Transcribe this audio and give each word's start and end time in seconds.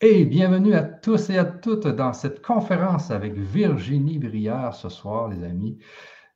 Et 0.00 0.24
bienvenue 0.24 0.74
à 0.74 0.84
tous 0.84 1.28
et 1.28 1.38
à 1.38 1.44
toutes 1.44 1.88
dans 1.88 2.12
cette 2.12 2.40
conférence 2.40 3.10
avec 3.10 3.34
Virginie 3.34 4.20
Brière 4.20 4.72
ce 4.72 4.88
soir, 4.88 5.26
les 5.26 5.42
amis. 5.42 5.76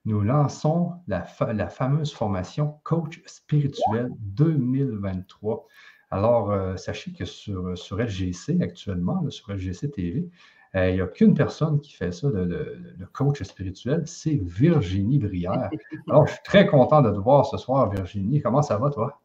Nous 0.05 0.21
lançons 0.21 0.95
la, 1.07 1.23
fameuse 1.23 2.13
formation 2.13 2.81
Coach 2.83 3.23
spirituel 3.25 4.11
2023. 4.19 5.65
Alors, 6.11 6.51
euh, 6.51 6.75
sachez 6.77 7.13
que 7.13 7.25
sur, 7.25 7.79
sur 7.79 7.99
LGC 7.99 8.61
actuellement, 8.61 9.31
sur 9.31 9.53
LGC 9.53 9.93
TV, 9.93 10.29
euh, 10.75 10.91
il 10.91 10.95
n'y 10.97 11.01
a 11.01 11.07
qu'une 11.07 11.35
personne 11.35 11.81
qui 11.81 11.93
fait 11.93 12.11
ça, 12.11 12.31
le, 12.31 12.83
coach 13.13 13.41
spirituel, 13.45 14.03
c'est 14.07 14.41
Virginie 14.43 15.21
Brière. 15.21 15.71
Alors, 16.09 16.27
je 16.27 16.33
suis 16.33 16.43
très 16.43 16.67
content 16.67 17.01
de 17.01 17.13
te 17.13 17.19
voir 17.19 17.47
ce 17.47 17.59
soir, 17.59 17.89
Virginie. 17.91 18.43
Comment 18.43 18.63
ça 18.63 18.77
va, 18.77 18.91
toi? 18.91 19.22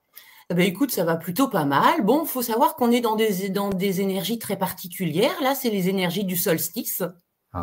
Eh 0.50 0.54
ben, 0.54 0.66
écoute, 0.66 0.92
ça 0.92 1.04
va 1.04 1.18
plutôt 1.18 1.50
pas 1.50 1.66
mal. 1.66 2.04
Bon, 2.04 2.24
faut 2.24 2.42
savoir 2.42 2.76
qu'on 2.78 2.92
est 2.92 3.02
dans 3.02 3.18
des, 3.18 3.50
dans 3.50 3.70
des 3.70 4.00
énergies 4.00 4.40
très 4.40 4.58
particulières. 4.58 5.42
Là, 5.42 5.56
c'est 5.56 5.70
les 5.70 5.90
énergies 5.90 6.24
du 6.24 6.38
solstice. 6.38 7.04
Ah. 7.52 7.62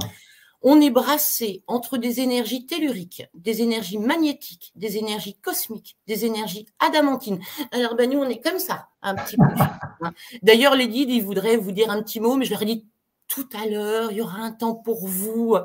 On 0.60 0.80
est 0.82 0.90
brassé 0.90 1.62
entre 1.66 1.96
des 1.96 2.20
énergies 2.20 2.66
telluriques, 2.66 3.26
des 3.32 3.62
énergies 3.62 3.98
magnétiques, 3.98 4.72
des 4.76 4.98
énergies 4.98 5.34
cosmiques, 5.34 5.96
des 6.06 6.26
énergies 6.26 6.66
adamantines. 6.78 7.40
Alors, 7.70 7.94
ben, 7.94 8.10
nous, 8.10 8.18
on 8.18 8.28
est 8.28 8.42
comme 8.42 8.58
ça, 8.58 8.88
un 9.00 9.14
petit 9.14 9.36
peu. 9.36 9.44
D'ailleurs, 10.42 10.74
les 10.74 10.88
guides, 10.88 11.10
ils 11.10 11.22
voudraient 11.22 11.56
vous 11.56 11.72
dire 11.72 11.90
un 11.90 12.02
petit 12.02 12.20
mot, 12.20 12.36
mais 12.36 12.44
je 12.44 12.50
leur 12.50 12.62
ai 12.62 12.66
dit 12.66 12.86
tout 13.28 13.48
à 13.54 13.66
l'heure, 13.66 14.12
il 14.12 14.18
y 14.18 14.20
aura 14.20 14.38
un 14.38 14.52
temps 14.52 14.74
pour 14.74 15.06
vous. 15.06 15.56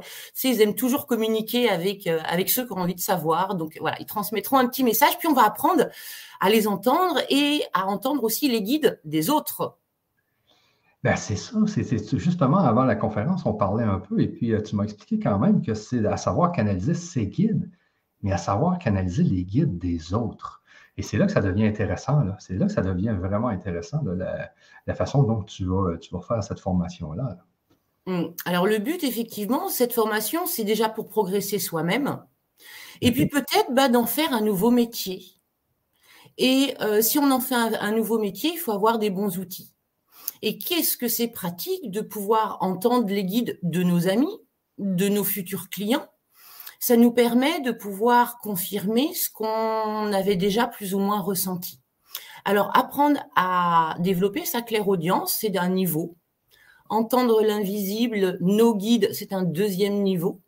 Ils 0.43 0.61
aiment 0.61 0.75
toujours 0.75 1.07
communiquer 1.07 1.69
avec, 1.69 2.07
euh, 2.07 2.19
avec 2.25 2.49
ceux 2.49 2.65
qui 2.65 2.71
ont 2.73 2.77
envie 2.77 2.95
de 2.95 2.99
savoir. 2.99 3.55
Donc 3.55 3.77
voilà, 3.79 3.97
ils 3.99 4.05
transmettront 4.05 4.57
un 4.57 4.67
petit 4.67 4.83
message, 4.83 5.17
puis 5.19 5.27
on 5.27 5.33
va 5.33 5.43
apprendre 5.43 5.87
à 6.39 6.49
les 6.49 6.67
entendre 6.67 7.19
et 7.29 7.63
à 7.73 7.85
entendre 7.87 8.23
aussi 8.23 8.49
les 8.49 8.61
guides 8.61 8.99
des 9.03 9.29
autres. 9.29 9.77
Ben, 11.03 11.15
c'est 11.15 11.37
ça, 11.37 11.57
c'est 11.67 12.17
justement 12.17 12.57
avant 12.57 12.83
la 12.83 12.95
conférence, 12.95 13.45
on 13.45 13.53
parlait 13.53 13.85
un 13.85 13.99
peu, 13.99 14.19
et 14.19 14.27
puis 14.27 14.53
euh, 14.53 14.61
tu 14.61 14.75
m'as 14.75 14.83
expliqué 14.83 15.17
quand 15.17 15.39
même 15.39 15.61
que 15.61 15.73
c'est 15.73 16.05
à 16.05 16.17
savoir 16.17 16.51
canaliser 16.51 16.93
ses 16.93 17.27
guides, 17.27 17.69
mais 18.21 18.33
à 18.33 18.37
savoir 18.37 18.79
canaliser 18.79 19.23
les 19.23 19.45
guides 19.45 19.77
des 19.77 20.13
autres. 20.13 20.61
Et 20.97 21.01
c'est 21.01 21.17
là 21.17 21.25
que 21.25 21.31
ça 21.31 21.39
devient 21.39 21.65
intéressant, 21.65 22.21
c'est 22.39 22.55
là 22.55 22.65
que 22.65 22.73
ça 22.73 22.81
devient 22.81 23.15
vraiment 23.17 23.47
intéressant, 23.47 24.01
la, 24.03 24.51
la, 24.85 24.93
façon 24.93 25.23
dont 25.23 25.41
tu 25.43 25.63
vas, 25.63 25.97
tu 25.97 26.13
vas 26.13 26.19
faire 26.19 26.43
cette 26.43 26.59
formation-là. 26.59 27.23
là. 27.23 27.45
Alors 28.45 28.65
le 28.65 28.79
but, 28.79 29.03
effectivement, 29.03 29.69
cette 29.69 29.93
formation, 29.93 30.45
c'est 30.45 30.63
déjà 30.63 30.89
pour 30.89 31.07
progresser 31.07 31.59
soi-même. 31.59 32.23
Et 33.01 33.11
puis 33.11 33.27
peut-être 33.27 33.71
bah, 33.71 33.89
d'en 33.89 34.05
faire 34.05 34.33
un 34.33 34.41
nouveau 34.41 34.71
métier. 34.71 35.25
Et 36.37 36.75
euh, 36.81 37.01
si 37.01 37.19
on 37.19 37.31
en 37.31 37.39
fait 37.39 37.55
un, 37.55 37.91
nouveau 37.91 38.17
métier, 38.17 38.51
il 38.53 38.57
faut 38.57 38.71
avoir 38.71 38.99
des 38.99 39.09
bons 39.09 39.37
outils. 39.37 39.73
Et 40.41 40.57
qu'est-ce 40.57 40.97
que 40.97 41.07
c'est 41.07 41.27
pratique 41.27 41.91
de 41.91 42.01
pouvoir 42.01 42.57
entendre 42.61 43.07
les 43.07 43.25
guides 43.25 43.59
de 43.61 43.83
nos 43.83 44.07
amis, 44.07 44.39
de 44.77 45.09
nos 45.09 45.25
futurs 45.25 45.69
clients? 45.69 46.07
Ça 46.79 46.95
nous 46.95 47.11
permet 47.11 47.59
de 47.59 47.73
pouvoir 47.73 48.37
confirmer 48.39 49.13
ce 49.13 49.29
qu'on 49.29 50.13
avait 50.13 50.37
déjà 50.37 50.65
plus 50.65 50.93
ou 50.93 50.99
moins 50.99 51.19
ressenti. 51.19 51.81
Alors 52.45 52.71
apprendre 52.75 53.19
à 53.35 53.95
développer 53.99 54.45
sa 54.45 54.61
clairaudience, 54.61 55.33
c'est 55.33 55.49
d'un 55.49 55.67
niveau 55.67 56.15
entendre 56.89 57.41
l'invisible, 57.41 58.37
nos 58.41 58.75
guides, 58.75 59.09
c'est 59.13 59.33
un 59.33 59.43
deuxième 59.43 60.01
niveau. 60.03 60.41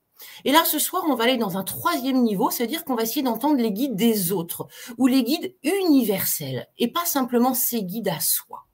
Et 0.45 0.51
là, 0.51 0.63
ce 0.65 0.79
soir, 0.79 1.03
on 1.07 1.15
va 1.15 1.23
aller 1.25 1.37
dans 1.37 1.57
un 1.57 1.63
troisième 1.63 2.21
niveau, 2.21 2.49
c'est-à-dire 2.49 2.85
qu'on 2.85 2.95
va 2.95 3.03
essayer 3.03 3.23
d'entendre 3.23 3.57
les 3.57 3.71
guides 3.71 3.95
des 3.95 4.31
autres, 4.31 4.67
ou 4.97 5.07
les 5.07 5.23
guides 5.23 5.55
universels, 5.63 6.67
et 6.77 6.91
pas 6.91 7.05
simplement 7.05 7.53
ces 7.53 7.83
guides 7.83 8.09
à 8.09 8.19
soi. 8.19 8.65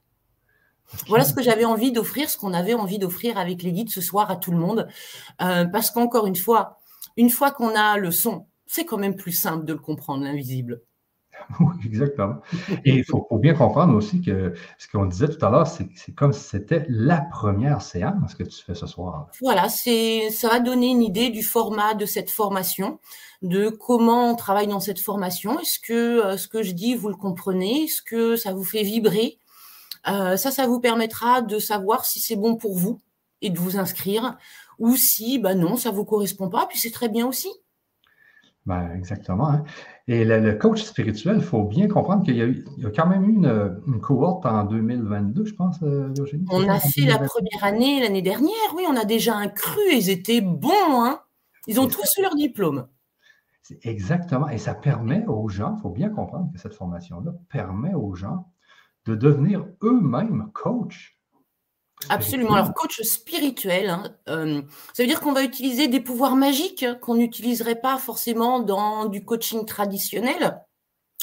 Voilà 1.08 1.26
ce 1.26 1.34
que 1.34 1.44
j'avais 1.44 1.66
envie 1.66 1.92
d'offrir, 1.92 2.30
ce 2.30 2.38
qu'on 2.38 2.54
avait 2.54 2.74
envie 2.74 3.00
d'offrir 3.00 3.38
avec 3.38 3.62
les 3.62 3.72
guides 3.72 3.90
ce 3.90 4.02
soir 4.02 4.32
à 4.32 4.38
tout 4.38 4.52
le 4.52 4.58
monde, 4.58 4.88
euh, 5.42 5.66
parce 5.66 5.92
qu'encore 5.92 6.28
une 6.28 6.36
fois, 6.36 6.80
une 7.18 7.30
fois 7.30 7.52
qu'on 7.52 7.76
a 7.76 7.98
le 7.98 8.12
son, 8.12 8.46
c'est 8.66 8.86
quand 8.86 8.98
même 8.98 9.16
plus 9.16 9.32
simple 9.32 9.66
de 9.66 9.74
le 9.74 9.80
comprendre, 9.80 10.24
l'invisible. 10.24 10.82
Oui, 11.60 11.76
exactement. 11.86 12.42
Et 12.86 12.96
il 12.96 13.06
faut, 13.06 13.26
bien 13.32 13.54
comprendre 13.54 13.96
aussi 13.96 14.22
que 14.22 14.54
ce 14.78 14.88
qu'on 14.88 15.06
disait 15.06 15.28
tout 15.28 15.44
à 15.46 15.50
l'heure, 15.50 15.68
c'est 15.68 15.88
comme 16.16 16.34
si 16.34 16.42
c'était 16.42 16.86
la 16.90 17.22
première 17.22 17.82
séance 17.82 18.36
que 18.36 18.44
tu 18.44 18.64
fais 18.64 18.76
ce 18.76 18.86
soir. 18.86 19.28
Voilà, 19.42 19.70
ça 19.70 20.50
va 20.50 20.60
donner 20.60 20.88
une 20.88 21.02
idée 21.02 21.30
du 21.30 21.44
format 21.44 21.94
de 21.94 22.06
cette 22.06 22.30
formation, 22.30 23.00
de 23.42 23.70
comment 23.70 24.32
on 24.32 24.36
travaille 24.36 24.68
dans 24.68 24.80
cette 24.80 25.00
formation. 25.00 25.60
Est-ce 25.60 25.80
que 25.80 25.94
euh, 25.94 26.38
ce 26.38 26.48
que 26.48 26.64
je 26.64 26.72
dis, 26.72 26.96
vous 26.96 27.10
le 27.10 27.16
comprenez? 27.16 27.84
Est-ce 27.86 28.02
que 28.02 28.36
ça 28.36 28.54
vous 28.54 28.64
fait 28.64 28.84
vibrer? 28.84 29.40
Euh, 30.08 30.38
Ça, 30.38 30.52
ça 30.52 30.68
vous 30.68 30.80
permettra 30.80 31.42
de 31.42 31.60
savoir 31.60 32.06
si 32.06 32.20
c'est 32.20 32.36
bon 32.36 32.56
pour 32.56 32.78
vous 32.78 33.00
et 33.42 33.50
de 33.50 33.60
vous 33.60 33.78
inscrire, 33.78 34.38
ou 34.80 34.96
si, 34.96 35.40
bah 35.40 35.56
non, 35.56 35.78
ça 35.78 35.92
vous 35.92 36.06
correspond 36.06 36.50
pas, 36.50 36.66
puis 36.68 36.80
c'est 36.80 36.92
très 36.92 37.10
bien 37.10 37.28
aussi. 37.28 37.50
Ben, 38.66 38.92
exactement. 38.96 39.50
Hein. 39.50 39.64
Et 40.10 40.24
le, 40.24 40.54
coach 40.54 40.84
spirituel, 40.84 41.38
il 41.40 41.44
faut 41.44 41.64
bien 41.64 41.90
comprendre 41.90 42.24
qu'il 42.24 42.38
y, 42.38 42.86
a 42.86 42.90
quand 42.92 43.08
même 43.08 43.26
eu 43.26 43.34
une, 43.34 44.00
cohorte 44.00 44.46
en 44.46 44.64
2022, 44.64 45.44
je 45.44 45.54
pense, 45.54 45.82
euh, 45.84 46.08
Virginie. 46.16 46.46
On 46.50 46.68
a 46.70 46.80
fait 46.80 47.02
la 47.02 47.20
première 47.20 47.64
année 47.64 48.00
l'année 48.00 48.22
dernière, 48.22 48.74
oui, 48.76 48.84
on 48.88 48.96
a 48.96 49.04
déjà 49.04 49.36
un 49.36 49.50
cru, 49.50 49.82
ils 49.92 50.10
étaient 50.10 50.40
bons, 50.40 51.04
hein. 51.04 51.20
Ils 51.68 51.82
ont 51.82 51.88
tous 51.90 52.10
eu 52.18 52.22
leur 52.22 52.36
diplôme. 52.36 52.88
Exactement. 53.84 54.48
Et 54.48 54.58
ça 54.58 54.74
permet 54.74 55.26
aux 55.28 55.50
gens, 55.50 55.76
il 55.78 55.82
faut 55.82 55.90
bien 55.90 56.10
comprendre 56.10 56.50
que 56.54 56.60
cette 56.60 56.74
formation-là 56.74 57.34
permet 57.50 57.94
aux 57.94 58.16
gens 58.16 58.50
de 59.06 59.16
devenir 59.16 59.66
eux-mêmes 59.84 60.50
coachs 60.54 61.17
Absolument. 62.10 62.54
Alors, 62.54 62.74
coach 62.74 63.02
spirituel, 63.02 63.90
hein, 63.90 64.04
euh, 64.30 64.62
ça 64.94 65.04
veut 65.04 65.08
dire 65.08 65.20
qu'on 65.20 65.34
va 65.34 65.44
utiliser 65.44 65.88
des 65.88 66.00
pouvoirs 66.00 66.36
magiques 66.36 66.86
qu'on 67.02 67.16
n'utiliserait 67.16 67.82
pas 67.82 67.98
forcément 67.98 68.60
dans 68.60 69.06
du 69.06 69.26
coaching 69.26 69.66
traditionnel. 69.66 70.62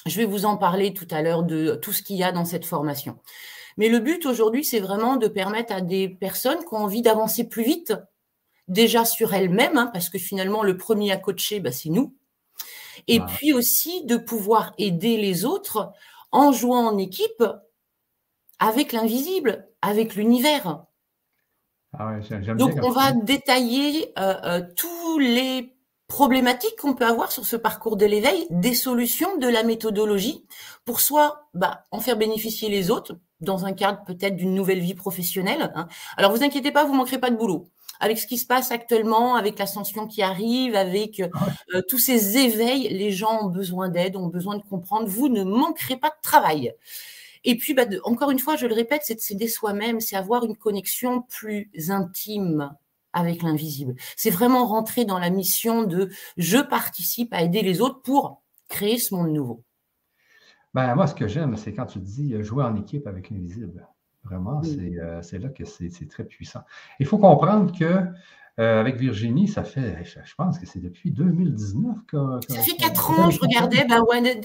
Je 0.06 0.16
vais 0.16 0.26
vous 0.26 0.44
en 0.44 0.56
parler 0.56 0.92
tout 0.92 1.08
à 1.10 1.22
l'heure 1.22 1.44
de 1.44 1.76
tout 1.76 1.92
ce 1.92 2.02
qu'il 2.02 2.16
y 2.16 2.24
a 2.24 2.32
dans 2.32 2.44
cette 2.44 2.66
formation. 2.66 3.18
Mais 3.76 3.88
le 3.88 4.00
but 4.00 4.26
aujourd'hui, 4.26 4.64
c'est 4.64 4.80
vraiment 4.80 5.16
de 5.16 5.28
permettre 5.28 5.72
à 5.72 5.80
des 5.80 6.08
personnes 6.08 6.58
qui 6.58 6.74
ont 6.74 6.84
envie 6.84 7.02
d'avancer 7.02 7.48
plus 7.48 7.64
vite, 7.64 7.94
déjà 8.68 9.04
sur 9.04 9.32
elles-mêmes, 9.32 9.78
hein, 9.78 9.90
parce 9.92 10.08
que 10.08 10.18
finalement, 10.18 10.62
le 10.62 10.76
premier 10.76 11.12
à 11.12 11.16
coacher, 11.16 11.60
bah, 11.60 11.72
c'est 11.72 11.88
nous. 11.88 12.14
Et 13.08 13.20
puis 13.20 13.52
aussi 13.52 14.04
de 14.04 14.16
pouvoir 14.16 14.72
aider 14.78 15.16
les 15.16 15.44
autres 15.44 15.92
en 16.30 16.52
jouant 16.52 16.86
en 16.86 16.98
équipe 16.98 17.44
avec 18.58 18.92
l'invisible, 18.92 19.68
avec 19.82 20.14
l'univers. 20.14 20.84
Ah 21.98 22.16
Donc, 22.56 22.72
on 22.82 22.90
va 22.90 23.12
détailler 23.12 24.12
euh, 24.18 24.34
euh, 24.44 24.62
tous 24.76 25.18
les 25.18 25.76
problématiques 26.08 26.76
qu'on 26.80 26.94
peut 26.94 27.06
avoir 27.06 27.30
sur 27.32 27.44
ce 27.44 27.56
parcours 27.56 27.96
de 27.96 28.06
l'éveil, 28.06 28.46
des 28.50 28.74
solutions, 28.74 29.38
de 29.38 29.48
la 29.48 29.62
méthodologie, 29.62 30.44
pour 30.84 31.00
soit 31.00 31.48
bah, 31.54 31.86
en 31.90 32.00
faire 32.00 32.16
bénéficier 32.16 32.68
les 32.68 32.90
autres 32.90 33.16
dans 33.40 33.64
un 33.64 33.72
cadre 33.72 34.02
peut-être 34.06 34.36
d'une 34.36 34.54
nouvelle 34.54 34.80
vie 34.80 34.94
professionnelle. 34.94 35.72
Hein. 35.74 35.88
Alors, 36.16 36.32
vous 36.32 36.42
inquiétez 36.42 36.72
pas, 36.72 36.84
vous 36.84 36.94
manquerez 36.94 37.18
pas 37.18 37.30
de 37.30 37.36
boulot. 37.36 37.68
Avec 38.00 38.18
ce 38.18 38.26
qui 38.26 38.38
se 38.38 38.46
passe 38.46 38.72
actuellement, 38.72 39.36
avec 39.36 39.58
l'ascension 39.58 40.08
qui 40.08 40.22
arrive, 40.22 40.74
avec 40.74 41.20
euh, 41.20 41.80
tous 41.88 41.98
ces 41.98 42.38
éveils, 42.38 42.88
les 42.88 43.12
gens 43.12 43.44
ont 43.44 43.50
besoin 43.50 43.88
d'aide, 43.88 44.16
ont 44.16 44.26
besoin 44.26 44.56
de 44.56 44.62
comprendre. 44.62 45.06
Vous 45.06 45.28
ne 45.28 45.44
manquerez 45.44 45.96
pas 45.96 46.08
de 46.08 46.20
travail. 46.22 46.74
Et 47.44 47.56
puis, 47.56 47.74
bah, 47.74 47.84
encore 48.04 48.30
une 48.30 48.38
fois, 48.38 48.56
je 48.56 48.66
le 48.66 48.74
répète, 48.74 49.02
c'est 49.04 49.20
s'aider 49.20 49.48
soi-même, 49.48 50.00
c'est 50.00 50.16
avoir 50.16 50.44
une 50.44 50.56
connexion 50.56 51.22
plus 51.22 51.70
intime 51.88 52.74
avec 53.12 53.42
l'invisible. 53.42 53.94
C'est 54.16 54.30
vraiment 54.30 54.66
rentrer 54.66 55.04
dans 55.04 55.18
la 55.18 55.30
mission 55.30 55.84
de 55.84 56.10
je 56.36 56.58
participe 56.58 57.32
à 57.32 57.42
aider 57.42 57.62
les 57.62 57.80
autres 57.80 58.02
pour 58.02 58.42
créer 58.68 58.98
ce 58.98 59.14
monde 59.14 59.32
nouveau. 59.32 59.62
Ben, 60.74 60.94
moi, 60.96 61.06
ce 61.06 61.14
que 61.14 61.28
j'aime, 61.28 61.56
c'est 61.56 61.72
quand 61.72 61.86
tu 61.86 62.00
dis 62.00 62.34
euh, 62.34 62.42
jouer 62.42 62.64
en 62.64 62.74
équipe 62.76 63.06
avec 63.06 63.30
l'invisible. 63.30 63.86
Vraiment, 64.24 64.62
euh, 64.64 65.20
c'est 65.22 65.38
là 65.38 65.50
que 65.50 65.64
c'est 65.64 66.08
très 66.08 66.24
puissant. 66.24 66.62
Il 66.98 67.06
faut 67.06 67.18
comprendre 67.18 67.78
que 67.78 68.02
euh, 68.60 68.80
avec 68.80 68.96
Virginie, 68.96 69.48
ça 69.48 69.64
fait, 69.64 70.04
je 70.04 70.34
pense 70.36 70.60
que 70.60 70.66
c'est 70.66 70.78
depuis 70.78 71.10
2019 71.10 71.96
que. 72.06 72.40
Ça 72.48 72.60
fait 72.60 72.76
quatre 72.76 73.10
ans, 73.10 73.28
je 73.28 73.40
regardais, 73.40 73.84
ben 73.88 74.00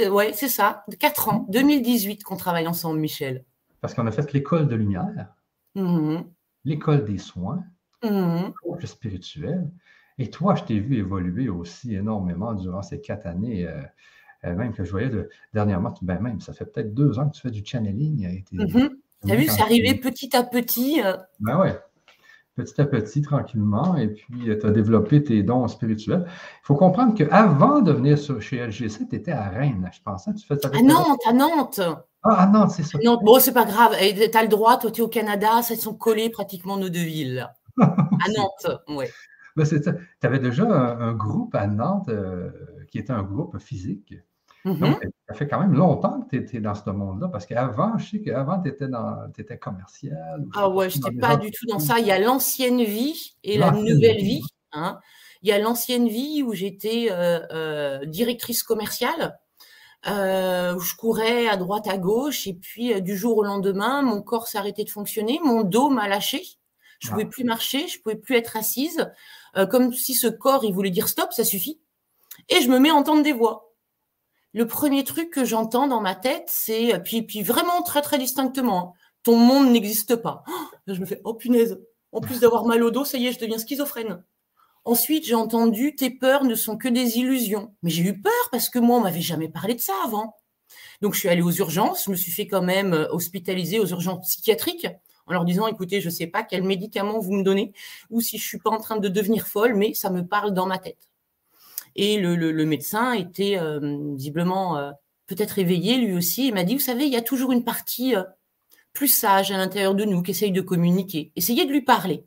ouais, 0.10 0.34
c'est 0.34 0.48
ça, 0.48 0.84
quatre 1.00 1.30
ans, 1.30 1.46
2018 1.50 2.24
qu'on 2.24 2.36
travaille 2.36 2.68
ensemble, 2.68 3.00
Michel. 3.00 3.46
Parce 3.82 3.94
qu'on 3.94 4.08
a 4.08 4.12
fait 4.12 4.34
l'école 4.34 4.68
de 4.68 4.76
lumière, 4.76 5.28
mm-hmm. 5.76 6.26
l'école 6.66 7.06
des 7.06 7.20
soins, 7.20 7.64
mm 8.04 8.52
le 8.80 8.88
spirituel. 8.88 9.70
Et 10.18 10.30
toi, 10.30 10.56
je 10.56 10.64
t'ai 10.64 10.80
vu 10.80 10.98
évoluer 10.98 11.50
aussi 11.50 11.96
énormément 11.96 12.54
durant 12.54 12.82
ces 12.82 13.02
quatre 13.02 13.26
années. 13.28 13.68
Euh, 13.68 13.82
euh, 14.46 14.56
même 14.56 14.74
que 14.74 14.86
je 14.86 14.92
voyais 14.92 15.10
de, 15.10 15.30
dernièrement, 15.54 15.94
ben 16.02 16.20
même, 16.20 16.40
ça 16.40 16.54
fait 16.54 16.66
peut-être 16.66 16.94
deux 16.94 17.20
ans 17.20 17.28
que 17.28 17.36
tu 17.36 17.42
fais 17.42 17.52
du 17.52 17.66
channeling. 17.66 18.44
Tu 18.46 18.56
mm-hmm. 18.56 19.32
as 19.32 19.36
vu, 19.36 19.48
c'est 19.48 19.62
arrivé 19.62 19.96
petit 19.96 20.36
à 20.36 20.44
petit. 20.44 21.02
Ben 21.42 21.60
ouais 21.60 21.78
petit 22.64 22.82
à 22.82 22.86
petit, 22.86 23.22
tranquillement, 23.22 23.96
et 23.96 24.08
puis 24.08 24.50
euh, 24.50 24.60
tu 24.60 24.68
as 24.68 24.72
développé 24.72 25.24
tes 25.24 25.44
dons 25.44 25.68
spirituels. 25.68 26.26
Il 26.28 26.64
faut 26.66 26.76
comprendre 26.76 27.16
qu'avant 27.16 27.82
de 27.82 27.92
venir 27.92 28.18
chez 28.40 28.58
LGC, 28.58 29.08
tu 29.10 29.16
étais 29.16 29.32
à 29.32 29.50
Rennes, 29.50 29.90
je 29.94 30.00
pensais. 30.04 30.32
Tu 30.34 30.52
à 30.52 30.82
Nantes, 30.82 31.22
à 31.28 31.34
Nantes. 31.34 31.82
Ah, 32.24 32.44
à 32.44 32.48
Nantes, 32.48 32.72
c'est 32.72 32.84
ça. 32.84 33.00
Non, 33.04 33.18
bon, 33.22 33.40
c'est 33.40 33.54
pas 33.54 33.66
grave. 33.66 33.94
Tu 34.00 34.38
as 34.38 34.42
le 34.42 34.50
droit, 34.50 34.78
toi, 34.78 34.92
tu 34.92 35.02
es 35.02 35.04
au 35.04 35.08
Canada, 35.08 35.62
ça 35.62 35.76
sont 35.76 35.94
collés 35.94 36.30
pratiquement 36.30 36.78
nos 36.78 36.90
deux 36.90 37.00
villes. 37.00 37.50
à 37.80 37.88
Nantes, 38.38 38.82
oui. 38.90 39.06
Ben, 39.56 39.66
tu 39.66 40.28
avais 40.28 40.40
déjà 40.40 40.64
un, 40.66 41.14
groupe 41.14 41.56
à 41.56 41.68
Nantes 41.68 42.10
euh, 42.10 42.50
qui 42.92 43.00
était 43.00 43.14
un 43.14 43.24
groupe 43.24 43.58
physique. 43.60 44.14
Donc, 44.66 44.78
mm-hmm. 44.78 45.12
ça 45.28 45.34
fait 45.36 45.48
quand 45.48 45.60
même 45.60 45.74
longtemps 45.74 46.22
que 46.22 46.36
tu 46.36 46.44
étais 46.44 46.60
dans 46.60 46.76
ce 46.76 46.90
monde-là, 46.90 47.30
parce 47.30 47.46
qu'avant, 47.46 47.98
je 47.98 48.10
sais 48.10 48.22
qu'avant, 48.22 48.62
tu 48.62 48.70
étais, 48.70 48.88
étais, 49.38 49.58
commercial. 49.58 50.46
Ah 50.54 50.70
ouais, 50.70 50.90
je 50.90 50.98
n'étais 50.98 51.18
pas 51.18 51.38
du 51.38 51.50
tout 51.52 51.66
dans 51.66 51.80
ça. 51.80 52.00
Il 52.00 52.06
y 52.06 52.12
a 52.12 52.20
l'ancienne 52.20 52.84
vie 52.84 53.36
et 53.44 53.58
la 53.58 53.72
nouvelle 53.72 54.18
vie. 54.18 54.44
Hein. 54.74 55.00
Il 55.42 55.50
y 55.50 55.54
a 55.54 55.60
l'ancienne 55.60 56.10
vie 56.10 56.44
où 56.44 56.54
j'étais 56.54 57.08
euh, 57.10 57.40
euh, 57.52 58.06
directrice 58.06 58.64
commerciale, 58.64 59.40
euh, 60.08 60.76
où 60.76 60.80
je 60.82 60.96
courais 60.96 61.48
à 61.48 61.56
droite, 61.56 61.88
à 61.88 61.98
gauche, 61.98 62.46
et 62.46 62.54
puis 62.54 63.02
du 63.02 63.16
jour 63.16 63.38
au 63.38 63.44
lendemain, 63.44 64.02
mon 64.02 64.22
corps 64.22 64.48
s'est 64.48 64.58
arrêté 64.58 64.84
de 64.84 64.90
fonctionner, 64.90 65.40
mon 65.44 65.64
dos 65.64 65.90
m'a 65.90 66.10
lâché. 66.10 66.44
Je 67.00 67.08
ne 67.08 67.12
pouvais 67.14 67.26
ah. 67.26 67.32
plus 67.32 67.44
marcher, 67.46 67.88
je 67.88 67.98
ne 67.98 68.02
pouvais 68.04 68.18
plus 68.18 68.36
être 68.36 68.58
assise, 68.58 69.10
comme 69.72 69.94
si 69.94 70.16
ce 70.16 70.28
corps, 70.28 70.66
il 70.66 70.74
voulait 70.74 70.90
dire 70.90 71.08
stop, 71.08 71.32
ça 71.32 71.46
suffit. 71.46 71.80
Et 72.50 72.62
je 72.62 72.70
me 72.70 72.78
mets 72.78 72.90
à 72.90 72.96
entendre 72.96 73.24
des 73.24 73.32
voix 73.32 73.69
le 74.54 74.68
premier 74.68 75.04
truc 75.04 75.30
que 75.30 75.46
j'entends 75.46 75.88
dans 75.88 76.02
ma 76.02 76.16
tête, 76.16 76.46
c'est, 76.48 77.00
puis, 77.04 77.22
puis 77.22 77.44
vraiment 77.44 77.82
très 77.82 78.02
très 78.02 78.18
distinctement, 78.18 78.94
hein, 78.96 79.00
ton 79.24 79.36
monde 79.36 79.72
n'existe 79.72 80.16
pas. 80.16 80.44
je 80.88 81.00
me 81.00 81.06
fais, 81.06 81.22
oh 81.24 81.34
punaise, 81.34 81.80
en 82.12 82.22
plus 82.22 82.40
d'avoir 82.40 82.66
mal 82.66 82.84
au 82.84 82.92
dos, 82.92 83.06
ça 83.06 83.18
y 83.18 83.28
est, 83.28 83.32
je 83.32 83.40
deviens 83.40 83.58
schizophrène. 83.58 84.24
Ensuite, 84.86 85.26
j'ai 85.26 85.36
entendu, 85.36 85.96
tes 85.96 86.10
peurs 86.10 86.46
ne 86.46 86.56
sont 86.56 86.78
que 86.78 86.88
des 86.88 87.18
illusions. 87.18 87.76
Mais 87.84 87.90
j'ai 87.90 88.04
eu 88.04 88.20
peur 88.20 88.50
parce 88.52 88.70
que 88.70 88.80
moi, 88.80 88.98
on 88.98 89.02
m'avait 89.02 89.22
jamais 89.22 89.50
parlé 89.50 89.76
de 89.76 89.82
ça 89.82 89.94
avant. 90.04 90.36
Donc, 91.02 91.14
je 91.14 91.20
suis 91.20 91.30
allée 91.30 91.42
aux 91.42 91.52
urgences, 91.52 92.06
je 92.06 92.12
me 92.12 92.16
suis 92.16 92.32
fait 92.32 92.48
quand 92.48 92.62
même 92.62 92.94
euh, 92.94 93.08
hospitaliser 93.12 93.80
aux 93.80 93.88
urgences 93.88 94.28
psychiatriques 94.28 94.88
en 95.28 95.34
leur 95.34 95.46
disant, 95.46 95.68
écoutez, 95.68 96.02
je 96.02 96.08
ne 96.10 96.14
sais 96.14 96.28
pas 96.28 96.44
quel 96.44 96.64
médicament 96.64 97.20
vous 97.20 97.34
me 97.34 97.44
donnez 97.44 97.74
ou 98.10 98.22
si 98.22 98.38
je 98.38 98.48
suis 98.48 98.58
pas 98.58 98.72
en 98.72 98.80
train 98.80 98.98
de 98.98 99.08
devenir 99.08 99.48
folle, 99.48 99.76
mais 99.76 99.94
ça 99.94 100.10
me 100.10 100.26
parle 100.26 100.54
dans 100.54 100.66
ma 100.66 100.80
tête. 100.80 101.09
Et 101.96 102.18
le, 102.18 102.66
médecin 102.66 103.14
était 103.14 103.58
euh, 103.58 103.80
visiblement 104.16 104.78
euh, 104.78 104.92
peut-être 105.28 105.60
éveillé 105.60 105.98
lui 105.98 106.14
aussi. 106.14 106.48
Il 106.48 106.54
m'a 106.54 106.64
dit, 106.64 106.76
vous 106.76 106.80
savez, 106.80 107.06
il 107.06 107.14
y 107.14 107.18
a 107.18 107.22
toujours 107.22 107.52
une 107.52 107.64
partie 107.64 108.16
euh, 108.16 108.24
plus 108.94 109.08
sage 109.08 109.52
à 109.52 109.58
l'intérieur 109.58 109.96
de 109.96 110.06
nous 110.06 110.22
qui 110.22 110.32
essaye 110.32 110.52
de 110.52 110.62
communiquer. 110.62 111.32
Essayez 111.36 111.66
de 111.66 111.72
lui 111.72 111.82
parler. 111.82 112.26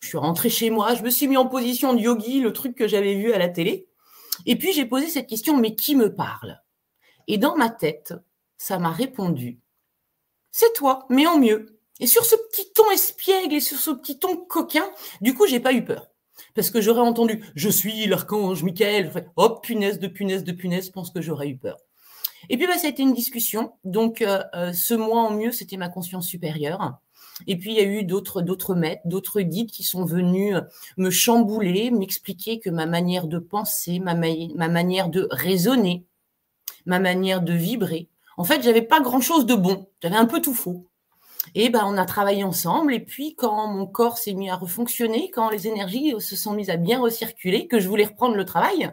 Je 0.00 0.08
suis 0.08 0.18
rentrée 0.18 0.48
chez 0.48 0.70
moi, 0.70 0.94
je 0.94 1.02
me 1.02 1.10
suis 1.10 1.28
mis 1.28 1.36
en 1.36 1.46
position 1.46 1.92
de 1.92 2.00
yogi, 2.00 2.40
le 2.40 2.52
truc 2.52 2.74
que 2.74 2.88
j'avais 2.88 3.14
vu 3.14 3.32
à 3.32 3.38
la 3.38 3.48
télé. 3.48 3.86
Et 4.46 4.56
puis 4.56 4.72
j'ai 4.72 4.86
posé 4.86 5.08
cette 5.08 5.28
question, 5.28 5.58
mais 5.58 5.74
qui 5.74 5.94
me 5.94 6.14
parle? 6.14 6.58
Et 7.28 7.36
dans 7.36 7.54
ma 7.54 7.68
tête, 7.68 8.14
ça 8.56 8.78
m'a 8.78 8.90
répondu, 8.90 9.60
c'est 10.52 10.72
toi, 10.72 11.06
mais 11.10 11.26
en 11.26 11.38
mieux. 11.38 11.78
Et 12.00 12.06
sur 12.06 12.24
ce 12.24 12.34
petit 12.34 12.72
ton 12.72 12.90
espiègle 12.90 13.54
et 13.54 13.60
sur 13.60 13.78
ce 13.78 13.90
petit 13.90 14.18
ton 14.18 14.36
coquin, 14.36 14.90
du 15.20 15.34
coup, 15.34 15.46
j'ai 15.46 15.60
pas 15.60 15.72
eu 15.72 15.84
peur 15.84 16.09
parce 16.54 16.70
que 16.70 16.80
j'aurais 16.80 17.00
entendu 17.00 17.44
je 17.54 17.68
suis 17.68 18.06
l'archange 18.06 18.62
Michael. 18.62 19.10
oh 19.36 19.58
punaise 19.62 19.98
de 19.98 20.08
punaise 20.08 20.44
de 20.44 20.52
punaise, 20.52 20.86
je 20.86 20.92
pense 20.92 21.10
que 21.10 21.20
j'aurais 21.20 21.48
eu 21.48 21.56
peur. 21.56 21.76
Et 22.48 22.56
puis 22.56 22.66
bah, 22.66 22.78
ça 22.78 22.86
a 22.86 22.90
été 22.90 23.02
une 23.02 23.12
discussion. 23.12 23.72
Donc 23.84 24.22
euh, 24.22 24.42
euh, 24.54 24.72
ce 24.72 24.94
moi 24.94 25.22
en 25.22 25.30
mieux, 25.30 25.52
c'était 25.52 25.76
ma 25.76 25.88
conscience 25.88 26.26
supérieure. 26.26 26.98
Et 27.46 27.56
puis 27.56 27.70
il 27.70 27.76
y 27.76 27.80
a 27.80 27.84
eu 27.84 28.04
d'autres 28.04 28.42
d'autres 28.42 28.74
maîtres, 28.74 29.02
d'autres 29.04 29.40
guides 29.40 29.70
qui 29.70 29.82
sont 29.82 30.04
venus 30.04 30.56
me 30.96 31.10
chambouler, 31.10 31.90
m'expliquer 31.90 32.60
que 32.60 32.70
ma 32.70 32.86
manière 32.86 33.26
de 33.26 33.38
penser, 33.38 33.98
ma, 33.98 34.14
ma 34.14 34.68
manière 34.68 35.08
de 35.08 35.28
raisonner, 35.30 36.04
ma 36.86 36.98
manière 36.98 37.40
de 37.40 37.52
vibrer, 37.52 38.08
en 38.40 38.44
fait, 38.44 38.62
j'avais 38.62 38.80
pas 38.80 39.00
grand 39.00 39.20
chose 39.20 39.44
de 39.44 39.54
bon. 39.54 39.86
J'avais 40.02 40.16
un 40.16 40.24
peu 40.24 40.40
tout 40.40 40.54
faux. 40.54 40.86
Et 41.54 41.70
ben, 41.70 41.82
on 41.84 41.96
a 41.96 42.04
travaillé 42.04 42.44
ensemble. 42.44 42.94
Et 42.94 43.00
puis, 43.00 43.34
quand 43.34 43.66
mon 43.68 43.86
corps 43.86 44.18
s'est 44.18 44.34
mis 44.34 44.50
à 44.50 44.56
refonctionner, 44.56 45.30
quand 45.30 45.50
les 45.50 45.66
énergies 45.66 46.14
se 46.18 46.36
sont 46.36 46.52
mises 46.52 46.70
à 46.70 46.76
bien 46.76 47.00
recirculer, 47.00 47.66
que 47.66 47.80
je 47.80 47.88
voulais 47.88 48.04
reprendre 48.04 48.36
le 48.36 48.44
travail, 48.44 48.90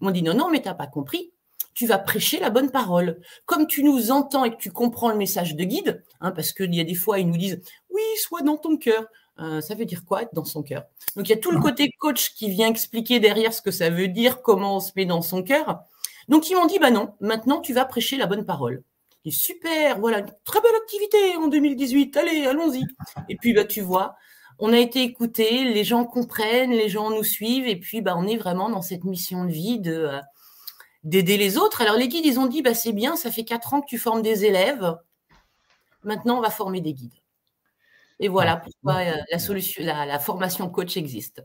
ils 0.00 0.04
m'ont 0.04 0.10
dit 0.10 0.22
non, 0.22 0.34
non, 0.34 0.50
mais 0.50 0.60
t'as 0.60 0.74
pas 0.74 0.86
compris. 0.86 1.32
Tu 1.74 1.86
vas 1.86 1.98
prêcher 1.98 2.38
la 2.38 2.50
bonne 2.50 2.70
parole. 2.70 3.20
Comme 3.44 3.66
tu 3.66 3.82
nous 3.82 4.10
entends 4.10 4.44
et 4.44 4.50
que 4.50 4.56
tu 4.56 4.70
comprends 4.70 5.10
le 5.10 5.16
message 5.16 5.56
de 5.56 5.64
guide, 5.64 6.02
hein, 6.20 6.30
parce 6.30 6.52
qu'il 6.52 6.74
y 6.74 6.80
a 6.80 6.84
des 6.84 6.94
fois, 6.94 7.18
ils 7.18 7.28
nous 7.28 7.36
disent 7.36 7.60
oui, 7.90 8.02
sois 8.18 8.42
dans 8.42 8.56
ton 8.56 8.76
cœur. 8.76 9.04
Euh, 9.38 9.60
ça 9.60 9.74
veut 9.74 9.84
dire 9.84 10.04
quoi 10.06 10.22
être 10.22 10.34
dans 10.34 10.46
son 10.46 10.62
cœur? 10.62 10.84
Donc 11.14 11.28
il 11.28 11.30
y 11.30 11.34
a 11.34 11.38
tout 11.38 11.50
le 11.50 11.60
côté 11.60 11.90
coach 11.98 12.32
qui 12.32 12.48
vient 12.48 12.68
expliquer 12.68 13.20
derrière 13.20 13.52
ce 13.52 13.60
que 13.60 13.70
ça 13.70 13.90
veut 13.90 14.08
dire, 14.08 14.40
comment 14.40 14.76
on 14.76 14.80
se 14.80 14.92
met 14.96 15.04
dans 15.04 15.20
son 15.20 15.42
cœur. 15.42 15.80
Donc 16.28 16.48
ils 16.48 16.54
m'ont 16.54 16.66
dit 16.66 16.78
bah 16.78 16.90
non, 16.90 17.14
maintenant 17.20 17.60
tu 17.60 17.74
vas 17.74 17.84
prêcher 17.84 18.16
la 18.16 18.26
bonne 18.26 18.46
parole 18.46 18.82
super, 19.30 19.98
voilà, 19.98 20.22
très 20.44 20.60
belle 20.60 20.74
activité 20.82 21.36
en 21.36 21.48
2018, 21.48 22.16
allez, 22.16 22.46
allons-y. 22.46 22.84
Et 23.28 23.36
puis, 23.36 23.52
bah, 23.52 23.64
tu 23.64 23.80
vois, 23.80 24.16
on 24.58 24.72
a 24.72 24.78
été 24.78 25.02
écoutés, 25.02 25.64
les 25.64 25.84
gens 25.84 26.04
comprennent, 26.04 26.70
les 26.70 26.88
gens 26.88 27.10
nous 27.10 27.24
suivent, 27.24 27.66
et 27.66 27.76
puis, 27.76 28.00
bah, 28.00 28.14
on 28.16 28.26
est 28.26 28.36
vraiment 28.36 28.70
dans 28.70 28.82
cette 28.82 29.04
mission 29.04 29.44
de 29.44 29.52
vie 29.52 29.80
de 29.80 29.92
euh, 29.92 30.20
d'aider 31.04 31.36
les 31.36 31.58
autres. 31.58 31.82
Alors, 31.82 31.96
les 31.96 32.08
guides, 32.08 32.26
ils 32.26 32.38
ont 32.38 32.46
dit, 32.46 32.62
bah, 32.62 32.74
c'est 32.74 32.92
bien, 32.92 33.16
ça 33.16 33.30
fait 33.30 33.44
quatre 33.44 33.74
ans 33.74 33.80
que 33.80 33.86
tu 33.88 33.98
formes 33.98 34.22
des 34.22 34.44
élèves, 34.44 34.96
maintenant, 36.04 36.38
on 36.38 36.42
va 36.42 36.50
former 36.50 36.80
des 36.80 36.94
guides. 36.94 37.20
Et 38.18 38.28
voilà 38.28 38.52
ah, 38.52 38.56
pourquoi 38.64 39.02
euh, 39.02 39.16
la, 39.30 39.38
solution, 39.38 39.84
la 39.84 40.18
formation 40.18 40.70
coach 40.70 40.96
existe. 40.96 41.42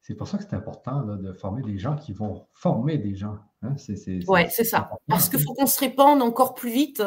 C'est 0.00 0.14
pour 0.14 0.26
ça 0.26 0.38
que 0.38 0.44
c'est 0.44 0.56
important 0.56 1.02
de 1.02 1.32
former 1.32 1.62
des 1.62 1.78
gens 1.78 1.96
qui 1.96 2.12
vont 2.12 2.46
former 2.54 2.96
des 2.96 3.14
gens. 3.14 3.36
Hein. 3.62 3.74
Oui, 4.28 4.40
c'est 4.48 4.64
ça. 4.64 4.90
Parce 5.06 5.28
qu'il 5.28 5.40
faut 5.40 5.52
qu'on 5.54 5.66
se 5.66 5.80
répande 5.80 6.22
encore 6.22 6.54
plus 6.54 6.70
vite. 6.70 7.02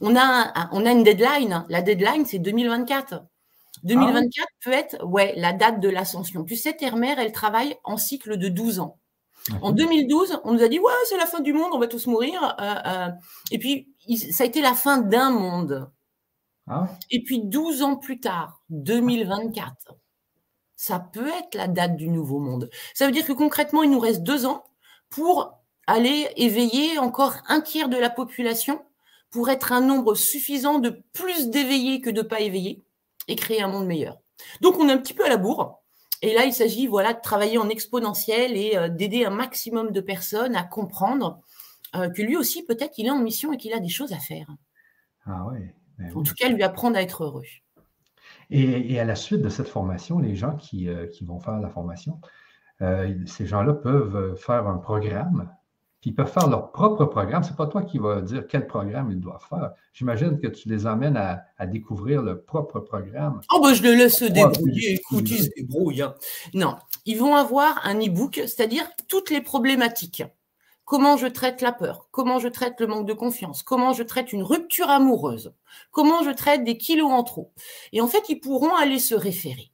On 0.00 0.16
a, 0.16 0.68
on 0.72 0.86
a 0.86 0.92
une 0.92 1.02
deadline. 1.02 1.66
La 1.68 1.82
deadline, 1.82 2.24
c'est 2.24 2.38
2024. 2.38 3.22
2024 3.84 4.30
ah 4.38 4.52
peut 4.64 4.72
être 4.72 5.04
ouais, 5.04 5.34
la 5.36 5.52
date 5.52 5.80
de 5.80 5.88
l'ascension. 5.88 6.44
Tu 6.44 6.56
sais, 6.56 6.72
Terre-Mère, 6.74 7.18
elle 7.18 7.32
travaille 7.32 7.76
en 7.84 7.96
cycle 7.96 8.36
de 8.36 8.48
12 8.48 8.80
ans. 8.80 8.98
En 9.62 9.72
2012, 9.72 10.40
on 10.44 10.54
nous 10.54 10.62
a 10.62 10.68
dit 10.68 10.78
ouais, 10.78 10.92
c'est 11.08 11.16
la 11.16 11.26
fin 11.26 11.40
du 11.40 11.52
monde, 11.52 11.70
on 11.72 11.78
va 11.78 11.86
tous 11.86 12.06
mourir. 12.06 12.56
Euh, 12.60 12.74
euh. 12.86 13.08
et 13.50 13.58
puis, 13.58 13.88
ça 14.30 14.44
a 14.44 14.46
été 14.46 14.60
la 14.60 14.74
fin 14.74 14.98
d'un 14.98 15.30
monde. 15.30 15.90
Ah 16.66 16.86
et 17.10 17.22
puis, 17.22 17.40
12 17.42 17.82
ans 17.82 17.96
plus 17.96 18.20
tard, 18.20 18.62
2024, 18.68 19.94
ça 20.78 21.00
peut 21.00 21.28
être 21.28 21.56
la 21.56 21.66
date 21.66 21.96
du 21.96 22.08
nouveau 22.08 22.38
monde. 22.38 22.70
Ça 22.94 23.04
veut 23.04 23.12
dire 23.12 23.26
que 23.26 23.32
concrètement, 23.32 23.82
il 23.82 23.90
nous 23.90 23.98
reste 23.98 24.22
deux 24.22 24.46
ans 24.46 24.64
pour 25.10 25.58
aller 25.88 26.28
éveiller 26.36 26.98
encore 26.98 27.34
un 27.48 27.60
tiers 27.60 27.88
de 27.88 27.96
la 27.96 28.08
population 28.08 28.80
pour 29.30 29.50
être 29.50 29.72
un 29.72 29.80
nombre 29.80 30.14
suffisant 30.14 30.78
de 30.78 31.02
plus 31.12 31.48
d'éveillés 31.48 32.00
que 32.00 32.10
de 32.10 32.22
pas 32.22 32.40
éveillés 32.40 32.84
et 33.26 33.34
créer 33.34 33.60
un 33.60 33.66
monde 33.66 33.86
meilleur. 33.86 34.18
Donc 34.60 34.78
on 34.78 34.88
est 34.88 34.92
un 34.92 34.98
petit 34.98 35.14
peu 35.14 35.26
à 35.26 35.28
la 35.28 35.36
bourre. 35.36 35.82
Et 36.22 36.32
là, 36.32 36.44
il 36.44 36.52
s'agit 36.52 36.86
voilà, 36.86 37.12
de 37.12 37.20
travailler 37.20 37.58
en 37.58 37.68
exponentiel 37.68 38.56
et 38.56 38.76
euh, 38.76 38.88
d'aider 38.88 39.24
un 39.24 39.30
maximum 39.30 39.90
de 39.90 40.00
personnes 40.00 40.54
à 40.54 40.62
comprendre 40.62 41.40
euh, 41.96 42.08
que 42.08 42.22
lui 42.22 42.36
aussi, 42.36 42.64
peut-être, 42.64 42.98
il 42.98 43.06
est 43.06 43.10
en 43.10 43.18
mission 43.18 43.52
et 43.52 43.56
qu'il 43.56 43.72
a 43.72 43.80
des 43.80 43.88
choses 43.88 44.12
à 44.12 44.18
faire. 44.18 44.46
Ah 45.26 45.44
ouais. 45.46 45.74
En 46.14 46.22
tout 46.22 46.34
cas, 46.34 46.48
lui 46.48 46.62
apprendre 46.62 46.96
à 46.96 47.02
être 47.02 47.24
heureux. 47.24 47.42
Et, 48.50 48.98
à 48.98 49.04
la 49.04 49.14
suite 49.14 49.42
de 49.42 49.48
cette 49.48 49.68
formation, 49.68 50.18
les 50.18 50.34
gens 50.34 50.56
qui, 50.56 50.88
euh, 50.88 51.06
vont 51.22 51.38
faire 51.38 51.58
la 51.60 51.68
formation, 51.68 52.20
euh, 52.80 53.14
ces 53.26 53.46
gens-là 53.46 53.74
peuvent 53.74 54.16
euh, 54.16 54.36
faire 54.36 54.66
un 54.66 54.78
programme, 54.78 55.50
puis 56.00 56.10
ils 56.10 56.14
peuvent 56.14 56.30
faire 56.30 56.48
leur 56.48 56.70
propre 56.70 57.04
programme. 57.04 57.42
Ce 57.42 57.50
n'est 57.50 57.56
pas 57.56 57.66
toi 57.66 57.82
qui 57.82 57.98
vas 57.98 58.22
dire 58.22 58.46
quel 58.46 58.66
programme 58.66 59.10
ils 59.10 59.20
doivent 59.20 59.44
faire. 59.48 59.72
J'imagine 59.92 60.38
que 60.38 60.46
tu 60.46 60.68
les 60.68 60.86
amènes 60.86 61.16
à, 61.16 61.66
découvrir 61.66 62.22
leur 62.22 62.42
propre 62.44 62.80
programme. 62.80 63.40
Oh, 63.52 63.60
ben 63.60 63.74
je 63.74 63.82
les 63.82 63.96
laisse 63.96 64.16
se 64.16 64.24
débrouiller. 64.24 64.94
Écoute, 64.94 65.28
ils 65.28 65.44
se 65.44 65.50
débrouillent. 65.56 66.02
Hein. 66.02 66.14
Non, 66.54 66.76
ils 67.04 67.18
vont 67.18 67.34
avoir 67.34 67.84
un 67.84 67.98
e-book, 67.98 68.36
c'est-à-dire 68.46 68.84
toutes 69.08 69.30
les 69.30 69.40
problématiques 69.40 70.22
comment 70.88 71.18
je 71.18 71.26
traite 71.26 71.60
la 71.60 71.72
peur, 71.72 72.08
comment 72.10 72.38
je 72.38 72.48
traite 72.48 72.80
le 72.80 72.86
manque 72.86 73.06
de 73.06 73.12
confiance, 73.12 73.62
comment 73.62 73.92
je 73.92 74.02
traite 74.02 74.32
une 74.32 74.42
rupture 74.42 74.88
amoureuse, 74.88 75.54
comment 75.90 76.24
je 76.24 76.30
traite 76.30 76.64
des 76.64 76.78
kilos 76.78 77.12
en 77.12 77.22
trop? 77.24 77.52
Et 77.92 78.00
en 78.00 78.08
fait, 78.08 78.24
ils 78.30 78.40
pourront 78.40 78.74
aller 78.74 78.98
se 78.98 79.14
référer. 79.14 79.70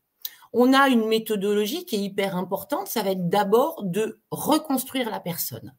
On 0.52 0.72
a 0.72 0.88
une 0.88 1.06
méthodologie 1.06 1.84
qui 1.84 1.94
est 1.94 2.00
hyper 2.00 2.36
importante, 2.36 2.88
ça 2.88 3.04
va 3.04 3.12
être 3.12 3.28
d'abord 3.28 3.84
de 3.84 4.20
reconstruire 4.32 5.08
la 5.08 5.20
personne. 5.20 5.72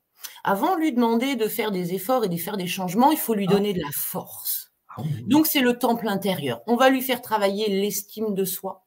Avant 0.45 0.75
de 0.75 0.79
lui 0.79 0.93
demander 0.93 1.35
de 1.35 1.49
faire 1.49 1.71
des 1.71 1.93
efforts 1.93 2.23
et 2.23 2.29
de 2.29 2.37
faire 2.37 2.55
des 2.55 2.67
changements, 2.67 3.11
il 3.11 3.17
faut 3.17 3.33
lui 3.33 3.47
donner 3.47 3.73
de 3.73 3.81
la 3.81 3.91
force. 3.91 4.71
Ah 4.97 5.01
Donc 5.27 5.47
c'est 5.47 5.59
le 5.59 5.77
temple 5.77 6.07
intérieur. 6.07 6.61
On 6.65 6.77
va 6.77 6.89
lui 6.89 7.01
faire 7.01 7.21
travailler 7.21 7.67
l'estime 7.69 8.33
de 8.33 8.45
soi, 8.45 8.85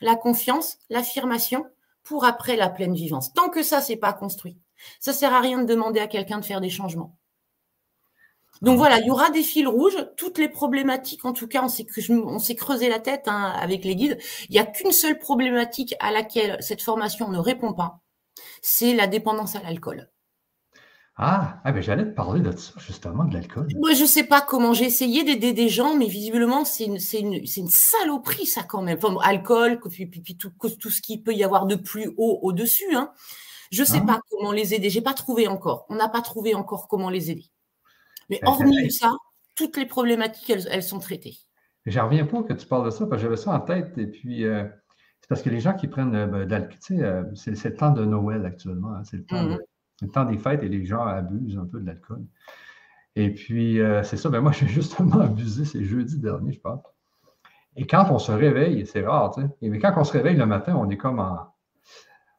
la 0.00 0.14
confiance, 0.14 0.78
l'affirmation, 0.90 1.66
pour 2.04 2.24
après 2.24 2.56
la 2.56 2.68
pleine 2.68 2.94
vivance. 2.94 3.32
Tant 3.32 3.48
que 3.48 3.62
ça, 3.62 3.80
c'est 3.80 3.96
pas 3.96 4.12
construit, 4.12 4.58
ça 5.00 5.12
sert 5.12 5.32
à 5.34 5.40
rien 5.40 5.58
de 5.58 5.66
demander 5.66 6.00
à 6.00 6.06
quelqu'un 6.06 6.38
de 6.38 6.44
faire 6.44 6.60
des 6.60 6.70
changements. 6.70 7.16
Donc 8.62 8.78
voilà, 8.78 9.00
il 9.00 9.06
y 9.06 9.10
aura 9.10 9.30
des 9.30 9.42
fils 9.42 9.66
rouges, 9.66 9.96
toutes 10.16 10.38
les 10.38 10.48
problématiques, 10.48 11.24
en 11.24 11.32
tout 11.32 11.48
cas, 11.48 11.64
on 11.64 11.68
s'est, 11.68 12.54
creusé 12.54 12.88
la 12.88 13.00
tête 13.00 13.24
hein, 13.26 13.52
avec 13.60 13.84
les 13.84 13.96
guides. 13.96 14.18
Il 14.48 14.52
n'y 14.52 14.60
a 14.60 14.64
qu'une 14.64 14.92
seule 14.92 15.18
problématique 15.18 15.96
à 15.98 16.12
laquelle 16.12 16.58
cette 16.60 16.80
formation 16.80 17.28
ne 17.28 17.38
répond 17.38 17.72
pas, 17.72 18.00
c'est 18.60 18.94
la 18.94 19.08
dépendance 19.08 19.56
à 19.56 19.62
l'alcool. 19.62 20.08
Ah, 21.16 21.60
ah 21.64 21.72
ben 21.72 21.82
j'allais 21.82 22.04
te 22.04 22.14
parler 22.14 22.40
de 22.40 22.56
ça, 22.56 22.72
justement, 22.78 23.24
de 23.24 23.34
l'alcool. 23.34 23.68
Moi, 23.76 23.92
je 23.94 24.04
sais 24.04 24.24
pas 24.24 24.40
comment 24.40 24.72
j'ai 24.72 24.86
essayé 24.86 25.24
d'aider 25.24 25.52
des 25.52 25.68
gens, 25.68 25.94
mais 25.96 26.06
visiblement, 26.06 26.64
c'est 26.64 26.84
une, 26.84 26.98
une, 27.12 27.34
une, 27.34 27.68
saloperie, 27.68 28.46
ça, 28.46 28.62
quand 28.62 28.80
même. 28.80 28.96
Enfin, 28.96 29.16
alcool, 29.22 29.78
puis, 29.90 30.06
puis, 30.06 30.36
tout, 30.36 30.52
tout, 30.80 30.90
ce 30.90 31.02
qu'il 31.02 31.22
peut 31.22 31.34
y 31.34 31.44
avoir 31.44 31.66
de 31.66 31.74
plus 31.74 32.12
haut 32.16 32.38
au-dessus. 32.42 32.94
Hein. 32.94 33.12
Je 33.72 33.82
sais 33.82 34.00
ah. 34.02 34.06
pas 34.06 34.20
comment 34.30 34.52
les 34.52 34.74
aider. 34.74 34.90
J'ai 34.90 35.02
pas 35.02 35.14
trouvé 35.14 35.48
encore. 35.48 35.86
On 35.88 35.96
n'a 35.96 36.08
pas 36.08 36.22
trouvé 36.22 36.54
encore 36.54 36.86
comment 36.86 37.10
les 37.10 37.30
aider. 37.30 37.46
Mais 38.30 38.38
ben, 38.40 38.48
hormis 38.48 38.92
ça, 38.92 39.12
toutes 39.56 39.76
les 39.76 39.86
problématiques, 39.86 40.48
elles, 40.50 40.82
sont 40.82 41.00
traitées. 41.00 41.36
J'en 41.86 42.06
reviens 42.06 42.26
pas 42.26 42.44
que 42.44 42.52
tu 42.52 42.66
parles 42.66 42.84
de 42.84 42.90
ça, 42.90 43.06
parce 43.06 43.20
que 43.20 43.26
j'avais 43.26 43.36
ça 43.36 43.52
en 43.52 43.60
tête. 43.60 43.98
Et 43.98 44.06
puis, 44.06 44.44
euh, 44.44 44.64
c'est 45.20 45.28
parce 45.28 45.42
que 45.42 45.50
les 45.50 45.58
gens 45.58 45.74
qui 45.74 45.88
prennent 45.88 46.14
euh, 46.14 46.26
ben, 46.26 46.44
de 46.44 46.50
l'alcool, 46.50 46.78
tu 46.78 46.96
sais, 46.96 47.02
euh, 47.02 47.24
c'est 47.34 47.64
le 47.64 47.74
temps 47.74 47.90
de 47.90 48.04
Noël 48.04 48.46
actuellement. 48.46 48.94
Hein. 48.94 49.02
c'est 49.04 49.16
le 49.16 49.24
temps 49.24 49.44
de 49.44 49.58
le 50.02 50.08
temps 50.08 50.24
des 50.24 50.38
fêtes 50.38 50.62
et 50.62 50.68
les 50.68 50.84
gens 50.84 51.04
abusent 51.04 51.58
un 51.58 51.66
peu 51.66 51.80
de 51.80 51.86
l'alcool. 51.86 52.24
Et 53.14 53.32
puis, 53.32 53.80
euh, 53.80 54.02
c'est 54.02 54.16
ça, 54.16 54.28
ben 54.30 54.40
moi, 54.40 54.52
j'ai 54.58 54.66
justement 54.66 55.20
abusé, 55.20 55.64
c'est 55.64 55.84
jeudi 55.84 56.18
dernier, 56.18 56.52
je 56.52 56.60
pense. 56.60 56.82
Et 57.76 57.86
quand 57.86 58.10
on 58.10 58.18
se 58.18 58.32
réveille, 58.32 58.86
c'est 58.86 59.04
rare, 59.04 59.34
tu 59.34 59.42
sais, 59.42 59.48
mais 59.62 59.78
quand 59.78 59.94
on 59.96 60.04
se 60.04 60.12
réveille 60.12 60.36
le 60.36 60.46
matin, 60.46 60.76
on 60.76 60.90
est 60.90 60.96
comme 60.96 61.20
en. 61.20 61.51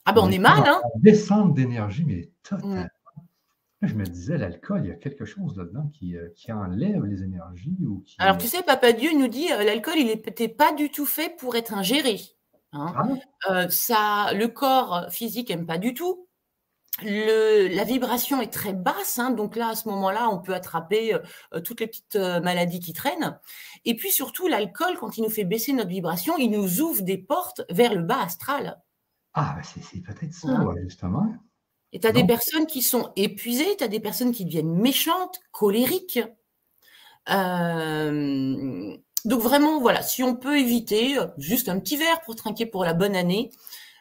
Ah 0.05 0.13
ben, 0.13 0.22
on, 0.24 0.31
est, 0.31 0.39
mal, 0.39 0.63
hein? 0.65 0.81
En 0.83 1.00
descente 1.00 1.53
d'énergie, 1.53 2.03
mais 2.05 2.29
totalement. 2.43 2.88
Je 3.81 3.95
me 3.95 4.05
disais, 4.05 4.38
l'alcool, 4.38 4.81
il 4.86 4.89
y 4.89 4.91
a 4.91 4.95
quelque 4.95 5.25
chose 5.25 5.57
là-dedans 5.57 5.91
qui, 5.93 6.15
euh, 6.15 6.29
qui, 6.36 6.53
enlève 6.53 7.03
les 7.03 7.22
énergies. 7.22 7.77
Ou 7.86 8.01
qui... 8.05 8.15
Alors, 8.17 8.38
tu 8.38 8.48
sais, 8.48 8.63
Papa 8.63 8.93
Dieu 8.93 9.12
nous 9.17 9.27
dit, 9.27 9.51
euh, 9.51 9.63
l'alcool, 9.63 9.95
il 9.98 10.07
n'était 10.07 10.48
pas 10.48 10.74
du 10.74 10.89
tout 10.89 11.05
fait 11.05 11.36
pour 11.38 11.57
être 11.57 11.74
ingéré. 11.74 12.22
Hein. 12.72 12.93
Ah 13.45 13.69
ça, 13.69 14.33
le 14.33 14.48
corps 14.48 15.07
physique 15.12 15.50
n'aime 15.50 15.65
pas 15.65 15.77
du 15.77 15.93
tout 15.93 16.27
la 17.01 17.83
vibration 17.83 18.41
est 18.41 18.51
très 18.51 18.74
basse, 18.74 19.17
hein, 19.17 19.31
donc 19.31 19.55
là, 19.55 19.69
à 19.69 19.75
ce 19.75 19.88
moment-là, 19.89 20.29
on 20.29 20.39
peut 20.39 20.53
attraper 20.53 21.15
euh, 21.15 21.60
toutes 21.62 21.79
les 21.79 21.88
petites 21.88 22.15
euh, 22.15 22.39
maladies 22.39 22.79
qui 22.79 22.93
traînent. 22.93 23.39
Et 23.86 23.95
puis 23.95 24.12
surtout, 24.12 24.48
l'alcool, 24.48 24.98
quand 25.00 25.17
il 25.17 25.24
nous 25.24 25.29
fait 25.29 25.43
baisser 25.43 25.74
notre 25.74 25.89
vibration, 25.89 26.38
il 26.38 26.51
nous 26.51 26.81
ouvre 26.81 27.01
des 27.01 27.17
portes 27.17 27.62
vers 27.69 27.93
le 27.93 28.03
bas 28.03 28.22
astral. 28.22 28.79
Ah, 29.33 29.55
bah, 29.57 29.63
c'est 29.63 30.01
peut-être 30.01 30.33
ça, 30.33 30.65
justement. 30.81 31.33
Et 31.91 31.99
tu 31.99 32.07
as 32.07 32.11
des 32.11 32.25
personnes 32.25 32.65
qui 32.65 32.81
sont 32.81 33.11
épuisées, 33.15 33.77
tu 33.77 33.83
as 33.83 33.87
des 33.87 33.99
personnes 33.99 34.31
qui 34.31 34.45
deviennent 34.45 34.73
méchantes, 34.73 35.39
colériques. 35.51 36.19
Euh, 37.29 38.97
donc 39.25 39.41
vraiment, 39.41 39.79
voilà, 39.79 40.01
si 40.01 40.23
on 40.23 40.35
peut 40.35 40.57
éviter 40.57 41.17
juste 41.37 41.69
un 41.69 41.79
petit 41.79 41.97
verre 41.97 42.21
pour 42.21 42.35
trinquer 42.35 42.65
pour 42.65 42.83
la 42.83 42.93
bonne 42.93 43.15
année, 43.15 43.51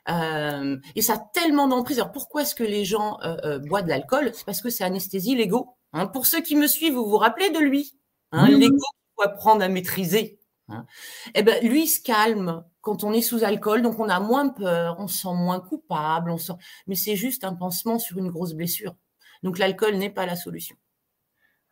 euh, 0.08 0.78
et 0.96 1.02
ça 1.02 1.14
a 1.14 1.18
tellement 1.18 1.68
d'emprise. 1.68 1.98
Alors 1.98 2.12
pourquoi 2.12 2.42
est-ce 2.42 2.54
que 2.54 2.64
les 2.64 2.84
gens 2.84 3.18
euh, 3.22 3.36
euh, 3.44 3.58
boivent 3.58 3.84
de 3.84 3.90
l'alcool? 3.90 4.30
C'est 4.34 4.44
parce 4.44 4.60
que 4.60 4.70
c'est 4.70 4.84
anesthésie 4.84 5.36
l'ego. 5.36 5.76
Hein. 5.92 6.06
Pour 6.06 6.26
ceux 6.26 6.40
qui 6.40 6.56
me 6.56 6.66
suivent, 6.66 6.94
vous 6.94 7.08
vous 7.08 7.18
rappelez 7.18 7.50
de 7.50 7.58
lui 7.58 7.94
hein, 8.32 8.48
L'ego, 8.48 8.76
faut 9.16 9.22
apprendre 9.22 9.62
à 9.62 9.68
maîtriser. 9.68 10.40
Hein. 10.68 10.86
Eh 11.34 11.42
ben, 11.42 11.62
lui, 11.66 11.84
il 11.84 11.88
se 11.88 12.00
calme 12.00 12.64
quand 12.82 13.04
on 13.04 13.12
est 13.12 13.22
sous 13.22 13.44
alcool, 13.44 13.80
donc 13.80 13.98
on 13.98 14.08
a 14.08 14.20
moins 14.20 14.48
peur, 14.48 14.96
on 14.98 15.08
se 15.08 15.22
sent 15.22 15.34
moins 15.34 15.60
coupable, 15.60 16.30
on 16.30 16.38
sent... 16.38 16.54
mais 16.86 16.94
c'est 16.94 17.16
juste 17.16 17.44
un 17.44 17.54
pansement 17.54 17.98
sur 17.98 18.18
une 18.18 18.28
grosse 18.28 18.52
blessure. 18.52 18.94
Donc 19.42 19.58
l'alcool 19.58 19.96
n'est 19.96 20.10
pas 20.10 20.26
la 20.26 20.36
solution. 20.36 20.76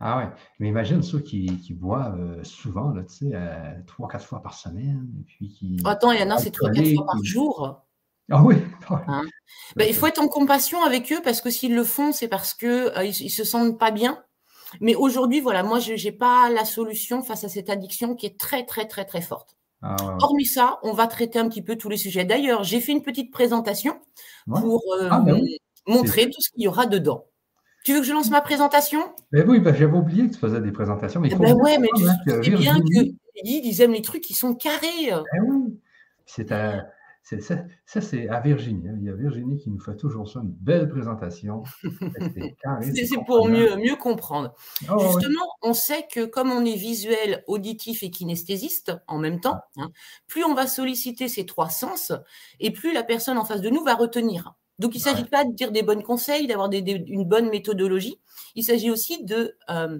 Ah 0.02 0.16
ouais, 0.16 0.28
mais 0.58 0.68
imagine 0.68 1.02
ceux 1.02 1.20
qui, 1.20 1.58
qui 1.58 1.74
boivent 1.74 2.42
souvent, 2.42 2.90
là, 2.90 3.02
tu 3.02 3.28
sais, 3.28 3.32
trois, 3.86 4.08
quatre 4.08 4.24
fois 4.24 4.42
par 4.42 4.54
semaine. 4.54 5.06
Et 5.20 5.24
puis 5.24 5.50
qui... 5.50 5.76
Attends, 5.84 6.12
il 6.12 6.20
y 6.20 6.22
en 6.22 6.30
a, 6.30 6.38
c'est 6.38 6.50
trois, 6.50 6.70
quatre 6.70 6.94
fois 6.94 7.04
par 7.04 7.22
jour. 7.22 7.84
Ah 8.30 8.42
oui. 8.42 8.56
Hein. 8.90 9.22
Ben, 9.76 9.86
il 9.88 9.94
faut 9.94 10.06
être 10.06 10.20
en 10.20 10.26
compassion 10.26 10.82
avec 10.82 11.12
eux 11.12 11.20
parce 11.22 11.40
que 11.40 11.50
s'ils 11.50 11.74
le 11.74 11.84
font, 11.84 12.12
c'est 12.12 12.28
parce 12.28 12.54
que 12.54 12.96
euh, 12.98 13.04
ils, 13.04 13.30
se 13.30 13.44
sentent 13.44 13.78
pas 13.78 13.90
bien. 13.90 14.24
Mais 14.80 14.94
aujourd'hui, 14.94 15.40
voilà, 15.40 15.62
moi, 15.62 15.78
je 15.78 15.92
n'ai 15.92 16.12
pas 16.12 16.48
la 16.50 16.64
solution 16.64 17.22
face 17.22 17.44
à 17.44 17.48
cette 17.48 17.70
addiction 17.70 18.14
qui 18.16 18.26
est 18.26 18.38
très, 18.38 18.64
très, 18.64 18.86
très, 18.86 19.04
très 19.04 19.20
forte. 19.20 19.56
Ah 19.82 19.96
Hormis 20.20 20.46
ça, 20.46 20.78
on 20.82 20.92
va 20.92 21.06
traiter 21.06 21.38
un 21.38 21.48
petit 21.48 21.62
peu 21.62 21.76
tous 21.76 21.88
les 21.88 21.96
sujets. 21.96 22.24
D'ailleurs, 22.24 22.64
j'ai 22.64 22.80
fait 22.80 22.92
une 22.92 23.02
petite 23.02 23.32
présentation 23.32 23.98
pour 24.46 24.82
euh, 25.00 25.08
ah, 25.10 25.20
ben 25.20 25.40
montrer 25.86 26.26
tout 26.26 26.40
ce 26.40 26.50
qu'il 26.50 26.64
y 26.64 26.68
aura 26.68 26.86
dedans. 26.86 27.24
Tu 27.84 27.94
veux 27.94 28.00
que 28.00 28.06
je 28.06 28.12
lance 28.12 28.30
ma 28.30 28.42
présentation? 28.42 29.00
Ben 29.32 29.48
Oui, 29.48 29.58
ben, 29.58 29.74
j'avais 29.74 29.96
oublié 29.96 30.26
que 30.26 30.34
tu 30.34 30.38
faisais 30.38 30.60
des 30.60 30.70
présentations. 30.70 31.20
Mais 31.20 31.30
eh 31.32 31.34
ben 31.34 31.54
ouais, 31.54 31.78
mais 31.78 31.88
tu 31.96 32.04
sais 32.04 32.56
bien 32.56 32.78
que 32.78 33.10
ils 33.42 33.80
aiment 33.80 33.92
les 33.94 34.02
trucs 34.02 34.22
qui 34.22 34.34
sont 34.34 34.54
carrés. 34.54 35.12
oui. 35.46 35.78
C'est 36.26 36.52
un 36.52 36.84
ça, 37.22 38.00
c'est 38.00 38.28
à 38.28 38.40
Virginie. 38.40 38.88
Hein. 38.88 38.96
Il 38.98 39.06
y 39.06 39.10
a 39.10 39.14
Virginie 39.14 39.58
qui 39.58 39.70
nous 39.70 39.80
fait 39.80 39.96
toujours 39.96 40.28
ça, 40.28 40.40
une 40.40 40.50
belle 40.50 40.88
présentation. 40.88 41.62
c'est 42.82 43.24
pour 43.26 43.48
mieux, 43.48 43.76
mieux 43.76 43.96
comprendre. 43.96 44.54
Oh, 44.90 44.98
Justement, 44.98 45.46
on 45.62 45.72
sait 45.72 46.06
que 46.12 46.24
comme 46.24 46.50
on 46.50 46.64
est 46.64 46.76
visuel, 46.76 47.44
auditif 47.46 48.02
et 48.02 48.10
kinesthésiste 48.10 48.92
en 49.06 49.18
même 49.18 49.40
temps, 49.40 49.60
ah. 49.76 49.82
hein, 49.82 49.90
plus 50.26 50.44
on 50.44 50.54
va 50.54 50.66
solliciter 50.66 51.28
ces 51.28 51.46
trois 51.46 51.68
sens 51.68 52.12
et 52.58 52.72
plus 52.72 52.92
la 52.92 53.04
personne 53.04 53.38
en 53.38 53.44
face 53.44 53.60
de 53.60 53.70
nous 53.70 53.84
va 53.84 53.94
retenir. 53.94 54.54
Donc, 54.80 54.94
il 54.94 54.98
ne 54.98 55.02
s'agit 55.02 55.26
pas 55.26 55.44
de 55.44 55.52
dire 55.52 55.72
des 55.72 55.82
bons 55.82 56.02
conseils, 56.02 56.46
d'avoir 56.46 56.70
une 56.72 57.24
bonne 57.24 57.50
méthodologie. 57.50 58.18
Il 58.54 58.64
s'agit 58.64 58.90
aussi 58.90 59.22
de 59.24 59.58
euh, 59.68 59.98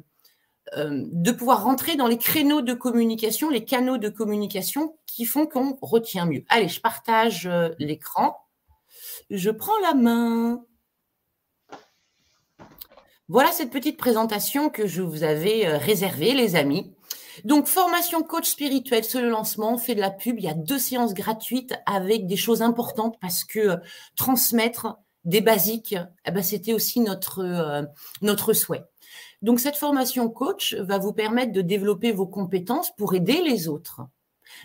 euh, 0.76 1.04
de 1.10 1.32
pouvoir 1.32 1.64
rentrer 1.64 1.96
dans 1.96 2.06
les 2.06 2.18
créneaux 2.18 2.60
de 2.60 2.74
communication, 2.74 3.50
les 3.50 3.64
canaux 3.64 3.98
de 3.98 4.08
communication 4.08 4.96
qui 5.04 5.24
font 5.24 5.46
qu'on 5.46 5.76
retient 5.82 6.26
mieux. 6.26 6.44
Allez, 6.48 6.68
je 6.68 6.80
partage 6.80 7.46
euh, 7.46 7.70
l'écran. 7.80 8.36
Je 9.30 9.50
prends 9.50 9.78
la 9.82 9.94
main. 9.94 10.64
Voilà 13.26 13.50
cette 13.50 13.70
petite 13.70 13.96
présentation 13.96 14.70
que 14.70 14.86
je 14.86 15.02
vous 15.02 15.24
avais 15.24 15.66
euh, 15.66 15.76
réservée, 15.76 16.34
les 16.34 16.54
amis. 16.54 16.94
Donc, 17.44 17.66
formation 17.66 18.22
coach 18.22 18.48
spirituel, 18.48 19.02
c'est 19.02 19.20
le 19.20 19.30
lancement, 19.30 19.74
on 19.74 19.78
fait 19.78 19.96
de 19.96 20.00
la 20.00 20.10
pub. 20.10 20.38
Il 20.38 20.44
y 20.44 20.48
a 20.48 20.54
deux 20.54 20.78
séances 20.78 21.14
gratuites 21.14 21.74
avec 21.86 22.28
des 22.28 22.36
choses 22.36 22.62
importantes 22.62 23.16
parce 23.20 23.42
que 23.42 23.78
transmettre 24.16 24.98
des 25.24 25.40
basiques, 25.40 25.96
eh 26.26 26.30
ben, 26.30 26.42
c'était 26.42 26.74
aussi 26.74 27.00
notre, 27.00 27.86
notre 28.22 28.52
souhait. 28.52 28.84
Donc 29.42 29.60
cette 29.60 29.76
formation 29.76 30.28
coach 30.28 30.74
va 30.74 30.98
vous 30.98 31.12
permettre 31.12 31.52
de 31.52 31.62
développer 31.62 32.12
vos 32.12 32.26
compétences 32.26 32.94
pour 32.96 33.14
aider 33.14 33.40
les 33.42 33.68
autres, 33.68 34.02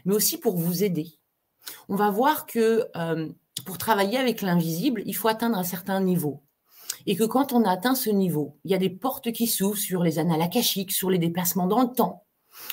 mais 0.04 0.16
aussi 0.16 0.38
pour 0.38 0.58
vous 0.58 0.84
aider. 0.84 1.18
On 1.90 1.96
va 1.96 2.10
voir 2.10 2.46
que 2.46 2.86
euh, 2.96 3.30
pour 3.66 3.78
travailler 3.78 4.18
avec 4.18 4.42
l'invisible, 4.42 5.02
il 5.06 5.16
faut 5.16 5.28
atteindre 5.28 5.58
un 5.58 5.64
certain 5.64 6.02
niveau. 6.02 6.42
Et 7.06 7.16
que 7.16 7.24
quand 7.24 7.54
on 7.54 7.64
a 7.64 7.72
atteint 7.72 7.96
ce 7.96 8.10
niveau, 8.10 8.58
il 8.64 8.72
y 8.72 8.76
a 8.76 8.80
des 8.80 8.90
portes 8.90 9.32
qui 9.32 9.48
s'ouvrent 9.48 9.78
sur 9.78 10.04
les 10.04 10.20
annales 10.20 10.42
akashiques, 10.42 10.92
sur 10.92 11.10
les 11.10 11.20
déplacements 11.20 11.68
dans 11.68 11.82
le 11.82 11.92
temps, 11.92 12.26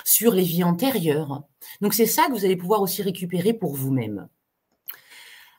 sur 0.05 0.33
les 0.33 0.43
vies 0.43 0.65
antérieures. 0.65 1.45
Donc 1.81 1.95
c'est 1.95 2.07
ça 2.07 2.27
que 2.27 2.33
vous 2.33 2.45
allez 2.45 2.57
pouvoir 2.57 2.83
aussi 2.83 3.03
récupérer 3.03 3.53
pour 3.53 3.75
vous-même. 3.75 4.29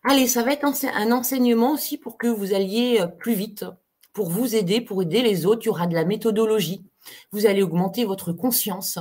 Allez, 0.04 0.28
ça 0.28 0.44
va 0.44 0.52
être 0.52 0.66
un 0.66 1.12
enseignement 1.12 1.72
aussi 1.72 1.98
pour 1.98 2.18
que 2.18 2.28
vous 2.28 2.54
alliez 2.54 2.98
euh, 3.00 3.08
plus 3.08 3.34
vite, 3.34 3.66
pour 4.14 4.30
vous 4.30 4.56
aider, 4.56 4.80
pour 4.80 5.02
aider 5.02 5.22
les 5.22 5.46
autres. 5.46 5.64
Il 5.64 5.68
y 5.68 5.70
aura 5.70 5.88
de 5.88 5.96
la 5.96 6.06
méthodologie. 6.06 6.86
Vous 7.32 7.46
allez 7.46 7.64
augmenter 7.64 8.06
votre 8.06 8.32
conscience. 8.32 9.00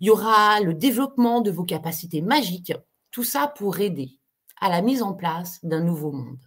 Il 0.00 0.06
y 0.06 0.10
aura 0.10 0.60
le 0.60 0.74
développement 0.74 1.40
de 1.40 1.50
vos 1.50 1.64
capacités 1.64 2.22
magiques. 2.22 2.72
Tout 3.10 3.24
ça 3.24 3.48
pour 3.48 3.80
aider 3.80 4.18
à 4.60 4.68
la 4.68 4.80
mise 4.80 5.02
en 5.02 5.12
place 5.12 5.58
d'un 5.62 5.80
nouveau 5.80 6.12
monde. 6.12 6.38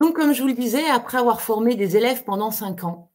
Donc, 0.00 0.14
comme 0.14 0.32
je 0.32 0.42
vous 0.42 0.48
le 0.48 0.54
disais, 0.54 0.86
après 0.88 1.18
avoir 1.18 1.40
formé 1.40 1.74
des 1.74 1.96
élèves 1.96 2.22
pendant 2.22 2.50
cinq 2.50 2.84
ans, 2.84 3.10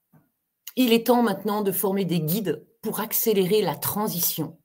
il 0.76 0.92
est 0.92 1.08
temps 1.08 1.24
maintenant 1.24 1.62
de 1.62 1.72
former 1.72 2.04
des 2.04 2.20
guides 2.20 2.66
pour 2.82 3.00
accélérer 3.00 3.62
la 3.62 3.76
transition 3.76 4.58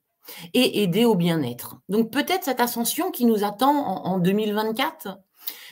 et 0.53 0.83
aider 0.83 1.05
au 1.05 1.15
bien-être. 1.15 1.77
Donc, 1.87 2.11
peut-être 2.11 2.43
cette 2.43 2.59
ascension 2.59 3.09
qui 3.11 3.25
nous 3.25 3.43
attend 3.43 3.73
en, 3.73 4.05
en 4.05 4.19
2024. 4.19 5.19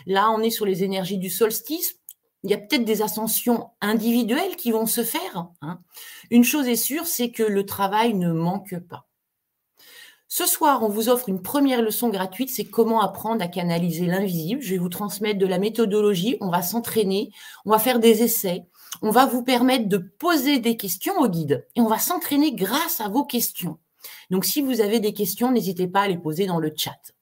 Là, 0.05 0.31
on 0.31 0.41
est 0.41 0.49
sur 0.49 0.65
les 0.65 0.83
énergies 0.83 1.17
du 1.17 1.29
solstice 1.29 1.99
il 2.47 2.51
y 2.51 2.53
a 2.53 2.57
peut-être 2.57 2.85
des 2.85 3.01
ascensions 3.01 3.71
individuelles 3.81 4.55
qui 4.55 4.71
vont 4.71 4.85
se 4.85 5.03
faire. 5.03 5.47
Hein. 5.61 5.79
Une 6.29 6.45
chose 6.45 6.67
est 6.67 6.77
sûre, 6.77 7.05
c'est 7.05 7.29
que 7.29 7.43
le 7.43 7.65
travail 7.65 8.13
ne 8.13 8.31
manque 8.31 8.79
pas. 8.79 9.05
Ce 10.29 10.45
soir, 10.45 10.81
on 10.81 10.87
vous 10.87 11.09
offre 11.09 11.27
une 11.27 11.41
première 11.41 11.81
leçon 11.81 12.07
gratuite, 12.07 12.49
c'est 12.49 12.63
comment 12.63 13.01
apprendre 13.01 13.41
à 13.43 13.49
canaliser 13.49 14.05
l'invisible. 14.05 14.61
Je 14.61 14.71
vais 14.71 14.77
vous 14.77 14.87
transmettre 14.87 15.39
de 15.39 15.45
la 15.45 15.59
méthodologie, 15.59 16.37
on 16.39 16.49
va 16.49 16.61
s'entraîner, 16.61 17.31
on 17.65 17.71
va 17.71 17.79
faire 17.79 17.99
des 17.99 18.23
essais, 18.23 18.65
on 19.01 19.09
va 19.09 19.25
vous 19.25 19.43
permettre 19.43 19.89
de 19.89 19.97
poser 19.97 20.59
des 20.59 20.77
questions 20.77 21.17
au 21.19 21.27
guide 21.27 21.67
et 21.75 21.81
on 21.81 21.87
va 21.87 21.99
s'entraîner 21.99 22.53
grâce 22.53 23.01
à 23.01 23.09
vos 23.09 23.25
questions. 23.25 23.77
Donc 24.29 24.45
si 24.45 24.61
vous 24.61 24.79
avez 24.79 25.01
des 25.01 25.13
questions, 25.13 25.51
n'hésitez 25.51 25.87
pas 25.87 26.01
à 26.01 26.07
les 26.07 26.17
poser 26.17 26.45
dans 26.45 26.59
le 26.59 26.73
chat. 26.73 27.13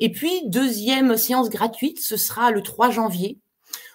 Et 0.00 0.10
puis, 0.10 0.42
deuxième 0.48 1.16
séance 1.16 1.50
gratuite, 1.50 2.00
ce 2.00 2.16
sera 2.16 2.50
le 2.50 2.62
3 2.62 2.90
janvier 2.90 3.38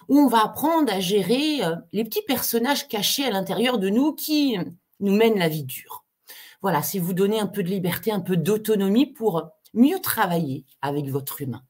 où 0.08 0.18
on 0.18 0.28
va 0.28 0.44
apprendre 0.44 0.92
à 0.92 1.00
gérer 1.00 1.64
euh, 1.64 1.76
les 1.92 2.04
petits 2.04 2.22
personnages 2.22 2.88
cachés 2.88 3.24
à 3.24 3.30
l'intérieur 3.30 3.78
de 3.78 3.88
nous 3.88 4.12
qui 4.12 4.56
nous 5.00 5.14
mènent 5.14 5.38
la 5.38 5.48
vie 5.48 5.64
dure. 5.64 6.04
Voilà, 6.62 6.82
c'est 6.82 6.98
vous 6.98 7.12
donner 7.12 7.40
un 7.40 7.46
peu 7.46 7.62
de 7.62 7.68
liberté, 7.68 8.12
un 8.12 8.20
peu 8.20 8.36
d'autonomie 8.36 9.06
pour 9.06 9.50
mieux 9.74 9.98
travailler 9.98 10.64
avec 10.80 11.08
votre 11.08 11.40
humain. 11.42 11.62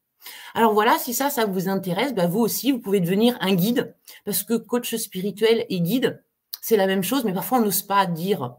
Alors 0.55 0.75
voilà, 0.75 0.99
si 0.99 1.15
ça, 1.15 1.31
ça 1.31 1.47
vous 1.47 1.69
intéresse, 1.69 2.15
bah, 2.15 2.27
vous 2.27 2.41
aussi, 2.41 2.73
vous 2.73 2.79
pouvez 2.79 3.01
devenir 3.01 3.37
un 3.41 3.55
guide, 3.55 3.95
parce 4.25 4.43
que 4.43 4.55
coach 4.55 4.95
spirituel 4.97 5.67
et 5.69 5.81
guide, 5.81 6.23
c'est 6.61 6.77
la 6.77 6.87
même 6.87 7.03
chose, 7.03 7.25
mais 7.25 7.33
parfois 7.33 7.59
on 7.59 7.63
n'ose 7.63 7.83
pas 7.83 8.07
dire. 8.07 8.55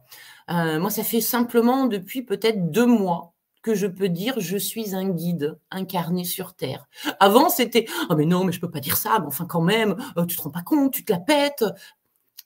Euh, 0.49 0.79
moi, 0.79 0.89
ça 0.89 1.03
fait 1.03 1.21
simplement 1.21 1.85
depuis 1.85 2.21
peut-être 2.21 2.69
deux 2.71 2.85
mois 2.85 3.32
que 3.63 3.73
je 3.73 3.87
peux 3.87 4.09
dire 4.09 4.39
je 4.39 4.57
suis 4.57 4.93
un 4.93 5.09
guide 5.09 5.57
incarné 5.71 6.25
sur 6.25 6.53
Terre. 6.53 6.87
Avant, 7.19 7.49
c'était 7.49 7.87
oh 8.09 8.15
mais 8.15 8.25
non, 8.25 8.43
mais 8.43 8.51
je 8.51 8.59
peux 8.59 8.69
pas 8.69 8.81
dire 8.81 8.97
ça, 8.97 9.17
mais 9.19 9.27
enfin 9.27 9.45
quand 9.45 9.61
même, 9.61 9.95
euh, 10.17 10.25
tu 10.25 10.37
te 10.37 10.41
rends 10.43 10.51
pas 10.51 10.61
compte, 10.61 10.93
tu 10.93 11.03
te 11.03 11.11
la 11.11 11.19
pètes. 11.19 11.65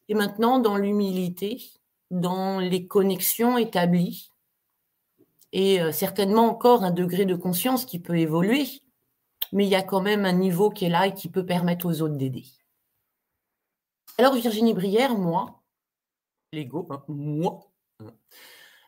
Et 0.07 0.13
maintenant, 0.13 0.59
dans 0.59 0.77
l'humilité, 0.77 1.61
dans 2.11 2.59
les 2.59 2.87
connexions 2.87 3.57
établies, 3.57 4.31
et 5.51 5.81
euh, 5.81 5.91
certainement 5.91 6.47
encore 6.47 6.83
un 6.83 6.91
degré 6.91 7.25
de 7.25 7.35
conscience 7.35 7.85
qui 7.85 7.99
peut 7.99 8.17
évoluer, 8.17 8.67
mais 9.51 9.65
il 9.65 9.69
y 9.69 9.75
a 9.75 9.83
quand 9.83 10.01
même 10.01 10.25
un 10.25 10.33
niveau 10.33 10.69
qui 10.69 10.85
est 10.85 10.89
là 10.89 11.07
et 11.07 11.13
qui 11.13 11.29
peut 11.29 11.45
permettre 11.45 11.85
aux 11.85 12.01
autres 12.01 12.15
d'aider. 12.15 12.45
Alors 14.17 14.33
Virginie 14.33 14.73
Brière, 14.73 15.17
moi, 15.17 15.61
l'ego, 16.53 16.87
hein, 16.89 17.03
moi, 17.07 17.71
hein, 17.99 18.13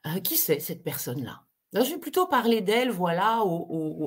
euh, 0.05 0.19
qui 0.19 0.38
c'est 0.38 0.59
cette 0.59 0.83
personne-là? 0.83 1.43
Je 1.73 1.79
vais 1.81 1.97
plutôt 1.99 2.25
parler 2.25 2.61
d'elle, 2.61 2.89
voilà, 2.89 3.43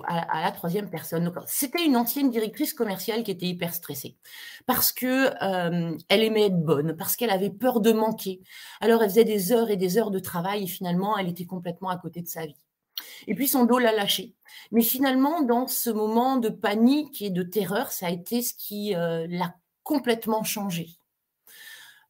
à, 0.06 0.42
la 0.42 0.50
troisième 0.50 0.90
personne. 0.90 1.32
C'était 1.46 1.84
une 1.84 1.96
ancienne 1.96 2.30
directrice 2.30 2.74
commerciale 2.74 3.22
qui 3.22 3.30
était 3.30 3.46
hyper 3.46 3.72
stressée 3.74 4.16
parce 4.66 4.92
que 4.92 5.30
euh, 5.42 5.96
elle 6.08 6.22
aimait 6.22 6.46
être 6.46 6.60
bonne, 6.60 6.96
parce 6.96 7.16
qu'elle 7.16 7.30
avait 7.30 7.50
peur 7.50 7.80
de 7.80 7.92
manquer. 7.92 8.40
Alors 8.80 9.02
elle 9.02 9.10
faisait 9.10 9.24
des 9.24 9.52
heures 9.52 9.70
et 9.70 9.76
des 9.76 9.96
heures 9.96 10.10
de 10.10 10.18
travail 10.18 10.64
et 10.64 10.66
finalement 10.66 11.16
elle 11.16 11.28
était 11.28 11.46
complètement 11.46 11.88
à 11.88 11.96
côté 11.96 12.20
de 12.20 12.28
sa 12.28 12.46
vie. 12.46 12.56
Et 13.26 13.34
puis 13.34 13.48
son 13.48 13.64
dos 13.64 13.78
l'a 13.78 13.92
lâché. 13.92 14.34
Mais 14.70 14.82
finalement, 14.82 15.42
dans 15.42 15.66
ce 15.66 15.90
moment 15.90 16.36
de 16.36 16.48
panique 16.48 17.22
et 17.22 17.30
de 17.30 17.42
terreur, 17.42 17.92
ça 17.92 18.06
a 18.06 18.10
été 18.10 18.42
ce 18.42 18.54
qui 18.54 18.94
euh, 18.94 19.26
l'a 19.28 19.54
complètement 19.82 20.42
changé. 20.44 20.88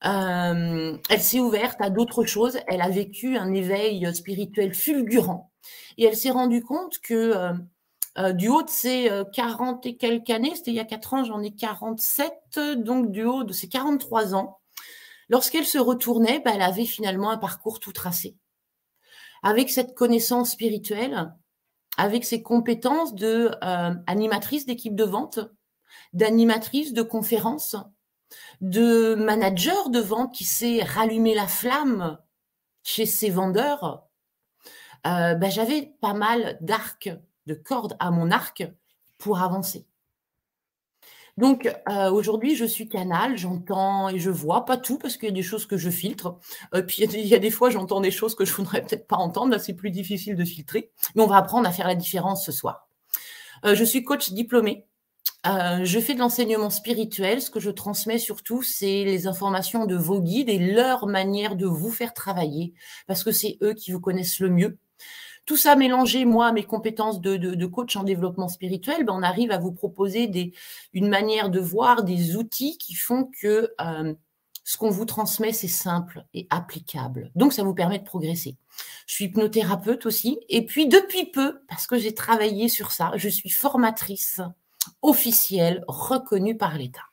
Euh, 0.04 0.98
elle 1.08 1.20
s'est 1.20 1.40
ouverte 1.40 1.80
à 1.80 1.90
d'autres 1.90 2.24
choses. 2.24 2.58
Elle 2.66 2.82
a 2.82 2.88
vécu 2.88 3.36
un 3.36 3.52
éveil 3.52 4.12
spirituel 4.14 4.74
fulgurant. 4.74 5.52
Et 5.96 6.04
elle 6.04 6.16
s'est 6.16 6.30
rendue 6.30 6.62
compte 6.62 6.98
que 6.98 7.14
euh, 7.14 7.52
euh, 8.18 8.32
du 8.32 8.48
haut 8.48 8.62
de 8.62 8.70
ses 8.70 9.10
40 9.32 9.86
et 9.86 9.96
quelques 9.96 10.30
années, 10.30 10.54
c'était 10.54 10.72
il 10.72 10.76
y 10.76 10.80
a 10.80 10.84
4 10.84 11.14
ans, 11.14 11.24
j'en 11.24 11.42
ai 11.42 11.54
47, 11.54 12.32
donc 12.76 13.12
du 13.12 13.24
haut 13.24 13.44
de 13.44 13.52
ses 13.52 13.68
43 13.68 14.34
ans, 14.34 14.58
lorsqu'elle 15.28 15.64
se 15.64 15.78
retournait, 15.78 16.40
bah, 16.40 16.52
elle 16.54 16.62
avait 16.62 16.84
finalement 16.84 17.30
un 17.30 17.38
parcours 17.38 17.80
tout 17.80 17.92
tracé. 17.92 18.36
Avec 19.42 19.70
cette 19.70 19.94
connaissance 19.94 20.52
spirituelle, 20.52 21.32
avec 21.96 22.24
ses 22.24 22.42
compétences 22.42 23.14
de 23.14 23.50
animatrice 24.06 24.66
d'équipe 24.66 24.94
de 24.94 25.04
vente, 25.04 25.40
d'animatrice 26.12 26.92
de 26.92 27.02
conférences, 27.02 27.76
de 28.60 29.14
manager 29.14 29.90
de 29.90 30.00
vente 30.00 30.34
qui 30.34 30.44
sait 30.44 30.82
rallumer 30.82 31.34
la 31.34 31.46
flamme 31.46 32.18
chez 32.82 33.06
ses 33.06 33.30
vendeurs, 33.30 34.06
euh, 35.06 35.34
ben, 35.34 35.50
j'avais 35.50 35.94
pas 36.00 36.14
mal 36.14 36.58
d'arcs, 36.60 37.10
de 37.46 37.54
cordes 37.54 37.96
à 37.98 38.10
mon 38.10 38.30
arc 38.30 38.64
pour 39.18 39.40
avancer. 39.40 39.86
Donc 41.38 41.66
euh, 41.88 42.10
aujourd'hui, 42.10 42.56
je 42.56 42.64
suis 42.66 42.88
canal, 42.88 43.38
j'entends 43.38 44.10
et 44.10 44.18
je 44.18 44.30
vois, 44.30 44.66
pas 44.66 44.76
tout 44.76 44.98
parce 44.98 45.16
qu'il 45.16 45.30
y 45.30 45.32
a 45.32 45.34
des 45.34 45.42
choses 45.42 45.64
que 45.64 45.78
je 45.78 45.88
filtre. 45.88 46.38
Euh, 46.74 46.82
puis 46.82 47.02
il 47.02 47.26
y, 47.26 47.34
a 47.34 47.38
des 47.38 47.50
fois, 47.50 47.70
j'entends 47.70 48.00
des 48.00 48.10
choses 48.10 48.34
que 48.34 48.44
je 48.44 48.52
voudrais 48.52 48.82
peut-être 48.82 49.06
pas 49.08 49.16
entendre. 49.16 49.50
Là, 49.50 49.58
c'est 49.58 49.74
plus 49.74 49.90
difficile 49.90 50.36
de 50.36 50.44
filtrer. 50.44 50.92
Mais 51.14 51.22
on 51.22 51.26
va 51.26 51.38
apprendre 51.38 51.66
à 51.66 51.72
faire 51.72 51.88
la 51.88 51.94
différence 51.94 52.44
ce 52.44 52.52
soir. 52.52 52.88
je 53.64 53.84
suis 53.84 54.04
coach 54.04 54.32
diplômé 54.32 54.86
euh, 55.46 55.84
je 55.84 55.98
fais 55.98 56.14
de 56.14 56.20
l'enseignement 56.20 56.70
spirituel. 56.70 57.42
Ce 57.42 57.50
que 57.50 57.60
je 57.60 57.70
transmets 57.70 58.18
surtout, 58.18 58.62
c'est 58.62 59.04
les 59.04 59.26
informations 59.26 59.86
de 59.86 59.96
vos 59.96 60.20
guides 60.20 60.48
et 60.48 60.58
leur 60.58 61.06
manière 61.06 61.56
de 61.56 61.66
vous 61.66 61.90
faire 61.90 62.14
travailler, 62.14 62.74
parce 63.06 63.24
que 63.24 63.32
c'est 63.32 63.58
eux 63.62 63.74
qui 63.74 63.90
vous 63.92 64.00
connaissent 64.00 64.40
le 64.40 64.50
mieux. 64.50 64.78
Tout 65.44 65.56
ça 65.56 65.74
mélangé, 65.74 66.24
moi, 66.24 66.52
mes 66.52 66.62
compétences 66.62 67.20
de, 67.20 67.66
coach 67.66 67.96
en 67.96 68.04
développement 68.04 68.46
spirituel, 68.48 69.04
ben, 69.04 69.14
on 69.14 69.24
arrive 69.24 69.50
à 69.50 69.58
vous 69.58 69.72
proposer 69.72 70.28
des, 70.28 70.52
une 70.92 71.08
manière 71.08 71.50
de 71.50 71.58
voir, 71.58 72.04
des 72.04 72.36
outils 72.36 72.78
qui 72.78 72.94
font 72.94 73.28
que 73.40 73.72
euh, 73.80 74.14
ce 74.62 74.76
qu'on 74.76 74.90
vous 74.90 75.04
transmet, 75.04 75.52
c'est 75.52 75.66
simple 75.66 76.24
et 76.34 76.46
applicable. 76.50 77.32
Donc, 77.34 77.52
ça 77.52 77.64
vous 77.64 77.74
permet 77.74 77.98
de 77.98 78.04
progresser. 78.04 78.56
Je 79.08 79.14
suis 79.14 79.24
hypnothérapeute 79.24 80.06
aussi. 80.06 80.38
Et 80.48 80.64
puis, 80.64 80.86
depuis 80.86 81.26
peu, 81.26 81.60
parce 81.68 81.88
que 81.88 81.98
j'ai 81.98 82.14
travaillé 82.14 82.68
sur 82.68 82.92
ça, 82.92 83.10
je 83.16 83.28
suis 83.28 83.50
formatrice 83.50 84.40
officiel 85.02 85.84
reconnu 85.88 86.56
par 86.56 86.76
l'État. 86.76 87.04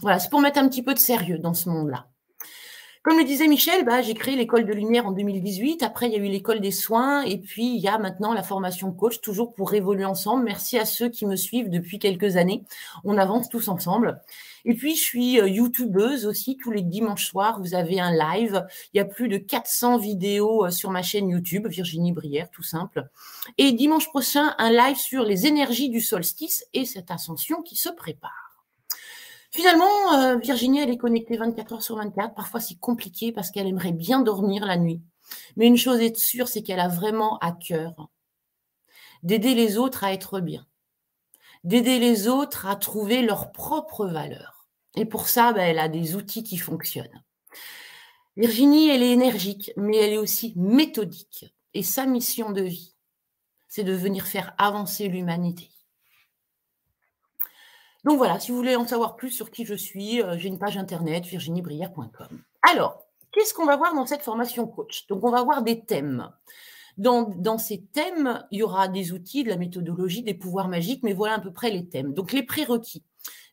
Voilà, 0.00 0.18
c'est 0.18 0.30
pour 0.30 0.40
mettre 0.40 0.58
un 0.58 0.68
petit 0.68 0.82
peu 0.82 0.94
de 0.94 0.98
sérieux 0.98 1.38
dans 1.38 1.54
ce 1.54 1.68
monde-là. 1.68 2.08
Comme 3.08 3.16
le 3.16 3.24
disait 3.24 3.48
Michel, 3.48 3.86
bah, 3.86 4.02
j'ai 4.02 4.12
créé 4.12 4.36
l'école 4.36 4.66
de 4.66 4.72
lumière 4.74 5.06
en 5.06 5.12
2018. 5.12 5.82
Après, 5.82 6.08
il 6.08 6.12
y 6.12 6.16
a 6.16 6.18
eu 6.18 6.28
l'école 6.28 6.60
des 6.60 6.70
soins. 6.70 7.22
Et 7.22 7.38
puis, 7.38 7.74
il 7.74 7.80
y 7.80 7.88
a 7.88 7.96
maintenant 7.96 8.34
la 8.34 8.42
formation 8.42 8.92
coach, 8.92 9.22
toujours 9.22 9.54
pour 9.54 9.72
évoluer 9.72 10.04
ensemble. 10.04 10.44
Merci 10.44 10.78
à 10.78 10.84
ceux 10.84 11.08
qui 11.08 11.24
me 11.24 11.34
suivent 11.34 11.70
depuis 11.70 11.98
quelques 11.98 12.36
années. 12.36 12.64
On 13.04 13.16
avance 13.16 13.48
tous 13.48 13.68
ensemble. 13.68 14.20
Et 14.66 14.74
puis, 14.74 14.94
je 14.94 15.00
suis 15.00 15.40
euh, 15.40 15.48
youtubeuse 15.48 16.26
aussi. 16.26 16.58
Tous 16.58 16.70
les 16.70 16.82
dimanches 16.82 17.24
soirs, 17.24 17.62
vous 17.62 17.74
avez 17.74 17.98
un 17.98 18.12
live. 18.12 18.66
Il 18.92 18.98
y 18.98 19.00
a 19.00 19.06
plus 19.06 19.28
de 19.28 19.38
400 19.38 19.96
vidéos 19.96 20.66
euh, 20.66 20.70
sur 20.70 20.90
ma 20.90 21.00
chaîne 21.00 21.30
YouTube, 21.30 21.66
Virginie 21.66 22.12
Brière, 22.12 22.50
tout 22.50 22.62
simple. 22.62 23.08
Et 23.56 23.72
dimanche 23.72 24.08
prochain, 24.08 24.54
un 24.58 24.70
live 24.70 24.98
sur 24.98 25.22
les 25.22 25.46
énergies 25.46 25.88
du 25.88 26.02
solstice 26.02 26.66
et 26.74 26.84
cette 26.84 27.10
ascension 27.10 27.62
qui 27.62 27.76
se 27.76 27.88
prépare. 27.88 28.47
Finalement, 29.50 30.12
euh, 30.12 30.36
Virginie, 30.36 30.80
elle 30.80 30.90
est 30.90 30.98
connectée 30.98 31.36
24 31.36 31.72
heures 31.72 31.82
sur 31.82 31.96
24. 31.96 32.34
Parfois, 32.34 32.60
c'est 32.60 32.78
compliqué 32.78 33.32
parce 33.32 33.50
qu'elle 33.50 33.66
aimerait 33.66 33.92
bien 33.92 34.20
dormir 34.20 34.66
la 34.66 34.76
nuit. 34.76 35.00
Mais 35.56 35.66
une 35.66 35.76
chose 35.76 36.00
est 36.00 36.16
sûre, 36.16 36.48
c'est 36.48 36.62
qu'elle 36.62 36.80
a 36.80 36.88
vraiment 36.88 37.38
à 37.38 37.52
cœur 37.52 38.08
d'aider 39.22 39.54
les 39.54 39.78
autres 39.78 40.04
à 40.04 40.12
être 40.12 40.40
bien, 40.40 40.66
d'aider 41.64 41.98
les 41.98 42.28
autres 42.28 42.66
à 42.66 42.76
trouver 42.76 43.22
leur 43.22 43.52
propre 43.52 44.06
valeur. 44.06 44.68
Et 44.96 45.04
pour 45.04 45.28
ça, 45.28 45.52
ben, 45.52 45.62
elle 45.62 45.78
a 45.78 45.88
des 45.88 46.14
outils 46.14 46.42
qui 46.42 46.56
fonctionnent. 46.56 47.24
Virginie, 48.36 48.88
elle 48.88 49.02
est 49.02 49.12
énergique, 49.12 49.72
mais 49.76 49.96
elle 49.96 50.12
est 50.12 50.18
aussi 50.18 50.52
méthodique. 50.56 51.46
Et 51.74 51.82
sa 51.82 52.06
mission 52.06 52.50
de 52.52 52.62
vie, 52.62 52.94
c'est 53.66 53.84
de 53.84 53.92
venir 53.92 54.26
faire 54.26 54.54
avancer 54.58 55.08
l'humanité. 55.08 55.70
Donc 58.04 58.18
voilà, 58.18 58.38
si 58.38 58.50
vous 58.50 58.56
voulez 58.56 58.76
en 58.76 58.86
savoir 58.86 59.16
plus 59.16 59.30
sur 59.30 59.50
qui 59.50 59.64
je 59.64 59.74
suis, 59.74 60.22
euh, 60.22 60.38
j'ai 60.38 60.48
une 60.48 60.58
page 60.58 60.76
internet 60.76 61.24
virginiebrière.com. 61.24 62.40
Alors, 62.62 63.02
qu'est-ce 63.32 63.54
qu'on 63.54 63.66
va 63.66 63.76
voir 63.76 63.94
dans 63.94 64.06
cette 64.06 64.22
formation 64.22 64.66
coach? 64.66 65.06
Donc 65.08 65.24
on 65.24 65.30
va 65.30 65.42
voir 65.42 65.62
des 65.62 65.84
thèmes. 65.84 66.30
Dans, 66.96 67.58
ces 67.58 67.80
thèmes, 67.80 68.44
il 68.50 68.58
y 68.58 68.62
aura 68.64 68.88
des 68.88 69.12
outils, 69.12 69.44
de 69.44 69.48
la 69.48 69.56
méthodologie, 69.56 70.24
des 70.24 70.34
pouvoirs 70.34 70.66
magiques, 70.66 71.04
mais 71.04 71.12
voilà 71.12 71.34
à 71.34 71.38
peu 71.38 71.52
près 71.52 71.70
les 71.70 71.88
thèmes. 71.88 72.12
Donc 72.12 72.32
les 72.32 72.42
prérequis. 72.42 73.04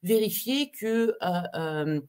Vérifier 0.01 0.71
que 0.71 1.15
euh, 1.21 1.41
euh, 1.53 2.01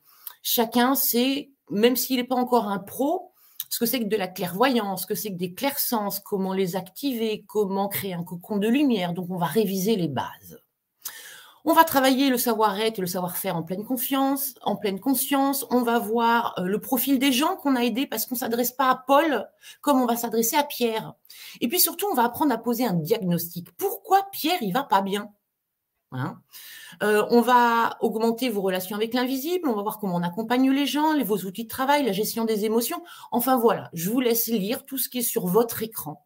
chacun 0.43 0.95
sait, 0.95 1.51
même 1.71 1.95
s'il 1.95 2.17
n'est 2.17 2.25
pas 2.25 2.37
encore 2.37 2.69
un 2.69 2.79
pro, 2.79 3.33
ce 3.69 3.79
que 3.79 3.85
c'est 3.85 4.01
que 4.01 4.09
de 4.09 4.17
la 4.17 4.29
clairvoyance, 4.29 5.03
ce 5.03 5.07
que 5.07 5.15
c'est 5.15 5.31
que 5.31 5.37
des 5.37 5.53
clairsens, 5.53 6.21
comment 6.25 6.55
les 6.55 6.75
activer, 6.75 7.45
comment 7.47 7.89
créer 7.89 8.15
un 8.15 8.25
cocon 8.25 8.57
de 8.57 8.69
lumière. 8.69 9.13
Donc 9.13 9.29
on 9.31 9.37
va 9.37 9.47
réviser 9.47 9.97
les 9.97 10.09
bases. 10.09 10.59
On 11.69 11.73
va 11.73 11.83
travailler 11.83 12.31
le 12.31 12.39
savoir-être 12.39 12.99
et 12.99 13.01
le 13.01 13.09
savoir-faire 13.09 13.57
en 13.57 13.65
pleine 13.65 13.85
confiance, 13.85 14.55
en 14.63 14.77
pleine 14.77 15.01
conscience. 15.01 15.67
On 15.71 15.83
va 15.83 15.99
voir 15.99 16.55
euh, 16.59 16.63
le 16.63 16.81
profil 16.81 17.19
des 17.19 17.33
gens 17.33 17.57
qu'on 17.57 17.75
a 17.75 17.81
aidés 17.81 18.07
parce 18.07 18.25
qu'on 18.25 18.37
s'adresse 18.37 18.71
pas 18.71 18.89
à 18.89 18.95
Paul 18.95 19.49
comme 19.81 20.01
on 20.01 20.07
va 20.07 20.17
s'adresser 20.17 20.55
à 20.55 20.63
Pierre. 20.63 21.15
Et 21.61 21.67
puis 21.67 21.81
surtout, 21.81 22.07
on 22.09 22.15
va 22.15 22.23
apprendre 22.23 22.55
à 22.55 22.59
poser 22.59 22.87
un 22.87 22.93
diagnostic. 22.93 23.73
Pourquoi 23.73 24.29
Pierre 24.31 24.63
il 24.63 24.73
va 24.73 24.85
pas 24.85 25.03
bien 25.03 25.33
hein? 26.13 26.41
Euh, 27.03 27.27
On 27.31 27.41
va 27.41 27.97
augmenter 28.01 28.49
vos 28.49 28.63
relations 28.63 28.95
avec 28.95 29.13
l'invisible. 29.13 29.69
On 29.69 29.75
va 29.75 29.83
voir 29.83 29.99
comment 29.99 30.15
on 30.15 30.23
accompagne 30.23 30.71
les 30.71 30.87
gens, 30.87 31.21
vos 31.25 31.39
outils 31.39 31.65
de 31.65 31.69
travail, 31.69 32.05
la 32.05 32.13
gestion 32.13 32.45
des 32.45 32.65
émotions. 32.65 33.03
Enfin 33.33 33.57
voilà, 33.57 33.91
je 33.93 34.09
vous 34.09 34.21
laisse 34.21 34.47
lire 34.47 34.87
tout 34.87 34.99
ce 34.99 35.09
qui 35.09 35.19
est 35.19 35.23
sur 35.23 35.49
votre 35.49 35.83
écran. 35.83 36.25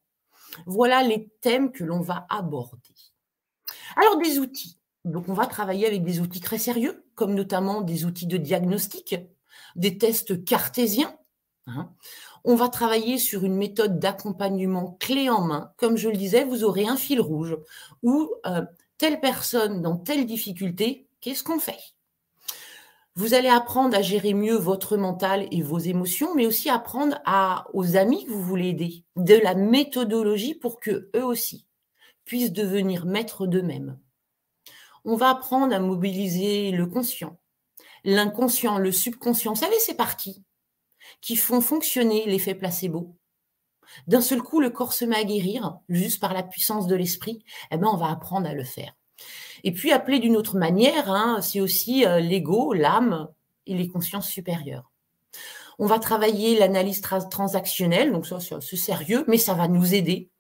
Voilà 0.67 1.03
les 1.03 1.31
thèmes 1.41 1.73
que 1.73 1.83
l'on 1.83 2.03
va 2.03 2.27
aborder. 2.29 2.95
Alors 3.97 4.19
des 4.19 4.39
outils. 4.39 4.80
Donc, 5.05 5.29
on 5.29 5.35
va 5.35 5.47
travailler 5.47 5.87
avec 5.87 6.05
des 6.05 6.21
outils 6.21 6.41
très 6.41 6.59
sérieux, 6.59 7.05
comme 7.15 7.35
notamment 7.35 7.81
des 7.81 8.05
outils 8.05 8.27
de 8.27 8.37
diagnostic, 8.37 9.17
des 9.77 9.99
tests 9.99 10.45
cartésiens. 10.45 11.15
Hein. 11.67 11.91
On 12.45 12.55
va 12.55 12.69
travailler 12.69 13.19
sur 13.19 13.45
une 13.45 13.57
méthode 13.57 13.99
d'accompagnement 13.99 14.97
clé 15.01 15.29
en 15.31 15.43
main. 15.43 15.73
Comme 15.77 15.97
je 15.97 16.09
le 16.09 16.17
disais, 16.17 16.45
vous 16.45 16.65
aurez 16.65 16.87
un 16.87 16.97
fil 16.97 17.21
rouge 17.21 17.57
où 18.03 18.31
euh, 18.47 18.63
telle 18.99 19.21
personne 19.21 19.83
dans 19.83 19.97
telle 19.97 20.27
difficulté, 20.27 21.07
qu'est-ce 21.21 21.45
qu'on 21.45 21.59
fait? 21.59 21.95
Vous 23.17 23.35
allez 23.35 23.49
apprendre 23.49 23.97
à 23.97 24.03
gérer 24.03 24.35
mieux 24.35 24.57
votre 24.57 24.97
mental 24.97 25.47
et 25.51 25.63
vos 25.63 25.79
émotions, 25.79 26.35
mais 26.35 26.47
aussi 26.47 26.71
apprendre 26.71 27.19
à, 27.27 27.67
aux 27.75 27.97
amis 27.97 28.25
que 28.25 28.31
vous 28.31 28.43
voulez 28.43 28.69
aider 28.69 29.05
de 29.17 29.35
la 29.35 29.55
méthodologie 29.55 30.55
pour 30.55 30.81
que 30.81 31.11
eux 31.15 31.25
aussi 31.25 31.67
puissent 32.25 32.53
devenir 32.53 33.07
maîtres 33.07 33.47
d'eux-mêmes. 33.47 33.99
On 35.05 35.17
va 35.17 35.31
apprendre 35.31 35.75
à 35.75 35.81
mobiliser 35.81 36.71
le 36.71 36.87
conscient, 36.87 37.39
l'inconscient, 38.05 38.79
le 38.79 38.93
subconscient. 38.93 39.55
Vous 39.55 39.61
savez, 39.61 39.79
c'est 39.79 39.95
parties 39.95 40.43
qui 41.21 41.37
font 41.37 41.61
fonctionner 41.61 42.27
l'effet 42.27 42.55
placebo. 42.55 43.17
D'un 44.07 44.21
seul 44.21 44.43
coup, 44.43 44.61
le 44.61 44.71
corps 44.71 44.93
se 44.93 45.05
met 45.05 45.17
à 45.17 45.25
guérir, 45.25 45.79
juste 45.89 46.21
par 46.21 46.33
la 46.33 46.43
puissance 46.43 46.87
de 46.87 46.95
l'esprit. 46.95 47.45
Eh 47.71 47.77
ben, 47.77 47.89
on 47.89 47.97
va 47.97 48.11
apprendre 48.11 48.49
à 48.49 48.55
le 48.55 48.65
faire. 48.65 48.95
Et 49.65 49.73
puis, 49.73 49.93
appelé 49.93 50.19
d'une 50.19 50.37
autre 50.37 50.57
manière, 50.57 51.11
hein, 51.11 51.41
c'est 51.43 51.61
aussi 51.61 52.07
euh, 52.07 52.21
l'ego, 52.21 52.73
l'âme 52.73 53.29
et 53.67 53.75
les 53.75 53.89
consciences 53.89 54.29
supérieures. 54.29 54.91
On 55.79 55.87
va 55.87 55.99
travailler 55.99 56.59
l'analyse 56.59 57.01
transactionnelle, 57.31 58.13
donc 58.13 58.27
ça, 58.27 58.39
c'est 58.39 58.77
sérieux, 58.77 59.25
mais 59.29 59.39
ça 59.39 59.55
va 59.55 59.67
nous 59.67 59.95
aider. 59.95 60.31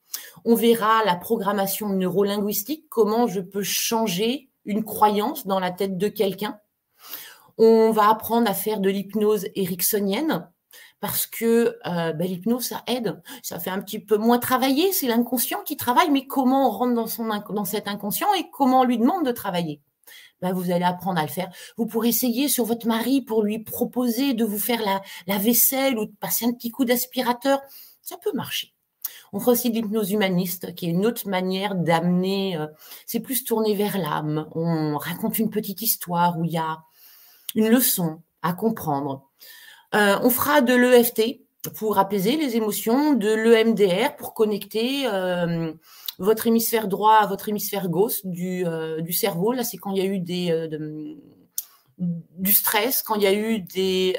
On 0.44 0.54
verra 0.54 1.02
la 1.04 1.16
programmation 1.16 1.88
neurolinguistique, 1.88 2.86
comment 2.90 3.26
je 3.26 3.40
peux 3.40 3.62
changer 3.62 4.49
une 4.70 4.84
croyance 4.84 5.46
dans 5.46 5.60
la 5.60 5.70
tête 5.70 5.98
de 5.98 6.08
quelqu'un. 6.08 6.58
On 7.58 7.90
va 7.90 8.08
apprendre 8.08 8.48
à 8.48 8.54
faire 8.54 8.80
de 8.80 8.88
l'hypnose 8.88 9.46
ericksonienne, 9.54 10.48
parce 11.00 11.26
que 11.26 11.78
euh, 11.86 12.12
ben, 12.12 12.26
l'hypnose, 12.26 12.64
ça 12.64 12.82
aide. 12.86 13.20
Ça 13.42 13.58
fait 13.58 13.70
un 13.70 13.80
petit 13.80 13.98
peu 13.98 14.16
moins 14.16 14.38
travailler, 14.38 14.92
c'est 14.92 15.08
l'inconscient 15.08 15.62
qui 15.62 15.76
travaille, 15.76 16.10
mais 16.10 16.26
comment 16.26 16.68
on 16.68 16.70
rentre 16.70 16.94
dans, 16.94 17.06
son, 17.06 17.26
dans 17.26 17.64
cet 17.64 17.88
inconscient 17.88 18.32
et 18.34 18.50
comment 18.50 18.80
on 18.80 18.84
lui 18.84 18.98
demande 18.98 19.26
de 19.26 19.32
travailler? 19.32 19.80
Ben, 20.40 20.52
vous 20.52 20.70
allez 20.70 20.84
apprendre 20.84 21.18
à 21.18 21.22
le 21.22 21.28
faire. 21.28 21.50
Vous 21.76 21.86
pourrez 21.86 22.08
essayer 22.08 22.48
sur 22.48 22.64
votre 22.64 22.86
mari 22.86 23.20
pour 23.20 23.42
lui 23.42 23.58
proposer 23.58 24.32
de 24.32 24.44
vous 24.44 24.58
faire 24.58 24.80
la, 24.82 25.02
la 25.26 25.38
vaisselle 25.38 25.98
ou 25.98 26.06
de 26.06 26.14
passer 26.18 26.46
un 26.46 26.52
petit 26.52 26.70
coup 26.70 26.84
d'aspirateur. 26.84 27.60
Ça 28.00 28.16
peut 28.16 28.32
marcher. 28.32 28.72
On 29.32 29.40
fera 29.40 29.52
aussi 29.52 29.70
de 29.70 29.76
l'hypnose 29.76 30.10
humaniste, 30.10 30.74
qui 30.74 30.86
est 30.86 30.90
une 30.90 31.06
autre 31.06 31.28
manière 31.28 31.74
d'amener, 31.74 32.56
euh, 32.56 32.66
c'est 33.06 33.20
plus 33.20 33.44
tourné 33.44 33.74
vers 33.74 33.98
l'âme. 33.98 34.48
On 34.54 34.96
raconte 34.96 35.38
une 35.38 35.50
petite 35.50 35.82
histoire 35.82 36.38
où 36.38 36.44
il 36.44 36.52
y 36.52 36.58
a 36.58 36.78
une 37.54 37.68
leçon 37.68 38.22
à 38.42 38.52
comprendre. 38.52 39.28
Euh, 39.94 40.18
on 40.22 40.30
fera 40.30 40.60
de 40.60 40.74
l'EFT 40.74 41.40
pour 41.76 41.98
apaiser 41.98 42.36
les 42.36 42.56
émotions, 42.56 43.12
de 43.12 43.32
l'EMDR 43.32 44.16
pour 44.16 44.34
connecter 44.34 45.06
euh, 45.06 45.72
votre 46.18 46.46
hémisphère 46.46 46.88
droit 46.88 47.16
à 47.16 47.26
votre 47.26 47.48
hémisphère 47.48 47.88
gauche 47.88 48.24
du, 48.24 48.64
euh, 48.66 49.00
du 49.00 49.12
cerveau. 49.12 49.52
Là, 49.52 49.64
c'est 49.64 49.76
quand 49.76 49.90
il 49.90 49.98
y 49.98 50.00
a 50.00 50.06
eu 50.06 50.20
des, 50.20 50.76
du 51.98 52.52
stress, 52.52 53.02
quand 53.02 53.16
il 53.16 53.22
y 53.22 53.26
a 53.26 53.32
eu 53.32 53.60
des, 53.60 54.16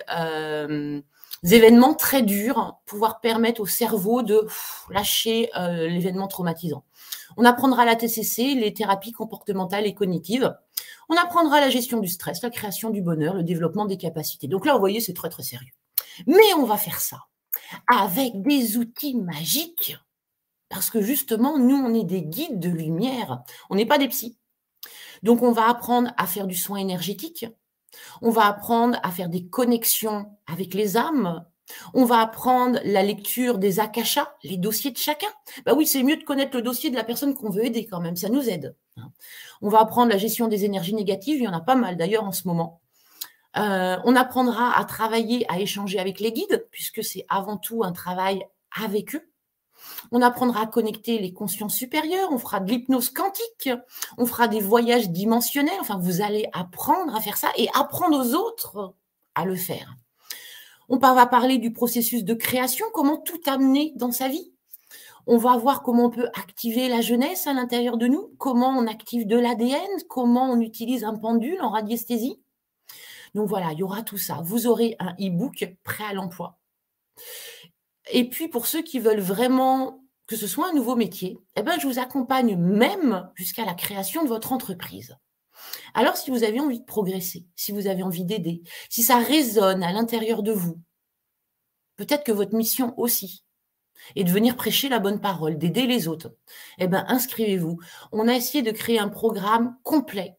événements 1.43 1.93
très 1.93 2.21
durs, 2.21 2.79
pouvoir 2.85 3.19
permettre 3.19 3.61
au 3.61 3.65
cerveau 3.65 4.21
de 4.21 4.47
lâcher 4.89 5.49
l'événement 5.55 6.27
traumatisant. 6.27 6.83
On 7.37 7.45
apprendra 7.45 7.85
la 7.85 7.95
TCC, 7.95 8.55
les 8.55 8.73
thérapies 8.73 9.11
comportementales 9.11 9.85
et 9.85 9.93
cognitives. 9.93 10.53
On 11.09 11.15
apprendra 11.15 11.59
la 11.59 11.69
gestion 11.69 11.99
du 11.99 12.07
stress, 12.07 12.41
la 12.41 12.49
création 12.49 12.89
du 12.89 13.01
bonheur, 13.01 13.33
le 13.33 13.43
développement 13.43 13.85
des 13.85 13.97
capacités. 13.97 14.47
Donc 14.47 14.65
là, 14.65 14.73
vous 14.73 14.79
voyez, 14.79 15.01
c'est 15.01 15.13
très 15.13 15.29
très 15.29 15.43
sérieux. 15.43 15.71
Mais 16.27 16.53
on 16.57 16.65
va 16.65 16.77
faire 16.77 16.99
ça 16.99 17.25
avec 17.87 18.41
des 18.41 18.77
outils 18.77 19.15
magiques, 19.15 19.97
parce 20.69 20.89
que 20.89 21.01
justement, 21.01 21.57
nous, 21.57 21.75
on 21.75 21.93
est 21.93 22.05
des 22.05 22.21
guides 22.21 22.59
de 22.59 22.69
lumière, 22.69 23.43
on 23.69 23.75
n'est 23.75 23.85
pas 23.85 23.97
des 23.97 24.07
psys. 24.07 24.37
Donc, 25.21 25.41
on 25.41 25.51
va 25.51 25.69
apprendre 25.69 26.11
à 26.17 26.27
faire 26.27 26.47
du 26.47 26.55
soin 26.55 26.77
énergétique, 26.77 27.45
on 28.21 28.29
va 28.29 28.45
apprendre 28.45 28.99
à 29.03 29.11
faire 29.11 29.29
des 29.29 29.45
connexions 29.45 30.25
avec 30.47 30.73
les 30.73 30.97
âmes, 30.97 31.45
on 31.93 32.05
va 32.05 32.19
apprendre 32.19 32.79
la 32.83 33.03
lecture 33.03 33.57
des 33.57 33.79
akashas, 33.79 34.33
les 34.43 34.57
dossiers 34.57 34.91
de 34.91 34.97
chacun. 34.97 35.27
Bah 35.65 35.73
oui, 35.75 35.85
c'est 35.87 36.03
mieux 36.03 36.17
de 36.17 36.23
connaître 36.23 36.55
le 36.55 36.61
dossier 36.61 36.89
de 36.89 36.95
la 36.95 37.03
personne 37.03 37.33
qu'on 37.33 37.49
veut 37.49 37.65
aider 37.65 37.85
quand 37.85 38.01
même, 38.01 38.15
ça 38.15 38.29
nous 38.29 38.49
aide. 38.49 38.75
On 39.61 39.69
va 39.69 39.79
apprendre 39.79 40.11
la 40.11 40.17
gestion 40.17 40.47
des 40.47 40.65
énergies 40.65 40.93
négatives, 40.93 41.37
il 41.37 41.43
y 41.43 41.47
en 41.47 41.53
a 41.53 41.61
pas 41.61 41.75
mal 41.75 41.97
d'ailleurs 41.97 42.25
en 42.25 42.31
ce 42.31 42.47
moment. 42.47 42.81
Euh, 43.57 43.97
on 44.05 44.15
apprendra 44.15 44.77
à 44.77 44.85
travailler, 44.85 45.45
à 45.51 45.59
échanger 45.59 45.99
avec 45.99 46.19
les 46.19 46.31
guides, 46.31 46.67
puisque 46.71 47.03
c'est 47.03 47.25
avant 47.29 47.57
tout 47.57 47.83
un 47.83 47.91
travail 47.91 48.45
avec 48.77 49.15
eux. 49.15 49.30
On 50.11 50.21
apprendra 50.21 50.63
à 50.63 50.67
connecter 50.67 51.19
les 51.19 51.33
consciences 51.33 51.75
supérieures, 51.75 52.29
on 52.31 52.37
fera 52.37 52.59
de 52.59 52.69
l'hypnose 52.69 53.09
quantique, 53.09 53.69
on 54.17 54.25
fera 54.25 54.47
des 54.47 54.59
voyages 54.59 55.09
dimensionnels, 55.09 55.79
enfin 55.79 55.97
vous 55.97 56.21
allez 56.21 56.47
apprendre 56.53 57.15
à 57.15 57.21
faire 57.21 57.37
ça 57.37 57.49
et 57.57 57.69
apprendre 57.73 58.17
aux 58.17 58.33
autres 58.35 58.93
à 59.35 59.45
le 59.45 59.55
faire. 59.55 59.95
On 60.89 60.97
va 60.97 61.25
parler 61.25 61.57
du 61.57 61.71
processus 61.71 62.25
de 62.25 62.33
création, 62.33 62.85
comment 62.93 63.17
tout 63.17 63.39
amener 63.45 63.93
dans 63.95 64.11
sa 64.11 64.27
vie. 64.27 64.51
On 65.27 65.37
va 65.37 65.55
voir 65.55 65.83
comment 65.83 66.05
on 66.05 66.09
peut 66.09 66.29
activer 66.33 66.89
la 66.89 66.99
jeunesse 66.99 67.47
à 67.47 67.53
l'intérieur 67.53 67.97
de 67.97 68.07
nous, 68.07 68.33
comment 68.37 68.69
on 68.69 68.87
active 68.87 69.27
de 69.27 69.37
l'ADN, 69.37 69.87
comment 70.09 70.51
on 70.51 70.59
utilise 70.59 71.03
un 71.03 71.15
pendule 71.15 71.61
en 71.61 71.69
radiesthésie. 71.69 72.41
Donc 73.35 73.47
voilà, 73.47 73.71
il 73.71 73.79
y 73.79 73.83
aura 73.83 74.01
tout 74.01 74.17
ça. 74.17 74.41
Vous 74.43 74.67
aurez 74.67 74.95
un 74.99 75.13
e-book 75.13 75.75
prêt 75.83 76.03
à 76.03 76.13
l'emploi. 76.13 76.57
Et 78.11 78.29
puis 78.29 78.47
pour 78.47 78.67
ceux 78.67 78.81
qui 78.81 78.99
veulent 78.99 79.21
vraiment 79.21 80.01
que 80.27 80.35
ce 80.35 80.47
soit 80.47 80.69
un 80.69 80.73
nouveau 80.73 80.95
métier, 80.95 81.39
eh 81.55 81.61
ben, 81.61 81.77
je 81.79 81.87
vous 81.87 81.99
accompagne 81.99 82.55
même 82.55 83.29
jusqu'à 83.35 83.65
la 83.65 83.73
création 83.73 84.23
de 84.23 84.29
votre 84.29 84.53
entreprise. 84.53 85.17
Alors, 85.93 86.15
si 86.15 86.31
vous 86.31 86.43
avez 86.43 86.59
envie 86.59 86.79
de 86.79 86.85
progresser, 86.85 87.45
si 87.55 87.71
vous 87.71 87.87
avez 87.87 88.03
envie 88.03 88.23
d'aider, 88.23 88.61
si 88.89 89.03
ça 89.03 89.17
résonne 89.17 89.83
à 89.83 89.91
l'intérieur 89.91 90.41
de 90.41 90.51
vous, 90.51 90.79
peut-être 91.97 92.23
que 92.23 92.31
votre 92.31 92.55
mission 92.55 92.93
aussi 92.97 93.43
est 94.15 94.23
de 94.23 94.31
venir 94.31 94.55
prêcher 94.55 94.89
la 94.89 94.99
bonne 94.99 95.21
parole, 95.21 95.57
d'aider 95.57 95.85
les 95.85 96.07
autres, 96.07 96.33
eh 96.79 96.87
bien, 96.87 97.05
inscrivez-vous. 97.07 97.79
On 98.11 98.27
a 98.27 98.33
essayé 98.33 98.63
de 98.63 98.71
créer 98.71 98.99
un 98.99 99.09
programme 99.09 99.77
complet 99.83 100.37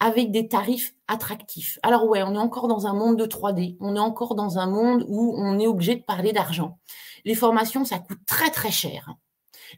avec 0.00 0.30
des 0.30 0.48
tarifs 0.48 0.94
attractifs. 1.08 1.78
Alors 1.82 2.06
ouais, 2.08 2.22
on 2.22 2.34
est 2.34 2.38
encore 2.38 2.68
dans 2.68 2.86
un 2.86 2.94
monde 2.94 3.18
de 3.18 3.26
3D, 3.26 3.76
on 3.80 3.96
est 3.96 4.00
encore 4.00 4.34
dans 4.34 4.58
un 4.58 4.66
monde 4.66 5.04
où 5.08 5.34
on 5.36 5.58
est 5.58 5.66
obligé 5.66 5.96
de 5.96 6.02
parler 6.02 6.32
d'argent. 6.32 6.78
Les 7.24 7.34
formations, 7.34 7.84
ça 7.84 7.98
coûte 7.98 8.20
très 8.26 8.50
très 8.50 8.70
cher. 8.70 9.14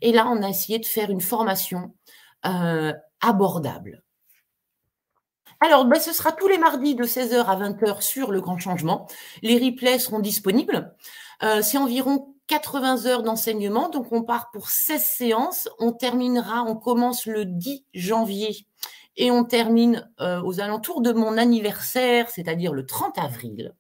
Et 0.03 0.13
là, 0.13 0.27
on 0.29 0.43
a 0.43 0.49
essayé 0.49 0.79
de 0.79 0.87
faire 0.87 1.11
une 1.11 1.21
formation 1.21 1.95
euh, 2.45 2.93
abordable. 3.21 4.03
Alors, 5.61 5.87
ben, 5.87 5.99
ce 5.99 6.13
sera 6.13 6.33
tous 6.33 6.49
les 6.49 6.59
mardis 6.59 6.95
de 6.95 7.05
16h 7.05 7.45
à 7.45 7.57
20h 7.57 8.03
sur 8.03 8.31
le 8.31 8.41
grand 8.41 8.59
changement. 8.59 9.07
Les 9.43 9.59
replays 9.59 9.99
seront 9.99 10.19
disponibles. 10.19 10.95
Euh, 11.43 11.63
c'est 11.63 11.79
environ 11.79 12.35
80 12.49 13.07
heures 13.07 13.23
d'enseignement, 13.23 13.89
donc 13.89 14.13
on 14.13 14.23
part 14.23 14.51
pour 14.51 14.69
16 14.69 15.03
séances. 15.03 15.69
On 15.79 15.93
terminera, 15.93 16.63
on 16.63 16.77
commence 16.77 17.27
le 17.27 17.45
10 17.47 17.85
janvier 17.95 18.67
et 19.17 19.31
on 19.31 19.45
termine 19.45 20.11
euh, 20.21 20.43
aux 20.43 20.61
alentours 20.61 21.01
de 21.01 21.13
mon 21.13 21.39
anniversaire, 21.39 22.29
c'est-à-dire 22.31 22.73
le 22.73 22.87
30 22.87 23.19
avril. 23.19 23.75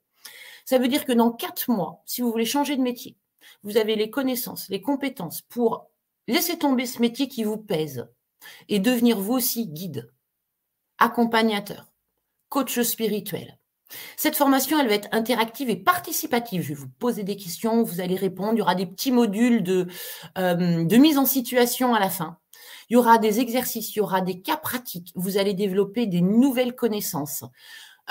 Ça 0.64 0.78
veut 0.78 0.88
dire 0.88 1.04
que 1.04 1.12
dans 1.12 1.30
quatre 1.30 1.70
mois, 1.70 2.02
si 2.06 2.22
vous 2.22 2.30
voulez 2.30 2.46
changer 2.46 2.76
de 2.76 2.82
métier, 2.82 3.16
vous 3.62 3.76
avez 3.76 3.96
les 3.96 4.10
connaissances, 4.10 4.68
les 4.68 4.80
compétences 4.80 5.42
pour 5.42 5.88
laisser 6.26 6.58
tomber 6.58 6.86
ce 6.86 7.00
métier 7.00 7.28
qui 7.28 7.44
vous 7.44 7.58
pèse 7.58 8.08
et 8.68 8.78
devenir 8.78 9.18
vous 9.18 9.34
aussi 9.34 9.66
guide, 9.66 10.12
accompagnateur, 10.98 11.86
coach 12.48 12.80
spirituel. 12.80 13.58
Cette 14.16 14.34
formation, 14.34 14.80
elle 14.80 14.88
va 14.88 14.94
être 14.94 15.08
interactive 15.12 15.70
et 15.70 15.76
participative. 15.76 16.62
Je 16.62 16.68
vais 16.68 16.74
vous 16.74 16.88
poser 16.98 17.22
des 17.22 17.36
questions, 17.36 17.82
vous 17.82 18.00
allez 18.00 18.16
répondre. 18.16 18.54
Il 18.54 18.58
y 18.58 18.62
aura 18.62 18.74
des 18.74 18.86
petits 18.86 19.12
modules 19.12 19.62
de, 19.62 19.86
euh, 20.38 20.84
de 20.84 20.96
mise 20.96 21.18
en 21.18 21.26
situation 21.26 21.94
à 21.94 22.00
la 22.00 22.10
fin. 22.10 22.38
Il 22.88 22.94
y 22.94 22.96
aura 22.96 23.18
des 23.18 23.40
exercices, 23.40 23.94
il 23.94 23.98
y 23.98 24.02
aura 24.02 24.20
des 24.20 24.40
cas 24.40 24.56
pratiques. 24.56 25.12
Vous 25.14 25.38
allez 25.38 25.54
développer 25.54 26.06
des 26.06 26.20
nouvelles 26.20 26.74
connaissances. 26.74 27.44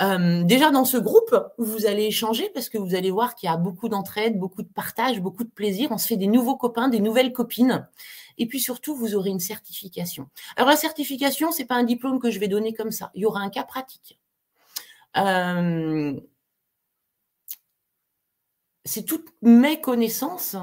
Euh, 0.02 0.42
déjà 0.44 0.70
dans 0.70 0.84
ce 0.84 0.98
groupe 0.98 1.34
où 1.56 1.64
vous 1.64 1.86
allez 1.86 2.04
échanger, 2.04 2.50
parce 2.50 2.68
que 2.68 2.76
vous 2.76 2.94
allez 2.94 3.10
voir 3.10 3.34
qu'il 3.34 3.48
y 3.48 3.52
a 3.52 3.56
beaucoup 3.56 3.88
d'entraide, 3.88 4.38
beaucoup 4.38 4.62
de 4.62 4.68
partage, 4.68 5.20
beaucoup 5.20 5.44
de 5.44 5.50
plaisir. 5.50 5.90
On 5.90 5.98
se 5.98 6.06
fait 6.06 6.18
des 6.18 6.26
nouveaux 6.26 6.56
copains, 6.56 6.88
des 6.88 7.00
nouvelles 7.00 7.32
copines. 7.32 7.88
Et 8.38 8.46
puis 8.46 8.60
surtout, 8.60 8.94
vous 8.94 9.14
aurez 9.14 9.30
une 9.30 9.40
certification. 9.40 10.28
Alors 10.56 10.68
la 10.68 10.76
certification, 10.76 11.50
c'est 11.50 11.64
pas 11.64 11.76
un 11.76 11.84
diplôme 11.84 12.18
que 12.20 12.30
je 12.30 12.38
vais 12.38 12.48
donner 12.48 12.74
comme 12.74 12.92
ça. 12.92 13.10
Il 13.14 13.22
y 13.22 13.26
aura 13.26 13.40
un 13.40 13.48
cas 13.48 13.64
pratique. 13.64 14.20
Euh, 15.16 16.20
c'est 18.84 19.04
toutes 19.04 19.30
mes 19.40 19.80
connaissances, 19.80 20.56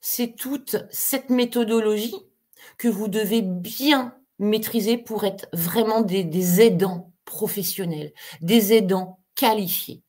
c'est 0.00 0.36
toute 0.36 0.76
cette 0.90 1.30
méthodologie 1.30 2.14
que 2.78 2.88
vous 2.88 3.08
devez 3.08 3.42
bien 3.42 4.14
maîtriser 4.38 4.98
pour 4.98 5.24
être 5.24 5.46
vraiment 5.52 6.02
des, 6.02 6.60
aidants 6.60 7.12
professionnels, 7.24 8.12
des 8.40 8.72
aidants 8.72 9.20
qualifiés. 9.34 10.02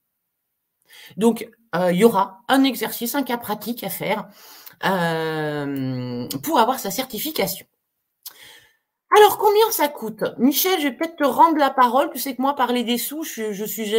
Donc, 1.18 1.48
euh, 1.76 1.92
il 1.92 2.00
y 2.00 2.04
aura 2.04 2.42
un 2.48 2.64
exercice, 2.64 3.16
un 3.16 3.24
cas 3.24 3.38
pratique 3.38 3.84
à 3.84 3.90
faire 3.90 4.28
euh, 4.86 6.28
pour 6.44 6.60
avoir 6.60 6.80
sa 6.80 6.92
certification. 6.92 7.66
Alors, 9.16 9.38
combien 9.38 9.72
ça 9.72 9.88
coûte? 9.88 10.24
Michel, 10.38 10.80
je 10.80 10.88
vais 10.88 10.94
peut-être 10.94 11.16
te 11.16 11.24
rendre 11.24 11.58
la 11.58 11.70
parole. 11.70 12.10
Tu 12.12 12.20
sais 12.20 12.36
que 12.36 12.42
moi, 12.42 12.56
parler 12.56 12.84
des 12.84 12.98
sous, 12.98 13.24
je, 13.24 13.54
je 13.54 13.64
suis 13.64 13.94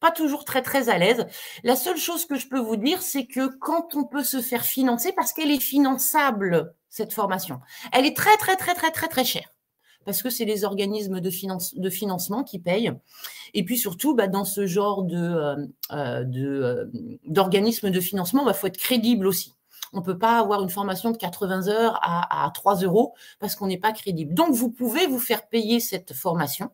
pas 0.00 0.10
toujours 0.10 0.44
très, 0.44 0.60
très 0.60 0.90
à 0.90 0.98
l'aise. 0.98 1.26
La 1.62 1.76
seule 1.76 1.96
chose 1.96 2.26
que 2.26 2.34
je 2.36 2.46
peux 2.46 2.58
vous 2.58 2.76
dire, 2.76 3.00
c'est 3.00 3.26
que 3.26 3.46
quand 3.58 3.94
on 3.94 4.04
peut 4.04 4.24
se 4.24 4.42
faire 4.42 4.64
financer, 4.64 5.12
parce 5.12 5.32
qu'elle 5.32 5.50
est 5.50 5.60
finançable, 5.60 6.74
cette 6.90 7.12
formation, 7.12 7.60
elle 7.92 8.04
est 8.04 8.16
très, 8.16 8.36
très, 8.36 8.56
très, 8.56 8.74
très, 8.74 8.90
très, 8.90 9.08
très 9.08 9.24
chère. 9.24 9.54
parce 10.04 10.22
que 10.22 10.30
c'est 10.30 10.44
les 10.44 10.64
organismes 10.64 11.20
de, 11.20 11.30
finance, 11.30 11.74
de 11.74 11.90
financement 11.90 12.42
qui 12.42 12.58
payent. 12.58 12.92
Et 13.54 13.64
puis 13.64 13.78
surtout, 13.78 14.14
bah, 14.14 14.28
dans 14.28 14.44
ce 14.44 14.66
genre 14.66 15.04
de, 15.04 15.68
euh, 15.92 16.24
de, 16.24 16.90
d'organismes 17.26 17.90
de 17.90 18.00
financement, 18.00 18.42
il 18.42 18.46
bah, 18.46 18.54
faut 18.54 18.66
être 18.66 18.78
crédible 18.78 19.26
aussi. 19.26 19.54
On 19.92 19.98
ne 19.98 20.04
peut 20.04 20.18
pas 20.18 20.38
avoir 20.38 20.62
une 20.62 20.70
formation 20.70 21.10
de 21.10 21.16
80 21.16 21.68
heures 21.68 21.98
à, 22.02 22.44
à 22.44 22.50
3 22.50 22.76
euros 22.82 23.14
parce 23.38 23.56
qu'on 23.56 23.66
n'est 23.66 23.78
pas 23.78 23.92
crédible. 23.92 24.34
Donc, 24.34 24.54
vous 24.54 24.70
pouvez 24.70 25.06
vous 25.06 25.18
faire 25.18 25.48
payer 25.48 25.80
cette 25.80 26.12
formation, 26.12 26.70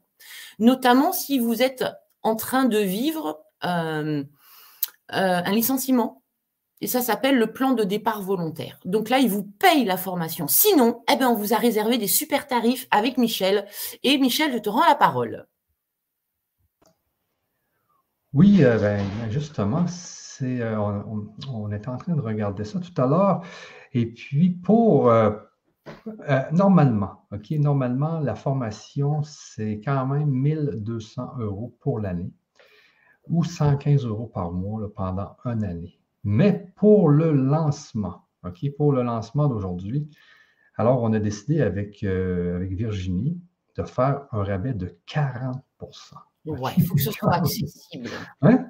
notamment 0.59 1.13
si 1.13 1.39
vous 1.39 1.63
êtes 1.63 1.85
en 2.23 2.37
train 2.37 2.65
de 2.65 2.79
vivre 2.79 3.41
euh, 3.65 4.25
un 5.09 5.53
licenciement 5.53 6.23
et 6.81 6.87
ça 6.87 7.01
s'appelle 7.01 7.39
le 7.39 7.53
plan 7.53 7.73
de 7.73 7.85
départ 7.85 8.23
volontaire. 8.23 8.79
Donc 8.85 9.09
là, 9.09 9.19
il 9.19 9.31
vous 9.31 9.45
paye 9.45 9.85
la 9.85 9.97
formation. 9.97 10.47
Sinon, 10.49 11.03
eh 11.11 11.17
ben, 11.17 11.29
on 11.29 11.35
vous 11.35 11.55
a 11.55 11.57
réservé 11.57 11.99
des 11.99 12.07
super 12.07 12.47
tarifs 12.47 12.87
avec 12.91 13.17
Michel. 13.17 13.67
Et 14.03 14.19
Michel, 14.19 14.53
je 14.53 14.59
te 14.59 14.69
rends 14.69 14.87
la 14.87 14.95
parole. 14.95 15.47
Oui, 18.35 18.63
euh, 18.63 18.79
ben, 18.79 19.03
justement, 19.31 19.87
c'est, 19.87 20.61
euh, 20.61 20.79
on, 21.49 21.73
était 21.73 21.89
en 21.89 21.97
train 21.97 22.15
de 22.15 22.21
regarder 22.21 22.65
ça 22.65 22.79
tout 22.79 23.01
à 23.01 23.07
l'heure. 23.07 23.43
Et 23.95 24.07
puis, 24.07 24.51
pour 24.51 25.09
euh, 25.09 25.31
normalement, 26.53 27.27
normalement, 27.51 28.21
la 28.21 28.35
formation, 28.35 29.23
c'est 29.23 29.81
quand 29.83 30.07
même 30.07 30.29
1200 30.29 31.37
euros 31.39 31.75
pour 31.81 32.01
l'année 32.01 32.31
ou 33.29 33.43
115 33.45 34.05
euros 34.05 34.27
par 34.27 34.53
mois 34.53 34.93
pendant 34.95 35.37
une 35.45 35.65
année. 35.65 35.99
Mais 36.27 36.73
pour 36.75 37.09
le 37.09 37.31
lancement, 37.31 38.27
OK, 38.45 38.59
pour 38.77 38.93
le 38.93 39.05
lancement 39.05 39.47
d'aujourd'hui, 39.47 40.11
alors 40.75 41.01
on 41.01 41.13
a 41.13 41.21
décidé 41.21 41.61
avec, 41.63 42.03
euh, 42.03 42.57
avec 42.57 42.73
Virginie 42.73 43.41
de 43.77 43.85
faire 43.85 44.23
un 44.33 44.43
rabais 44.43 44.75
de 44.75 44.99
40 45.07 45.63
Oui, 46.47 46.73
il 46.79 46.85
faut 46.85 46.97
que 46.97 47.01
ce 47.01 47.13
soit 47.13 47.33
accessible. 47.33 48.11
Hein? 48.43 48.67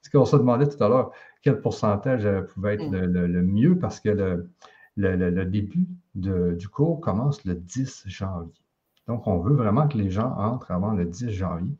Parce 0.00 0.08
qu'on 0.10 0.24
se 0.24 0.36
demandait 0.36 0.68
tout 0.68 0.82
à 0.82 0.88
l'heure 0.88 1.12
quel 1.42 1.60
pourcentage 1.60 2.24
euh, 2.24 2.40
pouvait 2.40 2.76
être 2.76 2.90
mm. 2.90 3.26
le, 3.26 3.42
mieux 3.42 3.78
parce 3.78 4.00
que 4.00 4.08
le, 4.08 4.48
le 4.96 5.44
début 5.44 5.86
du 6.14 6.68
cours 6.68 7.02
commence 7.02 7.44
le 7.44 7.56
10 7.56 8.04
janvier. 8.06 8.54
Donc, 9.06 9.26
on 9.26 9.38
veut 9.38 9.54
vraiment 9.54 9.86
que 9.86 9.98
les 9.98 10.08
gens 10.08 10.34
entrent 10.34 10.70
avant 10.70 10.92
le 10.92 11.04
10 11.04 11.30
janvier. 11.30 11.76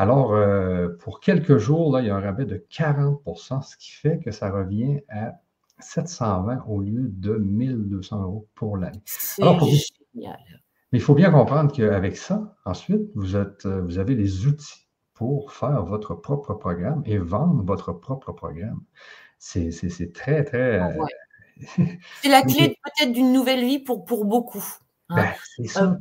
Alors, 0.00 0.32
euh, 0.32 0.88
pour 0.98 1.20
quelques 1.20 1.58
jours, 1.58 1.92
là, 1.92 2.00
il 2.00 2.06
y 2.06 2.10
a 2.10 2.16
un 2.16 2.20
rabais 2.20 2.46
de 2.46 2.56
40% 2.70 3.60
ce 3.60 3.76
qui 3.76 3.90
fait 3.90 4.18
que 4.18 4.30
ça 4.30 4.50
revient 4.50 5.00
à 5.10 5.34
720 5.78 6.64
au 6.68 6.80
lieu 6.80 7.02
de 7.02 7.34
1200 7.34 8.22
euros 8.22 8.48
pour 8.54 8.78
l'année. 8.78 9.02
C'est 9.04 9.42
génial. 10.14 10.38
Mais 10.90 10.98
il 10.98 11.02
faut 11.02 11.12
bien 11.12 11.30
comprendre 11.30 11.70
qu'avec 11.70 12.16
ça, 12.16 12.56
ensuite, 12.64 13.10
vous, 13.14 13.36
êtes, 13.36 13.66
euh, 13.66 13.82
vous 13.82 13.98
avez 13.98 14.14
les 14.14 14.46
outils 14.46 14.88
pour 15.12 15.52
faire 15.52 15.84
votre 15.84 16.14
propre 16.14 16.54
programme 16.54 17.02
et 17.04 17.18
vendre 17.18 17.62
votre 17.62 17.92
propre 17.92 18.32
programme. 18.32 18.80
C'est 19.38 19.70
très, 20.14 20.44
très. 20.44 20.78
Ah 20.78 20.92
euh, 20.92 21.84
c'est 22.22 22.30
la 22.30 22.40
clé 22.40 22.74
peut-être 22.82 23.12
d'une 23.12 23.34
nouvelle 23.34 23.66
vie 23.66 23.80
pour, 23.80 24.06
pour 24.06 24.24
beaucoup. 24.24 24.64
Hein. 25.10 25.16
Ben, 25.16 25.32
c'est 25.56 25.66
ça. 25.66 25.98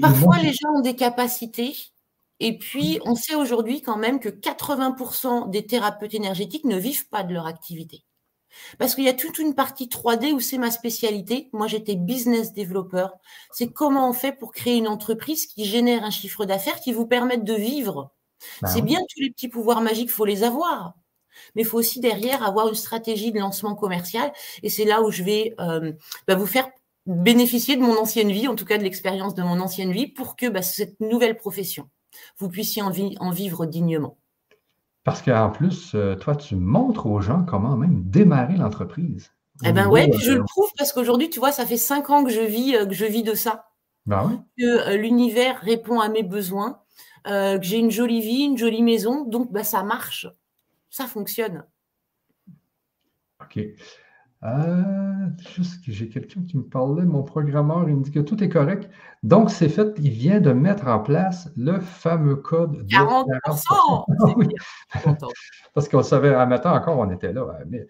parfois, 0.00 0.38
les 0.38 0.52
gens 0.52 0.68
ont 0.76 0.82
des 0.82 0.94
capacités 0.94 1.74
et 2.44 2.58
puis, 2.58 2.98
on 3.04 3.14
sait 3.14 3.36
aujourd'hui 3.36 3.82
quand 3.82 3.96
même 3.96 4.18
que 4.18 4.28
80% 4.28 5.48
des 5.48 5.64
thérapeutes 5.64 6.14
énergétiques 6.14 6.64
ne 6.64 6.76
vivent 6.76 7.08
pas 7.08 7.22
de 7.22 7.32
leur 7.32 7.46
activité. 7.46 8.02
Parce 8.80 8.96
qu'il 8.96 9.04
y 9.04 9.08
a 9.08 9.14
toute 9.14 9.38
une 9.38 9.54
partie 9.54 9.86
3D 9.86 10.32
où 10.32 10.40
c'est 10.40 10.58
ma 10.58 10.72
spécialité. 10.72 11.48
Moi, 11.52 11.68
j'étais 11.68 11.94
business 11.94 12.52
développeur. 12.52 13.12
C'est 13.52 13.72
comment 13.72 14.10
on 14.10 14.12
fait 14.12 14.32
pour 14.32 14.50
créer 14.50 14.76
une 14.76 14.88
entreprise 14.88 15.46
qui 15.46 15.64
génère 15.64 16.02
un 16.02 16.10
chiffre 16.10 16.44
d'affaires 16.44 16.80
qui 16.80 16.92
vous 16.92 17.06
permette 17.06 17.44
de 17.44 17.54
vivre. 17.54 18.12
Bah 18.60 18.68
c'est 18.68 18.82
bien 18.82 18.98
tous 18.98 19.20
les 19.20 19.30
petits 19.30 19.48
pouvoirs 19.48 19.80
magiques, 19.80 20.08
il 20.08 20.12
faut 20.12 20.24
les 20.24 20.42
avoir. 20.42 20.94
Mais 21.54 21.62
il 21.62 21.64
faut 21.64 21.78
aussi 21.78 22.00
derrière 22.00 22.42
avoir 22.42 22.66
une 22.68 22.74
stratégie 22.74 23.30
de 23.30 23.38
lancement 23.38 23.76
commercial. 23.76 24.32
Et 24.64 24.68
c'est 24.68 24.84
là 24.84 25.00
où 25.02 25.12
je 25.12 25.22
vais 25.22 25.54
euh, 25.60 25.92
bah, 26.26 26.34
vous 26.34 26.46
faire 26.46 26.68
bénéficier 27.06 27.76
de 27.76 27.82
mon 27.82 27.96
ancienne 27.96 28.32
vie, 28.32 28.48
en 28.48 28.56
tout 28.56 28.64
cas 28.64 28.78
de 28.78 28.82
l'expérience 28.82 29.36
de 29.36 29.44
mon 29.44 29.60
ancienne 29.60 29.92
vie, 29.92 30.08
pour 30.08 30.34
que 30.34 30.48
bah, 30.48 30.62
cette 30.62 30.98
nouvelle 30.98 31.36
profession, 31.36 31.88
vous 32.38 32.48
puissiez 32.48 32.82
en, 32.82 32.90
vivre 33.30 33.66
dignement. 33.66 34.18
Parce 35.04 35.22
qu'en 35.22 35.50
plus, 35.50 35.94
euh, 35.94 36.14
toi, 36.14 36.36
tu 36.36 36.56
montres 36.56 37.06
aux 37.06 37.20
gens 37.20 37.44
comment 37.44 37.76
même 37.76 38.04
démarrer 38.04 38.56
l'entreprise. 38.56 39.32
Eh 39.64 39.72
bien, 39.72 39.88
oui, 39.88 40.10
je 40.20 40.32
le 40.32 40.44
prouve 40.44 40.70
parce 40.76 40.92
qu'aujourd'hui, 40.92 41.30
tu 41.30 41.38
vois, 41.38 41.52
ça 41.52 41.66
fait 41.66 41.76
cinq 41.76 42.10
ans 42.10 42.24
que 42.24 42.30
je 42.30 42.40
vis, 42.40 42.76
euh, 42.76 42.86
que 42.86 42.94
je 42.94 43.04
vis 43.04 43.22
de 43.22 43.34
ça. 43.34 43.68
Ben 44.06 44.44
que 44.58 44.64
euh, 44.64 44.96
l'univers 44.96 45.60
répond 45.60 46.00
à 46.00 46.08
mes 46.08 46.24
besoins, 46.24 46.80
que 47.24 47.58
j'ai 47.62 47.78
une 47.78 47.92
jolie 47.92 48.20
vie, 48.20 48.42
une 48.42 48.58
jolie 48.58 48.82
maison, 48.82 49.24
donc 49.24 49.52
bah, 49.52 49.62
ça 49.62 49.84
marche, 49.84 50.26
ça 50.90 51.06
fonctionne. 51.06 51.64
OK. 53.40 53.60
Euh, 54.44 55.28
juste 55.54 55.84
que 55.84 55.92
j'ai 55.92 56.08
quelqu'un 56.08 56.42
qui 56.42 56.56
me 56.56 56.64
parlait, 56.64 57.04
mon 57.04 57.22
programmeur, 57.22 57.88
il 57.88 57.96
me 57.96 58.02
dit 58.02 58.10
que 58.10 58.18
tout 58.18 58.42
est 58.42 58.48
correct. 58.48 58.90
Donc, 59.22 59.50
c'est 59.50 59.68
fait, 59.68 59.94
il 59.98 60.10
vient 60.10 60.40
de 60.40 60.52
mettre 60.52 60.88
en 60.88 60.98
place 60.98 61.48
le 61.56 61.78
fameux 61.78 62.34
code 62.34 62.72
de 62.72 62.82
40%! 62.82 64.04
Parce 65.74 65.88
qu'on 65.88 66.02
savait, 66.02 66.34
à 66.34 66.44
matin 66.46 66.72
encore, 66.72 66.98
on 66.98 67.08
était 67.10 67.32
là. 67.32 67.46
Mais 67.68 67.86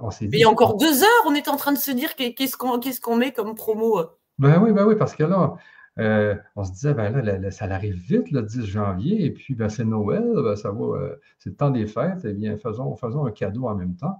on 0.00 0.10
s'est 0.10 0.24
dit. 0.24 0.32
Mais 0.32 0.38
il 0.38 0.42
y 0.42 0.44
a 0.44 0.50
encore 0.50 0.76
deux 0.76 1.02
heures, 1.02 1.24
on 1.26 1.34
est 1.34 1.48
en 1.48 1.56
train 1.56 1.72
de 1.72 1.78
se 1.78 1.92
dire 1.92 2.16
qu'est-ce 2.16 2.56
qu'on 2.56 3.16
met 3.16 3.32
comme 3.32 3.54
promo. 3.54 4.00
Euh? 4.00 4.06
Ben 4.38 4.60
oui, 4.60 4.72
ben 4.72 4.84
oui, 4.86 4.96
parce 4.96 5.14
que 5.14 5.22
là, 5.22 5.54
euh, 6.00 6.34
on 6.56 6.64
se 6.64 6.72
disait, 6.72 6.94
ben 6.94 7.12
là, 7.12 7.50
ça 7.52 7.66
arrive 7.66 7.94
vite 7.94 8.32
le 8.32 8.42
10 8.42 8.66
janvier, 8.66 9.24
et 9.24 9.30
puis 9.30 9.54
ben, 9.54 9.68
c'est 9.68 9.84
Noël, 9.84 10.32
ben, 10.34 10.56
ça 10.56 10.72
va, 10.72 11.10
c'est 11.38 11.50
le 11.50 11.56
temps 11.56 11.70
des 11.70 11.86
fêtes, 11.86 12.24
et 12.24 12.30
eh 12.30 12.32
bien, 12.32 12.56
faisons, 12.58 12.96
faisons 12.96 13.24
un 13.24 13.30
cadeau 13.30 13.68
en 13.68 13.76
même 13.76 13.94
temps. 13.94 14.18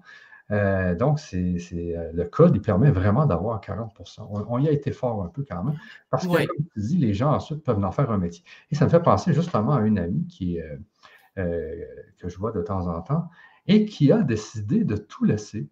Euh, 0.53 0.95
donc, 0.95 1.19
c'est, 1.19 1.59
euh, 1.73 2.13
le 2.13 2.25
code, 2.25 2.55
il 2.55 2.63
permet 2.63 2.91
vraiment 2.91 3.27
d'avoir 3.27 3.61
40% 3.61 4.47
on, 4.49 4.59
y 4.59 4.69
a 4.69 4.73
été 4.73 4.93
fort 4.93 5.23
un 5.23 5.29
peu 5.29 5.45
quand 5.49 5.65
même, 5.65 5.77
parce 6.11 6.27
que, 6.27 6.47
comme 6.47 6.67
tu 6.73 6.81
dis, 6.81 6.97
les 6.99 7.15
gens 7.15 7.33
ensuite 7.33 7.65
peuvent 7.65 7.85
en 7.85 7.91
faire 7.91 8.11
un 8.11 8.19
métier. 8.19 8.45
Et 8.71 8.77
ça 8.77 8.85
me 8.85 8.91
fait 8.91 9.03
penser 9.03 9.33
justement 9.33 9.75
à 9.75 9.81
une 9.81 9.99
amie 9.99 10.27
qui, 10.29 10.61
euh, 11.39 11.85
que 12.19 12.29
je 12.31 12.39
vois 12.39 12.53
de 12.53 12.63
temps 12.63 12.87
en 12.87 13.03
temps 13.03 13.29
et 13.67 13.85
qui 13.85 14.11
a 14.11 14.23
décidé 14.23 14.85
de 14.85 14.97
tout 14.97 15.25
laisser 15.25 15.69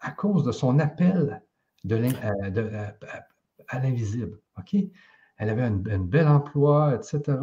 à 0.00 0.12
cause 0.12 0.44
de 0.44 0.52
son 0.52 0.78
appel 0.78 1.42
de 1.82 1.96
à, 3.68 3.78
l'invisible. 3.80 4.38
OK? 4.56 4.76
Elle 5.38 5.50
avait 5.50 5.62
un, 5.62 5.70
bel 5.72 6.28
emploi, 6.28 6.94
etc. 6.94 7.38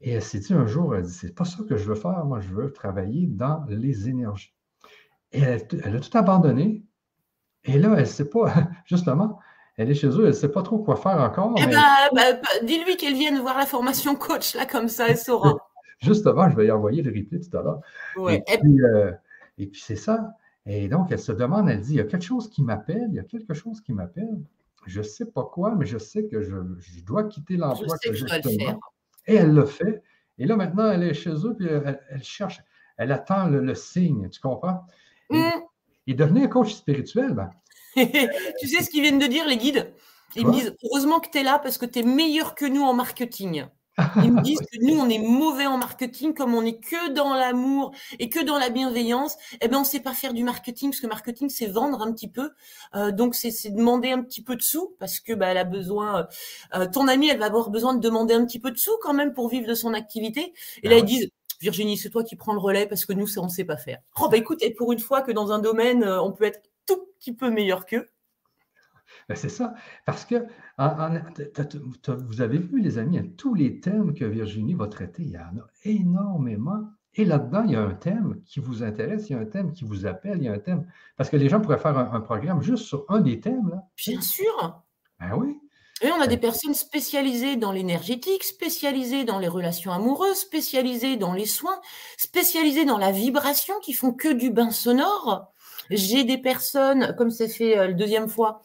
Et 0.00 0.12
elle 0.12 0.22
s'est 0.22 0.38
dit 0.38 0.52
un 0.52 0.66
jour, 0.66 0.94
elle 0.94 1.04
dit, 1.04 1.12
c'est 1.12 1.34
pas 1.34 1.44
ça 1.44 1.64
que 1.68 1.76
je 1.76 1.88
veux 1.88 1.94
faire, 1.96 2.24
moi 2.24 2.40
je 2.40 2.48
veux 2.54 2.72
travailler 2.72 3.26
dans 3.26 3.64
les 3.68 4.08
énergies. 4.08 4.55
Et 5.36 5.42
elle, 5.42 5.96
a 5.96 6.00
tout 6.00 6.16
abandonné. 6.16 6.82
Et 7.64 7.78
là, 7.78 7.90
elle 7.94 8.00
ne 8.00 8.04
sait 8.04 8.28
pas, 8.30 8.52
justement, 8.86 9.38
elle 9.76 9.90
est 9.90 9.94
chez 9.94 10.08
eux, 10.08 10.22
elle 10.22 10.28
ne 10.28 10.32
sait 10.32 10.50
pas 10.50 10.62
trop 10.62 10.78
quoi 10.78 10.96
faire 10.96 11.20
encore. 11.20 11.54
Eh 11.58 11.66
ben, 11.66 11.82
bah, 12.14 12.32
bah, 12.32 12.48
dis-lui 12.62 12.96
qu'elle 12.96 13.14
vienne 13.14 13.38
voir 13.40 13.58
la 13.58 13.66
formation 13.66 14.14
coach, 14.14 14.54
là, 14.54 14.64
comme 14.64 14.88
ça, 14.88 15.08
elle 15.08 15.18
saura. 15.18 15.56
justement, 16.00 16.48
je 16.48 16.56
vais 16.56 16.66
y 16.66 16.70
envoyer 16.70 17.02
le 17.02 17.10
replay 17.10 17.40
tout 17.40 17.56
à 17.56 17.62
l'heure. 17.62 17.80
Euh, 18.18 19.12
et, 19.58 19.66
puis, 19.66 19.80
c'est 19.80 19.96
ça. 19.96 20.32
Et 20.64 20.88
donc, 20.88 21.12
elle 21.12 21.18
se 21.18 21.32
demande, 21.32 21.68
elle 21.68 21.80
dit, 21.80 21.94
il 21.94 21.96
y 21.96 22.00
a 22.00 22.04
quelque 22.04 22.24
chose 22.24 22.48
qui 22.48 22.62
m'appelle, 22.62 23.08
il 23.10 23.16
y 23.16 23.20
a 23.20 23.24
quelque 23.24 23.52
chose 23.52 23.82
qui 23.82 23.92
m'appelle. 23.92 24.40
Je 24.86 25.00
ne 25.00 25.04
sais 25.04 25.26
pas 25.26 25.44
quoi, 25.44 25.74
mais 25.74 25.84
je 25.84 25.98
sais 25.98 26.26
que 26.26 26.40
je, 26.42 26.54
dois 27.04 27.24
quitter 27.24 27.56
l'emploi 27.56 27.96
que, 28.02 28.12
j'ai 28.12 28.24
Et 29.26 29.34
elle 29.34 29.52
le 29.52 29.66
fait. 29.66 30.02
Et 30.38 30.46
là, 30.46 30.56
maintenant, 30.56 30.90
elle 30.90 31.02
est 31.02 31.14
chez 31.14 31.34
eux, 31.34 31.54
puis 31.58 31.66
elle, 31.68 32.22
cherche, 32.22 32.62
elle 32.96 33.12
attend 33.12 33.48
le 33.48 33.74
signe, 33.74 34.30
tu 34.30 34.40
comprends? 34.40 34.86
Et, 35.30 36.12
mm. 36.12 36.14
devenir 36.14 36.50
coach 36.50 36.74
spirituel, 36.74 37.32
ben. 37.32 37.50
tu 37.96 38.68
sais 38.68 38.82
ce 38.82 38.90
qu'ils 38.90 39.02
viennent 39.02 39.18
de 39.18 39.26
dire, 39.26 39.46
les 39.46 39.56
guides? 39.56 39.92
Ils 40.34 40.46
me 40.46 40.52
disent 40.52 40.74
heureusement 40.84 41.20
que 41.20 41.30
tu 41.30 41.38
es 41.38 41.42
là 41.42 41.58
parce 41.58 41.78
que 41.78 41.86
tu 41.86 42.00
es 42.00 42.02
meilleur 42.02 42.54
que 42.54 42.66
nous 42.66 42.82
en 42.82 42.92
marketing. 42.92 43.66
Ils 44.22 44.32
me 44.32 44.42
disent 44.42 44.60
que 44.60 44.78
nous, 44.82 44.94
on 44.98 45.08
est 45.08 45.18
mauvais 45.18 45.64
en 45.64 45.78
marketing, 45.78 46.34
comme 46.34 46.54
on 46.54 46.60
n'est 46.60 46.78
que 46.78 47.12
dans 47.12 47.32
l'amour 47.34 47.92
et 48.18 48.28
que 48.28 48.44
dans 48.44 48.58
la 48.58 48.68
bienveillance. 48.68 49.36
Eh 49.62 49.68
bien, 49.68 49.78
on 49.78 49.82
ne 49.82 49.86
sait 49.86 50.00
pas 50.00 50.12
faire 50.12 50.34
du 50.34 50.44
marketing, 50.44 50.90
parce 50.90 51.00
que 51.00 51.06
marketing, 51.06 51.48
c'est 51.48 51.66
vendre 51.66 52.02
un 52.02 52.12
petit 52.12 52.28
peu. 52.28 52.50
Euh, 52.94 53.10
donc, 53.10 53.34
c'est 53.34 53.70
demander 53.70 54.10
un 54.10 54.22
petit 54.22 54.42
peu 54.42 54.54
de 54.54 54.60
sous, 54.60 54.94
parce 54.98 55.20
que 55.20 55.32
bah, 55.32 55.46
elle 55.46 55.56
a 55.56 55.64
besoin. 55.64 56.26
Euh, 56.74 56.86
ton 56.86 57.08
amie, 57.08 57.28
elle 57.28 57.38
va 57.38 57.46
avoir 57.46 57.70
besoin 57.70 57.94
de 57.94 58.00
demander 58.00 58.34
un 58.34 58.44
petit 58.44 58.60
peu 58.60 58.70
de 58.70 58.76
sous 58.76 58.98
quand 59.00 59.14
même 59.14 59.32
pour 59.32 59.48
vivre 59.48 59.66
de 59.66 59.74
son 59.74 59.94
activité. 59.94 60.52
Et 60.82 60.90
là, 60.90 60.98
ils 60.98 61.04
disent 61.04 61.30
Virginie, 61.60 61.96
c'est 61.96 62.10
toi 62.10 62.24
qui 62.24 62.36
prends 62.36 62.52
le 62.52 62.58
relais 62.58 62.86
parce 62.86 63.04
que 63.04 63.12
nous, 63.12 63.26
ça, 63.26 63.40
on 63.40 63.44
ne 63.44 63.50
sait 63.50 63.64
pas 63.64 63.76
faire. 63.76 63.98
Oh, 64.20 64.28
bah 64.30 64.36
écoute, 64.36 64.62
et 64.62 64.72
pour 64.72 64.92
une 64.92 64.98
fois 64.98 65.22
que 65.22 65.32
dans 65.32 65.52
un 65.52 65.58
domaine, 65.58 66.04
euh, 66.04 66.22
on 66.22 66.32
peut 66.32 66.44
être 66.44 66.62
tout 66.86 67.08
petit 67.18 67.34
peu 67.34 67.50
meilleur 67.50 67.86
qu'eux. 67.86 68.08
Ben, 69.28 69.34
c'est 69.34 69.48
ça. 69.48 69.74
Parce 70.04 70.24
que 70.24 70.46
vous 70.78 72.40
avez 72.40 72.58
vu, 72.58 72.80
les 72.80 72.98
amis, 72.98 73.34
tous 73.36 73.54
les 73.54 73.80
thèmes 73.80 74.14
que 74.14 74.24
Virginie 74.24 74.74
va 74.74 74.88
traiter, 74.88 75.22
il 75.22 75.30
y 75.30 75.38
en 75.38 75.58
a 75.58 75.66
énormément. 75.84 76.90
Et 77.14 77.24
là-dedans, 77.24 77.62
il 77.64 77.72
y 77.72 77.76
a 77.76 77.82
un 77.82 77.94
thème 77.94 78.42
qui 78.44 78.60
vous 78.60 78.82
intéresse, 78.82 79.30
il 79.30 79.32
y 79.32 79.36
a 79.36 79.38
un 79.38 79.46
thème 79.46 79.72
qui 79.72 79.84
vous 79.84 80.04
appelle, 80.04 80.38
il 80.38 80.44
y 80.44 80.48
a 80.48 80.52
un 80.52 80.58
thème. 80.58 80.86
Parce 81.16 81.30
que 81.30 81.36
les 81.36 81.48
gens 81.48 81.60
pourraient 81.60 81.78
faire 81.78 81.96
un, 81.96 82.20
programme 82.20 82.62
juste 82.62 82.84
sur 82.84 83.06
un 83.08 83.20
des 83.20 83.40
thèmes. 83.40 83.70
Là. 83.70 83.82
Bien 83.96 84.20
sûr. 84.20 84.82
Ben 85.18 85.34
oui. 85.34 85.58
Et 86.02 86.10
on 86.12 86.20
a 86.20 86.26
des 86.26 86.36
personnes 86.36 86.74
spécialisées 86.74 87.56
dans 87.56 87.72
l'énergétique, 87.72 88.44
spécialisées 88.44 89.24
dans 89.24 89.38
les 89.38 89.48
relations 89.48 89.92
amoureuses, 89.92 90.36
spécialisées 90.36 91.16
dans 91.16 91.32
les 91.32 91.46
soins, 91.46 91.80
spécialisées 92.18 92.84
dans 92.84 92.98
la 92.98 93.12
vibration, 93.12 93.74
qui 93.80 93.94
font 93.94 94.12
que 94.12 94.28
du 94.28 94.50
bain 94.50 94.70
sonore. 94.70 95.52
J'ai 95.88 96.24
des 96.24 96.36
personnes, 96.36 97.14
comme 97.16 97.30
ça 97.30 97.48
fait 97.48 97.78
euh, 97.78 97.86
la 97.88 97.92
deuxième 97.94 98.28
fois, 98.28 98.62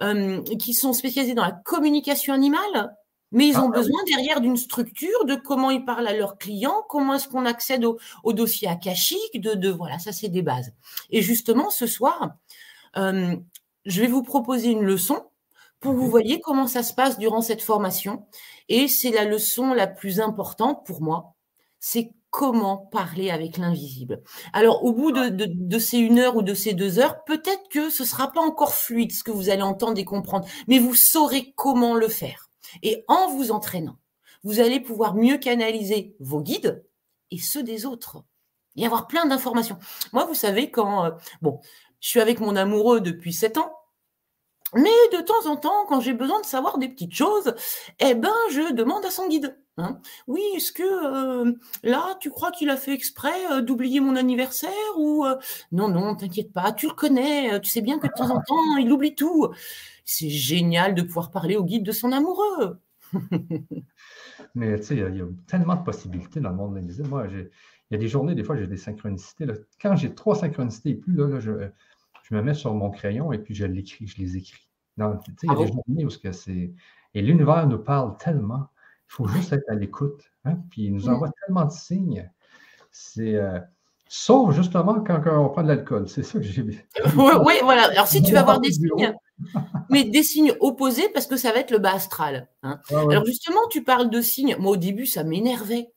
euh, 0.00 0.42
qui 0.58 0.74
sont 0.74 0.92
spécialisées 0.92 1.34
dans 1.34 1.44
la 1.44 1.52
communication 1.52 2.34
animale, 2.34 2.96
mais 3.30 3.46
ils 3.46 3.56
ah, 3.56 3.64
ont 3.64 3.68
bah 3.68 3.78
besoin 3.78 4.02
derrière 4.08 4.40
d'une 4.40 4.56
structure, 4.56 5.24
de 5.24 5.36
comment 5.36 5.70
ils 5.70 5.84
parlent 5.84 6.08
à 6.08 6.16
leurs 6.16 6.36
clients, 6.36 6.82
comment 6.88 7.14
est-ce 7.14 7.28
qu'on 7.28 7.46
accède 7.46 7.84
au, 7.84 8.32
dossier 8.32 8.66
akashique, 8.66 9.40
de, 9.40 9.54
de 9.54 9.70
voilà, 9.70 10.00
ça 10.00 10.10
c'est 10.10 10.28
des 10.28 10.42
bases. 10.42 10.72
Et 11.10 11.22
justement, 11.22 11.70
ce 11.70 11.86
soir, 11.86 12.32
euh, 12.96 13.36
je 13.86 14.00
vais 14.00 14.08
vous 14.08 14.22
proposer 14.22 14.70
une 14.70 14.82
leçon 14.82 15.22
pour 15.82 15.92
que 15.92 15.98
vous 15.98 16.08
voyez 16.08 16.40
comment 16.40 16.66
ça 16.66 16.82
se 16.82 16.94
passe 16.94 17.18
durant 17.18 17.42
cette 17.42 17.60
formation. 17.60 18.24
Et 18.68 18.88
c'est 18.88 19.10
la 19.10 19.24
leçon 19.24 19.74
la 19.74 19.86
plus 19.86 20.20
importante 20.20 20.86
pour 20.86 21.02
moi, 21.02 21.34
c'est 21.78 22.12
comment 22.30 22.78
parler 22.78 23.30
avec 23.30 23.58
l'invisible. 23.58 24.22
Alors, 24.54 24.84
au 24.84 24.92
bout 24.92 25.12
de, 25.12 25.78
ces 25.78 25.98
une 25.98 26.18
heure 26.18 26.36
ou 26.36 26.42
de 26.42 26.54
ces 26.54 26.72
deux 26.72 26.98
heures, 26.98 27.24
peut-être 27.24 27.68
que 27.68 27.90
ce 27.90 28.06
sera 28.06 28.32
pas 28.32 28.40
encore 28.40 28.74
fluide 28.74 29.12
ce 29.12 29.22
que 29.22 29.32
vous 29.32 29.50
allez 29.50 29.62
entendre 29.62 29.98
et 29.98 30.04
comprendre, 30.04 30.48
mais 30.66 30.78
vous 30.78 30.94
saurez 30.94 31.52
comment 31.56 31.94
le 31.94 32.08
faire. 32.08 32.48
Et 32.82 33.04
en 33.08 33.28
vous 33.28 33.50
entraînant, 33.50 33.98
vous 34.44 34.60
allez 34.60 34.80
pouvoir 34.80 35.14
mieux 35.14 35.36
canaliser 35.36 36.16
vos 36.20 36.40
guides 36.40 36.82
et 37.30 37.38
ceux 37.38 37.62
des 37.62 37.84
autres. 37.84 38.24
Et 38.76 38.86
avoir 38.86 39.08
plein 39.08 39.26
d'informations. 39.26 39.78
Moi, 40.14 40.24
vous 40.24 40.34
savez, 40.34 40.70
quand, 40.70 41.04
euh, 41.04 41.10
bon, 41.42 41.60
je 42.00 42.08
suis 42.08 42.20
avec 42.20 42.40
mon 42.40 42.56
amoureux 42.56 43.02
depuis 43.02 43.34
sept 43.34 43.58
ans, 43.58 43.81
mais 44.74 44.90
de 45.12 45.22
temps 45.22 45.50
en 45.50 45.56
temps, 45.56 45.86
quand 45.88 46.00
j'ai 46.00 46.14
besoin 46.14 46.40
de 46.40 46.46
savoir 46.46 46.78
des 46.78 46.88
petites 46.88 47.14
choses, 47.14 47.54
eh 48.00 48.14
ben, 48.14 48.32
je 48.50 48.72
demande 48.72 49.04
à 49.04 49.10
son 49.10 49.28
guide. 49.28 49.56
Hein. 49.78 50.00
Oui, 50.26 50.42
est-ce 50.54 50.72
que 50.72 50.82
euh, 50.82 51.52
là, 51.82 52.16
tu 52.20 52.30
crois 52.30 52.50
qu'il 52.50 52.68
a 52.70 52.76
fait 52.76 52.92
exprès 52.92 53.32
euh, 53.50 53.62
d'oublier 53.62 54.00
mon 54.00 54.16
anniversaire 54.16 54.70
ou 54.98 55.24
euh, 55.24 55.36
non, 55.72 55.88
non, 55.88 56.14
t'inquiète 56.14 56.52
pas, 56.52 56.72
tu 56.72 56.88
le 56.88 56.94
connais, 56.94 57.58
tu 57.60 57.70
sais 57.70 57.80
bien 57.80 57.98
que 57.98 58.06
de 58.06 58.12
temps 58.12 58.30
en 58.30 58.40
temps, 58.46 58.76
il 58.78 58.90
oublie 58.92 59.14
tout. 59.14 59.48
C'est 60.04 60.28
génial 60.28 60.94
de 60.94 61.02
pouvoir 61.02 61.30
parler 61.30 61.56
au 61.56 61.64
guide 61.64 61.84
de 61.84 61.92
son 61.92 62.12
amoureux. 62.12 62.78
Mais 64.54 64.78
tu 64.78 64.84
sais, 64.84 64.96
il 64.96 65.16
y, 65.16 65.20
a 65.22 65.26
tellement 65.46 65.76
de 65.76 65.84
possibilités 65.84 66.40
dans 66.40 66.50
le 66.50 66.56
monde 66.56 66.74
de 66.74 66.80
l'invisible. 66.80 67.08
Moi, 67.08 67.26
il 67.30 67.50
y 67.90 67.94
a 67.94 67.98
des 67.98 68.08
journées, 68.08 68.34
des 68.34 68.44
fois, 68.44 68.56
j'ai 68.56 68.66
des 68.66 68.76
synchronicités. 68.76 69.46
Quand 69.80 69.96
j'ai 69.96 70.14
trois 70.14 70.34
synchronicités 70.34 70.90
et 70.90 70.94
plus, 70.94 71.14
là, 71.14 71.40
je, 71.40 71.50
je 72.22 72.34
me 72.34 72.42
mets 72.42 72.54
sur 72.54 72.74
mon 72.74 72.90
crayon 72.90 73.32
et 73.32 73.38
puis 73.38 73.54
je 73.54 73.64
l'écris, 73.64 74.06
je 74.06 74.18
les 74.18 74.36
écris. 74.36 74.68
il 74.98 75.02
y 75.02 75.50
a 75.50 75.56
des 75.56 75.66
journées 75.66 76.04
où 76.04 76.10
c'est. 76.10 76.72
Et 77.14 77.22
l'univers 77.22 77.66
nous 77.66 77.78
parle 77.78 78.16
tellement. 78.16 78.68
Il 79.08 79.14
faut 79.14 79.26
juste 79.26 79.52
être 79.52 79.68
à 79.68 79.74
l'écoute. 79.74 80.22
Hein, 80.44 80.56
puis 80.70 80.84
il 80.84 80.94
nous 80.94 81.08
envoie 81.08 81.30
tellement 81.44 81.66
de 81.66 81.72
signes. 81.72 82.30
C'est. 82.90 83.34
Euh, 83.36 83.58
sauf 84.08 84.54
justement 84.54 85.00
quand, 85.00 85.22
on 85.26 85.48
prend 85.48 85.62
de 85.62 85.68
l'alcool. 85.68 86.08
C'est 86.08 86.22
ça 86.22 86.38
que 86.38 86.44
j'ai 86.44 86.62
vu. 86.62 86.86
Oui, 87.16 87.54
voilà. 87.62 87.84
Alors 87.90 88.06
si 88.06 88.22
tu 88.22 88.32
vas 88.32 88.40
avoir 88.40 88.60
des 88.60 88.72
signes, 88.72 89.14
mais 89.90 90.04
des 90.04 90.22
signes 90.22 90.52
opposés 90.60 91.08
parce 91.08 91.26
que 91.26 91.36
ça 91.36 91.52
va 91.52 91.58
être 91.58 91.70
le 91.70 91.78
bas 91.78 91.94
astral. 91.94 92.48
Hein. 92.62 92.80
Ah 92.90 93.00
Alors 93.10 93.24
justement, 93.24 93.60
tu 93.70 93.82
parles 93.82 94.10
de 94.10 94.20
signes. 94.20 94.56
Moi, 94.58 94.72
au 94.72 94.76
début, 94.76 95.06
ça 95.06 95.24
m'énervait. 95.24 95.91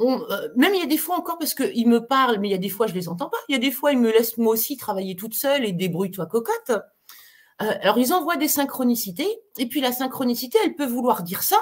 Euh, 0.00 0.48
même 0.56 0.74
il 0.74 0.80
y 0.80 0.82
a 0.82 0.86
des 0.86 0.96
fois 0.96 1.16
encore 1.16 1.38
parce 1.38 1.54
qu'ils 1.54 1.88
me 1.88 2.06
parlent, 2.06 2.38
mais 2.38 2.48
il 2.48 2.52
y 2.52 2.54
a 2.54 2.58
des 2.58 2.68
fois 2.68 2.86
je 2.86 2.94
les 2.94 3.08
entends 3.08 3.28
pas. 3.28 3.38
Il 3.48 3.52
y 3.52 3.56
a 3.56 3.58
des 3.58 3.70
fois 3.70 3.92
ils 3.92 3.98
me 3.98 4.10
laissent 4.10 4.38
moi 4.38 4.54
aussi 4.54 4.76
travailler 4.76 5.16
toute 5.16 5.34
seule 5.34 5.64
et 5.64 5.72
débrouille-toi 5.72 6.26
cocotte. 6.26 6.70
Euh, 6.70 7.74
alors 7.82 7.98
ils 7.98 8.12
envoient 8.12 8.36
des 8.36 8.48
synchronicités 8.48 9.28
et 9.58 9.66
puis 9.66 9.80
la 9.80 9.92
synchronicité 9.92 10.58
elle 10.64 10.74
peut 10.74 10.86
vouloir 10.86 11.22
dire 11.22 11.42
ça 11.42 11.58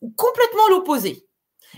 ou 0.00 0.10
complètement 0.10 0.68
l'opposé. 0.70 1.26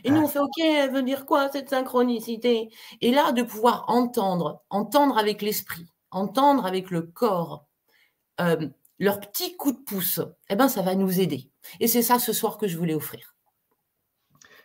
Et 0.05 0.11
nous 0.11 0.23
on 0.23 0.29
fait 0.29 0.39
ok, 0.39 0.59
elle 0.59 0.93
veut 0.93 1.03
dire 1.03 1.27
quoi 1.27 1.51
cette 1.51 1.71
synchronicité? 1.71 2.71
Et 3.01 3.11
là 3.11 3.33
de 3.33 3.43
pouvoir 3.43 3.85
entendre, 3.89 4.63
entendre 4.71 5.19
avec 5.19 5.43
l'esprit, 5.43 5.87
entendre 6.11 6.67
avec 6.67 6.91
le 6.91 7.03
corps. 7.03 7.67
Euh, 8.41 8.69
leur 8.99 9.19
petit 9.21 9.57
coup 9.57 9.73
de 9.73 9.79
pouce, 9.79 10.21
eh 10.49 10.55
ben, 10.55 10.69
ça 10.69 10.81
va 10.81 10.95
nous 10.95 11.21
aider. 11.21 11.51
Et 11.81 11.89
c'est 11.89 12.03
ça 12.03 12.21
ce 12.21 12.33
soir 12.33 12.57
que 12.57 12.69
je 12.69 12.79
voulais 12.79 12.95
offrir. 12.95 13.32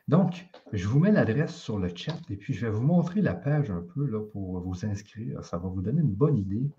Donc, 0.08 0.48
je 0.72 0.88
vous 0.88 1.00
mets 1.00 1.12
l'adresse 1.12 1.56
sur 1.56 1.80
le 1.80 1.90
chat 1.94 2.18
et 2.30 2.38
puis 2.38 2.54
je 2.54 2.66
vais 2.66 2.72
vous 2.72 2.82
montrer 2.82 3.22
la 3.22 3.34
page 3.34 3.70
un 3.72 3.82
peu 3.82 4.06
là, 4.06 4.22
pour 4.22 4.62
vous 4.62 4.86
inscrire. 4.86 5.44
Ça 5.44 5.58
va 5.58 5.68
vous 5.68 5.82
donner 5.82 6.00
une 6.02 6.14
bonne 6.14 6.38
idée 6.38 6.72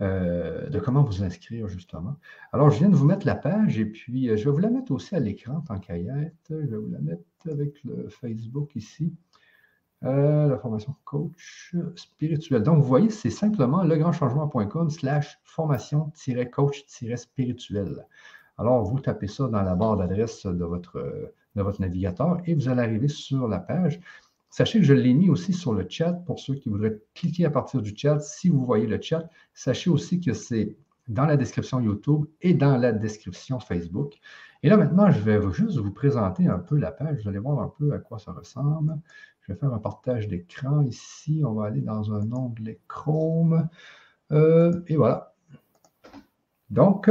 euh, 0.00 0.70
de 0.70 0.80
comment 0.80 1.04
vous 1.04 1.22
inscrire 1.22 1.68
justement. 1.68 2.16
Alors, 2.52 2.70
je 2.70 2.78
viens 2.78 2.88
de 2.88 2.96
vous 2.96 3.04
mettre 3.04 3.26
la 3.26 3.34
page 3.34 3.78
et 3.78 3.84
puis 3.84 4.30
euh, 4.30 4.38
je 4.38 4.44
vais 4.44 4.50
vous 4.50 4.58
la 4.58 4.70
mettre 4.70 4.92
aussi 4.92 5.14
à 5.14 5.20
l'écran 5.20 5.60
tant 5.60 5.78
qu'à 5.78 5.98
Je 5.98 6.54
vais 6.54 6.76
vous 6.76 6.90
la 6.90 7.00
mettre 7.00 7.22
avec 7.50 7.84
le 7.84 8.08
Facebook 8.08 8.74
ici. 8.76 9.12
Euh, 10.02 10.48
la 10.48 10.56
formation 10.58 10.96
coach 11.04 11.76
spirituel. 11.96 12.62
Donc, 12.62 12.82
vous 12.82 12.88
voyez, 12.88 13.10
c'est 13.10 13.30
simplement 13.30 13.84
legrandchangement.com 13.84 14.90
slash 14.90 15.38
formation-coach-spirituel. 15.44 18.06
Alors, 18.58 18.84
vous 18.84 19.00
tapez 19.00 19.28
ça 19.28 19.48
dans 19.48 19.62
la 19.62 19.74
barre 19.74 19.96
d'adresse 19.96 20.44
de 20.46 20.64
votre 20.64 21.32
de 21.54 21.62
votre 21.62 21.80
navigateur 21.80 22.38
et 22.46 22.54
vous 22.54 22.68
allez 22.68 22.82
arriver 22.82 23.08
sur 23.08 23.48
la 23.48 23.58
page. 23.58 24.00
Sachez 24.50 24.78
que 24.78 24.84
je 24.84 24.94
l'ai 24.94 25.14
mis 25.14 25.30
aussi 25.30 25.52
sur 25.52 25.72
le 25.72 25.84
chat 25.88 26.12
pour 26.12 26.38
ceux 26.38 26.54
qui 26.54 26.68
voudraient 26.68 27.00
cliquer 27.14 27.44
à 27.44 27.50
partir 27.50 27.82
du 27.82 27.92
chat. 27.96 28.20
Si 28.20 28.48
vous 28.48 28.64
voyez 28.64 28.86
le 28.86 29.00
chat, 29.00 29.28
sachez 29.52 29.90
aussi 29.90 30.20
que 30.20 30.32
c'est 30.32 30.76
dans 31.08 31.26
la 31.26 31.36
description 31.36 31.80
YouTube 31.80 32.26
et 32.40 32.54
dans 32.54 32.76
la 32.76 32.92
description 32.92 33.58
Facebook. 33.58 34.14
Et 34.62 34.68
là, 34.68 34.76
maintenant, 34.76 35.10
je 35.10 35.20
vais 35.20 35.40
juste 35.52 35.76
vous 35.76 35.92
présenter 35.92 36.46
un 36.46 36.58
peu 36.58 36.78
la 36.78 36.90
page. 36.90 37.22
Vous 37.22 37.28
allez 37.28 37.38
voir 37.38 37.60
un 37.60 37.72
peu 37.78 37.92
à 37.92 37.98
quoi 37.98 38.18
ça 38.18 38.32
ressemble. 38.32 38.96
Je 39.42 39.52
vais 39.52 39.58
faire 39.58 39.74
un 39.74 39.78
partage 39.78 40.26
d'écran 40.26 40.82
ici. 40.82 41.42
On 41.44 41.52
va 41.52 41.66
aller 41.66 41.82
dans 41.82 42.14
un 42.14 42.32
onglet 42.32 42.80
Chrome. 42.88 43.68
Euh, 44.32 44.80
et 44.86 44.96
voilà. 44.96 45.34
Donc, 46.70 47.10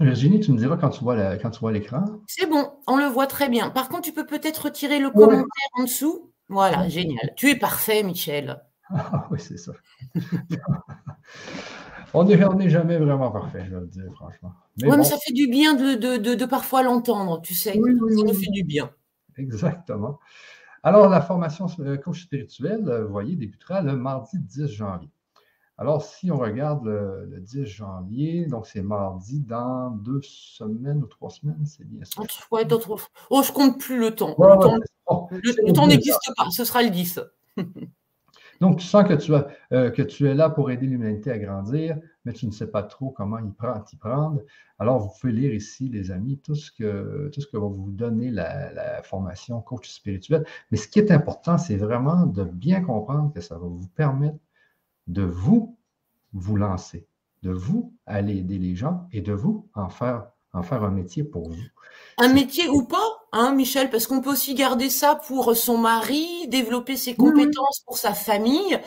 Virginie, 0.00 0.40
tu 0.40 0.52
me 0.52 0.58
diras 0.58 0.76
quand 0.76 0.90
tu 0.90 1.02
vois 1.02 1.72
l'écran. 1.72 2.04
C'est 2.26 2.48
bon, 2.48 2.70
on 2.86 2.96
le 2.96 3.06
voit 3.06 3.26
très 3.26 3.48
bien. 3.48 3.70
Par 3.70 3.88
contre, 3.88 4.02
tu 4.02 4.12
peux 4.12 4.26
peut-être 4.26 4.66
retirer 4.66 4.98
le 4.98 5.10
commentaire 5.10 5.44
en 5.74 5.84
dessous. 5.84 6.32
Voilà, 6.48 6.88
génial. 6.88 7.32
Tu 7.36 7.50
es 7.50 7.56
parfait, 7.56 8.02
Michel. 8.02 8.62
Ah 8.88 9.26
oui, 9.32 9.40
c'est 9.40 9.56
ça. 9.56 9.72
on 12.14 12.22
n'est 12.22 12.70
jamais 12.70 12.98
vraiment 12.98 13.32
parfait, 13.32 13.66
je 13.68 13.74
veux 13.74 13.86
dire, 13.88 14.04
franchement. 14.14 14.52
Oui, 14.80 14.96
mais 14.96 15.02
ça 15.02 15.16
fait 15.18 15.32
du 15.32 15.48
bien 15.48 15.74
de, 15.74 16.44
parfois 16.44 16.84
l'entendre, 16.84 17.42
tu 17.42 17.52
sais. 17.52 17.72
ça 17.72 17.78
nous 17.78 18.34
fait 18.34 18.50
du 18.52 18.62
bien. 18.62 18.90
Exactement. 19.36 20.20
Alors, 20.84 21.08
la 21.08 21.20
formation 21.20 21.66
euh, 21.80 21.96
coach 21.96 22.22
spirituel, 22.22 22.88
euh, 22.88 23.06
vous 23.06 23.10
voyez, 23.10 23.34
débutera 23.34 23.82
le 23.82 23.96
mardi 23.96 24.38
10 24.38 24.68
janvier. 24.68 25.10
Alors, 25.78 26.02
si 26.02 26.30
on 26.30 26.38
regarde 26.38 26.86
le, 26.86 27.38
10 27.38 27.66
janvier, 27.66 28.46
donc 28.46 28.66
c'est 28.66 28.80
mardi 28.80 29.40
dans 29.40 29.90
deux 29.90 30.20
semaines 30.22 31.02
ou 31.02 31.06
trois 31.06 31.28
semaines, 31.28 31.66
c'est 31.66 31.86
bien 31.86 32.02
ça? 32.02 32.22
Oh, 33.30 33.42
je 33.42 33.52
compte 33.52 33.78
plus 33.78 33.98
le 33.98 34.14
temps. 34.14 34.34
le 34.38 35.72
temps, 35.72 35.86
n'existe 35.86 36.32
pas, 36.34 36.48
ce 36.50 36.64
sera 36.64 36.82
le 36.82 36.88
10. 36.88 37.20
donc, 38.62 38.78
tu 38.78 38.86
sens 38.86 39.06
que 39.06 39.12
tu, 39.12 39.32
euh, 39.72 39.90
que 39.90 40.00
tu 40.00 40.26
es 40.26 40.34
là 40.34 40.48
pour 40.48 40.70
aider 40.70 40.86
l'humanité 40.86 41.30
à 41.30 41.38
grandir, 41.38 41.98
mais 42.24 42.32
tu 42.32 42.46
ne 42.46 42.52
sais 42.52 42.68
pas 42.68 42.82
trop 42.82 43.10
comment 43.10 43.38
y 43.38 43.52
prendre. 43.52 44.40
Alors, 44.78 44.98
vous 44.98 45.10
pouvez 45.20 45.34
lire 45.34 45.52
ici, 45.52 45.90
les 45.90 46.10
amis, 46.10 46.38
tout 46.38 46.54
ce 46.54 46.72
que, 46.72 47.30
tout 47.34 47.42
ce 47.42 47.46
que 47.46 47.58
va 47.58 47.66
vous 47.66 47.92
donner 47.92 48.30
la, 48.30 48.72
la 48.72 49.02
formation 49.02 49.60
coach 49.60 49.90
spirituel. 49.90 50.46
Mais 50.70 50.78
ce 50.78 50.88
qui 50.88 51.00
est 51.00 51.10
important, 51.10 51.58
c'est 51.58 51.76
vraiment 51.76 52.24
de 52.24 52.44
bien 52.44 52.80
comprendre 52.80 53.30
que 53.34 53.42
ça 53.42 53.58
va 53.58 53.66
vous 53.66 53.88
permettre 53.88 54.38
de 55.06 55.22
vous 55.22 55.76
vous 56.32 56.56
lancer, 56.56 57.06
de 57.42 57.50
vous 57.50 57.94
aller 58.06 58.38
aider 58.38 58.58
les 58.58 58.74
gens 58.74 59.08
et 59.12 59.20
de 59.20 59.32
vous 59.32 59.68
en 59.74 59.88
faire, 59.88 60.26
en 60.52 60.62
faire 60.62 60.82
un 60.82 60.90
métier 60.90 61.24
pour 61.24 61.48
vous. 61.48 61.62
Un 62.18 62.32
métier 62.32 62.68
ou 62.68 62.84
pas, 62.84 63.26
hein, 63.32 63.54
Michel, 63.54 63.90
parce 63.90 64.06
qu'on 64.06 64.20
peut 64.20 64.30
aussi 64.30 64.54
garder 64.54 64.90
ça 64.90 65.14
pour 65.14 65.56
son 65.56 65.78
mari, 65.78 66.48
développer 66.48 66.96
ses 66.96 67.14
compétences 67.14 67.82
pour 67.86 67.98
sa 67.98 68.14
famille. 68.14 68.78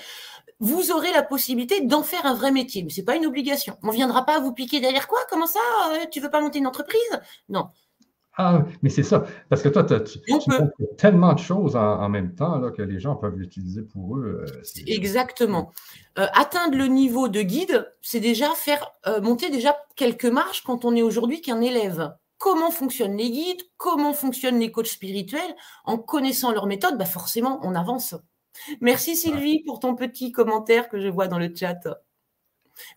Vous 0.60 0.92
aurez 0.92 1.12
la 1.14 1.24
possibilité 1.24 1.82
d'en 1.86 2.04
faire 2.04 2.26
un 2.26 2.34
vrai 2.34 2.52
métier, 2.52 2.84
mais 2.84 2.90
ce 2.90 3.00
n'est 3.00 3.06
pas 3.06 3.16
une 3.16 3.26
obligation. 3.26 3.78
On 3.82 3.88
ne 3.88 3.94
viendra 3.94 4.26
pas 4.26 4.40
vous 4.40 4.52
piquer 4.52 4.82
derrière 4.82 5.08
quoi? 5.08 5.20
Comment 5.30 5.48
ça? 5.48 5.60
Euh, 5.94 6.06
Tu 6.12 6.20
veux 6.20 6.30
pas 6.30 6.42
monter 6.42 6.60
une 6.60 6.68
entreprise? 6.68 7.00
Non. 7.48 7.70
Ah, 8.42 8.64
mais 8.82 8.90
c'est 8.90 9.04
ça. 9.04 9.26
Parce 9.50 9.62
que 9.62 9.68
toi, 9.68 9.84
tu, 9.84 10.18
fais 10.26 10.86
tellement 10.98 11.34
de 11.34 11.40
choses 11.40 11.76
en, 11.76 12.08
même 12.08 12.36
temps 12.36 12.72
que 12.72 12.82
les 12.82 12.98
gens 12.98 13.18
peuvent 13.18 13.36
l'utiliser 13.36 13.82
pour 13.82 14.16
eux. 14.16 14.46
Euh, 14.48 14.62
Exactement. 14.88 15.74
Euh, 16.18 16.26
atteindre 16.32 16.78
le 16.78 16.86
niveau 16.86 17.28
de 17.28 17.42
guide, 17.42 17.94
c'est 18.02 18.22
déjà 18.22 18.50
faire 18.52 18.94
euh, 19.08 19.20
monter 19.20 19.50
déjà 19.50 19.76
quelques 19.98 20.24
marches 20.24 20.64
quand 20.64 20.86
on 20.86 20.96
est 20.96 21.02
aujourd'hui 21.02 21.42
qu'un 21.42 21.60
élève. 21.60 22.16
Comment 22.38 22.72
fonctionnent 22.72 23.18
les 23.18 23.30
guides? 23.30 23.62
Comment 23.76 24.14
fonctionnent 24.14 24.60
les 24.60 24.72
coachs 24.72 24.88
spirituels? 24.88 25.54
En 25.84 25.98
connaissant 25.98 26.54
leur 26.54 26.66
méthode, 26.66 26.98
bah 26.98 27.04
forcément, 27.04 27.60
on 27.64 27.76
avance. 27.76 28.16
Merci 28.80 29.18
Sylvie 29.18 29.66
pour 29.66 29.82
ton 29.82 29.96
petit 29.96 30.32
commentaire 30.32 30.88
que 30.88 31.02
je 31.02 31.10
vois 31.10 31.28
dans 31.28 31.40
le 31.40 31.54
chat. 31.54 31.82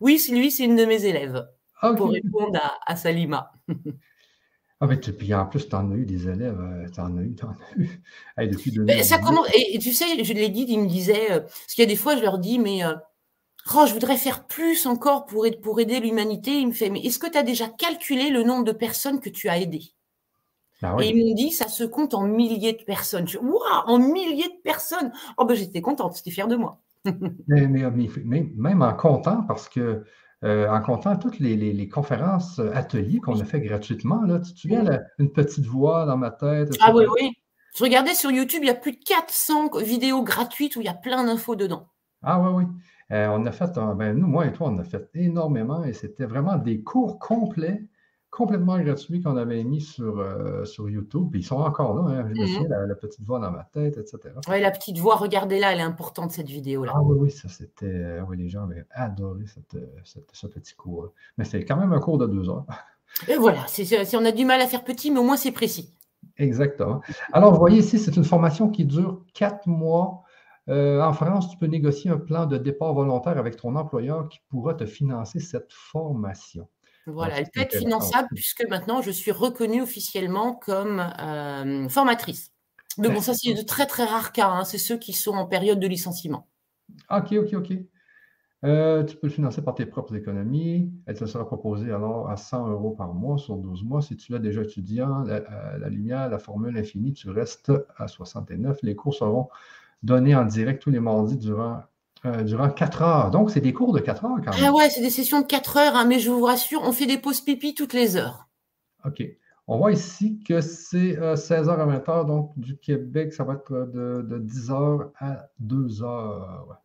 Oui, 0.01 0.21
Sylvie, 0.21 0.53
c'est 0.53 0.63
une 0.63 0.77
de 0.77 0.85
mes 0.85 1.05
élèves. 1.05 1.49
pour 1.97 2.13
répondre 2.13 2.61
à, 2.87 2.95
Salima. 2.95 3.51
Ah, 4.83 4.89
mais 4.89 4.97
puis 4.97 5.33
en 5.33 5.47
plus, 5.47 5.69
tu 5.69 5.77
en 5.77 5.93
as 5.93 5.95
eu 5.95 6.05
des 6.05 6.29
élèves, 6.29 6.59
euh, 6.59 6.89
tu 6.93 6.99
en 6.99 7.17
as 7.17 7.23
eu, 7.23 7.37
tu 7.37 7.45
en 7.45 7.51
as 7.51 7.77
eu. 7.77 8.03
depuis 8.51 9.05
ça 9.05 9.19
commence, 9.19 9.47
et, 9.55 9.79
tu 9.79 9.93
sais, 9.93 10.25
je 10.25 10.33
l'ai 10.33 10.49
dit, 10.49 10.67
ils 10.69 10.81
me 10.81 10.89
disaient, 10.89 11.31
euh, 11.31 11.39
parce 11.39 11.75
qu'il 11.75 11.83
y 11.83 11.87
a 11.87 11.89
des 11.89 11.95
fois, 11.95 12.17
je 12.17 12.23
leur 12.23 12.41
dis, 12.41 12.59
mais 12.59 12.85
euh, 12.85 12.93
oh, 13.77 13.85
je 13.87 13.93
voudrais 13.93 14.17
faire 14.17 14.45
plus 14.45 14.87
encore 14.87 15.27
pour, 15.27 15.47
pour 15.63 15.79
aider 15.79 16.01
l'humanité. 16.01 16.51
Il 16.59 16.67
me 16.67 16.73
fait, 16.73 16.91
mais 16.91 16.99
est-ce 16.99 17.21
que 17.21 17.31
tu 17.31 17.39
as 17.39 17.45
déjà 17.45 17.69
calculé 17.69 18.31
le 18.31 18.43
nombre 18.43 18.65
de 18.65 18.73
personnes 18.73 19.21
que 19.21 19.31
tu 19.31 19.49
as 19.49 19.61
aidées? 19.61 19.95
Bah 20.81 20.97
Et 21.01 21.11
ils 21.11 21.17
m'ont 21.29 21.35
dit, 21.37 21.53
ça 21.53 21.69
se 21.69 21.85
compte 21.85 22.13
en 22.13 22.27
milliers 22.27 22.73
de 22.73 22.83
personnes. 22.83 23.29
Je, 23.29 23.39
en 23.39 23.99
milliers 24.01 24.49
de 24.49 24.63
personnes 24.65 25.13
Oh, 25.39 25.45
ben 25.45 25.55
j'étais 25.55 25.81
contente, 25.81 26.17
j'étais 26.17 26.33
fière 26.33 26.49
de 26.49 26.57
moi. 26.57 26.81
mais, 27.47 28.51
même 28.57 28.83
en 28.83 28.95
comptant, 28.95 29.45
parce 29.45 29.69
que 29.69 30.03
euh, 30.45 30.69
en 30.69 30.81
comptant 30.81 31.17
toutes 31.17 31.39
les, 31.39 31.89
conférences, 31.89 32.59
euh, 32.59 32.73
ateliers 32.75 33.21
qu'on 33.21 33.41
a 33.41 33.45
fait 33.45 33.61
gratuitement. 33.61 34.23
Là. 34.23 34.41
Tu 34.41 34.55
te 34.55 34.59
souviens, 34.59 34.85
une 35.19 35.31
petite 35.31 35.67
voix 35.67 36.05
dans 36.05 36.17
ma 36.17 36.31
tête? 36.31 36.77
Ah 36.81 36.93
oui, 36.95 37.05
oui. 37.13 37.33
Je 37.77 37.85
regardais 37.85 38.15
sur 38.15 38.31
YouTube, 38.31 38.61
il 38.63 38.67
y 38.67 38.71
a 38.71 38.75
plus 38.75 38.93
de 38.93 39.03
400 39.05 39.79
vidéos 39.79 40.23
gratuites 40.23 40.77
où 40.77 40.81
il 40.81 40.85
y 40.85 40.91
a 40.91 40.95
plein 40.95 41.25
d'infos 41.25 41.57
dedans. 41.57 41.89
Ah 42.23 42.41
oui, 42.41 42.65
oui. 42.65 42.65
Euh, 43.13 43.29
on 43.29 43.45
a 43.47 43.53
fait, 43.53 43.71
ben, 43.97 44.15
nous, 44.17 44.27
moi 44.27 44.47
et 44.47 44.53
toi, 44.53 44.69
on 44.71 44.79
a 44.79 44.85
fait 44.85 45.09
énormément 45.15 45.85
et 45.85 45.93
c'était 45.93 46.25
vraiment 46.25 46.57
des 46.57 46.83
cours 46.83 47.19
complets 47.19 47.83
complètement 48.33 48.81
gratuit 48.81 49.21
qu'on 49.21 49.37
avait 49.37 49.63
mis 49.63 49.83
sur, 49.83 50.19
euh, 50.19 50.65
sur 50.65 50.89
YouTube. 50.89 51.29
Puis 51.31 51.41
ils 51.41 51.45
sont 51.45 51.57
encore 51.57 51.95
là. 51.95 52.21
Hein. 52.21 52.25
Je 52.35 52.41
me 52.41 52.47
souviens, 52.47 52.63
mhm. 52.63 52.89
la, 52.89 52.95
petite 52.97 53.25
voix 53.25 53.39
dans 53.39 53.53
ma 53.53 53.65
tête, 53.65 53.99
etc. 53.99 54.35
Oui, 54.49 54.61
la 54.61 54.71
petite 54.71 54.99
voix, 54.99 55.17
regardez-la, 55.17 55.73
elle 55.73 55.81
est 55.81 55.83
importante, 55.83 56.33
cette 56.33 56.49
vidéo-là. 56.49 56.93
Ah 56.97 57.03
oui, 57.03 57.17
oui, 57.21 57.31
ça 57.31 57.49
c'était. 57.49 57.87
Euh, 57.87 58.23
oui, 58.29 58.39
les 58.39 58.49
gens 58.49 58.65
avaient 58.65 58.87
adoré 58.91 59.45
cette, 59.47 59.75
euh, 59.75 59.87
ce 60.33 60.47
petit 60.47 60.75
cours. 60.75 61.13
Mais 61.37 61.45
c'est 61.45 61.65
quand 61.65 61.77
même 61.77 61.93
un 61.93 62.01
cours 62.01 62.17
de 62.19 62.27
deux 62.27 62.49
heures. 62.49 62.65
Et 63.29 63.37
voilà, 63.37 63.67
si 63.67 64.17
on 64.17 64.25
a 64.25 64.33
du 64.33 64.47
mal 64.47 64.63
à 64.63 64.67
faire 64.67 64.83
petit, 64.83 65.11
mais 65.11 65.21
au 65.21 65.25
moins 65.25 65.37
c'est 65.37 65.53
précis. 65.53 65.93
Exactement. 66.39 67.03
Alors, 67.35 67.53
vous 67.53 67.59
voyez 67.59 67.81
ici, 67.81 67.99
c'est 67.99 68.17
une 68.17 68.25
formation 68.25 68.71
qui 68.71 68.87
dure 68.87 69.21
quatre 69.35 69.67
mois. 69.67 70.23
en 70.67 71.13
France, 71.13 71.51
tu 71.51 71.59
peux 71.59 71.67
négocier 71.67 72.11
un 72.11 72.17
plan 72.17 72.47
de 72.47 72.57
départ 72.57 72.95
volontaire 72.95 73.37
avec 73.37 73.57
ton 73.57 73.77
employeur 73.77 74.31
qui 74.31 74.41
pourra 74.49 74.73
te 74.73 74.87
financer 74.87 75.41
cette 75.41 75.71
formation. 75.71 76.67
Voilà, 77.07 77.39
elle 77.39 77.51
peut 77.53 77.61
être 77.61 77.77
finançable 77.77 78.29
puisque 78.35 78.65
maintenant 78.69 79.03
je 79.03 79.11
suis 79.11 79.33
reconnue 79.33 79.83
officiellement 79.83 80.55
comme 80.55 81.01
euh, 81.21 81.89
formatrice. 81.89 82.53
Mais 82.99 83.09
bon, 83.09 83.21
ça 83.21 83.35
c'est 83.35 83.55
de 83.55 83.63
très 83.63 83.87
très 83.87 84.05
rares 84.05 84.33
cas, 84.33 84.49
hein. 84.49 84.65
c'est 84.65 84.79
ceux 84.79 84.99
qui 84.99 85.13
sont 85.13 85.33
en 85.33 85.47
période 85.47 85.81
de 85.81 85.87
licenciement. 85.87 86.49
Ok, 87.11 87.33
ok, 87.33 87.55
ok. 87.55 87.73
Euh, 88.65 89.03
tu 89.03 89.17
peux 89.17 89.27
le 89.27 89.33
financer 89.33 89.61
par 89.63 89.75
tes 89.75 89.87
propres 89.87 90.15
économies. 90.15 90.93
Elle 91.07 91.19
te 91.19 91.27
sera 91.27 91.45
proposée 91.45 91.91
alors 91.91 92.31
à 92.31 92.37
100 92.37 92.69
euros 92.69 92.93
par 92.93 93.13
mois 93.13 93.39
sur 93.39 93.57
12 93.57 93.83
mois. 93.83 94.03
Si 94.03 94.17
tu 94.17 94.31
l'as 94.31 94.39
déjà 94.39 94.63
étudiant, 94.63 95.25
la, 95.25 95.37
euh, 95.37 95.79
la, 95.79 95.89
lumière, 95.89 96.29
la 96.29 96.39
formule 96.39 96.77
infinie, 96.79 97.13
tu 97.13 97.29
restes 97.31 97.73
à 97.97 98.07
69. 98.07 98.79
Les 98.83 98.95
cours 98.95 99.15
seront 99.15 99.49
donnés 100.05 100.37
en 100.37 100.45
direct 100.45 100.81
tous 100.81 100.91
les 100.91 101.01
mardis 101.01 101.37
durant 101.37 101.83
euh, 102.25 102.43
durant 102.45 102.71
4 102.71 103.03
heures. 103.03 103.31
Donc, 103.31 103.51
c'est 103.51 103.61
des 103.61 103.73
cours 103.73 103.93
de 103.93 103.99
4 103.99 104.25
heures 104.25 104.41
quand 104.45 104.55
même. 104.55 104.65
Ah 104.65 104.73
ouais, 104.73 104.89
c'est 104.91 105.01
des 105.01 105.11
sessions 105.11 105.41
de 105.41 105.47
4 105.47 105.77
heures, 105.77 105.97
hein, 105.97 106.05
mais 106.05 106.19
je 106.19 106.31
vous 106.31 106.45
rassure, 106.45 106.83
on 106.85 106.93
fait 106.93 107.07
des 107.07 107.19
pauses 107.19 107.41
pipi 107.41 107.75
toutes 107.75 107.95
les 107.95 108.17
heures. 108.17 108.49
OK. 109.05 109.23
On 109.67 109.79
voit 109.79 109.93
ici 109.93 110.41
que 110.47 110.61
c'est 110.61 111.15
16h 111.15 111.69
euh, 111.69 111.79
à 111.79 111.99
20h, 111.99 112.27
donc 112.27 112.53
du 112.59 112.77
Québec, 112.79 113.33
ça 113.33 113.45
va 113.45 113.55
être 113.55 113.73
de, 113.73 114.23
de 114.23 114.39
10h 114.39 115.11
à 115.19 115.49
2h 115.65 116.77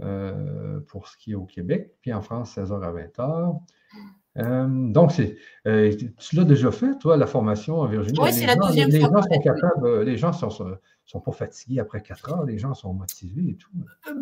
euh, 0.00 0.80
pour 0.88 1.08
ce 1.08 1.16
qui 1.16 1.32
est 1.32 1.36
au 1.36 1.44
Québec, 1.44 1.94
puis 2.00 2.12
en 2.12 2.22
France, 2.22 2.56
16h 2.56 2.82
à 2.82 2.92
20h. 2.92 3.60
Euh, 4.38 4.66
donc, 4.68 5.12
c'est, 5.12 5.36
euh, 5.66 5.94
tu 6.18 6.36
l'as 6.36 6.44
déjà 6.44 6.70
fait, 6.72 6.98
toi, 6.98 7.16
la 7.16 7.26
formation 7.26 7.80
en 7.80 7.86
Virginie? 7.86 8.18
Oui, 8.20 8.32
c'est 8.32 8.46
la 8.46 8.56
deuxième 8.56 8.88
les, 8.88 9.00
fois. 9.00 9.08
Les 9.08 9.14
gens 9.14 9.22
sont 9.22 9.40
capables, 9.40 9.86
euh, 9.86 10.04
les 10.04 10.16
gens 10.16 10.32
sont, 10.32 10.78
sont, 11.04 11.20
pas 11.20 11.32
fatigués 11.32 11.80
après 11.80 12.02
quatre 12.02 12.32
heures, 12.32 12.44
les 12.44 12.58
gens 12.58 12.72
sont 12.74 12.94
motivés 12.94 13.50
et 13.50 13.56
tout. 13.56 13.70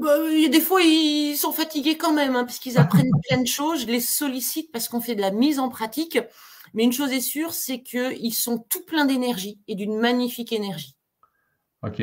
Bah, 0.00 0.16
des 0.50 0.60
fois, 0.60 0.80
ils 0.82 1.36
sont 1.36 1.52
fatigués 1.52 1.96
quand 1.96 2.12
même, 2.12 2.34
hein, 2.34 2.44
puisqu'ils 2.44 2.78
apprennent 2.78 3.10
plein 3.28 3.40
de 3.40 3.46
choses. 3.46 3.82
Je 3.82 3.86
les 3.86 4.00
sollicite 4.00 4.72
parce 4.72 4.88
qu'on 4.88 5.00
fait 5.00 5.14
de 5.14 5.20
la 5.20 5.30
mise 5.30 5.58
en 5.58 5.68
pratique. 5.68 6.18
Mais 6.74 6.84
une 6.84 6.92
chose 6.92 7.12
est 7.12 7.20
sûre, 7.20 7.52
c'est 7.52 7.82
qu'ils 7.82 8.34
sont 8.34 8.58
tout 8.68 8.84
pleins 8.84 9.04
d'énergie 9.04 9.60
et 9.68 9.74
d'une 9.74 9.98
magnifique 9.98 10.52
énergie. 10.52 10.96
OK. 11.82 12.02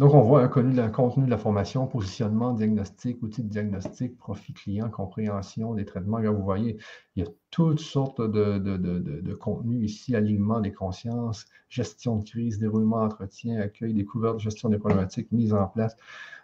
Donc, 0.00 0.14
on 0.14 0.22
voit 0.22 0.42
un 0.42 0.48
contenu 0.48 1.26
de 1.26 1.30
la 1.30 1.36
formation, 1.36 1.86
positionnement, 1.86 2.54
diagnostic, 2.54 3.22
outils 3.22 3.42
de 3.42 3.50
diagnostic, 3.50 4.16
profit 4.16 4.54
client, 4.54 4.88
compréhension 4.88 5.74
des 5.74 5.84
traitements. 5.84 6.16
Là, 6.16 6.30
vous 6.30 6.42
voyez, 6.42 6.78
il 7.16 7.22
y 7.22 7.26
a 7.26 7.30
toutes 7.50 7.80
sortes 7.80 8.22
de, 8.22 8.56
de, 8.56 9.34
contenus 9.34 9.92
ici, 9.92 10.16
alignement 10.16 10.60
des 10.60 10.72
consciences, 10.72 11.44
gestion 11.68 12.16
de 12.16 12.24
crise, 12.24 12.58
déroulement, 12.58 13.02
entretien, 13.02 13.60
accueil, 13.60 13.92
découverte, 13.92 14.38
gestion 14.38 14.70
des 14.70 14.78
problématiques, 14.78 15.30
mise 15.32 15.52
en 15.52 15.66
place. 15.66 15.94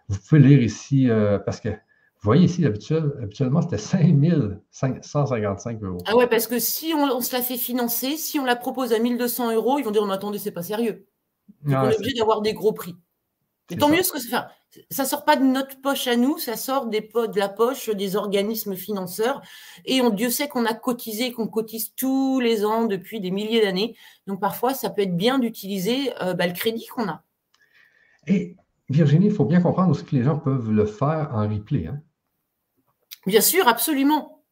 Vous 0.09 0.19
pouvez 0.29 0.43
lire 0.43 0.61
ici, 0.63 1.09
euh, 1.09 1.39
parce 1.39 1.61
que 1.61 1.71
vous 1.71 2.25
voyez 2.25 2.45
ici, 2.45 2.63
habituellement, 2.67 3.63
c'était 3.63 3.79
5 3.79 4.53
155 5.01 5.83
euros. 5.83 5.99
Ah 6.05 6.15
ouais, 6.15 6.27
parce 6.27 6.47
que 6.47 6.59
si 6.59 6.93
on, 6.95 7.23
se 7.23 7.35
la 7.35 7.41
fait 7.41 7.57
financer, 7.57 8.19
si 8.19 8.39
on 8.39 8.45
la 8.45 8.55
propose 8.57 8.93
à 8.93 8.99
1200 8.99 9.55
euros, 9.55 9.79
ils 9.79 9.83
vont 9.83 9.93
dire, 9.93 10.03
on 10.03 10.11
attendez, 10.11 10.39
c'est 10.39 10.51
pas 10.51 10.63
sérieux. 10.63 11.07
Donc, 11.65 11.75
on 11.75 11.89
est 11.89 11.97
obligé 11.97 12.13
d'avoir 12.19 12.43
des 12.43 12.53
gros 12.53 12.75
prix. 12.75 12.97
Et 13.71 13.77
tant 13.77 13.89
mieux 13.89 14.03
ce 14.03 14.13
que 14.13 14.21
ça 14.21 14.51
Ça 14.91 15.05
sort 15.05 15.25
pas 15.25 15.37
de 15.37 15.45
notre 15.45 15.81
poche 15.81 16.07
à 16.07 16.17
nous, 16.17 16.39
ça 16.39 16.57
sort 16.57 16.87
des 16.87 17.01
de 17.01 17.39
la 17.39 17.49
poche 17.49 17.91
des 17.91 18.17
organismes 18.17 18.77
financeurs. 18.77 19.43
Et 19.85 20.01
on, 20.01 20.11
Dieu 20.11 20.31
sait 20.31 20.49
qu'on 20.49 20.65
a 20.67 20.75
cotisé, 20.75 21.33
qu'on 21.33 21.49
cotise 21.49 21.95
tous 21.95 22.39
les 22.41 22.65
ans 22.65 22.85
depuis 22.85 23.21
des 23.21 23.31
milliers 23.31 23.63
d'années. 23.63 23.97
Donc 24.27 24.41
parfois, 24.41 24.75
ça 24.75 24.91
peut 24.91 25.03
être 25.03 25.17
bien 25.17 25.39
d'utiliser 25.39 26.13
euh, 26.23 26.35
bah, 26.35 26.47
le 26.47 26.53
crédit 26.53 26.87
qu'on 26.87 27.09
a. 27.09 27.25
Et 28.27 28.57
Virginie, 28.89 29.27
il 29.27 29.33
faut 29.33 29.45
bien 29.45 29.61
comprendre 29.61 29.91
aussi 29.91 30.05
que 30.05 30.15
les 30.15 30.23
gens 30.23 30.39
peuvent 30.39 30.71
le 30.71 30.87
faire 30.87 31.31
en 31.33 31.49
replay. 31.49 31.89
Hein? 31.89 32.01
Bien 33.27 33.41
sûr, 33.41 33.67
absolument. 33.67 34.45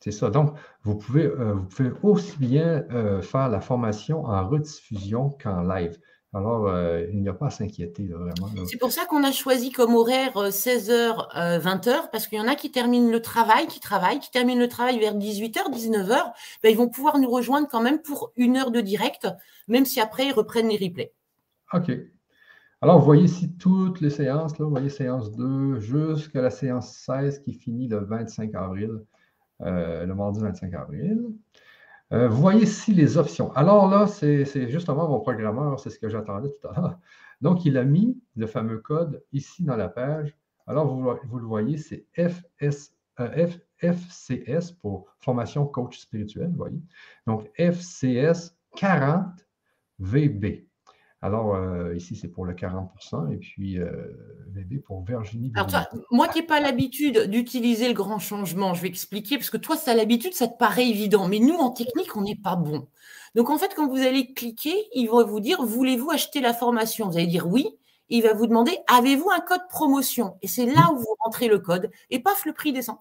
C'est 0.00 0.12
ça. 0.12 0.30
Donc, 0.30 0.54
vous 0.82 0.94
pouvez, 0.96 1.24
euh, 1.24 1.54
vous 1.54 1.64
pouvez 1.64 1.92
aussi 2.02 2.36
bien 2.38 2.84
euh, 2.90 3.22
faire 3.22 3.48
la 3.48 3.60
formation 3.60 4.24
en 4.24 4.48
rediffusion 4.48 5.30
qu'en 5.42 5.62
live. 5.62 5.98
Alors, 6.32 6.68
euh, 6.68 7.06
il 7.12 7.22
n'y 7.22 7.28
a 7.28 7.32
pas 7.32 7.46
à 7.46 7.50
s'inquiéter, 7.50 8.06
vraiment. 8.06 8.48
C'est 8.66 8.78
pour 8.78 8.92
ça 8.92 9.04
qu'on 9.04 9.24
a 9.24 9.32
choisi 9.32 9.72
comme 9.72 9.96
horaire 9.96 10.32
16h, 10.34 11.26
euh, 11.36 11.58
20h, 11.58 11.88
euh, 11.88 11.98
parce 12.12 12.28
qu'il 12.28 12.38
y 12.38 12.40
en 12.40 12.46
a 12.46 12.54
qui 12.54 12.70
terminent 12.70 13.10
le 13.10 13.20
travail, 13.20 13.66
qui 13.66 13.80
travaillent, 13.80 14.20
qui 14.20 14.30
terminent 14.30 14.60
le 14.60 14.68
travail 14.68 15.00
vers 15.00 15.16
18h, 15.16 15.72
19h. 15.72 16.32
Ben, 16.62 16.70
ils 16.70 16.76
vont 16.76 16.88
pouvoir 16.88 17.18
nous 17.18 17.28
rejoindre 17.28 17.66
quand 17.68 17.82
même 17.82 18.00
pour 18.00 18.32
une 18.36 18.56
heure 18.56 18.70
de 18.70 18.80
direct, 18.80 19.26
même 19.66 19.84
si 19.84 20.00
après, 20.00 20.26
ils 20.26 20.32
reprennent 20.32 20.68
les 20.68 20.76
replays. 20.76 21.12
OK. 21.72 21.90
Alors, 22.80 23.00
vous 23.00 23.04
voyez 23.04 23.24
ici 23.24 23.52
toutes 23.58 24.00
les 24.00 24.10
séances, 24.10 24.56
là, 24.60 24.66
vous 24.66 24.70
voyez 24.70 24.88
séance 24.88 25.32
2 25.32 25.80
jusqu'à 25.80 26.42
la 26.42 26.50
séance 26.50 26.92
16 26.92 27.40
qui 27.40 27.54
finit 27.54 27.88
le 27.88 27.98
25 28.04 28.54
avril, 28.54 29.00
le 29.58 30.12
mardi 30.14 30.40
25 30.40 30.72
avril. 30.74 31.26
Euh, 32.12 32.28
voyez 32.28 32.64
ici 32.64 32.92
les 32.92 33.16
options. 33.18 33.52
Alors 33.52 33.88
là, 33.88 34.06
c'est 34.06 34.68
justement 34.68 35.08
mon 35.08 35.20
programmeur, 35.20 35.78
c'est 35.78 35.90
ce 35.90 35.98
que 35.98 36.08
j'attendais 36.08 36.48
tout 36.48 36.68
à 36.68 36.80
l'heure. 36.80 36.98
Donc, 37.40 37.64
il 37.64 37.78
a 37.78 37.84
mis 37.84 38.20
le 38.36 38.46
fameux 38.46 38.78
code 38.78 39.24
ici 39.32 39.62
dans 39.64 39.76
la 39.76 39.88
page. 39.88 40.36
Alors, 40.66 40.86
vous, 40.86 41.38
le 41.38 41.46
voyez, 41.46 41.78
c'est 41.78 42.06
FCS 42.14 42.92
euh, 43.20 44.60
pour 44.80 45.06
formation 45.20 45.66
coach 45.66 45.98
spirituel, 45.98 46.50
vous 46.50 46.56
voyez. 46.56 46.82
Donc, 47.26 47.50
FCS 47.56 48.56
40 48.76 49.46
VB. 49.98 50.69
Alors, 51.22 51.54
euh, 51.54 51.94
ici, 51.94 52.16
c'est 52.16 52.28
pour 52.28 52.46
le 52.46 52.54
40% 52.54 53.30
et 53.30 53.36
puis 53.36 53.78
euh, 53.78 53.90
VB 54.48 54.82
pour 54.82 55.04
Virginie. 55.04 55.52
Alors, 55.54 55.68
moi 56.10 56.28
qui 56.28 56.40
n'ai 56.40 56.46
pas 56.46 56.60
l'habitude 56.60 57.28
d'utiliser 57.28 57.88
le 57.88 57.94
grand 57.94 58.18
changement, 58.18 58.72
je 58.72 58.80
vais 58.80 58.88
expliquer, 58.88 59.36
parce 59.36 59.50
que 59.50 59.58
toi, 59.58 59.76
ça 59.76 59.94
l'habitude, 59.94 60.32
ça 60.32 60.48
te 60.48 60.56
paraît 60.56 60.88
évident, 60.88 61.28
mais 61.28 61.38
nous, 61.38 61.56
en 61.56 61.70
technique, 61.70 62.16
on 62.16 62.22
n'est 62.22 62.40
pas 62.42 62.56
bon. 62.56 62.88
Donc, 63.34 63.50
en 63.50 63.58
fait, 63.58 63.74
quand 63.76 63.86
vous 63.86 64.00
allez 64.00 64.32
cliquer, 64.32 64.74
il 64.94 65.10
va 65.10 65.24
vous 65.24 65.40
dire, 65.40 65.62
voulez-vous 65.62 66.10
acheter 66.10 66.40
la 66.40 66.54
formation? 66.54 67.10
Vous 67.10 67.18
allez 67.18 67.26
dire 67.26 67.46
oui, 67.46 67.68
il 68.08 68.22
va 68.22 68.32
vous 68.32 68.46
demander, 68.46 68.78
avez-vous 68.90 69.28
un 69.30 69.40
code 69.40 69.68
promotion? 69.68 70.38
Et 70.40 70.48
c'est 70.48 70.66
là 70.66 70.90
où 70.90 70.96
vous 70.96 71.16
rentrez 71.22 71.48
le 71.48 71.58
code, 71.58 71.90
et 72.08 72.20
paf, 72.20 72.46
le 72.46 72.54
prix 72.54 72.72
descend. 72.72 72.96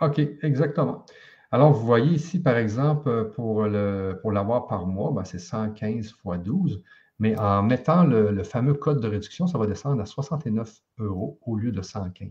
OK, 0.00 0.18
exactement. 0.42 1.04
Alors, 1.50 1.72
vous 1.72 1.84
voyez 1.84 2.12
ici, 2.12 2.40
par 2.40 2.56
exemple, 2.56 3.32
pour 3.34 3.66
l'avoir 3.66 4.60
pour 4.62 4.68
par 4.68 4.86
mois, 4.86 5.12
ben, 5.12 5.24
c'est 5.24 5.38
115 5.38 6.06
x 6.06 6.14
12. 6.42 6.82
Mais 7.18 7.36
en 7.38 7.62
mettant 7.62 8.04
le, 8.04 8.42
fameux 8.44 8.74
code 8.74 9.00
de 9.00 9.08
réduction, 9.08 9.46
ça 9.46 9.58
va 9.58 9.66
descendre 9.66 10.00
à 10.00 10.06
69 10.06 10.72
euros 10.98 11.38
au 11.42 11.56
lieu 11.56 11.72
de 11.72 11.82
115. 11.82 12.28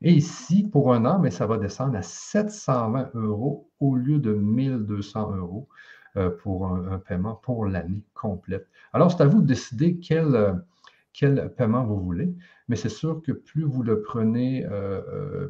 Et 0.00 0.12
ici, 0.12 0.66
pour 0.66 0.94
un 0.94 1.04
an, 1.04 1.18
mais 1.18 1.30
ça 1.30 1.46
va 1.46 1.58
descendre 1.58 1.96
à 1.96 2.02
720 2.02 3.10
euros 3.14 3.70
au 3.80 3.94
lieu 3.96 4.18
de 4.18 4.32
1200 4.32 5.36
euros 5.36 5.68
euh, 6.16 6.30
pour 6.30 6.66
un, 6.66 6.98
paiement 6.98 7.34
pour 7.34 7.66
l'année 7.66 8.02
complète. 8.14 8.66
Alors, 8.92 9.12
c'est 9.12 9.22
à 9.22 9.26
vous 9.26 9.42
de 9.42 9.46
décider 9.46 9.98
quel, 9.98 10.64
quel 11.12 11.54
paiement 11.54 11.84
vous 11.84 12.00
voulez, 12.00 12.34
mais 12.68 12.76
c'est 12.76 12.88
sûr 12.88 13.20
que 13.22 13.32
plus 13.32 13.64
vous 13.64 13.82
le 13.82 14.00
prenez, 14.00 14.66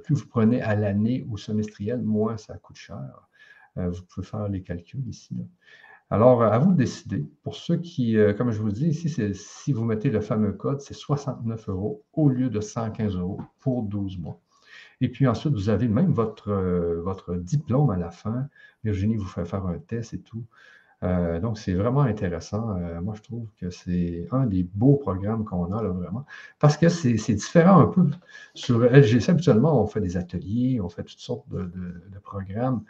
plus 0.05 0.17
vous 0.17 0.27
prenez 0.27 0.61
à 0.61 0.75
l'année 0.75 1.25
ou 1.29 1.39
semestriel, 1.39 2.03
moins 2.03 2.37
ça 2.37 2.59
coûte 2.59 2.77
cher. 2.77 3.29
vous 3.77 4.03
pouvez 4.03 4.27
faire 4.27 4.49
les 4.49 4.63
calculs 4.63 5.07
ici. 5.09 5.37
Alors, 6.13 6.43
à 6.43 6.59
vous 6.59 6.73
de 6.73 6.77
décider. 6.77 7.25
Pour 7.43 7.55
ceux 7.55 7.79
qui, 7.79 8.19
comme 8.37 8.51
je 8.51 8.61
vous 8.61 8.71
dis 8.71 8.89
ici, 8.89 9.09
si 9.35 9.73
vous 9.73 9.85
mettez 9.85 10.11
le 10.11 10.21
fameux 10.21 10.53
code, 10.53 10.83
c'est 10.83 10.93
69 10.93 11.71
euros 11.71 12.03
au 12.13 12.29
lieu 12.29 12.51
de 12.51 12.61
115 12.61 13.17
euros 13.17 13.41
pour 13.61 13.83
12 13.83 14.19
mois. 14.19 14.39
Et 15.01 15.09
puis 15.09 15.27
ensuite, 15.27 15.55
vous 15.55 15.71
avez 15.71 15.89
même 15.89 16.13
votre, 16.13 16.53
votre 17.03 17.37
diplôme 17.37 17.89
à 17.89 17.97
la 17.97 18.11
fin. 18.11 18.49
Virginie 18.85 19.17
vous 19.17 19.25
fait 19.25 19.47
faire 19.47 19.65
un 19.65 19.79
test 19.79 20.13
et 20.13 20.21
tout. 20.21 20.45
Euh, 21.03 21.41
donc, 21.41 21.59
c'est 21.59 21.73
vraiment 21.73 22.03
intéressant. 22.03 22.77
Euh, 22.77 23.01
moi, 23.01 23.15
je 23.17 23.23
trouve 23.23 23.49
que 23.59 23.71
c'est 23.71 24.29
un 24.33 24.47
des 24.47 24.65
beaux 24.75 24.97
programmes 24.97 25.47
qu'on 25.47 25.73
a, 25.73 25.83
là, 25.83 25.89
vraiment, 25.89 26.27
parce 26.59 26.77
que 26.77 26.91
c'est 26.91 27.15
différent 27.35 27.81
un 27.81 27.87
peu. 27.87 28.07
Sur 28.55 28.81
LGC, 28.85 29.31
habituellement, 29.31 29.83
on 29.83 29.87
fait 29.87 30.03
des 30.03 30.19
ateliers, 30.19 30.79
on 30.81 30.91
fait 30.91 31.05
toutes 31.05 31.21
sortes 31.21 31.49
de, 31.49 31.73
programmes, 32.23 32.85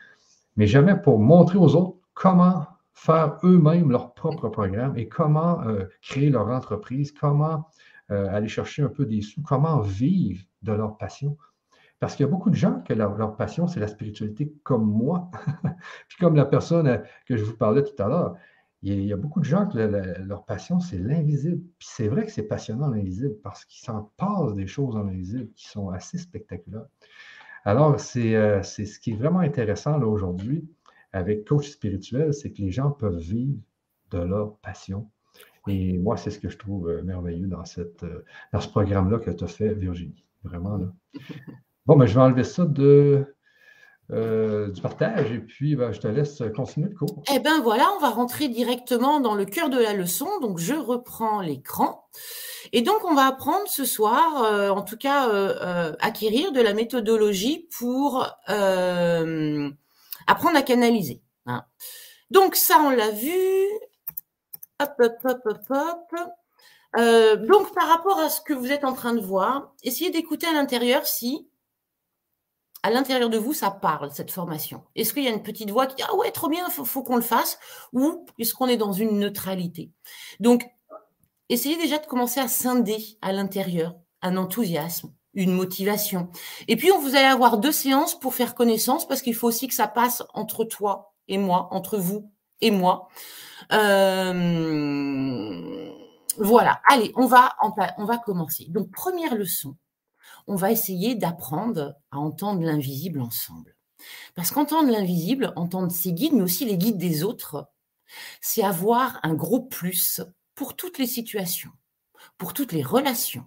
mais 0.57 0.67
jamais 0.67 0.95
pour 0.95 1.19
montrer 1.19 1.57
aux 1.57 1.75
autres 1.75 1.97
comment 2.15 2.67
faire 2.95 3.39
eux-mêmes 3.45 3.91
leur 3.91 4.15
propre 4.15 4.49
programme 4.49 4.97
et 4.97 5.09
comment 5.09 5.63
euh, 5.63 5.85
créer 6.03 6.31
leur 6.31 6.49
entreprise, 6.49 7.13
comment 7.13 7.69
aller 8.09 8.49
chercher 8.49 8.83
un 8.83 8.89
peu 8.89 9.07
des 9.07 9.23
sous, 9.23 9.41
comment 9.41 9.81
vivre 9.81 10.45
de 10.61 10.73
leur 10.73 10.99
passion. 10.99 11.39
Parce 12.03 12.17
qu'il 12.17 12.27
y 12.27 12.29
a 12.29 12.33
beaucoup 12.33 12.51
de 12.51 12.57
gens 12.57 12.81
que 12.81 12.93
leur, 12.95 13.37
passion, 13.37 13.69
c'est 13.69 13.79
la 13.79 13.87
spiritualité 13.87 14.53
comme 14.65 14.85
moi. 14.85 15.31
Puis 16.09 16.19
comme 16.19 16.35
la 16.35 16.45
personne 16.45 16.89
euh, 16.89 16.99
que 17.27 17.37
je 17.37 17.45
vous 17.45 17.57
parlais 17.57 17.85
tout 17.85 18.03
à 18.03 18.09
l'heure, 18.09 18.35
il 18.83 19.05
y 19.05 19.13
a 19.13 19.17
beaucoup 19.17 19.39
de 19.39 19.45
gens 19.45 19.69
que 19.69 19.79
leur 19.79 20.45
passion, 20.45 20.81
c'est 20.81 20.99
l'invisible. 20.99 21.63
Puis 21.79 21.89
c'est 21.89 22.09
vrai 22.09 22.27
que 22.27 22.33
c'est 22.33 22.43
passionnant 22.43 22.89
l'invisible 22.89 23.37
parce 23.45 23.65
qu'il 23.65 23.85
s'en 23.85 24.11
passe 24.17 24.53
des 24.55 24.67
choses 24.67 24.97
en 24.97 25.07
invisible 25.07 25.49
qui 25.55 25.69
sont 25.69 25.91
assez 25.91 26.19
spectaculaires. 26.19 26.87
Alors, 27.65 28.01
c'est 28.01 28.35
euh, 28.35 28.65
ce 28.65 28.99
qui 28.99 29.13
est 29.13 29.17
vraiment 29.17 29.39
intéressant 29.39 30.03
aujourd'hui 30.03 30.69
avec 31.13 31.47
coach 31.47 31.71
spirituel, 31.71 32.33
c'est 32.35 32.53
que 32.53 32.63
les 32.63 32.71
gens 32.71 32.91
peuvent 32.91 33.19
vivre 33.19 33.59
de 34.11 34.19
leur 34.19 34.57
passion. 34.59 35.11
Et 35.69 35.99
moi, 35.99 36.17
c'est 36.17 36.31
ce 36.31 36.39
que 36.39 36.49
je 36.49 36.59
trouve 36.59 36.89
euh, 36.89 37.03
merveilleux 37.03 37.47
dans, 37.47 37.65
cette, 37.65 38.05
dans 38.53 38.61
ce 38.61 38.69
programme-là 38.69 39.19
que 39.19 39.31
tu 39.31 39.45
as 39.45 39.49
fait, 39.49 39.75
Virginie. 39.75 40.25
Vraiment, 40.45 40.77
là. 40.77 40.87
Bon, 41.85 41.97
ben, 41.97 42.07
je 42.07 42.15
vais 42.15 42.21
enlever 42.21 42.45
ça 42.45 42.65
de, 42.65 43.27
euh, 44.13 44.69
du 44.69 44.83
partage 44.83 45.33
et 45.33 45.39
puis 45.39 45.75
ben, 45.75 45.91
je 45.93 46.01
te 46.01 46.07
laisse 46.07 46.43
continuer 46.55 46.89
le 46.91 46.95
cours. 46.95 47.23
Eh 47.33 47.39
bien 47.39 47.63
voilà, 47.63 47.89
on 47.97 48.01
va 48.01 48.11
rentrer 48.11 48.49
directement 48.49 49.21
dans 49.21 49.35
le 49.35 49.47
cœur 49.47 49.71
de 49.71 49.79
la 49.79 49.95
leçon. 49.95 50.29
Donc 50.41 50.59
je 50.59 50.75
reprends 50.75 51.41
l'écran. 51.41 52.05
Et 52.73 52.83
donc 52.83 53.05
on 53.05 53.15
va 53.15 53.27
apprendre 53.27 53.67
ce 53.69 53.87
soir, 53.87 54.45
euh, 54.45 54.69
en 54.69 54.83
tout 54.83 54.99
cas 54.99 55.31
euh, 55.31 55.95
acquérir 56.01 56.53
de 56.53 56.61
la 56.61 56.75
méthodologie 56.75 57.69
pour 57.79 58.27
apprendre 60.27 60.57
à 60.57 60.63
canaliser. 60.63 61.23
Hein. 61.47 61.65
Donc 62.31 62.57
ça, 62.57 62.79
on 62.81 62.91
l'a 62.91 63.11
vu. 63.11 63.69
Hop, 64.81 64.95
hop, 64.99 65.15
hop, 65.25 65.41
hop, 65.47 66.13
hop. 66.13 67.47
donc 67.47 67.73
par 67.75 67.89
rapport 67.89 68.19
à 68.19 68.29
ce 68.29 68.41
que 68.41 68.53
vous 68.53 68.73
êtes 68.73 68.85
en 68.85 68.95
train 68.95 69.15
de 69.15 69.21
voir, 69.21 69.73
essayez 69.83 70.11
d'écouter 70.11 70.47
à 70.47 70.53
l'intérieur 70.53 71.07
si 71.07 71.49
à 72.83 72.91
l'intérieur 72.91 73.31
de 73.31 73.39
vous, 73.39 73.53
ça 73.53 73.71
parle, 73.71 74.11
cette 74.13 74.31
formation 74.31 74.83
Est-ce 74.97 75.15
qu'il 75.15 75.23
y 75.23 75.29
a 75.29 75.31
une 75.31 75.43
petite 75.43 75.71
voix 75.71 75.87
qui 75.87 75.97
dit 75.97 76.03
Ah 76.09 76.17
ouais, 76.17 76.31
trop 76.33 76.49
bien, 76.49 76.67
il 76.67 76.85
faut, 76.85 77.03
qu'on 77.03 77.17
le 77.17 77.23
fasse 77.23 77.59
Ou 77.93 78.27
est-ce 78.39 78.55
qu'on 78.55 78.67
est 78.67 78.77
dans 78.77 78.93
une 78.93 79.19
neutralité? 79.19 79.93
Donc, 80.41 80.65
essayez 81.49 81.77
déjà 81.77 81.99
de 81.99 82.07
commencer 82.07 82.41
à 82.41 82.49
scinder 82.49 82.99
à 83.23 83.33
l'intérieur 83.33 83.95
un 84.21 84.37
enthousiasme, 84.37 85.13
une 85.35 85.53
motivation. 85.53 86.29
Et 86.69 86.77
puis, 86.77 86.91
vous 87.01 87.15
allez 87.15 87.27
avoir 87.27 87.59
deux 87.59 87.73
séances 87.73 88.19
pour 88.19 88.35
faire 88.35 88.55
connaissance 88.55 89.07
parce 89.07 89.23
qu'il 89.23 89.35
faut 89.35 89.49
aussi 89.49 89.69
que 89.69 89.75
ça 89.75 89.89
passe 89.89 90.23
entre 90.35 90.65
toi 90.65 91.15
et 91.29 91.39
moi, 91.39 91.69
entre 91.71 91.99
vous 91.99 92.31
et 92.61 92.71
moi. 92.71 93.09
Euh, 93.73 94.81
voilà, 96.39 96.81
allez, 96.87 97.13
on 97.17 97.27
va, 97.27 97.57
on 97.99 98.05
va 98.05 98.19
commencer. 98.19 98.67
Donc, 98.69 98.91
première 98.91 99.35
leçon 99.35 99.77
on 100.47 100.57
va 100.57 100.73
essayer 100.73 101.15
d'apprendre 101.15 101.97
à 102.11 102.19
entendre 102.19 102.63
l'invisible 102.63 103.21
ensemble. 103.21 103.77
Parce 104.35 104.51
qu'entendre 104.51 104.91
l'invisible, 104.91 105.53
entendre 105.57 105.93
ses 105.93 106.13
guides, 106.13 106.33
mais 106.33 106.43
aussi 106.43 106.65
les 106.65 106.77
guides 106.77 106.99
des 106.99 107.23
autres, 107.23 107.71
c'est 108.41 108.63
avoir 108.63 109.21
un 109.23 109.35
gros 109.35 109.61
plus 109.61 110.21
pour 110.55 110.75
toutes 110.77 110.99
les 110.99 111.07
situations, 111.07 111.71
pour 112.39 112.53
toutes 112.53 112.73
les 112.73 112.83
relations, 112.83 113.47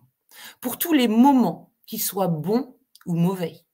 pour 0.62 0.78
tous 0.78 0.94
les 0.94 1.08
moments, 1.08 1.72
qu'ils 1.86 2.02
soient 2.02 2.28
bons 2.28 2.76
ou 3.06 3.16
mauvais. 3.16 3.66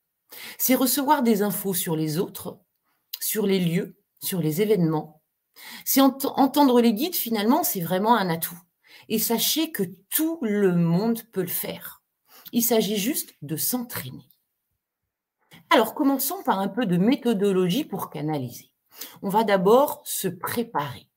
C'est 0.58 0.76
recevoir 0.76 1.24
des 1.24 1.42
infos 1.42 1.74
sur 1.74 1.96
les 1.96 2.18
autres, 2.18 2.60
sur 3.20 3.46
les 3.46 3.60
lieux, 3.60 3.98
sur 4.22 4.42
les 4.42 4.62
événements. 4.62 5.22
C'est 5.86 6.02
entendre 6.02 6.82
les 6.82 6.94
guides, 6.94 7.16
finalement, 7.16 7.64
c'est 7.64 7.82
vraiment 7.82 8.16
un 8.16 8.30
atout. 8.30 8.60
Et 9.10 9.20
sachez 9.20 9.72
que 9.72 9.84
tout 10.10 10.40
le 10.42 10.76
monde 10.76 11.22
peut 11.32 11.42
le 11.42 11.48
faire. 11.48 12.02
Il 12.54 12.64
s'agit 12.64 12.98
juste 12.98 13.34
de 13.42 13.56
s'entraîner. 13.56 14.30
Alors 15.70 15.94
commençons 15.94 16.44
par 16.44 16.60
un 16.60 16.68
peu 16.68 16.86
de 16.86 16.98
méthodologie 16.98 17.86
pour 17.86 18.10
canaliser. 18.10 18.72
On 19.22 19.30
va 19.30 19.44
d'abord 19.44 20.02
se 20.06 20.28
préparer. 20.28 21.08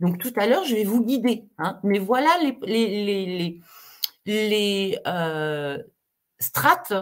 Donc 0.00 0.18
tout 0.18 0.32
à 0.36 0.46
l'heure, 0.46 0.64
je 0.64 0.74
vais 0.74 0.84
vous 0.84 1.04
guider, 1.04 1.48
hein, 1.58 1.80
mais 1.82 1.98
voilà 1.98 2.30
les, 2.40 3.60
les, 4.24 4.98
euh, 5.06 5.82
strates 6.38 6.94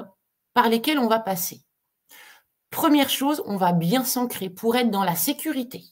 par 0.53 0.69
lesquelles 0.69 0.99
on 0.99 1.09
va 1.09 1.21
passer. 1.21 1.63
Première 2.71 3.11
chose, 3.11 3.43
on 3.47 3.57
va 3.57 3.73
bien 3.73 4.05
s'ancrer 4.05 4.51
pour 4.51 4.77
être 4.77 4.91
dans 4.91 5.05
la 5.05 5.15
sécurité. 5.15 5.85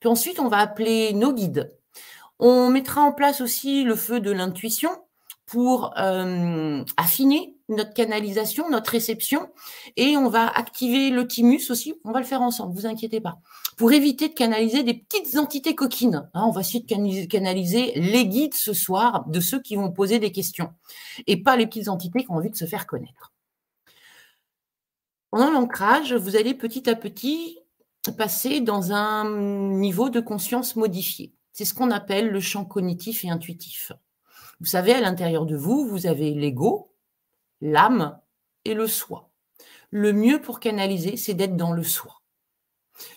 Puis 0.00 0.08
ensuite, 0.08 0.40
on 0.40 0.48
va 0.48 0.58
appeler 0.58 1.12
nos 1.12 1.32
guides. 1.32 1.76
On 2.38 2.68
mettra 2.70 3.02
en 3.02 3.12
place 3.12 3.40
aussi 3.40 3.84
le 3.84 3.94
feu 3.94 4.20
de 4.20 4.30
l'intuition 4.30 4.90
pour 5.46 5.96
euh, 5.98 6.84
affiner 6.96 7.53
notre 7.68 7.94
canalisation, 7.94 8.68
notre 8.70 8.90
réception, 8.90 9.48
et 9.96 10.16
on 10.16 10.28
va 10.28 10.48
activer 10.48 11.10
le 11.10 11.26
thymus 11.26 11.70
aussi. 11.70 11.94
On 12.04 12.12
va 12.12 12.20
le 12.20 12.26
faire 12.26 12.42
ensemble, 12.42 12.74
vous 12.74 12.86
inquiétez 12.86 13.20
pas, 13.20 13.38
pour 13.76 13.92
éviter 13.92 14.28
de 14.28 14.34
canaliser 14.34 14.82
des 14.82 14.94
petites 14.94 15.36
entités 15.36 15.74
coquines. 15.74 16.28
Hein, 16.34 16.44
on 16.46 16.50
va 16.50 16.60
essayer 16.60 16.80
de 16.80 17.26
canaliser 17.26 17.92
les 17.96 18.26
guides 18.26 18.54
ce 18.54 18.72
soir 18.72 19.24
de 19.28 19.40
ceux 19.40 19.60
qui 19.60 19.76
vont 19.76 19.90
poser 19.90 20.18
des 20.18 20.32
questions, 20.32 20.72
et 21.26 21.42
pas 21.42 21.56
les 21.56 21.66
petites 21.66 21.88
entités 21.88 22.24
qui 22.24 22.30
ont 22.30 22.36
envie 22.36 22.50
de 22.50 22.56
se 22.56 22.66
faire 22.66 22.86
connaître. 22.86 23.32
Pendant 25.30 25.50
l'ancrage, 25.50 26.14
vous 26.14 26.36
allez 26.36 26.54
petit 26.54 26.88
à 26.88 26.94
petit 26.94 27.58
passer 28.18 28.60
dans 28.60 28.92
un 28.92 29.28
niveau 29.30 30.10
de 30.10 30.20
conscience 30.20 30.76
modifié. 30.76 31.32
C'est 31.52 31.64
ce 31.64 31.74
qu'on 31.74 31.90
appelle 31.90 32.28
le 32.28 32.40
champ 32.40 32.64
cognitif 32.64 33.24
et 33.24 33.30
intuitif. 33.30 33.92
Vous 34.60 34.66
savez, 34.66 34.92
à 34.92 35.00
l'intérieur 35.00 35.46
de 35.46 35.56
vous, 35.56 35.86
vous 35.88 36.06
avez 36.06 36.32
l'ego, 36.32 36.93
l'âme 37.64 38.20
et 38.64 38.74
le 38.74 38.86
soi. 38.86 39.30
Le 39.90 40.12
mieux 40.12 40.40
pour 40.40 40.60
canaliser, 40.60 41.16
c'est 41.16 41.34
d'être 41.34 41.56
dans 41.56 41.72
le 41.72 41.82
soi. 41.82 42.20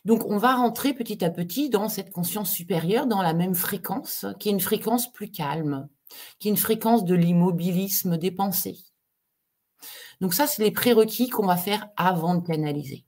Donc, 0.06 0.26
on 0.26 0.38
va 0.38 0.56
rentrer 0.56 0.94
petit 0.94 1.24
à 1.24 1.30
petit 1.30 1.70
dans 1.70 1.90
cette 1.90 2.12
conscience 2.12 2.52
supérieure, 2.52 3.06
dans 3.06 3.22
la 3.22 3.34
même 3.34 3.54
fréquence, 3.54 4.26
qui 4.40 4.50
est 4.50 4.54
une 4.54 4.60
fréquence 4.60 5.12
plus 5.12 5.30
calme, 5.30 5.88
qui 6.40 6.48
est 6.48 6.52
une 6.52 6.58
fréquence 6.58 7.04
de 7.04 7.14
l'immobilisme 7.14 8.18
des 8.18 8.32
pensées. 8.32 8.78
Donc 10.22 10.34
ça, 10.34 10.48
c'est 10.48 10.64
les 10.64 10.72
prérequis 10.72 11.30
qu'on 11.30 11.46
va 11.46 11.58
faire 11.58 11.90
avant 11.96 12.34
de 12.34 12.46
canaliser. 12.46 13.06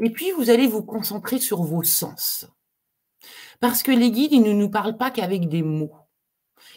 Et 0.00 0.10
puis, 0.10 0.30
vous 0.32 0.50
allez 0.50 0.66
vous 0.66 0.82
concentrer 0.82 1.38
sur 1.38 1.62
vos 1.62 1.82
sens. 1.82 2.46
Parce 3.60 3.82
que 3.82 3.92
les 3.92 4.10
guides, 4.10 4.32
ils 4.32 4.42
ne 4.42 4.52
nous 4.52 4.70
parlent 4.70 4.96
pas 4.96 5.10
qu'avec 5.10 5.48
des 5.48 5.62
mots. 5.62 5.96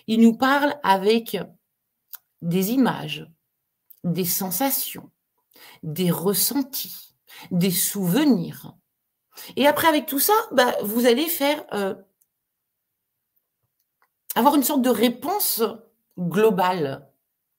Il 0.07 0.21
nous 0.21 0.35
parle 0.35 0.75
avec 0.83 1.37
des 2.41 2.71
images, 2.71 3.27
des 4.13 4.25
sensations, 4.25 5.09
des 5.83 6.11
ressentis, 6.11 7.15
des 7.51 7.71
souvenirs. 7.71 8.75
Et 9.55 9.67
après, 9.67 9.87
avec 9.87 10.05
tout 10.05 10.19
ça, 10.19 10.33
bah, 10.51 10.75
vous 10.83 11.05
allez 11.05 11.27
faire 11.27 11.63
euh, 11.73 11.95
avoir 14.35 14.55
une 14.55 14.63
sorte 14.63 14.81
de 14.81 14.89
réponse 14.89 15.63
globale 16.17 17.07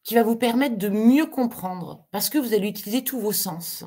qui 0.03 0.15
va 0.15 0.23
vous 0.23 0.37
permettre 0.37 0.79
de 0.79 0.89
mieux 0.89 1.27
comprendre 1.27 2.07
parce 2.11 2.31
que 2.31 2.39
vous 2.39 2.55
allez 2.55 2.69
utiliser 2.69 3.05
tous 3.05 3.21
vos 3.21 3.33
sens. 3.33 3.85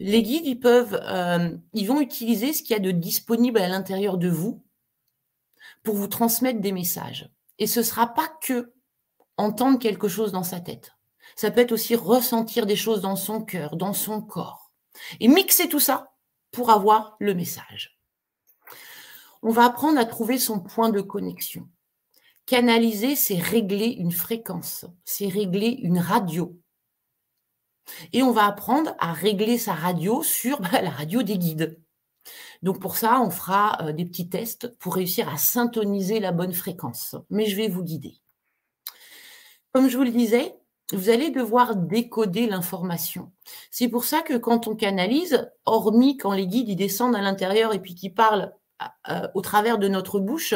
Les 0.00 0.22
guides, 0.22 0.46
ils 0.46 0.60
peuvent, 0.60 1.00
euh, 1.02 1.56
ils 1.74 1.86
vont 1.86 2.00
utiliser 2.00 2.52
ce 2.52 2.62
qu'il 2.62 2.70
y 2.70 2.76
a 2.76 2.80
de 2.80 2.92
disponible 2.92 3.58
à 3.58 3.68
l'intérieur 3.68 4.16
de 4.16 4.28
vous 4.28 4.64
pour 5.82 5.96
vous 5.96 6.06
transmettre 6.06 6.60
des 6.60 6.72
messages. 6.72 7.30
Et 7.58 7.66
ce 7.66 7.80
ne 7.80 7.84
sera 7.84 8.14
pas 8.14 8.28
que 8.40 8.72
entendre 9.38 9.78
quelque 9.78 10.08
chose 10.08 10.32
dans 10.32 10.42
sa 10.42 10.60
tête. 10.60 10.92
Ça 11.36 11.50
peut 11.50 11.60
être 11.60 11.72
aussi 11.72 11.94
ressentir 11.94 12.66
des 12.66 12.76
choses 12.76 13.00
dans 13.00 13.16
son 13.16 13.40
cœur, 13.42 13.76
dans 13.76 13.92
son 13.92 14.20
corps. 14.20 14.72
Et 15.20 15.28
mixer 15.28 15.68
tout 15.68 15.80
ça 15.80 16.12
pour 16.50 16.70
avoir 16.70 17.16
le 17.20 17.34
message. 17.34 17.98
On 19.42 19.50
va 19.50 19.64
apprendre 19.64 19.98
à 19.98 20.04
trouver 20.04 20.38
son 20.38 20.60
point 20.60 20.90
de 20.90 21.00
connexion. 21.00 21.68
Canaliser, 22.46 23.14
c'est 23.14 23.38
régler 23.38 23.86
une 23.86 24.10
fréquence, 24.10 24.86
c'est 25.04 25.28
régler 25.28 25.78
une 25.82 25.98
radio. 25.98 26.58
Et 28.12 28.22
on 28.22 28.32
va 28.32 28.46
apprendre 28.46 28.94
à 28.98 29.12
régler 29.12 29.58
sa 29.58 29.74
radio 29.74 30.22
sur 30.22 30.60
bah, 30.72 30.82
la 30.82 30.90
radio 30.90 31.22
des 31.22 31.38
guides. 31.38 31.80
Donc 32.62 32.80
pour 32.80 32.96
ça, 32.96 33.20
on 33.20 33.30
fera 33.30 33.78
euh, 33.82 33.92
des 33.92 34.04
petits 34.04 34.28
tests 34.28 34.76
pour 34.78 34.96
réussir 34.96 35.28
à 35.28 35.36
syntoniser 35.36 36.20
la 36.20 36.32
bonne 36.32 36.52
fréquence. 36.52 37.14
Mais 37.30 37.46
je 37.46 37.56
vais 37.56 37.68
vous 37.68 37.84
guider. 37.84 38.20
Comme 39.78 39.88
je 39.88 39.96
vous 39.96 40.02
le 40.02 40.10
disais, 40.10 40.58
vous 40.92 41.08
allez 41.08 41.30
devoir 41.30 41.76
décoder 41.76 42.48
l'information. 42.48 43.30
C'est 43.70 43.86
pour 43.86 44.04
ça 44.04 44.22
que 44.22 44.36
quand 44.36 44.66
on 44.66 44.74
canalise, 44.74 45.48
hormis 45.66 46.16
quand 46.16 46.32
les 46.32 46.48
guides 46.48 46.68
ils 46.68 46.74
descendent 46.74 47.14
à 47.14 47.20
l'intérieur 47.20 47.72
et 47.72 47.78
puis 47.78 47.94
qu'ils 47.94 48.12
parlent 48.12 48.52
euh, 49.08 49.28
au 49.34 49.40
travers 49.40 49.78
de 49.78 49.86
notre 49.86 50.18
bouche, 50.18 50.54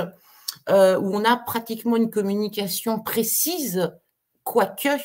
euh, 0.70 0.98
où 0.98 1.14
on 1.14 1.24
a 1.24 1.36
pratiquement 1.36 1.94
une 1.94 2.10
communication 2.10 2.98
précise, 2.98 3.92
quoique, 4.42 4.98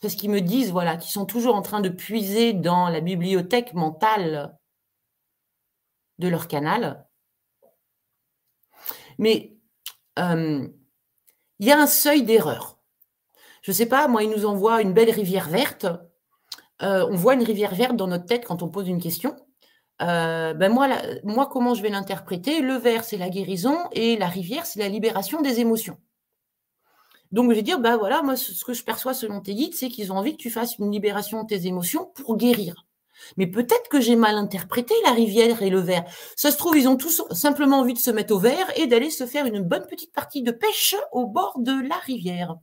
parce 0.00 0.14
qu'ils 0.14 0.30
me 0.30 0.40
disent 0.40 0.72
voilà, 0.72 0.96
qu'ils 0.96 1.12
sont 1.12 1.26
toujours 1.26 1.54
en 1.54 1.60
train 1.60 1.82
de 1.82 1.90
puiser 1.90 2.54
dans 2.54 2.88
la 2.88 3.02
bibliothèque 3.02 3.74
mentale 3.74 4.56
de 6.18 6.28
leur 6.28 6.48
canal. 6.48 7.06
Mais 9.18 9.54
euh, 10.18 10.66
il 11.58 11.66
y 11.66 11.72
a 11.72 11.78
un 11.78 11.86
seuil 11.86 12.22
d'erreur. 12.22 12.78
Je 13.62 13.70
ne 13.70 13.74
sais 13.74 13.86
pas, 13.86 14.08
moi, 14.08 14.22
ils 14.22 14.30
nous 14.30 14.46
envoient 14.46 14.82
une 14.82 14.92
belle 14.92 15.10
rivière 15.10 15.48
verte. 15.48 15.86
Euh, 16.82 17.06
on 17.10 17.16
voit 17.16 17.34
une 17.34 17.42
rivière 17.42 17.74
verte 17.74 17.96
dans 17.96 18.06
notre 18.06 18.26
tête 18.26 18.44
quand 18.44 18.62
on 18.62 18.68
pose 18.68 18.88
une 18.88 19.00
question. 19.00 19.36
Euh, 20.02 20.54
ben 20.54 20.72
moi, 20.72 20.88
moi, 21.22 21.46
comment 21.46 21.74
je 21.74 21.82
vais 21.82 21.88
l'interpréter? 21.88 22.60
Le 22.60 22.74
vert, 22.74 23.04
c'est 23.04 23.16
la 23.16 23.30
guérison 23.30 23.78
et 23.92 24.16
la 24.16 24.28
rivière, 24.28 24.66
c'est 24.66 24.80
la 24.80 24.88
libération 24.88 25.40
des 25.40 25.60
émotions. 25.60 25.98
Donc, 27.32 27.50
je 27.50 27.56
vais 27.56 27.62
dire, 27.62 27.80
ben 27.80 27.96
voilà, 27.96 28.22
moi, 28.22 28.36
ce 28.36 28.64
que 28.64 28.74
je 28.74 28.84
perçois 28.84 29.14
selon 29.14 29.40
tes 29.40 29.54
guides, 29.54 29.74
c'est 29.74 29.88
qu'ils 29.88 30.12
ont 30.12 30.16
envie 30.16 30.36
que 30.36 30.42
tu 30.42 30.50
fasses 30.50 30.78
une 30.78 30.90
libération 30.90 31.42
de 31.42 31.48
tes 31.48 31.66
émotions 31.66 32.06
pour 32.14 32.36
guérir. 32.36 32.86
Mais 33.36 33.46
peut-être 33.46 33.88
que 33.88 34.00
j'ai 34.00 34.16
mal 34.16 34.36
interprété 34.36 34.94
la 35.04 35.12
rivière 35.12 35.62
et 35.62 35.70
le 35.70 35.80
verre. 35.80 36.04
Ça 36.36 36.50
se 36.50 36.56
trouve, 36.56 36.76
ils 36.76 36.88
ont 36.88 36.96
tous 36.96 37.22
simplement 37.30 37.80
envie 37.80 37.94
de 37.94 37.98
se 37.98 38.10
mettre 38.10 38.34
au 38.34 38.38
vert 38.38 38.70
et 38.76 38.86
d'aller 38.86 39.10
se 39.10 39.26
faire 39.26 39.46
une 39.46 39.60
bonne 39.60 39.86
petite 39.86 40.12
partie 40.12 40.42
de 40.42 40.50
pêche 40.50 40.94
au 41.12 41.26
bord 41.26 41.58
de 41.58 41.86
la 41.88 41.96
rivière. 41.96 42.56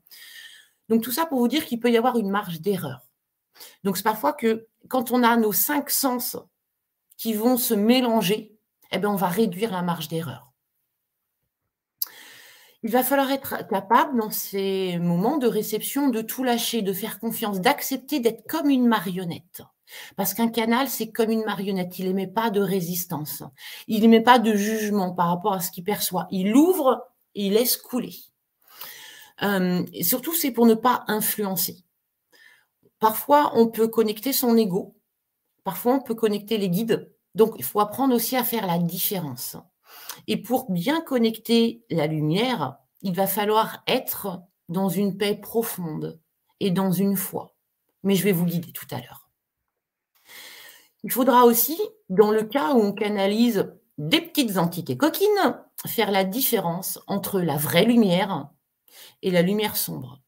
Donc 0.90 1.04
tout 1.04 1.12
ça 1.12 1.26
pour 1.26 1.40
vous 1.40 1.48
dire 1.48 1.66
qu'il 1.66 1.80
peut 1.80 1.92
y 1.92 1.98
avoir 1.98 2.18
une 2.18 2.30
marge 2.30 2.62
d'erreur. 2.62 3.02
Donc 3.84 3.98
c'est 3.98 4.04
parfois 4.04 4.34
que 4.34 4.68
quand 4.88 5.12
on 5.12 5.24
a 5.24 5.38
nos 5.38 5.54
cinq 5.54 5.90
sens 5.90 6.38
qui 7.18 7.34
vont 7.34 7.58
se 7.58 7.74
mélanger, 7.74 8.58
eh 8.92 8.98
bien 8.98 9.10
on 9.10 9.16
va 9.16 9.28
réduire 9.28 9.72
la 9.72 9.84
marge 9.84 10.08
d'erreur. 10.08 10.52
Il 12.84 12.90
va 12.90 13.04
falloir 13.04 13.32
être 13.32 13.68
capable 13.68 14.18
dans 14.18 14.32
ces 14.32 14.98
moments 14.98 15.38
de 15.38 15.46
réception 15.46 16.10
de 16.10 16.22
tout 16.22 16.44
lâcher, 16.44 16.82
de 16.82 16.94
faire 16.94 17.20
confiance, 17.20 17.62
d'accepter 17.62 18.20
d'être 18.20 18.44
comme 18.48 18.72
une 18.72 18.88
marionnette. 18.88 19.62
Parce 20.16 20.34
qu'un 20.34 20.50
canal, 20.50 20.88
c'est 20.88 21.12
comme 21.12 21.32
une 21.32 21.44
marionnette. 21.44 22.00
Il 22.00 22.08
n'émet 22.08 22.28
pas 22.28 22.50
de 22.50 22.62
résistance. 22.62 23.44
Il 23.88 24.02
n'émet 24.02 24.22
pas 24.22 24.40
de 24.40 24.54
jugement 24.54 25.14
par 25.14 25.28
rapport 25.28 25.54
à 25.54 25.60
ce 25.60 25.72
qu'il 25.72 25.84
perçoit. 25.84 26.28
Il 26.32 26.56
ouvre 26.56 27.08
et 27.36 27.48
il 27.48 27.54
laisse 27.54 27.78
couler. 27.78 28.16
Euh, 29.44 29.86
surtout, 30.02 30.34
c'est 30.34 30.52
pour 30.52 30.66
ne 30.66 30.76
pas 30.76 31.04
influencer. 31.08 31.84
Parfois, 33.00 33.52
on 33.56 33.68
peut 33.68 33.88
connecter 33.88 34.34
son 34.34 34.56
ego. 34.56 34.96
Parfois, 35.64 35.96
on 35.96 36.02
peut 36.02 36.16
connecter 36.16 36.58
les 36.58 36.70
guides. 36.70 37.12
Donc, 37.34 37.56
il 37.58 37.64
faut 37.64 37.80
apprendre 37.80 38.14
aussi 38.14 38.36
à 38.36 38.44
faire 38.44 38.68
la 38.68 38.78
différence. 38.78 39.58
Et 40.28 40.38
pour 40.38 40.72
bien 40.72 41.02
connecter 41.02 41.84
la 41.90 42.08
lumière, 42.08 42.78
il 43.02 43.16
va 43.16 43.28
falloir 43.28 43.84
être 43.88 44.42
dans 44.70 44.90
une 44.90 45.18
paix 45.18 45.36
profonde 45.36 46.20
et 46.60 46.72
dans 46.72 46.92
une 46.92 47.18
foi. 47.18 47.56
Mais 48.04 48.16
je 48.16 48.24
vais 48.24 48.32
vous 48.32 48.46
guider 48.46 48.72
tout 48.72 48.88
à 48.92 49.00
l'heure. 49.00 49.21
Il 51.04 51.12
faudra 51.12 51.46
aussi, 51.46 51.80
dans 52.10 52.32
le 52.32 52.44
cas 52.44 52.74
où 52.74 52.82
on 52.82 52.94
canalise 52.94 53.74
des 53.98 54.22
petites 54.22 54.58
entités 54.58 54.98
coquines, 54.98 55.58
faire 55.86 56.12
la 56.12 56.24
différence 56.24 57.00
entre 57.08 57.40
la 57.42 57.58
vraie 57.58 57.86
lumière 57.86 58.50
et 59.22 59.32
la 59.32 59.42
lumière 59.42 59.78
sombre. 59.78 60.22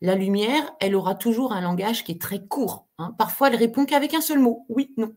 La 0.00 0.14
lumière, 0.14 0.72
elle 0.80 0.96
aura 0.96 1.14
toujours 1.14 1.52
un 1.52 1.60
langage 1.60 2.04
qui 2.04 2.12
est 2.12 2.20
très 2.20 2.46
court. 2.46 2.86
Hein. 2.98 3.14
Parfois, 3.18 3.48
elle 3.48 3.56
répond 3.56 3.84
qu'avec 3.84 4.14
un 4.14 4.20
seul 4.20 4.38
mot. 4.38 4.64
Oui, 4.68 4.94
non. 4.96 5.14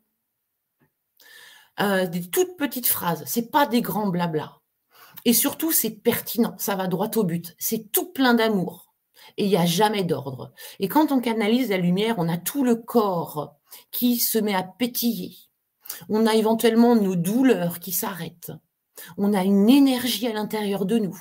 Euh, 1.80 2.06
des 2.06 2.30
toutes 2.30 2.58
petites 2.58 2.88
phrases. 2.88 3.24
C'est 3.26 3.50
pas 3.50 3.66
des 3.66 3.82
grands 3.82 4.08
blabla. 4.08 4.60
Et 5.26 5.34
surtout, 5.34 5.72
c'est 5.72 5.90
pertinent. 5.90 6.56
Ça 6.58 6.76
va 6.76 6.88
droit 6.88 7.10
au 7.16 7.24
but. 7.24 7.56
C'est 7.58 7.92
tout 7.92 8.12
plein 8.12 8.34
d'amour. 8.34 8.94
Et 9.38 9.46
il 9.46 9.50
n'y 9.50 9.58
a 9.58 9.66
jamais 9.66 10.04
d'ordre. 10.04 10.52
Et 10.80 10.90
quand 10.90 11.12
on 11.12 11.22
canalise 11.22 11.70
la 11.70 11.78
lumière, 11.78 12.16
on 12.18 12.28
a 12.28 12.38
tout 12.38 12.66
le 12.66 12.76
corps 12.76 13.56
qui 13.92 14.18
se 14.18 14.38
met 14.38 14.56
à 14.56 14.64
pétiller. 14.64 15.36
On 16.10 16.26
a 16.26 16.34
éventuellement 16.34 16.96
nos 16.96 17.16
douleurs 17.16 17.80
qui 17.80 17.92
s'arrêtent. 17.92 18.52
On 19.18 19.34
a 19.34 19.44
une 19.44 19.70
énergie 19.70 20.28
à 20.28 20.34
l'intérieur 20.34 20.86
de 20.86 20.98
nous. 20.98 21.20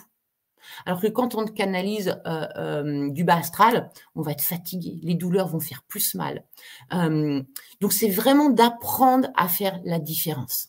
Alors 0.86 1.00
que 1.00 1.07
quand 1.07 1.34
on 1.34 1.44
canalise 1.46 2.20
euh, 2.26 2.46
euh, 2.57 3.11
du 3.11 3.24
bas 3.24 3.36
astral, 3.36 3.90
on 4.14 4.22
va 4.22 4.32
être 4.32 4.42
fatigué, 4.42 4.98
les 5.03 5.14
douleurs 5.14 5.48
vont 5.48 5.61
faire 5.61 5.82
plus 5.82 6.14
mal. 6.14 6.44
Euh, 6.92 7.42
donc 7.80 7.92
c'est 7.92 8.09
vraiment 8.09 8.50
d'apprendre 8.50 9.28
à 9.36 9.48
faire 9.48 9.80
la 9.84 9.98
différence. 9.98 10.68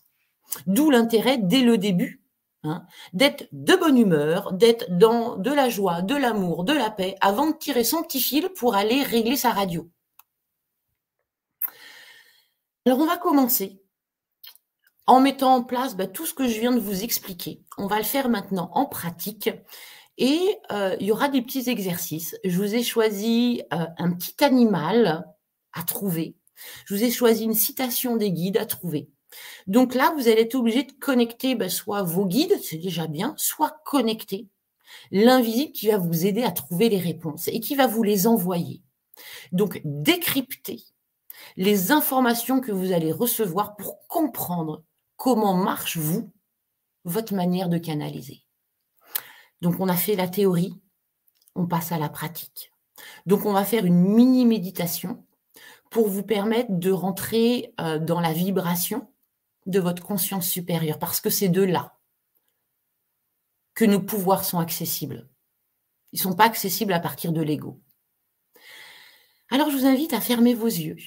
D'où 0.67 0.89
l'intérêt 0.89 1.37
dès 1.37 1.61
le 1.61 1.77
début 1.77 2.21
hein, 2.63 2.85
d'être 3.13 3.47
de 3.51 3.75
bonne 3.75 3.97
humeur, 3.97 4.53
d'être 4.53 4.85
dans 4.91 5.37
de 5.37 5.51
la 5.51 5.69
joie, 5.69 6.01
de 6.01 6.15
l'amour, 6.15 6.63
de 6.63 6.73
la 6.73 6.89
paix, 6.89 7.15
avant 7.21 7.47
de 7.47 7.57
tirer 7.57 7.83
son 7.83 8.03
petit 8.03 8.21
fil 8.21 8.49
pour 8.49 8.75
aller 8.75 9.03
régler 9.03 9.35
sa 9.35 9.51
radio. 9.51 9.89
Alors, 12.85 12.99
on 12.99 13.05
va 13.05 13.17
commencer 13.17 13.81
en 15.07 15.19
mettant 15.19 15.55
en 15.55 15.63
place 15.63 15.95
bah, 15.95 16.07
tout 16.07 16.25
ce 16.25 16.33
que 16.33 16.47
je 16.47 16.59
viens 16.59 16.71
de 16.71 16.79
vous 16.79 17.03
expliquer. 17.03 17.61
On 17.77 17.87
va 17.87 17.97
le 17.97 18.03
faire 18.03 18.29
maintenant 18.29 18.69
en 18.73 18.85
pratique. 18.85 19.49
Et 20.17 20.57
euh, 20.71 20.95
il 20.99 21.07
y 21.07 21.11
aura 21.11 21.29
des 21.29 21.41
petits 21.41 21.69
exercices. 21.69 22.35
Je 22.43 22.57
vous 22.57 22.75
ai 22.75 22.83
choisi 22.83 23.63
euh, 23.73 23.85
un 23.97 24.13
petit 24.13 24.43
animal 24.43 25.25
à 25.73 25.83
trouver. 25.83 26.35
Je 26.85 26.93
vous 26.93 27.03
ai 27.03 27.11
choisi 27.11 27.45
une 27.45 27.55
citation 27.55 28.15
des 28.15 28.31
guides 28.31 28.57
à 28.57 28.65
trouver. 28.65 29.09
Donc 29.65 29.95
là, 29.95 30.13
vous 30.15 30.27
allez 30.27 30.41
être 30.41 30.55
obligé 30.55 30.83
de 30.83 30.91
connecter 30.91 31.55
bah, 31.55 31.69
soit 31.69 32.03
vos 32.03 32.25
guides, 32.25 32.57
c'est 32.61 32.77
déjà 32.77 33.07
bien, 33.07 33.33
soit 33.37 33.75
connecter 33.85 34.47
l'invisible 35.11 35.71
qui 35.71 35.87
va 35.87 35.97
vous 35.97 36.25
aider 36.25 36.43
à 36.43 36.51
trouver 36.51 36.89
les 36.89 36.99
réponses 36.99 37.47
et 37.47 37.59
qui 37.59 37.75
va 37.75 37.87
vous 37.87 38.03
les 38.03 38.27
envoyer. 38.27 38.83
Donc 39.51 39.81
décrypter 39.83 40.83
les 41.55 41.91
informations 41.91 42.61
que 42.61 42.71
vous 42.71 42.91
allez 42.91 43.11
recevoir 43.11 43.75
pour 43.75 44.07
comprendre 44.07 44.83
comment 45.15 45.55
marche 45.55 45.97
vous, 45.97 46.31
votre 47.05 47.33
manière 47.33 47.69
de 47.69 47.77
canaliser. 47.77 48.43
Donc 49.61 49.79
on 49.79 49.89
a 49.89 49.95
fait 49.95 50.15
la 50.15 50.27
théorie, 50.27 50.81
on 51.55 51.67
passe 51.67 51.91
à 51.91 51.97
la 51.97 52.09
pratique. 52.09 52.71
Donc 53.25 53.45
on 53.45 53.53
va 53.53 53.65
faire 53.65 53.85
une 53.85 54.13
mini 54.13 54.45
méditation 54.45 55.25
pour 55.89 56.09
vous 56.09 56.23
permettre 56.23 56.71
de 56.71 56.91
rentrer 56.91 57.73
euh, 57.79 57.99
dans 57.99 58.19
la 58.19 58.33
vibration 58.33 59.09
de 59.65 59.79
votre 59.79 60.03
conscience 60.03 60.47
supérieure, 60.47 60.99
parce 60.99 61.21
que 61.21 61.29
c'est 61.29 61.49
de 61.49 61.61
là 61.61 61.97
que 63.75 63.85
nos 63.85 64.01
pouvoirs 64.01 64.43
sont 64.43 64.59
accessibles. 64.59 65.29
Ils 66.11 66.17
ne 66.17 66.23
sont 66.23 66.35
pas 66.35 66.45
accessibles 66.45 66.93
à 66.93 66.99
partir 66.99 67.31
de 67.31 67.41
l'ego. 67.41 67.81
Alors 69.49 69.69
je 69.69 69.77
vous 69.77 69.85
invite 69.85 70.13
à 70.13 70.21
fermer 70.21 70.53
vos 70.53 70.67
yeux 70.67 70.97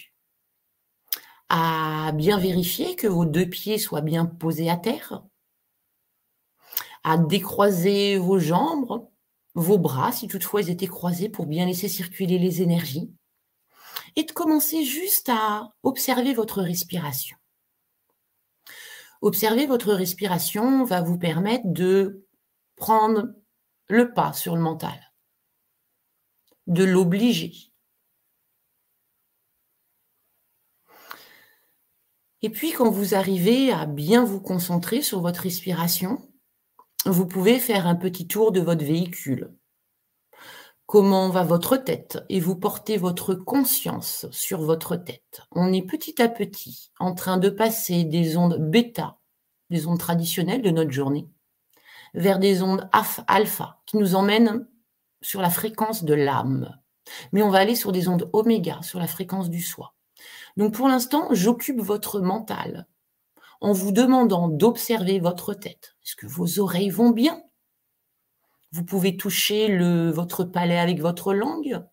à 1.49 2.13
bien 2.13 2.39
vérifier 2.39 2.97
que 2.97 3.07
vos 3.07 3.25
deux 3.25 3.49
pieds 3.49 3.79
soient 3.79 4.01
bien 4.01 4.27
posés 4.27 4.71
à 4.71 4.77
terre, 4.77 5.23
à 7.05 7.19
décroiser 7.19 8.19
vos 8.19 8.39
jambes, 8.39 9.09
vos 9.55 9.79
bras, 9.79 10.13
si 10.13 10.29
toutefois 10.29 10.63
ils 10.63 10.71
étaient 10.71 10.87
croisés, 10.87 11.29
pour 11.29 11.47
bien 11.47 11.67
laisser 11.67 11.89
circuler 11.89 12.39
les 12.39 12.63
énergies, 12.63 13.13
et 14.17 14.25
de 14.25 14.33
commencer 14.33 14.85
juste 14.85 15.29
à 15.29 15.73
observer 15.83 16.35
votre 16.35 16.63
respiration. 16.63 17.37
Observer 19.23 19.67
votre 19.67 19.93
respiration 19.93 20.85
va 20.85 21.01
vous 21.01 21.19
permettre 21.19 21.65
de 21.67 22.27
prendre 22.77 23.29
le 23.89 24.13
pas 24.13 24.33
sur 24.33 24.57
le 24.57 24.63
mental, 24.63 25.13
de 26.67 26.85
l'obliger, 26.85 27.73
Et 32.47 32.51
puis, 32.51 32.71
quand 32.71 32.93
vous 32.93 33.17
arrivez 33.17 33.73
à 33.73 33.87
bien 33.87 34.25
vous 34.25 34.41
concentrer 34.41 35.03
sur 35.03 35.21
votre 35.21 35.41
respiration, 35.41 36.31
vous 37.05 37.27
pouvez 37.27 37.59
faire 37.59 37.89
un 37.89 37.97
petit 37.97 38.29
tour 38.29 38.53
de 38.53 38.61
votre 38.61 38.85
véhicule. 38.85 39.53
Comment 40.87 41.29
va 41.29 41.43
votre 41.43 41.77
tête? 41.77 42.25
Et 42.29 42.39
vous 42.39 42.55
portez 42.55 42.99
votre 42.99 43.35
conscience 43.35 44.27
sur 44.31 44.61
votre 44.63 44.95
tête. 44.95 45.43
On 45.51 45.73
est 45.73 45.83
petit 45.83 46.23
à 46.23 46.29
petit 46.29 46.93
en 47.01 47.15
train 47.15 47.39
de 47.39 47.51
passer 47.51 48.05
des 48.05 48.37
ondes 48.37 48.59
bêta, 48.61 49.19
des 49.71 49.89
ondes 49.89 49.99
traditionnelles 49.99 50.63
de 50.63 50.71
notre 50.71 50.93
journée, 50.93 51.29
vers 52.15 52.39
des 52.39 52.63
ondes 52.63 52.89
alpha 53.27 53.83
qui 53.87 53.97
nous 53.97 54.15
emmènent 54.15 54.69
sur 55.21 55.43
la 55.43 55.51
fréquence 55.51 56.05
de 56.05 56.15
l'âme. 56.15 56.79
Mais 57.33 57.43
on 57.43 57.51
va 57.51 57.59
aller 57.59 57.75
sur 57.75 57.91
des 57.91 58.07
ondes 58.07 58.31
oméga, 58.33 58.83
sur 58.83 59.01
la 59.01 59.09
fréquence 59.09 59.51
du 59.51 59.63
soi. 59.63 59.96
Donc 60.57 60.75
pour 60.75 60.89
l'instant, 60.89 61.29
j'occupe 61.33 61.81
votre 61.81 62.21
mental 62.21 62.87
en 63.61 63.73
vous 63.73 63.93
demandant 63.93 64.49
d'observer 64.49 65.19
votre 65.21 65.55
tête. 65.55 65.97
Est-ce 66.05 66.17
que 66.17 66.27
vos 66.27 66.59
oreilles 66.59 66.91
vont 66.91 67.11
bien? 67.11 67.43
Vous 68.73 68.85
pouvez 68.85 69.17
toucher 69.17 69.77
votre 70.11 70.45
palais 70.45 70.79
avec 70.79 71.01
votre 71.01 71.33
langue? 71.33 71.85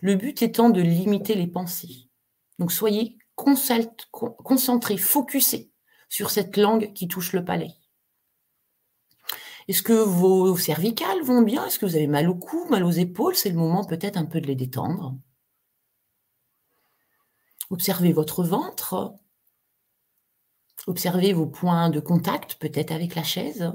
Le 0.00 0.14
but 0.14 0.42
étant 0.42 0.70
de 0.70 0.82
limiter 0.82 1.34
les 1.34 1.46
pensées. 1.46 2.10
Donc 2.58 2.72
soyez 2.72 3.16
concentrés, 3.34 4.98
focusés 4.98 5.70
sur 6.08 6.30
cette 6.30 6.56
langue 6.56 6.92
qui 6.92 7.08
touche 7.08 7.32
le 7.32 7.44
palais. 7.44 7.72
Est-ce 9.68 9.82
que 9.82 9.92
vos 9.92 10.56
cervicales 10.56 11.22
vont 11.22 11.42
bien? 11.42 11.64
Est-ce 11.66 11.78
que 11.78 11.86
vous 11.86 11.96
avez 11.96 12.08
mal 12.08 12.28
au 12.28 12.34
cou, 12.34 12.66
mal 12.68 12.84
aux 12.84 12.90
épaules? 12.90 13.36
C'est 13.36 13.48
le 13.48 13.56
moment 13.56 13.84
peut-être 13.84 14.16
un 14.16 14.26
peu 14.26 14.40
de 14.40 14.46
les 14.46 14.56
détendre. 14.56 15.16
Observez 17.72 18.12
votre 18.12 18.44
ventre. 18.44 19.14
Observez 20.86 21.32
vos 21.32 21.46
points 21.46 21.88
de 21.88 22.00
contact, 22.00 22.56
peut-être 22.56 22.92
avec 22.92 23.14
la 23.14 23.24
chaise. 23.24 23.72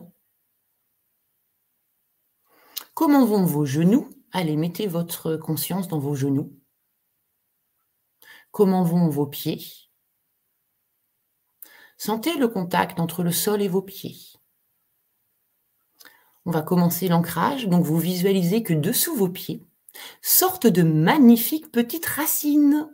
Comment 2.93 3.25
vont 3.25 3.43
vos 3.43 3.65
genoux? 3.65 4.07
Allez, 4.31 4.55
mettez 4.55 4.85
votre 4.85 5.35
conscience 5.35 5.87
dans 5.87 5.97
vos 5.97 6.13
genoux. 6.13 6.55
Comment 8.51 8.83
vont 8.83 9.09
vos 9.09 9.25
pieds? 9.25 9.65
Sentez 11.97 12.37
le 12.37 12.47
contact 12.47 12.99
entre 12.99 13.23
le 13.23 13.31
sol 13.31 13.63
et 13.63 13.67
vos 13.67 13.81
pieds. 13.81 14.19
On 16.45 16.51
va 16.51 16.61
commencer 16.61 17.07
l'ancrage. 17.07 17.67
Donc, 17.67 17.83
vous 17.83 17.97
visualisez 17.97 18.61
que 18.61 18.75
dessous 18.75 19.15
vos 19.15 19.29
pieds 19.29 19.65
sortent 20.21 20.67
de 20.67 20.83
magnifiques 20.83 21.71
petites 21.71 22.05
racines. 22.05 22.93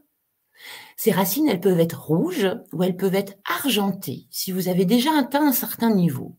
Ces 0.95 1.11
racines, 1.11 1.47
elles 1.47 1.59
peuvent 1.59 1.79
être 1.79 2.05
rouges 2.05 2.47
ou 2.71 2.83
elles 2.83 2.97
peuvent 2.97 3.15
être 3.15 3.35
argentées 3.49 4.27
si 4.29 4.51
vous 4.51 4.67
avez 4.67 4.85
déjà 4.85 5.11
atteint 5.17 5.47
un 5.47 5.53
certain 5.53 5.93
niveau. 5.93 6.35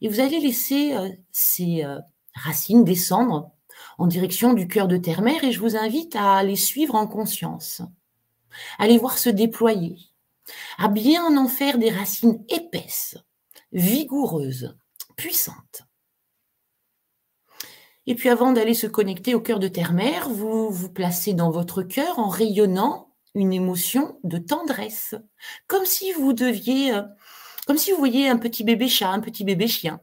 Et 0.00 0.08
vous 0.08 0.20
allez 0.20 0.40
laisser 0.40 0.94
euh, 0.94 1.08
ces 1.30 1.84
euh, 1.84 1.98
racines 2.34 2.84
descendre 2.84 3.52
en 3.98 4.06
direction 4.06 4.52
du 4.52 4.68
cœur 4.68 4.88
de 4.88 4.96
terre-mère 4.96 5.44
et 5.44 5.52
je 5.52 5.60
vous 5.60 5.76
invite 5.76 6.16
à 6.16 6.42
les 6.42 6.56
suivre 6.56 6.94
en 6.94 7.06
conscience, 7.06 7.82
à 8.78 8.86
les 8.86 8.98
voir 8.98 9.18
se 9.18 9.28
déployer, 9.28 9.98
à 10.78 10.88
bien 10.88 11.36
en 11.36 11.48
faire 11.48 11.78
des 11.78 11.90
racines 11.90 12.44
épaisses, 12.48 13.16
vigoureuses, 13.72 14.76
puissantes. 15.16 15.82
Et 18.06 18.16
puis 18.16 18.28
avant 18.28 18.52
d'aller 18.52 18.74
se 18.74 18.88
connecter 18.88 19.34
au 19.34 19.40
cœur 19.40 19.60
de 19.60 19.68
terre-mère, 19.68 20.28
vous 20.28 20.70
vous 20.70 20.90
placez 20.90 21.34
dans 21.34 21.50
votre 21.50 21.82
cœur 21.82 22.18
en 22.18 22.28
rayonnant 22.28 23.11
une 23.34 23.52
émotion 23.52 24.18
de 24.24 24.38
tendresse, 24.38 25.14
comme 25.66 25.84
si 25.84 26.12
vous 26.12 26.32
deviez, 26.32 26.94
euh, 26.94 27.02
comme 27.66 27.78
si 27.78 27.92
vous 27.92 27.98
voyiez 27.98 28.28
un 28.28 28.38
petit 28.38 28.64
bébé 28.64 28.88
chat, 28.88 29.10
un 29.10 29.20
petit 29.20 29.44
bébé 29.44 29.68
chien. 29.68 30.00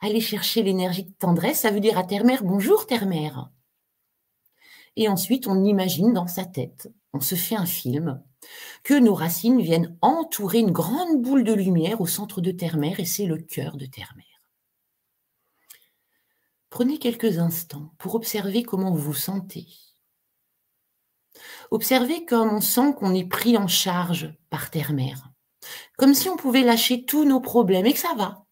Allez 0.00 0.20
chercher 0.20 0.62
l'énergie 0.62 1.04
de 1.04 1.12
tendresse, 1.12 1.60
ça 1.60 1.70
veut 1.70 1.80
dire 1.80 1.98
à 1.98 2.04
terre-mère, 2.04 2.42
bonjour 2.42 2.86
terre-mère. 2.86 3.50
Et 4.96 5.08
ensuite, 5.08 5.46
on 5.46 5.64
imagine 5.64 6.12
dans 6.12 6.26
sa 6.26 6.44
tête, 6.44 6.90
on 7.12 7.20
se 7.20 7.34
fait 7.34 7.56
un 7.56 7.66
film, 7.66 8.22
que 8.82 8.94
nos 8.94 9.14
racines 9.14 9.60
viennent 9.60 9.96
entourer 10.00 10.60
une 10.60 10.70
grande 10.70 11.20
boule 11.20 11.44
de 11.44 11.52
lumière 11.52 12.00
au 12.00 12.06
centre 12.06 12.40
de 12.40 12.50
terre-mère, 12.50 13.00
et 13.00 13.04
c'est 13.04 13.26
le 13.26 13.38
cœur 13.38 13.76
de 13.76 13.86
terre-mère. 13.86 14.26
Prenez 16.70 16.98
quelques 16.98 17.38
instants 17.38 17.92
pour 17.98 18.14
observer 18.14 18.62
comment 18.62 18.92
vous 18.92 18.98
vous 18.98 19.14
sentez. 19.14 19.66
Observez 21.70 22.24
comme 22.24 22.50
on 22.52 22.60
sent 22.60 22.94
qu'on 22.98 23.14
est 23.14 23.28
pris 23.28 23.56
en 23.56 23.68
charge 23.68 24.34
par 24.50 24.70
terre-mère. 24.70 25.30
Comme 25.96 26.14
si 26.14 26.28
on 26.28 26.36
pouvait 26.36 26.62
lâcher 26.62 27.04
tous 27.04 27.24
nos 27.24 27.40
problèmes 27.40 27.86
et 27.86 27.92
que 27.92 27.98
ça 27.98 28.14
va. 28.16 28.44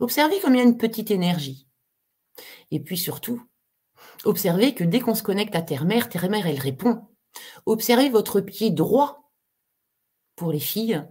Observez 0.00 0.40
comme 0.40 0.54
il 0.54 0.58
y 0.58 0.60
a 0.60 0.64
une 0.64 0.78
petite 0.78 1.10
énergie. 1.10 1.68
Et 2.70 2.80
puis 2.80 2.98
surtout, 2.98 3.42
observez 4.24 4.74
que 4.74 4.84
dès 4.84 5.00
qu'on 5.00 5.14
se 5.14 5.22
connecte 5.22 5.54
à 5.54 5.62
terre-mère, 5.62 6.08
terre-mère, 6.08 6.46
elle 6.46 6.58
répond. 6.58 7.06
Observez 7.66 8.08
votre 8.08 8.40
pied 8.40 8.70
droit 8.70 9.30
pour 10.36 10.50
les 10.50 10.60
filles, 10.60 11.04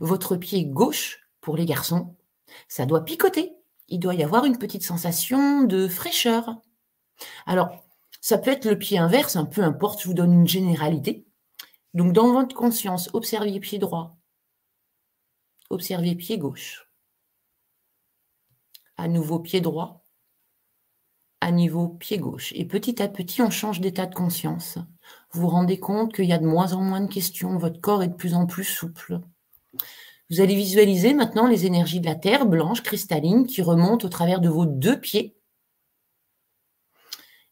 votre 0.00 0.36
pied 0.36 0.66
gauche 0.66 1.30
pour 1.40 1.56
les 1.56 1.64
garçons. 1.64 2.16
Ça 2.68 2.86
doit 2.86 3.04
picoter 3.04 3.58
il 3.88 3.98
doit 3.98 4.14
y 4.14 4.22
avoir 4.22 4.44
une 4.44 4.58
petite 4.58 4.82
sensation 4.82 5.62
de 5.62 5.88
fraîcheur. 5.88 6.60
Alors, 7.46 7.84
ça 8.28 8.36
peut 8.36 8.50
être 8.50 8.66
le 8.66 8.78
pied 8.78 8.98
inverse, 8.98 9.36
un 9.36 9.46
peu 9.46 9.62
importe, 9.62 10.02
je 10.02 10.06
vous 10.06 10.12
donne 10.12 10.34
une 10.34 10.46
généralité. 10.46 11.24
Donc, 11.94 12.12
dans 12.12 12.30
votre 12.30 12.54
conscience, 12.54 13.08
observez 13.14 13.58
pied 13.58 13.78
droit, 13.78 14.18
observez 15.70 16.14
pied 16.14 16.36
gauche. 16.36 16.90
À 18.98 19.08
nouveau 19.08 19.38
pied 19.38 19.62
droit, 19.62 20.04
à 21.40 21.50
niveau 21.52 21.88
pied 21.88 22.18
gauche. 22.18 22.52
Et 22.54 22.66
petit 22.66 23.00
à 23.00 23.08
petit, 23.08 23.40
on 23.40 23.48
change 23.48 23.80
d'état 23.80 24.04
de 24.04 24.14
conscience. 24.14 24.76
Vous 25.30 25.40
vous 25.40 25.48
rendez 25.48 25.80
compte 25.80 26.14
qu'il 26.14 26.26
y 26.26 26.34
a 26.34 26.38
de 26.38 26.46
moins 26.46 26.74
en 26.74 26.82
moins 26.82 27.00
de 27.00 27.10
questions, 27.10 27.56
votre 27.56 27.80
corps 27.80 28.02
est 28.02 28.08
de 28.08 28.14
plus 28.14 28.34
en 28.34 28.44
plus 28.44 28.64
souple. 28.64 29.22
Vous 30.28 30.42
allez 30.42 30.54
visualiser 30.54 31.14
maintenant 31.14 31.46
les 31.46 31.64
énergies 31.64 32.00
de 32.00 32.06
la 32.06 32.14
Terre 32.14 32.44
blanche, 32.44 32.82
cristalline, 32.82 33.46
qui 33.46 33.62
remontent 33.62 34.06
au 34.06 34.10
travers 34.10 34.42
de 34.42 34.50
vos 34.50 34.66
deux 34.66 35.00
pieds. 35.00 35.37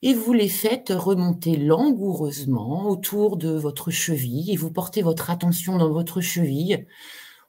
Et 0.03 0.15
vous 0.15 0.33
les 0.33 0.49
faites 0.49 0.91
remonter 0.91 1.57
langoureusement 1.57 2.89
autour 2.89 3.37
de 3.37 3.51
votre 3.51 3.91
cheville 3.91 4.51
et 4.51 4.57
vous 4.57 4.71
portez 4.71 5.03
votre 5.03 5.31
attention 5.31 5.79
dans 5.79 5.91
votre 5.91 6.21
cheville. 6.21 6.87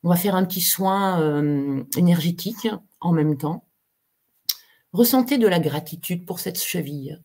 On 0.04 0.10
va 0.10 0.16
faire 0.16 0.36
un 0.36 0.46
petit 0.46 0.62
soin 0.62 1.22
euh, 1.22 1.84
énergétique 1.98 2.68
en 3.02 3.12
même 3.12 3.38
temps. 3.38 3.68
Ressentez 4.94 5.38
de 5.38 5.48
la 5.48 5.60
gratitude 5.60 6.26
pour 6.26 6.40
cette 6.40 6.62
cheville, 6.62 7.22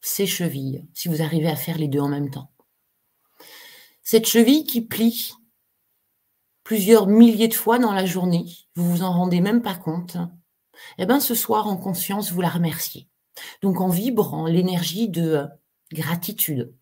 ces 0.00 0.26
chevilles, 0.26 0.88
si 0.94 1.08
vous 1.08 1.22
arrivez 1.22 1.48
à 1.48 1.56
faire 1.56 1.76
les 1.76 1.88
deux 1.88 2.00
en 2.00 2.08
même 2.08 2.30
temps. 2.30 2.50
Cette 4.02 4.26
cheville 4.26 4.64
qui 4.64 4.80
plie 4.80 5.34
plusieurs 6.64 7.06
milliers 7.06 7.48
de 7.48 7.54
fois 7.54 7.78
dans 7.78 7.92
la 7.92 8.06
journée, 8.06 8.46
vous 8.74 8.90
vous 8.90 9.02
en 9.02 9.12
rendez 9.12 9.40
même 9.40 9.60
pas 9.60 9.74
compte, 9.74 10.16
eh 10.96 11.06
bien 11.06 11.20
ce 11.20 11.34
soir 11.34 11.66
en 11.66 11.76
conscience, 11.76 12.32
vous 12.32 12.40
la 12.40 12.48
remerciez. 12.48 13.08
Donc 13.62 13.80
en 13.80 13.88
vibrant 13.88 14.46
l'énergie 14.46 15.08
de 15.08 15.46
gratitude, 15.92 16.74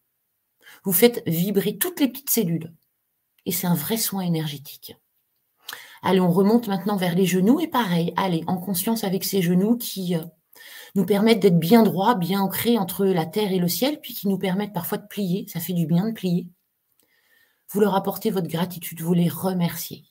vous 0.85 0.93
faites 0.93 1.23
vibrer 1.27 1.79
toutes 1.79 2.01
les 2.01 2.09
petites 2.09 2.31
cellules. 2.31 2.73
Et 3.45 3.53
c'est 3.53 3.67
un 3.67 3.75
vrai 3.75 3.97
soin 3.97 4.23
énergétique. 4.23 4.97
Allez, 6.03 6.21
on 6.21 6.31
remonte 6.31 6.69
maintenant 6.69 6.97
vers 6.97 7.15
les 7.15 7.27
genoux 7.27 7.61
et 7.61 7.69
pareil, 7.69 8.13
allez, 8.17 8.45
en 8.47 8.59
conscience 8.59 9.05
avec 9.05 9.25
ces 9.25 9.43
genoux 9.43 9.77
qui 9.77 10.15
euh, 10.15 10.23
nous 10.95 11.07
permettent 11.07 11.41
d'être 11.41 11.59
bien 11.59 11.83
droits, 11.83 12.15
bien 12.15 12.41
ancrés 12.41 12.79
entre 12.79 13.07
la 13.07 13.27
terre 13.27 13.53
et 13.53 13.59
le 13.59 13.69
ciel, 13.69 14.01
puis 14.01 14.15
qui 14.15 14.29
nous 14.29 14.39
permettent 14.39 14.73
parfois 14.73 14.99
de 14.99 15.07
plier. 15.07 15.47
Ça 15.49 15.61
fait 15.61 15.73
du 15.73 15.87
bien 15.87 16.09
de 16.09 16.13
plier 16.13 16.49
vous 17.71 17.81
leur 17.81 17.95
apportez 17.95 18.31
votre 18.31 18.49
gratitude, 18.49 19.01
vous 19.01 19.15
les 19.15 19.29
remerciez. 19.29 20.06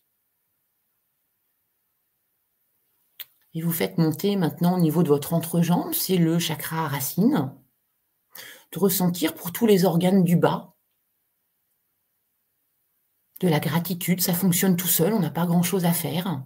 Et 3.55 3.61
vous 3.61 3.71
faites 3.71 3.97
monter 3.97 4.35
maintenant 4.35 4.75
au 4.75 4.79
niveau 4.79 5.01
de 5.01 5.07
votre 5.07 5.33
entrejambe, 5.33 5.93
c'est 5.93 6.17
le 6.17 6.37
chakra 6.39 6.87
racine, 6.87 7.53
de 8.71 8.79
ressentir 8.79 9.33
pour 9.33 9.51
tous 9.51 9.65
les 9.65 9.85
organes 9.85 10.23
du 10.23 10.35
bas 10.35 10.75
de 13.41 13.47
la 13.47 13.59
gratitude, 13.59 14.21
ça 14.21 14.33
fonctionne 14.33 14.77
tout 14.77 14.87
seul, 14.87 15.13
on 15.13 15.19
n'a 15.19 15.29
pas 15.29 15.45
grand-chose 15.45 15.85
à 15.85 15.91
faire. 15.91 16.43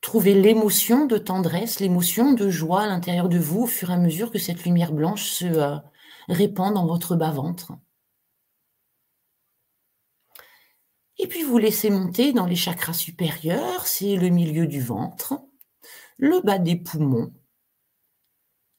Trouvez 0.00 0.34
l'émotion 0.34 1.06
de 1.06 1.18
tendresse, 1.18 1.80
l'émotion 1.80 2.32
de 2.32 2.48
joie 2.48 2.82
à 2.82 2.86
l'intérieur 2.86 3.28
de 3.28 3.38
vous 3.38 3.62
au 3.62 3.66
fur 3.66 3.90
et 3.90 3.94
à 3.94 3.96
mesure 3.96 4.30
que 4.30 4.38
cette 4.38 4.64
lumière 4.64 4.92
blanche 4.92 5.24
se 5.24 5.46
euh, 5.46 5.76
répand 6.28 6.74
dans 6.74 6.86
votre 6.86 7.16
bas-ventre. 7.16 7.72
Et 11.18 11.26
puis 11.28 11.42
vous 11.42 11.58
laissez 11.58 11.90
monter 11.90 12.32
dans 12.32 12.46
les 12.46 12.56
chakras 12.56 12.92
supérieurs, 12.92 13.86
c'est 13.86 14.16
le 14.16 14.28
milieu 14.28 14.66
du 14.66 14.80
ventre, 14.80 15.40
le 16.18 16.40
bas 16.40 16.58
des 16.58 16.76
poumons, 16.76 17.32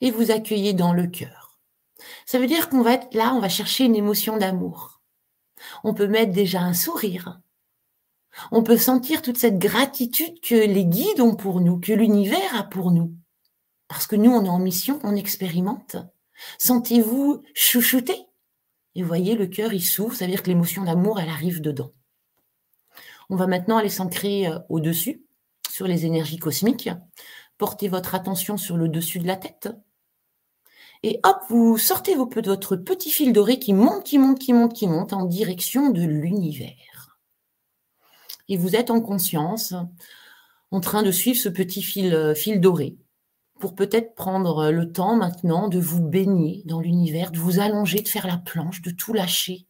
et 0.01 0.11
vous 0.11 0.31
accueillez 0.31 0.73
dans 0.73 0.93
le 0.93 1.07
cœur. 1.07 1.59
Ça 2.25 2.39
veut 2.39 2.47
dire 2.47 2.69
qu'on 2.69 2.81
va 2.81 2.93
être 2.93 3.13
là, 3.13 3.33
on 3.33 3.39
va 3.39 3.49
chercher 3.49 3.85
une 3.85 3.95
émotion 3.95 4.37
d'amour. 4.37 5.01
On 5.83 5.93
peut 5.93 6.07
mettre 6.07 6.33
déjà 6.33 6.61
un 6.61 6.73
sourire. 6.73 7.39
On 8.51 8.63
peut 8.63 8.77
sentir 8.77 9.21
toute 9.21 9.37
cette 9.37 9.57
gratitude 9.57 10.41
que 10.41 10.55
les 10.55 10.85
guides 10.85 11.21
ont 11.21 11.35
pour 11.35 11.61
nous, 11.61 11.79
que 11.79 11.93
l'univers 11.93 12.55
a 12.55 12.63
pour 12.63 12.91
nous. 12.91 13.15
Parce 13.87 14.07
que 14.07 14.15
nous, 14.15 14.31
on 14.31 14.43
est 14.43 14.49
en 14.49 14.59
mission, 14.59 14.99
on 15.03 15.15
expérimente. 15.15 15.95
Sentez-vous 16.57 17.43
chouchouté 17.53 18.25
Et 18.95 19.03
voyez, 19.03 19.35
le 19.35 19.47
cœur, 19.47 19.73
il 19.73 19.83
s'ouvre, 19.83 20.15
ça 20.15 20.25
veut 20.25 20.31
dire 20.31 20.43
que 20.43 20.49
l'émotion 20.49 20.83
d'amour, 20.83 21.19
elle 21.19 21.29
arrive 21.29 21.61
dedans. 21.61 21.91
On 23.29 23.35
va 23.35 23.47
maintenant 23.47 23.77
aller 23.77 23.89
s'ancrer 23.89 24.47
euh, 24.47 24.59
au-dessus, 24.69 25.23
sur 25.69 25.87
les 25.87 26.05
énergies 26.05 26.37
cosmiques. 26.37 26.89
Portez 27.57 27.87
votre 27.87 28.15
attention 28.15 28.57
sur 28.57 28.77
le 28.77 28.89
dessus 28.89 29.19
de 29.19 29.27
la 29.27 29.37
tête. 29.37 29.69
Et 31.03 31.19
hop, 31.23 31.37
vous 31.49 31.77
sortez 31.77 32.15
votre 32.15 32.75
petit 32.75 33.09
fil 33.09 33.33
doré 33.33 33.59
qui 33.59 33.73
monte, 33.73 34.03
qui 34.03 34.17
monte, 34.17 34.39
qui 34.39 34.53
monte, 34.53 34.73
qui 34.73 34.87
monte 34.87 35.13
en 35.13 35.25
direction 35.25 35.89
de 35.89 36.01
l'univers. 36.01 37.19
Et 38.47 38.57
vous 38.57 38.75
êtes 38.75 38.91
en 38.91 39.01
conscience, 39.01 39.73
en 40.71 40.79
train 40.79 41.03
de 41.03 41.11
suivre 41.11 41.39
ce 41.39 41.49
petit 41.49 41.81
fil, 41.81 42.13
euh, 42.13 42.35
fil 42.35 42.59
doré, 42.59 42.97
pour 43.59 43.75
peut-être 43.75 44.15
prendre 44.15 44.69
le 44.71 44.91
temps 44.91 45.15
maintenant 45.15 45.67
de 45.67 45.79
vous 45.79 46.01
baigner 46.01 46.61
dans 46.65 46.79
l'univers, 46.79 47.31
de 47.31 47.39
vous 47.39 47.59
allonger, 47.59 48.01
de 48.01 48.09
faire 48.09 48.27
la 48.27 48.37
planche, 48.37 48.81
de 48.81 48.91
tout 48.91 49.13
lâcher, 49.13 49.67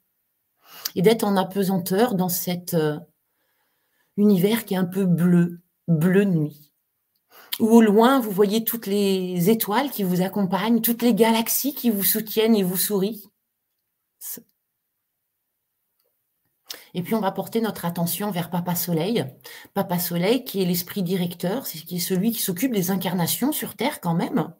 et 0.95 1.01
d'être 1.01 1.23
en 1.23 1.37
apesanteur 1.37 2.15
dans 2.15 2.29
cet 2.29 2.73
euh, 2.73 2.99
univers 4.17 4.65
qui 4.65 4.73
est 4.73 4.77
un 4.77 4.85
peu 4.85 5.05
bleu, 5.05 5.61
bleu 5.87 6.23
nuit. 6.25 6.71
Où 7.59 7.67
au 7.69 7.81
loin, 7.81 8.19
vous 8.19 8.31
voyez 8.31 8.63
toutes 8.63 8.87
les 8.87 9.49
étoiles 9.49 9.89
qui 9.89 10.03
vous 10.03 10.21
accompagnent, 10.21 10.81
toutes 10.81 11.01
les 11.01 11.13
galaxies 11.13 11.73
qui 11.73 11.89
vous 11.89 12.03
soutiennent 12.03 12.55
et 12.55 12.63
vous 12.63 12.77
sourient. 12.77 13.29
Et 16.93 17.03
puis 17.03 17.13
on 17.13 17.19
va 17.19 17.31
porter 17.31 17.61
notre 17.61 17.85
attention 17.85 18.31
vers 18.31 18.49
Papa 18.49 18.73
Soleil. 18.73 19.25
Papa 19.73 19.99
Soleil 19.99 20.43
qui 20.45 20.61
est 20.61 20.65
l'esprit 20.65 21.03
directeur, 21.03 21.67
c'est 21.67 21.79
qui 21.79 21.97
est 21.97 21.99
celui 21.99 22.31
qui 22.31 22.41
s'occupe 22.41 22.73
des 22.73 22.89
incarnations 22.89 23.51
sur 23.51 23.75
Terre 23.75 23.99
quand 23.99 24.15
même. 24.15 24.53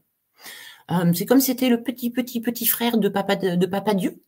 Euh, 0.91 1.13
c'est 1.13 1.25
comme 1.25 1.39
si 1.39 1.47
c'était 1.47 1.69
le 1.69 1.81
petit 1.81 2.11
petit 2.11 2.41
petit 2.41 2.65
frère 2.65 2.97
de 2.97 3.09
Papa 3.09 3.35
de 3.37 3.65
Papa 3.65 3.93
Dieu. 3.93 4.21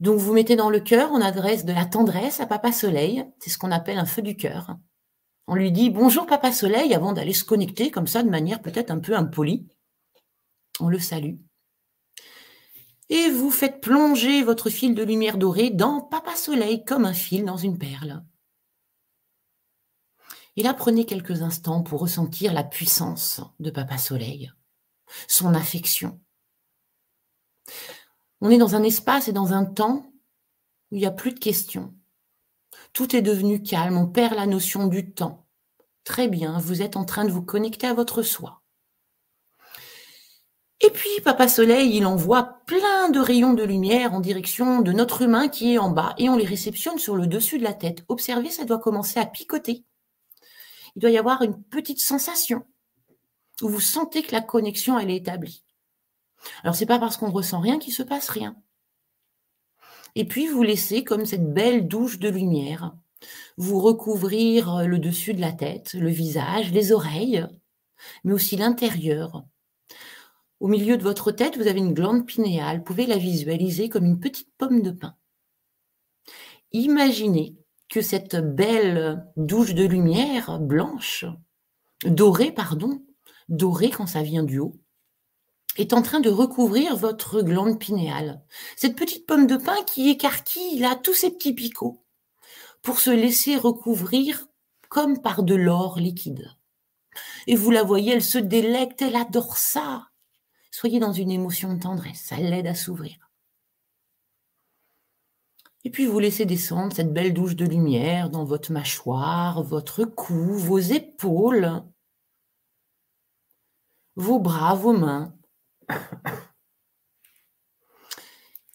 Donc 0.00 0.18
vous 0.18 0.32
mettez 0.32 0.56
dans 0.56 0.70
le 0.70 0.80
cœur, 0.80 1.10
on 1.12 1.20
adresse 1.20 1.66
de 1.66 1.74
la 1.74 1.84
tendresse 1.84 2.40
à 2.40 2.46
Papa 2.46 2.72
Soleil, 2.72 3.26
c'est 3.38 3.50
ce 3.50 3.58
qu'on 3.58 3.70
appelle 3.70 3.98
un 3.98 4.06
feu 4.06 4.22
du 4.22 4.34
cœur. 4.34 4.76
On 5.46 5.54
lui 5.54 5.72
dit 5.72 5.90
bonjour 5.90 6.26
Papa 6.26 6.52
Soleil 6.52 6.94
avant 6.94 7.12
d'aller 7.12 7.34
se 7.34 7.44
connecter 7.44 7.90
comme 7.90 8.06
ça 8.06 8.22
de 8.22 8.30
manière 8.30 8.62
peut-être 8.62 8.90
un 8.90 8.98
peu 8.98 9.14
impolie. 9.14 9.68
On 10.80 10.88
le 10.88 10.98
salue. 10.98 11.36
Et 13.10 13.28
vous 13.28 13.50
faites 13.50 13.80
plonger 13.80 14.42
votre 14.42 14.70
fil 14.70 14.94
de 14.94 15.02
lumière 15.02 15.36
dorée 15.36 15.70
dans 15.70 16.00
Papa 16.00 16.34
Soleil 16.34 16.84
comme 16.84 17.04
un 17.04 17.12
fil 17.12 17.44
dans 17.44 17.56
une 17.58 17.76
perle. 17.76 18.24
Et 20.56 20.62
là, 20.62 20.72
prenez 20.74 21.04
quelques 21.04 21.42
instants 21.42 21.82
pour 21.82 22.00
ressentir 22.00 22.52
la 22.52 22.64
puissance 22.64 23.40
de 23.58 23.70
Papa 23.70 23.98
Soleil, 23.98 24.52
son 25.28 25.54
affection, 25.54 26.20
on 28.40 28.50
est 28.50 28.58
dans 28.58 28.74
un 28.74 28.82
espace 28.82 29.28
et 29.28 29.32
dans 29.32 29.52
un 29.52 29.64
temps 29.64 30.12
où 30.90 30.96
il 30.96 30.98
n'y 30.98 31.06
a 31.06 31.10
plus 31.10 31.32
de 31.32 31.38
questions. 31.38 31.94
Tout 32.92 33.14
est 33.14 33.22
devenu 33.22 33.62
calme, 33.62 33.96
on 33.96 34.06
perd 34.06 34.34
la 34.34 34.46
notion 34.46 34.86
du 34.86 35.12
temps. 35.12 35.46
Très 36.04 36.28
bien, 36.28 36.58
vous 36.58 36.82
êtes 36.82 36.96
en 36.96 37.04
train 37.04 37.24
de 37.24 37.30
vous 37.30 37.42
connecter 37.42 37.86
à 37.86 37.94
votre 37.94 38.22
soi. 38.22 38.62
Et 40.82 40.90
puis, 40.90 41.10
Papa 41.22 41.46
Soleil, 41.46 41.94
il 41.94 42.06
envoie 42.06 42.62
plein 42.64 43.10
de 43.10 43.20
rayons 43.20 43.52
de 43.52 43.62
lumière 43.62 44.14
en 44.14 44.20
direction 44.20 44.80
de 44.80 44.92
notre 44.92 45.20
humain 45.20 45.48
qui 45.48 45.74
est 45.74 45.78
en 45.78 45.90
bas 45.90 46.14
et 46.16 46.30
on 46.30 46.36
les 46.36 46.46
réceptionne 46.46 46.98
sur 46.98 47.16
le 47.16 47.26
dessus 47.26 47.58
de 47.58 47.64
la 47.64 47.74
tête. 47.74 48.02
Observez, 48.08 48.48
ça 48.48 48.64
doit 48.64 48.78
commencer 48.78 49.20
à 49.20 49.26
picoter. 49.26 49.84
Il 50.96 51.00
doit 51.00 51.10
y 51.10 51.18
avoir 51.18 51.42
une 51.42 51.62
petite 51.62 52.00
sensation 52.00 52.64
où 53.60 53.68
vous 53.68 53.80
sentez 53.80 54.22
que 54.22 54.32
la 54.32 54.40
connexion, 54.40 54.98
elle 54.98 55.10
est 55.10 55.16
établie. 55.16 55.62
Alors 56.62 56.74
c'est 56.74 56.86
pas 56.86 56.98
parce 56.98 57.16
qu'on 57.16 57.30
ressent 57.30 57.60
rien 57.60 57.78
qu'il 57.78 57.92
se 57.92 58.02
passe 58.02 58.28
rien. 58.28 58.56
Et 60.14 60.24
puis 60.24 60.46
vous 60.46 60.62
laissez 60.62 61.04
comme 61.04 61.26
cette 61.26 61.52
belle 61.52 61.86
douche 61.86 62.18
de 62.18 62.28
lumière 62.28 62.94
vous 63.56 63.80
recouvrir 63.80 64.86
le 64.86 64.98
dessus 64.98 65.34
de 65.34 65.40
la 65.40 65.52
tête, 65.52 65.94
le 65.94 66.08
visage, 66.08 66.72
les 66.72 66.92
oreilles, 66.92 67.46
mais 68.24 68.32
aussi 68.32 68.56
l'intérieur. 68.56 69.44
Au 70.58 70.68
milieu 70.68 70.96
de 70.96 71.02
votre 71.02 71.32
tête, 71.32 71.56
vous 71.56 71.66
avez 71.66 71.80
une 71.80 71.94
glande 71.94 72.26
pinéale. 72.26 72.78
Vous 72.78 72.84
pouvez 72.84 73.06
la 73.06 73.16
visualiser 73.16 73.88
comme 73.88 74.04
une 74.04 74.20
petite 74.20 74.50
pomme 74.58 74.82
de 74.82 74.90
pin. 74.90 75.16
Imaginez 76.72 77.56
que 77.88 78.02
cette 78.02 78.36
belle 78.36 79.26
douche 79.36 79.74
de 79.74 79.84
lumière 79.84 80.60
blanche, 80.60 81.24
dorée, 82.04 82.52
pardon, 82.52 83.02
dorée 83.48 83.90
quand 83.90 84.06
ça 84.06 84.22
vient 84.22 84.44
du 84.44 84.58
haut, 84.58 84.79
est 85.76 85.92
en 85.92 86.02
train 86.02 86.20
de 86.20 86.30
recouvrir 86.30 86.96
votre 86.96 87.42
glande 87.42 87.78
pinéale. 87.78 88.42
Cette 88.76 88.96
petite 88.96 89.26
pomme 89.26 89.46
de 89.46 89.56
pin 89.56 89.82
qui 89.84 90.10
écarquille 90.10 90.78
là 90.78 90.96
tous 90.96 91.14
ces 91.14 91.30
petits 91.30 91.54
picots 91.54 92.04
pour 92.82 92.98
se 92.98 93.10
laisser 93.10 93.56
recouvrir 93.56 94.46
comme 94.88 95.22
par 95.22 95.42
de 95.42 95.54
l'or 95.54 95.98
liquide. 95.98 96.50
Et 97.46 97.56
vous 97.56 97.70
la 97.70 97.82
voyez, 97.82 98.12
elle 98.12 98.22
se 98.22 98.38
délecte, 98.38 99.02
elle 99.02 99.16
adore 99.16 99.56
ça. 99.56 100.08
Soyez 100.70 101.00
dans 101.00 101.12
une 101.12 101.30
émotion 101.30 101.74
de 101.74 101.80
tendresse, 101.80 102.20
ça 102.20 102.36
l'aide 102.36 102.66
à 102.66 102.74
s'ouvrir. 102.74 103.30
Et 105.84 105.90
puis 105.90 106.06
vous 106.06 106.18
laissez 106.18 106.44
descendre 106.44 106.94
cette 106.94 107.12
belle 107.12 107.32
douche 107.32 107.56
de 107.56 107.64
lumière 107.64 108.28
dans 108.28 108.44
votre 108.44 108.70
mâchoire, 108.70 109.62
votre 109.62 110.04
cou, 110.04 110.54
vos 110.54 110.78
épaules, 110.78 111.82
vos 114.16 114.38
bras, 114.38 114.74
vos 114.74 114.92
mains, 114.92 115.34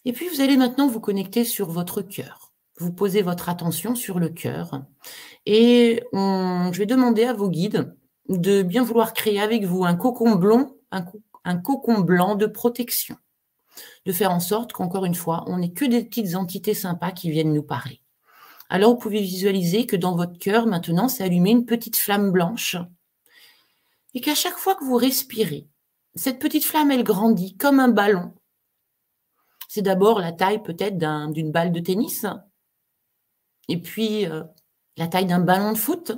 et 0.04 0.12
puis 0.12 0.28
vous 0.28 0.40
allez 0.40 0.56
maintenant 0.56 0.88
vous 0.88 1.00
connecter 1.00 1.44
sur 1.44 1.70
votre 1.70 2.02
cœur. 2.02 2.52
Vous 2.78 2.92
posez 2.92 3.22
votre 3.22 3.48
attention 3.48 3.94
sur 3.94 4.18
le 4.18 4.28
cœur 4.28 4.82
et 5.46 6.02
je 6.12 6.78
vais 6.78 6.86
demander 6.86 7.24
à 7.24 7.32
vos 7.32 7.48
guides 7.48 7.96
de 8.28 8.62
bien 8.62 8.82
vouloir 8.82 9.14
créer 9.14 9.40
avec 9.40 9.64
vous 9.64 9.84
un 9.84 9.94
cocon 9.94 10.34
blanc, 10.34 10.72
un, 10.90 11.56
cocon 11.56 12.00
blanc 12.00 12.34
de 12.34 12.46
protection, 12.46 13.16
de 14.04 14.12
faire 14.12 14.30
en 14.30 14.40
sorte 14.40 14.72
qu'encore 14.72 15.04
une 15.04 15.14
fois, 15.14 15.44
on 15.46 15.58
n'ait 15.58 15.72
que 15.72 15.84
des 15.84 16.04
petites 16.04 16.34
entités 16.34 16.74
sympas 16.74 17.12
qui 17.12 17.30
viennent 17.30 17.52
nous 17.52 17.62
parler. 17.62 18.02
Alors 18.68 18.90
vous 18.90 18.98
pouvez 18.98 19.20
visualiser 19.20 19.86
que 19.86 19.96
dans 19.96 20.16
votre 20.16 20.38
cœur 20.38 20.66
maintenant 20.66 21.08
s'est 21.08 21.24
allumée 21.24 21.50
une 21.52 21.66
petite 21.66 21.96
flamme 21.96 22.32
blanche 22.32 22.76
et 24.14 24.20
qu'à 24.20 24.34
chaque 24.34 24.56
fois 24.56 24.74
que 24.74 24.84
vous 24.84 24.96
respirez, 24.96 25.68
cette 26.16 26.38
petite 26.38 26.64
flamme, 26.64 26.90
elle 26.90 27.04
grandit 27.04 27.56
comme 27.56 27.78
un 27.78 27.88
ballon. 27.88 28.34
C'est 29.68 29.82
d'abord 29.82 30.20
la 30.20 30.32
taille 30.32 30.62
peut-être 30.62 30.98
d'une 31.32 31.52
balle 31.52 31.72
de 31.72 31.80
tennis, 31.80 32.24
et 33.68 33.80
puis 33.80 34.26
euh, 34.26 34.42
la 34.96 35.08
taille 35.08 35.26
d'un 35.26 35.40
ballon 35.40 35.72
de 35.72 35.78
foot. 35.78 36.12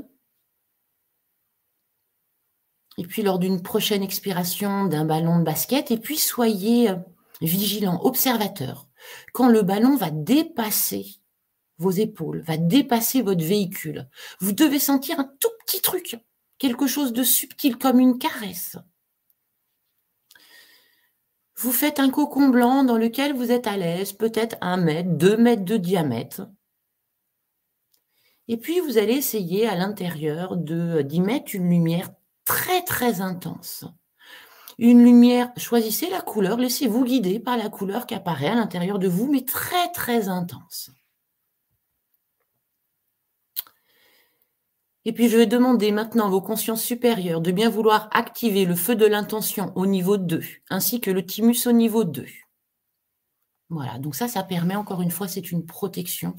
Et 2.97 3.05
puis 3.05 3.23
lors 3.23 3.39
d'une 3.39 3.63
prochaine 3.63 4.03
expiration 4.03 4.87
d'un 4.87 5.05
ballon 5.05 5.39
de 5.39 5.45
basket, 5.45 5.91
et 5.91 5.99
puis 5.99 6.19
soyez 6.19 6.91
euh, 6.91 6.97
vigilant, 7.41 8.01
observateur. 8.03 8.89
Quand 9.33 9.49
le 9.49 9.63
ballon 9.63 9.97
va 9.97 10.11
dépasser 10.11 11.07
vos 11.79 11.91
épaules, 11.91 12.43
va 12.43 12.57
dépasser 12.57 13.23
votre 13.23 13.45
véhicule, 13.45 14.09
vous 14.41 14.53
devez 14.53 14.79
sentir 14.79 15.19
un 15.21 15.31
tout 15.41 15.51
petit 15.65 15.81
truc, 15.81 16.19
quelque 16.59 16.87
chose 16.87 17.13
de 17.13 17.23
subtil 17.23 17.79
comme 17.79 18.01
une 18.01 18.19
caresse. 18.19 18.77
Vous 21.61 21.73
faites 21.73 21.99
un 21.99 22.09
cocon 22.11 22.51
blanc 22.51 22.85
dans 22.85 22.97
lequel 22.97 23.35
vous 23.35 23.51
êtes 23.51 23.67
à 23.67 23.77
l'aise, 23.77 24.13
peut-être 24.13 24.57
un 24.61 24.77
mètre, 24.77 25.11
deux 25.11 25.37
mètres 25.37 25.65
de 25.65 25.77
diamètre. 25.77 26.49
Et 28.47 28.57
puis 28.59 28.79
vous 28.79 28.97
allez 28.97 29.15
essayer 29.15 29.67
à 29.67 29.75
l'intérieur 29.75 30.57
d'y 30.57 31.21
mettre 31.21 31.57
une 31.57 31.69
lumière 31.69 32.11
très 32.45 32.83
très 32.83 33.21
intense. 33.21 33.85
Une 34.79 35.03
lumière, 35.03 35.51
choisissez 35.57 36.09
la 36.09 36.21
couleur, 36.21 36.59
laissez-vous 36.59 37.05
guider 37.05 37.41
par 37.41 37.57
la 37.57 37.69
couleur 37.69 38.07
qui 38.07 38.15
apparaît 38.15 38.51
à 38.51 38.55
l'intérieur 38.55 39.01
de 39.01 39.09
vous, 39.09 39.29
mais 39.29 39.45
très 39.45 39.91
très 39.91 40.29
intense. 40.29 40.93
Et 45.09 45.13
puis, 45.15 45.31
je 45.31 45.39
vais 45.39 45.47
demander 45.47 45.91
maintenant 45.91 46.27
à 46.27 46.29
vos 46.29 46.43
consciences 46.43 46.83
supérieures 46.83 47.41
de 47.41 47.51
bien 47.51 47.71
vouloir 47.71 48.11
activer 48.13 48.67
le 48.67 48.75
feu 48.75 48.95
de 48.95 49.07
l'intention 49.07 49.73
au 49.75 49.87
niveau 49.87 50.19
2, 50.19 50.43
ainsi 50.69 51.01
que 51.01 51.11
le 51.11 51.25
thymus 51.25 51.67
au 51.67 51.73
niveau 51.73 52.05
2. 52.05 52.27
Voilà, 53.71 53.99
donc 53.99 54.15
ça, 54.15 54.29
ça 54.29 54.43
permet 54.43 54.77
encore 54.77 55.01
une 55.01 55.11
fois, 55.11 55.27
c'est 55.27 55.51
une 55.51 55.65
protection 55.65 56.37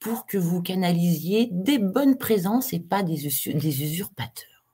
pour 0.00 0.26
que 0.26 0.36
vous 0.36 0.60
canalisiez 0.60 1.48
des 1.50 1.78
bonnes 1.78 2.18
présences 2.18 2.74
et 2.74 2.80
pas 2.80 3.02
des, 3.02 3.26
des 3.54 3.82
usurpateurs. 3.84 4.66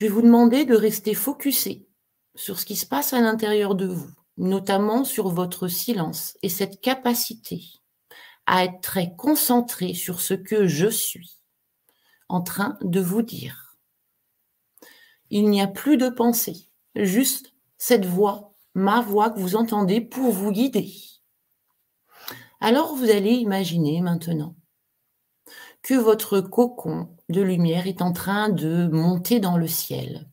Je 0.00 0.06
vais 0.06 0.12
vous 0.12 0.22
demander 0.22 0.64
de 0.64 0.74
rester 0.74 1.14
focusé 1.14 1.86
sur 2.34 2.58
ce 2.58 2.66
qui 2.66 2.74
se 2.74 2.86
passe 2.86 3.12
à 3.12 3.20
l'intérieur 3.20 3.76
de 3.76 3.86
vous, 3.86 4.10
notamment 4.38 5.04
sur 5.04 5.28
votre 5.28 5.68
silence 5.68 6.36
et 6.42 6.48
cette 6.48 6.80
capacité 6.80 7.62
à 8.46 8.64
être 8.64 8.80
très 8.80 9.14
concentré 9.16 9.94
sur 9.94 10.20
ce 10.20 10.34
que 10.34 10.66
je 10.66 10.88
suis 10.88 11.38
en 12.28 12.42
train 12.42 12.78
de 12.82 13.00
vous 13.00 13.22
dire. 13.22 13.76
Il 15.30 15.48
n'y 15.48 15.60
a 15.60 15.66
plus 15.66 15.96
de 15.96 16.08
pensée, 16.08 16.68
juste 16.94 17.54
cette 17.78 18.06
voix, 18.06 18.54
ma 18.74 19.00
voix 19.00 19.30
que 19.30 19.40
vous 19.40 19.56
entendez 19.56 20.00
pour 20.00 20.30
vous 20.30 20.52
guider. 20.52 20.92
Alors 22.60 22.94
vous 22.94 23.10
allez 23.10 23.32
imaginer 23.32 24.00
maintenant 24.00 24.56
que 25.82 25.94
votre 25.94 26.40
cocon 26.40 27.08
de 27.28 27.42
lumière 27.42 27.86
est 27.86 28.00
en 28.00 28.12
train 28.12 28.48
de 28.48 28.88
monter 28.88 29.38
dans 29.38 29.58
le 29.58 29.68
ciel. 29.68 30.30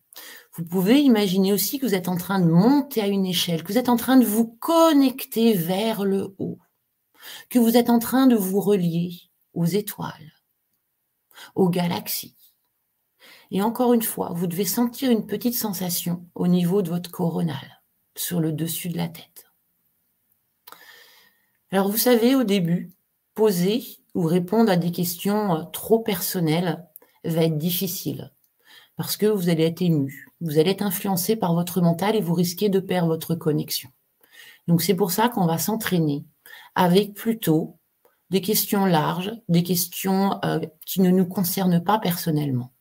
Vous 0.53 0.63
pouvez 0.63 1.01
imaginer 1.01 1.53
aussi 1.53 1.79
que 1.79 1.85
vous 1.85 1.95
êtes 1.95 2.07
en 2.07 2.17
train 2.17 2.39
de 2.39 2.49
monter 2.49 3.01
à 3.01 3.07
une 3.07 3.25
échelle, 3.25 3.63
que 3.63 3.71
vous 3.71 3.77
êtes 3.77 3.89
en 3.89 3.97
train 3.97 4.17
de 4.17 4.25
vous 4.25 4.47
connecter 4.47 5.53
vers 5.53 6.03
le 6.03 6.35
haut, 6.39 6.59
que 7.49 7.59
vous 7.59 7.77
êtes 7.77 7.89
en 7.89 7.99
train 7.99 8.27
de 8.27 8.35
vous 8.35 8.61
relier 8.61 9.13
aux 9.53 9.65
étoiles, 9.65 10.33
aux 11.55 11.69
galaxies. 11.69 12.35
Et 13.51 13.61
encore 13.61 13.93
une 13.93 14.01
fois, 14.01 14.31
vous 14.33 14.47
devez 14.47 14.65
sentir 14.65 15.11
une 15.11 15.25
petite 15.25 15.55
sensation 15.55 16.25
au 16.35 16.47
niveau 16.47 16.81
de 16.81 16.89
votre 16.89 17.11
coronal, 17.11 17.81
sur 18.15 18.39
le 18.39 18.51
dessus 18.51 18.89
de 18.89 18.97
la 18.97 19.09
tête. 19.09 19.51
Alors 21.71 21.89
vous 21.89 21.97
savez, 21.97 22.35
au 22.35 22.43
début, 22.43 22.93
poser 23.33 23.83
ou 24.13 24.25
répondre 24.25 24.71
à 24.71 24.77
des 24.77 24.91
questions 24.91 25.55
euh, 25.55 25.63
trop 25.71 25.99
personnelles 25.99 26.85
va 27.23 27.43
être 27.43 27.57
difficile 27.57 28.31
parce 28.97 29.17
que 29.17 29.25
vous 29.25 29.49
allez 29.49 29.63
être 29.63 29.81
ému, 29.81 30.27
vous 30.41 30.59
allez 30.59 30.71
être 30.71 30.81
influencé 30.81 31.35
par 31.35 31.53
votre 31.53 31.81
mental 31.81 32.15
et 32.15 32.21
vous 32.21 32.33
risquez 32.33 32.69
de 32.69 32.79
perdre 32.79 33.07
votre 33.07 33.35
connexion. 33.35 33.89
Donc 34.67 34.81
c'est 34.81 34.93
pour 34.93 35.11
ça 35.11 35.29
qu'on 35.29 35.47
va 35.47 35.57
s'entraîner 35.57 36.23
avec 36.75 37.13
plutôt 37.13 37.79
des 38.29 38.41
questions 38.41 38.85
larges, 38.85 39.33
des 39.49 39.63
questions 39.63 40.39
euh, 40.45 40.59
qui 40.85 41.01
ne 41.01 41.11
nous 41.11 41.25
concernent 41.25 41.83
pas 41.83 41.99
personnellement. 41.99 42.73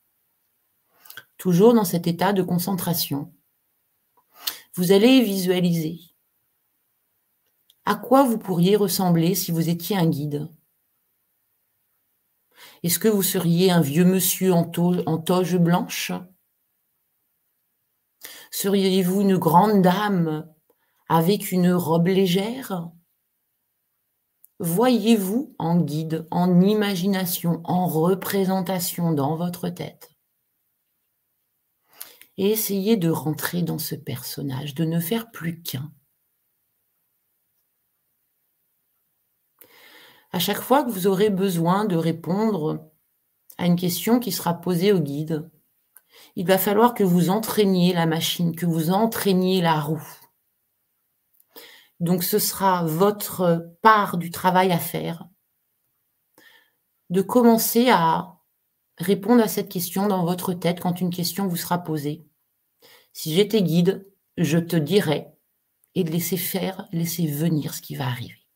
Toujours 1.37 1.75
dans 1.75 1.85
cet 1.85 2.07
état 2.07 2.33
de 2.33 2.43
concentration. 2.43 3.33
Vous 4.75 4.93
allez 4.93 5.23
visualiser 5.23 6.01
à 7.85 7.97
quoi 7.97 8.23
vous 8.23 8.39
pourriez 8.39 8.77
ressembler 8.77 9.35
si 9.35 9.51
vous 9.51 9.69
étiez 9.69 9.97
un 9.97 10.07
guide 10.07 10.49
Est-ce 12.85 13.01
que 13.01 13.09
vous 13.09 13.25
seriez 13.25 13.73
un 13.73 13.81
vieux 13.81 14.05
monsieur 14.05 14.53
en, 14.53 14.65
toge 14.65 15.57
blanche? 15.57 16.13
Seriez-vous 18.53 19.23
une 19.23 19.39
grande 19.39 19.83
dame 19.83 20.49
avec 21.09 21.51
une 21.51 21.73
robe 21.73 22.07
légère? 22.07 22.91
Voyez-vous 24.61 25.55
en 25.59 25.81
guide, 25.81 26.27
en 26.31 26.61
imagination, 26.61 27.61
en 27.65 27.87
représentation 27.87 29.13
dans 29.13 29.35
votre 29.35 29.69
tête? 29.69 30.11
Et 32.37 32.51
essayez 32.51 32.97
de 32.97 33.11
rentrer 33.11 33.63
dans 33.63 33.79
ce 33.79 33.97
personnage, 33.97 34.75
de 34.75 34.85
ne 34.85 35.01
faire 35.01 35.31
plus 35.31 35.63
qu'un. 35.63 35.91
à 40.33 40.39
chaque 40.39 40.61
fois 40.61 40.85
que 40.85 40.91
vous 40.91 41.07
aurez 41.07 41.31
besoin 41.31 41.85
de 41.85 41.97
répondre 41.97 42.91
à 43.59 43.67
une 43.67 43.77
question 43.77 44.21
qui 44.21 44.33
sera 44.33 44.55
posée 44.55 44.93
au 44.93 45.01
guide, 45.01 45.51
il 46.37 46.47
va 46.47 46.59
falloir 46.59 46.95
que 46.95 47.05
vous 47.05 47.31
entraîniez 47.31 47.93
la 47.93 48.07
machine, 48.07 48.55
que 48.55 48.67
vous 48.67 48.91
entraîniez 48.91 49.61
la 49.61 49.81
roue. 49.81 50.20
Donc 52.01 52.25
ce 52.25 52.39
sera 52.39 52.85
votre 52.85 53.75
part 53.83 54.17
du 54.17 54.31
travail 54.31 54.73
à 54.73 54.79
faire, 54.79 55.29
de 57.11 57.21
commencer 57.21 57.91
à 57.91 58.39
répondre 58.97 59.43
à 59.43 59.49
cette 59.49 59.71
question 59.71 60.07
dans 60.07 60.25
votre 60.25 60.55
tête 60.55 60.81
quand 60.81 61.01
une 61.01 61.11
question 61.11 61.47
vous 61.47 61.57
sera 61.57 61.79
posée. 61.79 62.27
Si 63.13 63.35
j'étais 63.35 63.63
guide, 63.63 64.11
je 64.37 64.59
te 64.59 64.77
dirais, 64.77 65.35
et 65.95 66.05
de 66.05 66.11
laisser 66.11 66.37
faire, 66.37 66.89
laisser 66.93 67.27
venir 67.27 67.75
ce 67.75 67.83
qui 67.83 67.97
va 67.97 68.07
arriver. 68.07 68.47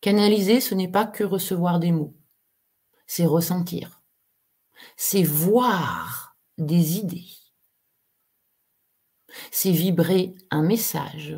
Canaliser, 0.00 0.60
ce 0.60 0.74
n'est 0.74 0.90
pas 0.90 1.06
que 1.06 1.24
recevoir 1.24 1.80
des 1.80 1.92
mots, 1.92 2.14
c'est 3.06 3.24
ressentir, 3.24 4.02
c'est 4.96 5.22
voir 5.22 6.36
des 6.58 6.98
idées, 6.98 7.30
c'est 9.50 9.70
vibrer 9.70 10.34
un 10.50 10.62
message, 10.62 11.36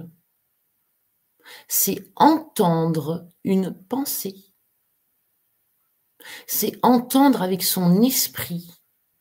c'est 1.68 2.10
entendre 2.16 3.28
une 3.44 3.72
pensée, 3.88 4.52
c'est 6.46 6.78
entendre 6.82 7.42
avec 7.42 7.62
son 7.62 8.02
esprit, 8.02 8.70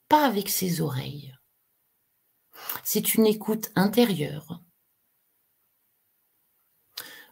pas 0.10 0.26
avec 0.26 0.50
ses 0.50 0.82
oreilles. 0.82 1.36
C'est 2.84 3.16
une 3.16 3.26
écoute 3.26 3.72
intérieure. 3.76 4.62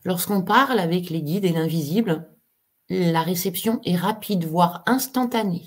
Lorsqu'on 0.05 0.43
parle 0.43 0.79
avec 0.79 1.09
les 1.09 1.21
guides 1.21 1.45
et 1.45 1.53
l'invisible, 1.53 2.29
la 2.89 3.23
réception 3.23 3.79
est 3.85 3.95
rapide, 3.95 4.45
voire 4.45 4.83
instantanée. 4.85 5.65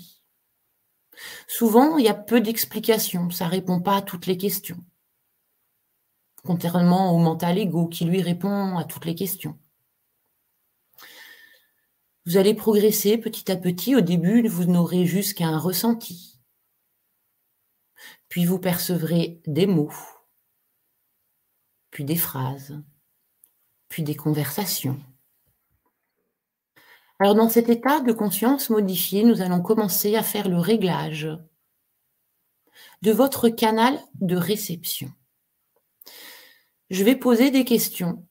Souvent, 1.47 1.97
il 1.97 2.05
y 2.05 2.09
a 2.09 2.13
peu 2.13 2.39
d'explications, 2.39 3.31
ça 3.31 3.47
répond 3.47 3.81
pas 3.81 3.97
à 3.97 4.01
toutes 4.03 4.27
les 4.27 4.37
questions. 4.37 4.83
Contrairement 6.47 7.11
au 7.13 7.17
mental 7.17 7.57
ego 7.57 7.87
qui 7.87 8.05
lui 8.05 8.21
répond 8.21 8.77
à 8.77 8.85
toutes 8.85 9.03
les 9.03 9.15
questions. 9.15 9.59
Vous 12.25 12.37
allez 12.37 12.53
progresser 12.53 13.17
petit 13.17 13.51
à 13.51 13.57
petit. 13.57 13.97
Au 13.97 14.01
début, 14.01 14.47
vous 14.47 14.63
n'aurez 14.63 15.05
juste 15.05 15.37
qu'un 15.37 15.57
ressenti. 15.57 16.39
Puis 18.29 18.45
vous 18.45 18.59
percevrez 18.59 19.41
des 19.45 19.67
mots, 19.67 19.91
puis 21.91 22.05
des 22.05 22.15
phrases, 22.15 22.81
puis 23.89 24.03
des 24.03 24.15
conversations. 24.15 24.97
Alors 27.19 27.35
dans 27.35 27.49
cet 27.49 27.67
état 27.67 27.99
de 27.99 28.13
conscience 28.13 28.69
modifié, 28.69 29.25
nous 29.25 29.41
allons 29.41 29.61
commencer 29.61 30.15
à 30.15 30.23
faire 30.23 30.47
le 30.47 30.59
réglage 30.59 31.27
de 33.01 33.11
votre 33.11 33.49
canal 33.49 33.99
de 34.21 34.37
réception. 34.37 35.11
Je 36.89 37.03
vais 37.03 37.15
poser 37.15 37.51
des 37.51 37.65
questions 37.65 38.25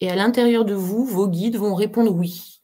et 0.00 0.10
à 0.10 0.16
l'intérieur 0.16 0.64
de 0.64 0.74
vous, 0.74 1.04
vos 1.04 1.28
guides 1.28 1.56
vont 1.56 1.74
répondre 1.74 2.12
oui. 2.12 2.62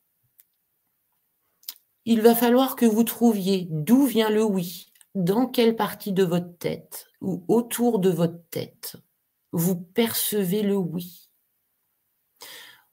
Il 2.04 2.22
va 2.22 2.34
falloir 2.34 2.76
que 2.76 2.86
vous 2.86 3.04
trouviez 3.04 3.66
d'où 3.70 4.06
vient 4.06 4.30
le 4.30 4.44
oui, 4.44 4.92
dans 5.14 5.46
quelle 5.46 5.76
partie 5.76 6.12
de 6.12 6.24
votre 6.24 6.56
tête 6.58 7.08
ou 7.20 7.44
autour 7.48 7.98
de 7.98 8.10
votre 8.10 8.40
tête 8.50 8.96
vous 9.52 9.76
percevez 9.76 10.62
le 10.62 10.76
oui? 10.76 11.30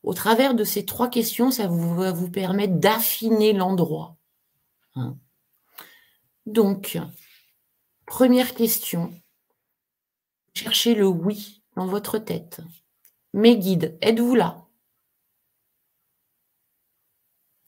Au 0.02 0.14
travers 0.14 0.54
de 0.54 0.64
ces 0.64 0.86
trois 0.86 1.10
questions, 1.10 1.52
ça 1.52 1.68
va 1.68 2.12
vous 2.12 2.32
permettre 2.32 2.76
d'affiner 2.76 3.54
l'endroit. 3.54 4.18
Hein. 4.96 5.18
Donc, 6.46 6.98
première 8.06 8.54
question, 8.54 9.14
cherchez 10.54 10.96
le 10.96 11.08
oui 11.08 11.63
dans 11.76 11.88
votre 11.88 12.18
tête. 12.18 12.62
Mes 13.34 13.58
guides, 13.58 13.98
êtes-vous 14.02 14.36
là? 14.36 14.66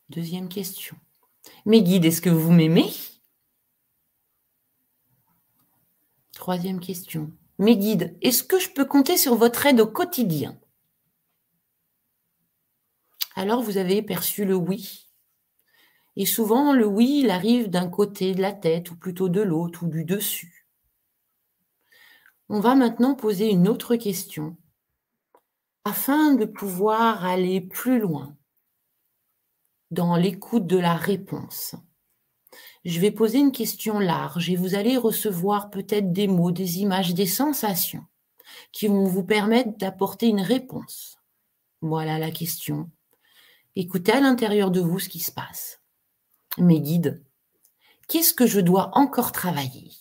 Deuxième 0.09 0.49
question. 0.49 0.95
Mes 1.65 1.81
guides, 1.81 2.05
est-ce 2.05 2.21
que 2.21 2.29
vous 2.29 2.51
m'aimez? 2.51 2.91
Troisième 6.33 6.79
question. 6.79 7.31
Mes 7.57 7.77
guides, 7.77 8.15
est-ce 8.21 8.43
que 8.43 8.59
je 8.59 8.69
peux 8.69 8.85
compter 8.85 9.17
sur 9.17 9.35
votre 9.35 9.65
aide 9.65 9.79
au 9.79 9.87
quotidien? 9.87 10.59
Alors 13.35 13.61
vous 13.61 13.77
avez 13.77 14.01
perçu 14.01 14.45
le 14.45 14.55
oui. 14.55 15.07
Et 16.15 16.25
souvent, 16.25 16.71
le 16.71 16.85
oui, 16.85 17.21
il 17.23 17.29
arrive 17.29 17.69
d'un 17.69 17.89
côté 17.89 18.33
de 18.33 18.41
la 18.41 18.53
tête, 18.53 18.91
ou 18.91 18.95
plutôt 18.95 19.27
de 19.27 19.41
l'autre, 19.41 19.83
ou 19.83 19.89
du 19.89 20.05
dessus. 20.05 20.54
On 22.47 22.59
va 22.59 22.75
maintenant 22.75 23.15
poser 23.15 23.49
une 23.49 23.67
autre 23.67 23.95
question 23.95 24.55
afin 25.83 26.33
de 26.33 26.45
pouvoir 26.45 27.25
aller 27.25 27.59
plus 27.59 27.99
loin 27.99 28.35
dans 29.89 30.15
l'écoute 30.15 30.67
de 30.67 30.77
la 30.77 30.95
réponse. 30.95 31.75
Je 32.83 32.99
vais 32.99 33.11
poser 33.11 33.39
une 33.39 33.51
question 33.51 33.97
large 33.97 34.49
et 34.49 34.55
vous 34.55 34.75
allez 34.75 34.95
recevoir 34.95 35.71
peut-être 35.71 36.11
des 36.11 36.27
mots, 36.27 36.51
des 36.51 36.79
images, 36.79 37.15
des 37.15 37.25
sensations 37.25 38.05
qui 38.71 38.87
vont 38.87 39.05
vous 39.05 39.23
permettre 39.23 39.75
d'apporter 39.77 40.27
une 40.27 40.41
réponse. 40.41 41.17
Voilà 41.81 42.19
la 42.19 42.29
question. 42.29 42.91
Écoutez 43.75 44.11
à 44.11 44.21
l'intérieur 44.21 44.69
de 44.69 44.81
vous 44.81 44.99
ce 44.99 45.09
qui 45.09 45.19
se 45.19 45.31
passe. 45.31 45.81
Mes 46.59 46.79
guides, 46.79 47.23
qu'est-ce 48.07 48.35
que 48.35 48.45
je 48.45 48.59
dois 48.59 48.91
encore 48.93 49.31
travailler? 49.31 49.91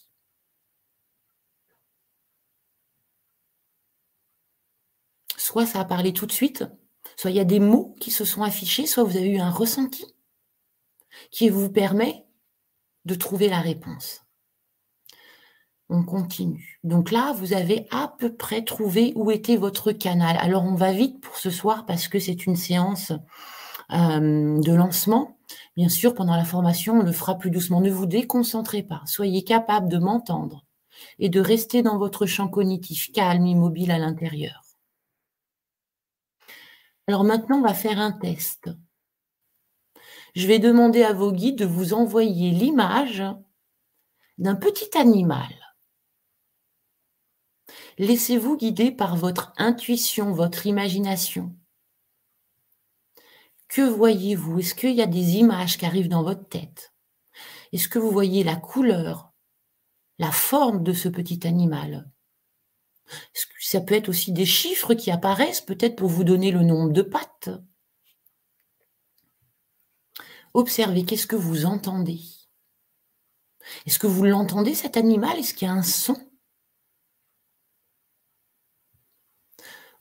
Soit 5.44 5.66
ça 5.66 5.80
a 5.80 5.84
parlé 5.84 6.14
tout 6.14 6.24
de 6.24 6.32
suite, 6.32 6.64
soit 7.16 7.30
il 7.30 7.36
y 7.36 7.40
a 7.40 7.44
des 7.44 7.60
mots 7.60 7.94
qui 8.00 8.10
se 8.10 8.24
sont 8.24 8.42
affichés, 8.42 8.86
soit 8.86 9.04
vous 9.04 9.18
avez 9.18 9.28
eu 9.28 9.40
un 9.40 9.50
ressenti 9.50 10.06
qui 11.30 11.50
vous 11.50 11.68
permet 11.68 12.24
de 13.04 13.14
trouver 13.14 13.50
la 13.50 13.60
réponse. 13.60 14.22
On 15.90 16.02
continue. 16.02 16.80
Donc 16.82 17.10
là, 17.10 17.34
vous 17.34 17.52
avez 17.52 17.86
à 17.90 18.14
peu 18.18 18.34
près 18.34 18.64
trouvé 18.64 19.12
où 19.16 19.30
était 19.30 19.58
votre 19.58 19.92
canal. 19.92 20.38
Alors 20.40 20.64
on 20.64 20.76
va 20.76 20.92
vite 20.92 21.20
pour 21.20 21.36
ce 21.36 21.50
soir 21.50 21.84
parce 21.84 22.08
que 22.08 22.18
c'est 22.18 22.46
une 22.46 22.56
séance 22.56 23.12
euh, 23.92 24.58
de 24.58 24.72
lancement. 24.72 25.36
Bien 25.76 25.90
sûr, 25.90 26.14
pendant 26.14 26.36
la 26.36 26.46
formation, 26.46 27.00
on 27.00 27.02
le 27.02 27.12
fera 27.12 27.36
plus 27.36 27.50
doucement. 27.50 27.82
Ne 27.82 27.90
vous 27.90 28.06
déconcentrez 28.06 28.82
pas. 28.82 29.02
Soyez 29.04 29.44
capable 29.44 29.90
de 29.90 29.98
m'entendre 29.98 30.64
et 31.18 31.28
de 31.28 31.40
rester 31.40 31.82
dans 31.82 31.98
votre 31.98 32.24
champ 32.24 32.48
cognitif 32.48 33.12
calme, 33.12 33.44
immobile 33.44 33.90
à 33.90 33.98
l'intérieur. 33.98 34.63
Alors 37.06 37.24
maintenant, 37.24 37.58
on 37.58 37.62
va 37.62 37.74
faire 37.74 37.98
un 37.98 38.12
test. 38.12 38.70
Je 40.34 40.46
vais 40.46 40.58
demander 40.58 41.02
à 41.02 41.12
vos 41.12 41.32
guides 41.32 41.58
de 41.58 41.64
vous 41.64 41.92
envoyer 41.92 42.50
l'image 42.50 43.22
d'un 44.38 44.56
petit 44.56 44.96
animal. 44.96 45.54
Laissez-vous 47.98 48.56
guider 48.56 48.90
par 48.90 49.16
votre 49.16 49.52
intuition, 49.56 50.32
votre 50.32 50.66
imagination. 50.66 51.54
Que 53.68 53.82
voyez-vous? 53.82 54.60
Est-ce 54.60 54.74
qu'il 54.74 54.94
y 54.94 55.02
a 55.02 55.06
des 55.06 55.36
images 55.36 55.78
qui 55.78 55.86
arrivent 55.86 56.08
dans 56.08 56.22
votre 56.22 56.48
tête? 56.48 56.94
Est-ce 57.72 57.88
que 57.88 57.98
vous 57.98 58.10
voyez 58.10 58.44
la 58.44 58.56
couleur, 58.56 59.32
la 60.18 60.32
forme 60.32 60.82
de 60.82 60.92
ce 60.92 61.08
petit 61.08 61.46
animal? 61.46 62.10
Ça 63.60 63.80
peut 63.80 63.94
être 63.94 64.08
aussi 64.08 64.32
des 64.32 64.46
chiffres 64.46 64.94
qui 64.94 65.10
apparaissent 65.10 65.60
peut-être 65.60 65.96
pour 65.96 66.08
vous 66.08 66.24
donner 66.24 66.50
le 66.50 66.62
nombre 66.62 66.92
de 66.92 67.02
pattes? 67.02 67.50
Observez, 70.54 71.04
qu'est-ce 71.04 71.26
que 71.26 71.36
vous 71.36 71.66
entendez? 71.66 72.20
Est-ce 73.86 73.98
que 73.98 74.06
vous 74.06 74.24
l'entendez 74.24 74.74
cet 74.74 74.96
animal? 74.96 75.38
Est-ce 75.38 75.54
qu'il 75.54 75.66
y 75.66 75.70
a 75.70 75.74
un 75.74 75.82
son? 75.82 76.16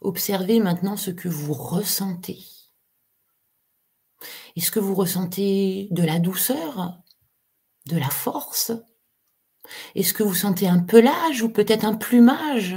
Observez 0.01 0.59
maintenant 0.59 0.97
ce 0.97 1.11
que 1.11 1.29
vous 1.29 1.53
ressentez. 1.53 2.43
Est-ce 4.55 4.69
que 4.69 4.79
vous 4.79 4.95
ressentez 4.95 5.87
de 5.91 6.03
la 6.03 6.19
douceur, 6.19 7.01
de 7.87 7.97
la 7.97 8.09
force? 8.09 8.71
Est-ce 9.95 10.13
que 10.13 10.23
vous 10.23 10.33
sentez 10.33 10.67
un 10.67 10.79
pelage 10.79 11.41
ou 11.41 11.49
peut-être 11.49 11.85
un 11.85 11.95
plumage? 11.95 12.75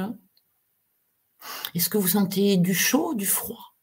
Est-ce 1.74 1.89
que 1.89 1.99
vous 1.99 2.09
sentez 2.09 2.57
du 2.57 2.74
chaud, 2.74 3.14
du 3.14 3.26
froid? 3.26 3.76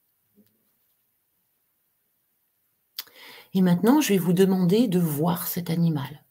Et 3.54 3.62
maintenant, 3.62 4.02
je 4.02 4.10
vais 4.10 4.18
vous 4.18 4.34
demander 4.34 4.88
de 4.88 5.00
voir 5.00 5.48
cet 5.48 5.70
animal, 5.70 6.26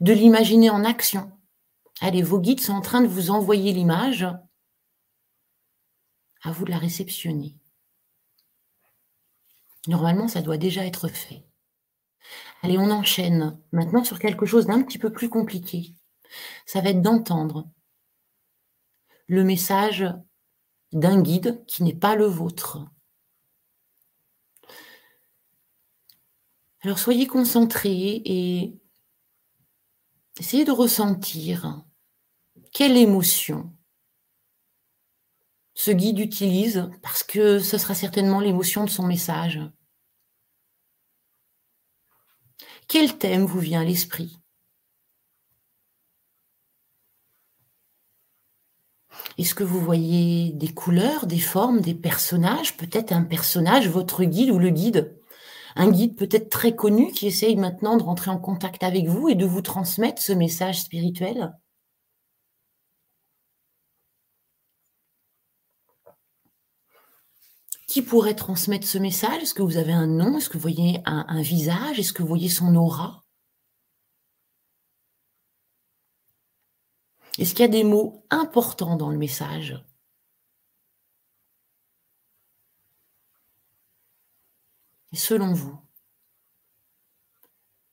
de 0.00 0.12
l'imaginer 0.12 0.68
en 0.68 0.84
action. 0.84 1.32
Allez, 2.00 2.22
vos 2.22 2.40
guides 2.40 2.60
sont 2.60 2.74
en 2.74 2.82
train 2.82 3.00
de 3.00 3.06
vous 3.06 3.30
envoyer 3.30 3.72
l'image. 3.72 4.26
À 6.42 6.52
vous 6.52 6.64
de 6.64 6.70
la 6.70 6.78
réceptionner. 6.78 7.56
Normalement, 9.86 10.28
ça 10.28 10.42
doit 10.42 10.58
déjà 10.58 10.84
être 10.84 11.08
fait. 11.08 11.49
Allez, 12.62 12.78
on 12.78 12.90
enchaîne 12.90 13.58
maintenant 13.72 14.04
sur 14.04 14.18
quelque 14.18 14.46
chose 14.46 14.66
d'un 14.66 14.82
petit 14.82 14.98
peu 14.98 15.10
plus 15.10 15.30
compliqué. 15.30 15.94
Ça 16.66 16.80
va 16.80 16.90
être 16.90 17.02
d'entendre 17.02 17.70
le 19.26 19.44
message 19.44 20.04
d'un 20.92 21.22
guide 21.22 21.64
qui 21.66 21.82
n'est 21.82 21.94
pas 21.94 22.16
le 22.16 22.26
vôtre. 22.26 22.78
Alors 26.82 26.98
soyez 26.98 27.26
concentrés 27.26 28.22
et 28.24 28.80
essayez 30.38 30.64
de 30.64 30.72
ressentir 30.72 31.84
quelle 32.72 32.96
émotion 32.96 33.72
ce 35.74 35.90
guide 35.90 36.18
utilise 36.18 36.90
parce 37.02 37.22
que 37.22 37.58
ce 37.58 37.78
sera 37.78 37.94
certainement 37.94 38.40
l'émotion 38.40 38.84
de 38.84 38.90
son 38.90 39.06
message. 39.06 39.60
Quel 42.90 43.18
thème 43.18 43.44
vous 43.46 43.60
vient 43.60 43.82
à 43.82 43.84
l'esprit? 43.84 44.40
Est-ce 49.38 49.54
que 49.54 49.62
vous 49.62 49.78
voyez 49.78 50.50
des 50.54 50.74
couleurs, 50.74 51.26
des 51.26 51.38
formes, 51.38 51.80
des 51.80 51.94
personnages? 51.94 52.76
Peut-être 52.76 53.12
un 53.12 53.22
personnage, 53.22 53.88
votre 53.88 54.24
guide 54.24 54.50
ou 54.50 54.58
le 54.58 54.70
guide? 54.70 55.16
Un 55.76 55.92
guide 55.92 56.16
peut-être 56.16 56.50
très 56.50 56.74
connu 56.74 57.12
qui 57.12 57.28
essaye 57.28 57.54
maintenant 57.54 57.96
de 57.96 58.02
rentrer 58.02 58.32
en 58.32 58.38
contact 58.38 58.82
avec 58.82 59.06
vous 59.06 59.28
et 59.28 59.36
de 59.36 59.46
vous 59.46 59.62
transmettre 59.62 60.20
ce 60.20 60.32
message 60.32 60.80
spirituel? 60.80 61.52
Qui 67.90 68.02
pourrait 68.02 68.36
transmettre 68.36 68.86
ce 68.86 68.98
message? 68.98 69.42
Est-ce 69.42 69.52
que 69.52 69.62
vous 69.62 69.76
avez 69.76 69.92
un 69.92 70.06
nom? 70.06 70.38
Est-ce 70.38 70.48
que 70.48 70.52
vous 70.52 70.60
voyez 70.60 71.00
un, 71.06 71.42
visage? 71.42 71.98
Est-ce 71.98 72.12
que 72.12 72.22
vous 72.22 72.28
voyez 72.28 72.48
son 72.48 72.76
aura? 72.76 73.24
Est-ce 77.36 77.52
qu'il 77.52 77.62
y 77.62 77.68
a 77.68 77.68
des 77.68 77.82
mots 77.82 78.24
importants 78.30 78.94
dans 78.94 79.10
le 79.10 79.18
message? 79.18 79.84
Et 85.12 85.16
selon 85.16 85.52
vous, 85.52 85.76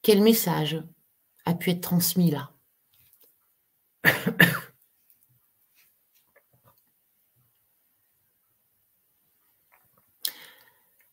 quel 0.04 0.22
message 0.22 0.80
a 1.46 1.56
pu 1.56 1.72
être 1.72 1.82
transmis 1.82 2.30
là? 2.30 2.54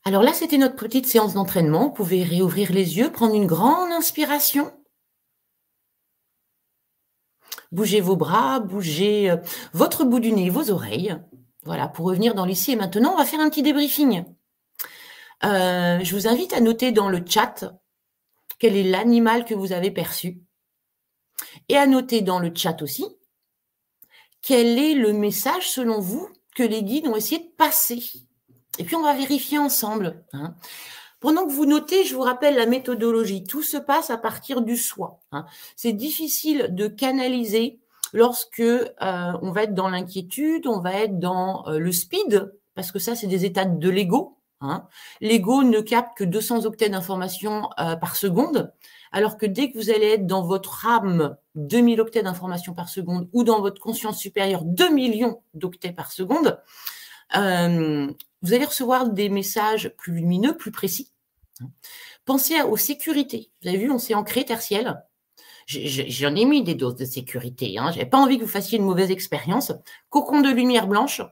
Alors 0.07 0.23
là, 0.23 0.35
c'était 0.35 0.59
notre 0.59 0.77
petite 0.77 1.07
séance 1.07 1.33
d'entraînement. 1.33 1.85
Vous 1.85 1.95
pouvez 1.95 2.23
réouvrir 2.23 2.73
les 2.73 2.99
yeux, 2.99 3.11
prendre 3.11 3.35
une 3.35 3.47
grande 3.47 3.91
inspiration. 3.91 4.71
Bougez 7.73 8.03
vos 8.03 8.15
bras, 8.15 8.61
bougez 8.61 9.31
euh, 9.31 9.37
votre 9.73 10.05
bout 10.05 10.21
du 10.21 10.33
nez, 10.33 10.51
vos 10.51 10.71
oreilles. 10.71 11.17
Voilà, 11.65 11.89
pour 11.89 12.07
revenir 12.07 12.35
dans 12.35 12.45
l'ici 12.45 12.73
et 12.73 12.77
maintenant, 12.77 13.15
on 13.15 13.17
va 13.17 13.25
faire 13.25 13.41
un 13.41 13.49
petit 13.49 13.63
débriefing. 13.63 14.25
Euh, 15.45 15.99
je 16.03 16.15
vous 16.15 16.29
invite 16.29 16.53
à 16.53 16.61
noter 16.61 16.93
dans 16.93 17.09
le 17.09 17.25
chat 17.27 17.65
quel 18.59 18.77
est 18.77 18.83
l'animal 18.83 19.45
que 19.47 19.55
vous 19.55 19.73
avez 19.73 19.91
perçu. 19.91 20.43
Et 21.71 21.77
à 21.79 21.87
noter 21.87 22.21
dans 22.21 22.39
le 22.39 22.53
chat 22.55 22.83
aussi 22.83 23.07
quel 24.43 24.79
est 24.79 24.95
le 24.95 25.15
message 25.15 25.71
selon 25.71 26.01
vous 26.01 26.29
que 26.55 26.63
les 26.63 26.83
guides 26.83 27.09
ont 27.09 27.17
essayé 27.17 27.39
de 27.39 27.51
passer 27.57 28.03
et 28.79 28.85
puis 28.85 28.97
on 28.97 29.03
va 29.03 29.15
vérifier 29.15 29.59
ensemble. 29.59 30.23
Hein. 30.33 30.55
Pendant 31.21 31.47
que 31.47 31.53
vous 31.53 31.65
notez, 31.65 32.05
je 32.05 32.15
vous 32.15 32.21
rappelle 32.21 32.57
la 32.57 32.67
méthodologie. 32.67 33.45
Tout 33.45 33.63
se 33.63 33.79
passe 33.79 34.11
à 34.11 34.19
partir 34.19 34.61
du 34.61 34.77
soi. 34.77 35.21
Hein. 35.33 35.47
C'est 35.77 35.93
difficile 35.93 36.69
de 36.71 36.87
canaliser 36.87 37.81
lorsque 38.13 38.61
euh, 38.61 38.93
on 39.01 39.51
va 39.51 39.63
être 39.63 39.75
dans 39.75 39.89
l'inquiétude, 39.89 40.67
on 40.67 40.81
va 40.81 40.95
être 40.95 41.19
dans 41.19 41.67
euh, 41.67 41.79
le 41.79 41.93
speed, 41.93 42.53
parce 42.75 42.93
que 42.93 42.99
ça, 42.99 43.15
c'est 43.15 43.27
des 43.27 43.45
états 43.45 43.65
de 43.65 43.89
l'ego. 43.89 44.39
Hein. 44.61 44.87
L'ego 45.21 45.63
ne 45.63 45.81
capte 45.81 46.17
que 46.17 46.25
200 46.25 46.65
octets 46.65 46.89
d'informations 46.89 47.69
euh, 47.79 47.97
par 47.97 48.17
seconde, 48.17 48.73
alors 49.13 49.37
que 49.37 49.47
dès 49.47 49.71
que 49.71 49.79
vous 49.79 49.91
allez 49.91 50.07
être 50.07 50.27
dans 50.27 50.43
votre 50.43 50.87
âme 50.87 51.37
2000 51.55 52.01
octets 52.01 52.23
d'informations 52.23 52.75
par 52.75 52.89
seconde 52.89 53.29
ou 53.33 53.45
dans 53.45 53.61
votre 53.61 53.81
conscience 53.81 54.19
supérieure 54.19 54.63
2 54.65 54.91
millions 54.91 55.43
d'octets 55.55 55.93
par 55.93 56.13
seconde, 56.13 56.61
vous 57.33 58.53
allez 58.53 58.65
recevoir 58.65 59.11
des 59.11 59.29
messages 59.29 59.93
plus 59.97 60.13
lumineux, 60.13 60.57
plus 60.57 60.71
précis. 60.71 61.11
Pensez 62.25 62.63
aux 62.63 62.77
sécurités. 62.77 63.51
Vous 63.63 63.69
avez 63.69 63.79
vu, 63.79 63.91
on 63.91 63.99
s'est 63.99 64.15
ancré 64.15 64.45
tertiel. 64.45 65.03
J'en 65.67 66.35
ai 66.35 66.45
mis 66.45 66.63
des 66.63 66.75
doses 66.75 66.97
de 66.97 67.05
sécurité. 67.05 67.79
Hein. 67.79 67.91
Je 67.91 67.99
n'avais 67.99 68.11
pas 68.11 68.19
envie 68.19 68.39
que 68.39 68.45
vous 68.45 68.51
fassiez 68.51 68.79
une 68.79 68.85
mauvaise 68.85 69.11
expérience. 69.11 69.73
Cocon 70.11 70.41
de 70.41 70.51
lumière 70.51 70.87
blanche, 70.87 71.23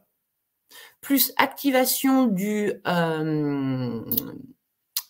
plus 1.01 1.33
activation 1.37 2.27
du, 2.27 2.73
euh, 2.87 4.01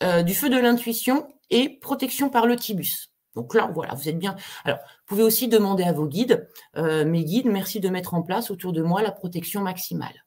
euh, 0.03 0.23
du 0.23 0.35
feu 0.35 0.49
de 0.49 0.59
l'intuition 0.59 1.29
et 1.51 1.69
protection 1.69 2.31
par 2.31 2.47
le 2.47 2.57
tibus. 2.57 3.13
Donc 3.35 3.55
là, 3.55 3.71
voilà, 3.73 3.95
vous 3.95 4.09
êtes 4.09 4.19
bien. 4.19 4.37
Alors, 4.65 4.79
vous 4.79 5.05
pouvez 5.07 5.23
aussi 5.23 5.49
demander 5.49 5.85
à 5.85 5.93
vos 5.93 6.07
guides, 6.07 6.49
euh, 6.77 7.05
mes 7.05 7.25
guides, 7.25 7.47
merci 7.47 7.81
de 7.81 7.89
mettre 7.89 8.15
en 8.15 8.23
place 8.23 8.51
autour 8.51 8.73
de 8.73 8.83
moi 8.83 9.03
la 9.03 9.13
protection 9.13 9.63
maximale. 9.63 10.22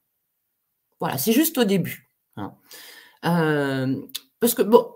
Voilà, 0.99 1.17
c'est 1.17 1.31
juste 1.31 1.57
au 1.57 1.63
début. 1.63 2.09
Hein. 2.37 2.53
Euh, 3.25 4.01
parce 4.39 4.53
que, 4.53 4.61
bon, 4.61 4.87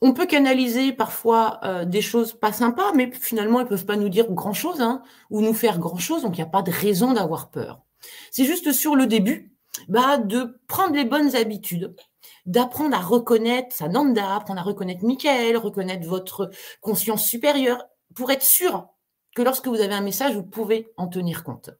on 0.00 0.12
peut 0.12 0.26
canaliser 0.26 0.92
parfois 0.92 1.60
euh, 1.64 1.84
des 1.84 2.02
choses 2.02 2.32
pas 2.32 2.52
sympas, 2.52 2.92
mais 2.94 3.10
finalement, 3.12 3.60
ils 3.60 3.64
ne 3.64 3.68
peuvent 3.68 3.86
pas 3.86 3.96
nous 3.96 4.08
dire 4.08 4.30
grand-chose 4.32 4.80
hein, 4.80 5.02
ou 5.30 5.40
nous 5.40 5.54
faire 5.54 5.78
grand-chose, 5.78 6.22
donc 6.22 6.36
il 6.36 6.40
n'y 6.40 6.46
a 6.46 6.50
pas 6.50 6.62
de 6.62 6.70
raison 6.70 7.12
d'avoir 7.12 7.50
peur. 7.50 7.80
C'est 8.30 8.44
juste 8.44 8.72
sur 8.72 8.94
le 8.94 9.06
début 9.06 9.56
bah, 9.88 10.18
de 10.18 10.60
prendre 10.68 10.94
les 10.94 11.04
bonnes 11.04 11.34
habitudes, 11.34 11.94
d'apprendre 12.46 12.96
à 12.96 13.00
reconnaître 13.00 13.74
sa 13.74 13.88
nanda, 13.88 14.36
apprendre 14.36 14.60
à 14.60 14.64
reconnaître 14.64 15.04
Michael, 15.04 15.56
reconnaître 15.56 16.06
votre 16.06 16.50
conscience 16.80 17.24
supérieure, 17.24 17.84
pour 18.14 18.30
être 18.30 18.42
sûr 18.42 18.88
que 19.34 19.42
lorsque 19.42 19.68
vous 19.68 19.80
avez 19.80 19.94
un 19.94 20.00
message, 20.00 20.34
vous 20.34 20.44
pouvez 20.44 20.92
en 20.96 21.08
tenir 21.08 21.44
compte. 21.44 21.70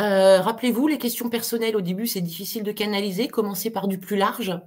Euh, 0.00 0.40
rappelez-vous, 0.40 0.86
les 0.86 0.98
questions 0.98 1.28
personnelles 1.28 1.76
au 1.76 1.80
début, 1.80 2.06
c'est 2.06 2.20
difficile 2.20 2.62
de 2.62 2.72
canaliser. 2.72 3.28
Commencez 3.28 3.70
par 3.70 3.86
du 3.86 3.98
plus 3.98 4.16
large. 4.16 4.58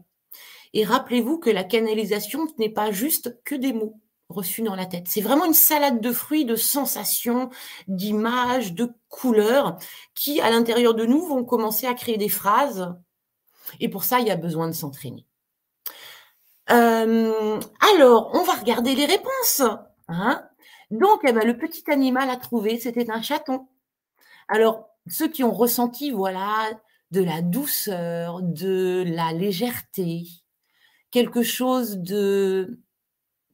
Et 0.73 0.83
rappelez-vous 0.83 1.39
que 1.39 1.49
la 1.49 1.63
canalisation 1.63 2.47
n'est 2.59 2.69
pas 2.69 2.91
juste 2.91 3.41
que 3.43 3.55
des 3.55 3.73
mots 3.73 3.99
reçus 4.29 4.61
dans 4.61 4.75
la 4.75 4.85
tête. 4.85 5.07
C'est 5.07 5.21
vraiment 5.21 5.45
une 5.45 5.53
salade 5.53 6.01
de 6.01 6.11
fruits, 6.11 6.45
de 6.45 6.55
sensations, 6.55 7.49
d'images, 7.87 8.73
de 8.73 8.91
couleurs 9.09 9.77
qui, 10.15 10.41
à 10.41 10.49
l'intérieur 10.49 10.93
de 10.93 11.05
nous, 11.05 11.25
vont 11.25 11.43
commencer 11.43 11.85
à 11.85 11.93
créer 11.93 12.17
des 12.17 12.29
phrases. 12.29 12.95
Et 13.79 13.89
pour 13.89 14.03
ça, 14.03 14.19
il 14.19 14.27
y 14.27 14.31
a 14.31 14.35
besoin 14.35 14.67
de 14.67 14.73
s'entraîner. 14.73 15.25
Euh, 16.71 17.59
alors, 17.95 18.31
on 18.33 18.43
va 18.43 18.53
regarder 18.53 18.95
les 18.95 19.05
réponses. 19.05 19.61
Hein 20.07 20.43
Donc, 20.89 21.21
eh 21.27 21.33
ben, 21.33 21.45
le 21.45 21.57
petit 21.57 21.83
animal 21.91 22.29
à 22.29 22.37
trouver, 22.37 22.79
c'était 22.79 23.09
un 23.11 23.21
chaton. 23.21 23.67
Alors, 24.47 24.92
ceux 25.09 25.27
qui 25.27 25.43
ont 25.43 25.53
ressenti, 25.53 26.11
voilà, 26.11 26.69
de 27.11 27.21
la 27.21 27.41
douceur, 27.41 28.41
de 28.41 29.03
la 29.05 29.33
légèreté, 29.33 30.23
quelque 31.11 31.43
chose 31.43 31.97
de 31.97 32.81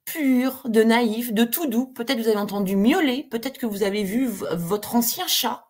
pur, 0.05 0.63
de 0.65 0.81
naïf, 0.81 1.33
de 1.33 1.43
tout 1.43 1.67
doux. 1.67 1.87
Peut-être 1.87 2.19
vous 2.19 2.27
avez 2.27 2.37
entendu 2.37 2.75
miauler, 2.75 3.23
peut-être 3.29 3.57
que 3.57 3.65
vous 3.65 3.83
avez 3.83 4.03
vu 4.03 4.27
votre 4.27 4.95
ancien 4.95 5.27
chat. 5.27 5.65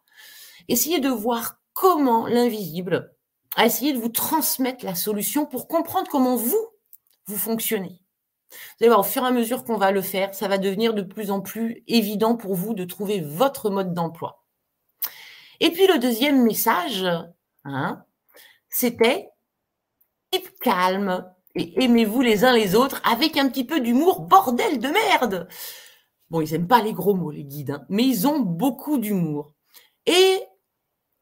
Essayez 0.67 0.99
de 0.99 1.09
voir 1.09 1.59
comment 1.73 2.27
l'invisible 2.27 3.15
a 3.55 3.65
essayé 3.65 3.93
de 3.93 3.97
vous 3.97 4.09
transmettre 4.09 4.85
la 4.85 4.95
solution 4.95 5.45
pour 5.45 5.67
comprendre 5.67 6.07
comment 6.09 6.35
vous, 6.35 6.67
vous 7.25 7.37
fonctionnez. 7.37 8.01
Vous 8.51 8.57
allez 8.81 8.89
voir, 8.89 8.99
au 8.99 9.03
fur 9.03 9.23
et 9.23 9.27
à 9.27 9.31
mesure 9.31 9.63
qu'on 9.63 9.77
va 9.77 9.91
le 9.91 10.01
faire, 10.01 10.33
ça 10.33 10.47
va 10.47 10.57
devenir 10.57 10.93
de 10.93 11.01
plus 11.01 11.31
en 11.31 11.41
plus 11.41 11.83
évident 11.87 12.35
pour 12.35 12.55
vous 12.55 12.73
de 12.73 12.85
trouver 12.85 13.21
votre 13.21 13.69
mode 13.69 13.93
d'emploi. 13.93 14.38
Et 15.59 15.71
puis 15.71 15.87
le 15.87 15.99
deuxième 15.99 16.43
message, 16.43 17.05
hein, 17.65 18.03
c'était 18.69 19.29
type 20.31 20.49
calme 20.61 21.25
et 21.55 21.83
aimez-vous 21.83 22.21
les 22.21 22.45
uns 22.45 22.53
les 22.53 22.75
autres 22.75 23.01
avec 23.03 23.37
un 23.37 23.49
petit 23.49 23.65
peu 23.65 23.79
d'humour, 23.79 24.21
bordel 24.21 24.79
de 24.79 24.87
merde. 24.87 25.47
Bon, 26.29 26.41
ils 26.41 26.51
n'aiment 26.51 26.67
pas 26.67 26.81
les 26.81 26.93
gros 26.93 27.15
mots, 27.15 27.31
les 27.31 27.43
guides, 27.43 27.71
hein, 27.71 27.85
mais 27.89 28.05
ils 28.05 28.27
ont 28.27 28.39
beaucoup 28.39 28.97
d'humour. 28.99 29.53
Et 30.05 30.43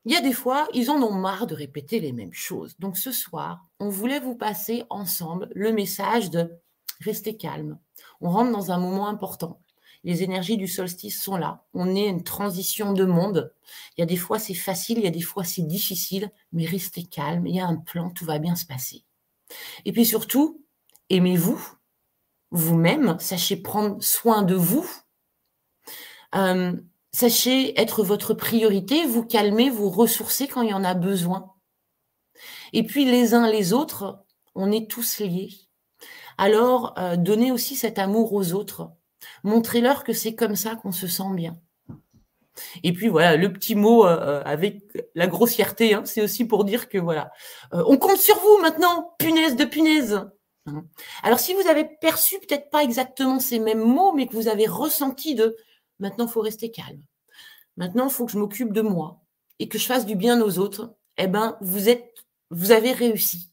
il 0.05 0.11
y 0.11 0.15
a 0.15 0.21
des 0.21 0.33
fois, 0.33 0.67
ils 0.73 0.89
en 0.91 1.01
ont 1.01 1.11
marre 1.11 1.47
de 1.47 1.55
répéter 1.55 1.99
les 1.99 2.11
mêmes 2.11 2.33
choses. 2.33 2.77
Donc 2.79 2.97
ce 2.97 3.11
soir, 3.11 3.65
on 3.79 3.89
voulait 3.89 4.19
vous 4.19 4.35
passer 4.35 4.83
ensemble 4.89 5.49
le 5.53 5.71
message 5.71 6.29
de 6.29 6.59
rester 7.01 7.37
calme. 7.37 7.79
On 8.21 8.29
rentre 8.29 8.51
dans 8.51 8.71
un 8.71 8.77
moment 8.77 9.07
important. 9.07 9.59
Les 10.03 10.23
énergies 10.23 10.57
du 10.57 10.67
solstice 10.67 11.21
sont 11.21 11.37
là. 11.37 11.65
On 11.73 11.95
est 11.95 12.07
une 12.07 12.23
transition 12.23 12.93
de 12.93 13.05
monde. 13.05 13.53
Il 13.97 14.01
y 14.01 14.03
a 14.03 14.05
des 14.05 14.17
fois 14.17 14.39
c'est 14.39 14.53
facile, 14.53 14.99
il 14.99 15.03
y 15.03 15.07
a 15.07 15.11
des 15.11 15.21
fois 15.21 15.43
c'est 15.43 15.67
difficile, 15.67 16.31
mais 16.51 16.65
restez 16.65 17.03
calme. 17.03 17.47
Il 17.47 17.55
y 17.55 17.59
a 17.59 17.67
un 17.67 17.77
plan, 17.77 18.09
tout 18.09 18.25
va 18.25 18.39
bien 18.39 18.55
se 18.55 18.65
passer. 18.65 19.03
Et 19.85 19.91
puis 19.91 20.05
surtout, 20.05 20.63
aimez-vous 21.09 21.59
vous-même, 22.51 23.17
sachez 23.19 23.57
prendre 23.57 24.01
soin 24.01 24.41
de 24.41 24.55
vous. 24.55 24.89
Euh, 26.35 26.73
sachez 27.11 27.79
être 27.79 28.03
votre 28.03 28.33
priorité, 28.33 29.05
vous 29.05 29.25
calmer, 29.25 29.69
vous 29.69 29.89
ressourcer 29.89 30.47
quand 30.47 30.61
il 30.61 30.69
y 30.69 30.73
en 30.73 30.83
a 30.83 30.93
besoin. 30.93 31.53
Et 32.73 32.83
puis 32.83 33.05
les 33.05 33.33
uns 33.33 33.49
les 33.49 33.73
autres, 33.73 34.23
on 34.55 34.71
est 34.71 34.89
tous 34.89 35.19
liés. 35.19 35.49
Alors, 36.37 36.93
euh, 36.99 37.15
donnez 37.15 37.51
aussi 37.51 37.75
cet 37.75 37.97
amour 37.99 38.33
aux 38.33 38.53
autres. 38.53 38.91
Montrez-leur 39.43 40.03
que 40.03 40.13
c'est 40.13 40.35
comme 40.35 40.55
ça 40.55 40.75
qu'on 40.75 40.91
se 40.91 41.07
sent 41.07 41.33
bien. 41.33 41.57
Et 42.83 42.93
puis 42.93 43.07
voilà, 43.07 43.35
le 43.35 43.51
petit 43.51 43.75
mot 43.75 44.05
euh, 44.05 44.17
euh, 44.19 44.41
avec 44.45 44.81
la 45.15 45.27
grossièreté, 45.27 45.93
hein, 45.93 46.03
c'est 46.05 46.21
aussi 46.21 46.45
pour 46.45 46.65
dire 46.65 46.89
que 46.89 46.97
voilà, 46.97 47.31
euh, 47.73 47.83
on 47.87 47.97
compte 47.97 48.19
sur 48.19 48.37
vous 48.39 48.57
maintenant, 48.61 49.15
punaise 49.19 49.55
de 49.55 49.65
punaise. 49.65 50.27
Hein. 50.65 50.85
Alors 51.23 51.39
si 51.39 51.53
vous 51.53 51.67
avez 51.67 51.85
perçu 51.85 52.39
peut-être 52.39 52.69
pas 52.69 52.83
exactement 52.83 53.39
ces 53.39 53.59
mêmes 53.59 53.83
mots, 53.83 54.13
mais 54.13 54.27
que 54.27 54.35
vous 54.35 54.47
avez 54.47 54.67
ressenti 54.67 55.35
de 55.35 55.55
maintenant 55.99 56.27
faut 56.27 56.41
rester 56.41 56.71
calme, 56.71 57.01
maintenant 57.77 58.07
il 58.07 58.11
faut 58.11 58.25
que 58.25 58.31
je 58.31 58.39
m'occupe 58.39 58.73
de 58.73 58.81
moi 58.81 59.21
et 59.59 59.69
que 59.69 59.77
je 59.77 59.85
fasse 59.85 60.05
du 60.05 60.15
bien 60.15 60.41
aux 60.41 60.59
autres, 60.59 60.95
eh 61.17 61.27
ben 61.27 61.57
vous 61.61 61.89
êtes, 61.89 62.13
vous 62.51 62.71
avez 62.71 62.91
réussi. 62.91 63.51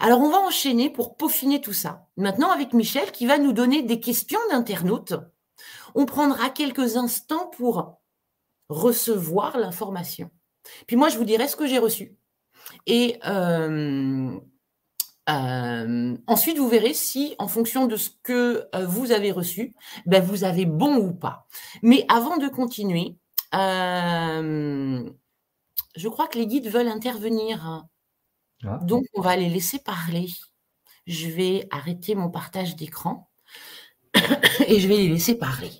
Alors 0.00 0.20
on 0.20 0.30
va 0.30 0.38
enchaîner 0.38 0.90
pour 0.90 1.16
peaufiner 1.16 1.60
tout 1.60 1.72
ça. 1.72 2.06
Maintenant 2.16 2.50
avec 2.50 2.72
Michel 2.72 3.12
qui 3.12 3.26
va 3.26 3.38
nous 3.38 3.52
donner 3.52 3.82
des 3.82 4.00
questions 4.00 4.40
d'internautes. 4.50 5.14
On 5.94 6.06
prendra 6.06 6.50
quelques 6.50 6.96
instants 6.96 7.50
pour 7.56 8.00
recevoir 8.68 9.58
l'information. 9.58 10.30
Puis 10.86 10.96
moi, 10.96 11.08
je 11.08 11.18
vous 11.18 11.24
dirai 11.24 11.48
ce 11.48 11.56
que 11.56 11.66
j'ai 11.66 11.78
reçu. 11.78 12.16
Et 12.86 13.18
euh, 13.26 14.38
euh, 15.28 16.16
ensuite, 16.26 16.58
vous 16.58 16.68
verrez 16.68 16.94
si, 16.94 17.34
en 17.38 17.48
fonction 17.48 17.86
de 17.86 17.96
ce 17.96 18.10
que 18.22 18.68
euh, 18.74 18.86
vous 18.86 19.12
avez 19.12 19.32
reçu, 19.32 19.74
ben, 20.06 20.22
vous 20.22 20.44
avez 20.44 20.66
bon 20.66 20.96
ou 20.96 21.12
pas. 21.12 21.46
Mais 21.82 22.04
avant 22.08 22.36
de 22.36 22.48
continuer, 22.48 23.16
je 23.52 25.08
crois 26.08 26.28
que 26.28 26.38
les 26.38 26.46
guides 26.46 26.68
veulent 26.68 26.88
intervenir. 26.88 27.86
Ah. 28.64 28.78
Donc, 28.82 29.04
on 29.14 29.20
va 29.20 29.36
les 29.36 29.48
laisser 29.48 29.78
parler. 29.78 30.28
Je 31.06 31.28
vais 31.28 31.68
arrêter 31.70 32.14
mon 32.14 32.30
partage 32.30 32.76
d'écran 32.76 33.28
et 34.66 34.80
je 34.80 34.88
vais 34.88 34.96
les 34.96 35.08
laisser 35.08 35.36
parler. 35.36 35.70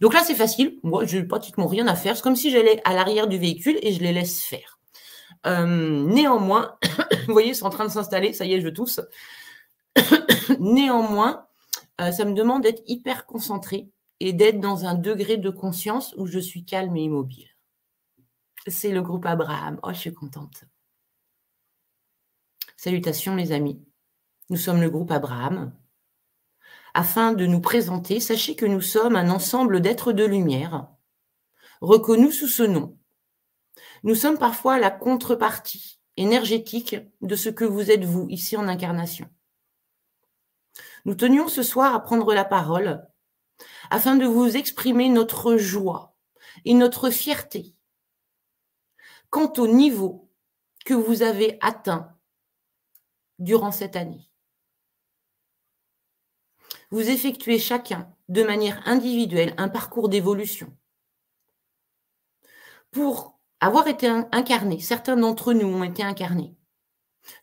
Donc 0.00 0.14
là, 0.14 0.22
c'est 0.24 0.34
facile. 0.34 0.78
Moi, 0.82 1.06
je 1.06 1.18
n'ai 1.18 1.24
pratiquement 1.24 1.66
rien 1.66 1.86
à 1.86 1.94
faire. 1.94 2.16
C'est 2.16 2.22
comme 2.22 2.36
si 2.36 2.50
j'allais 2.50 2.80
à 2.84 2.94
l'arrière 2.94 3.26
du 3.26 3.38
véhicule 3.38 3.78
et 3.82 3.92
je 3.92 4.00
les 4.00 4.12
laisse 4.12 4.42
faire. 4.42 4.78
Euh, 5.46 6.04
néanmoins, 6.04 6.76
vous 7.26 7.32
voyez, 7.32 7.54
c'est 7.54 7.64
en 7.64 7.70
train 7.70 7.86
de 7.86 7.90
s'installer. 7.90 8.32
Ça 8.32 8.44
y 8.44 8.54
est, 8.54 8.60
je 8.60 8.68
tousse. 8.68 9.00
néanmoins, 10.60 11.46
euh, 12.00 12.12
ça 12.12 12.24
me 12.24 12.34
demande 12.34 12.62
d'être 12.62 12.82
hyper 12.86 13.26
concentré 13.26 13.88
et 14.20 14.32
d'être 14.32 14.60
dans 14.60 14.84
un 14.84 14.94
degré 14.94 15.36
de 15.36 15.50
conscience 15.50 16.14
où 16.16 16.26
je 16.26 16.38
suis 16.38 16.64
calme 16.64 16.96
et 16.96 17.04
immobile. 17.04 17.48
C'est 18.66 18.90
le 18.90 19.02
groupe 19.02 19.26
Abraham. 19.26 19.78
Oh, 19.82 19.90
je 19.92 19.98
suis 19.98 20.14
contente. 20.14 20.64
Salutations, 22.78 23.34
les 23.34 23.50
amis. 23.50 23.84
Nous 24.50 24.56
sommes 24.56 24.80
le 24.80 24.88
groupe 24.88 25.10
Abraham 25.10 25.74
afin 26.94 27.32
de 27.32 27.44
nous 27.44 27.60
présenter, 27.60 28.20
sachez 28.20 28.54
que 28.54 28.66
nous 28.66 28.80
sommes 28.80 29.16
un 29.16 29.30
ensemble 29.30 29.80
d'êtres 29.80 30.12
de 30.12 30.24
lumière, 30.24 30.88
reconnus 31.80 32.38
sous 32.38 32.46
ce 32.46 32.62
nom. 32.62 32.96
Nous 34.04 34.14
sommes 34.14 34.38
parfois 34.38 34.78
la 34.78 34.92
contrepartie 34.92 35.98
énergétique 36.16 36.94
de 37.20 37.34
ce 37.34 37.48
que 37.48 37.64
vous 37.64 37.90
êtes 37.90 38.04
vous 38.04 38.28
ici 38.30 38.56
en 38.56 38.68
incarnation. 38.68 39.28
Nous 41.04 41.16
tenions 41.16 41.48
ce 41.48 41.64
soir 41.64 41.96
à 41.96 42.00
prendre 42.00 42.32
la 42.32 42.44
parole 42.44 43.04
afin 43.90 44.14
de 44.14 44.24
vous 44.24 44.56
exprimer 44.56 45.08
notre 45.08 45.56
joie 45.56 46.16
et 46.64 46.74
notre 46.74 47.10
fierté 47.10 47.74
quant 49.30 49.52
au 49.56 49.66
niveau 49.66 50.30
que 50.84 50.94
vous 50.94 51.22
avez 51.22 51.58
atteint 51.60 52.17
durant 53.38 53.72
cette 53.72 53.96
année 53.96 54.28
vous 56.90 57.10
effectuez 57.10 57.58
chacun 57.58 58.12
de 58.28 58.42
manière 58.42 58.86
individuelle 58.86 59.54
un 59.58 59.68
parcours 59.68 60.08
d'évolution. 60.08 60.74
Pour 62.90 63.38
avoir 63.60 63.88
été 63.88 64.08
incarné, 64.32 64.80
certains 64.80 65.16
d'entre 65.16 65.52
nous 65.52 65.66
ont 65.66 65.84
été 65.84 66.02
incarnés. 66.02 66.56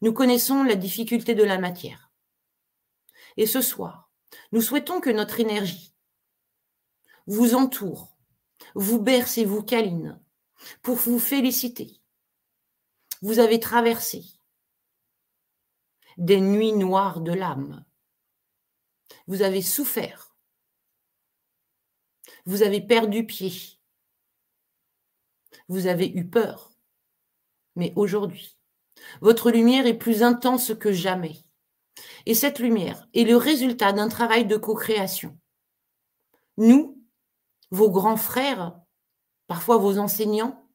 Nous 0.01 0.13
connaissons 0.13 0.63
la 0.63 0.75
difficulté 0.75 1.35
de 1.35 1.43
la 1.43 1.59
matière. 1.59 2.11
Et 3.37 3.45
ce 3.45 3.61
soir, 3.61 4.09
nous 4.51 4.61
souhaitons 4.61 4.99
que 4.99 5.09
notre 5.09 5.39
énergie 5.39 5.93
vous 7.27 7.53
entoure, 7.53 8.17
vous 8.73 8.99
berce 8.99 9.37
et 9.37 9.45
vous 9.45 9.61
câline 9.61 10.19
pour 10.81 10.95
vous 10.95 11.19
féliciter. 11.19 12.01
Vous 13.21 13.39
avez 13.39 13.59
traversé 13.59 14.23
des 16.17 16.41
nuits 16.41 16.73
noires 16.73 17.21
de 17.21 17.33
l'âme, 17.33 17.83
vous 19.27 19.41
avez 19.41 19.61
souffert. 19.61 20.35
Vous 22.45 22.61
avez 22.61 22.81
perdu 22.81 23.25
pied. 23.25 23.53
Vous 25.67 25.87
avez 25.87 26.07
eu 26.07 26.29
peur. 26.29 26.71
Mais 27.75 27.91
aujourd'hui, 27.95 28.57
votre 29.21 29.51
lumière 29.51 29.87
est 29.87 29.97
plus 29.97 30.23
intense 30.23 30.73
que 30.75 30.91
jamais. 30.91 31.43
Et 32.25 32.35
cette 32.35 32.59
lumière 32.59 33.07
est 33.13 33.23
le 33.23 33.37
résultat 33.37 33.93
d'un 33.93 34.09
travail 34.09 34.45
de 34.45 34.57
co-création. 34.57 35.37
Nous, 36.57 37.03
vos 37.71 37.89
grands 37.89 38.17
frères, 38.17 38.79
parfois 39.47 39.77
vos 39.77 39.97
enseignants, 39.97 40.69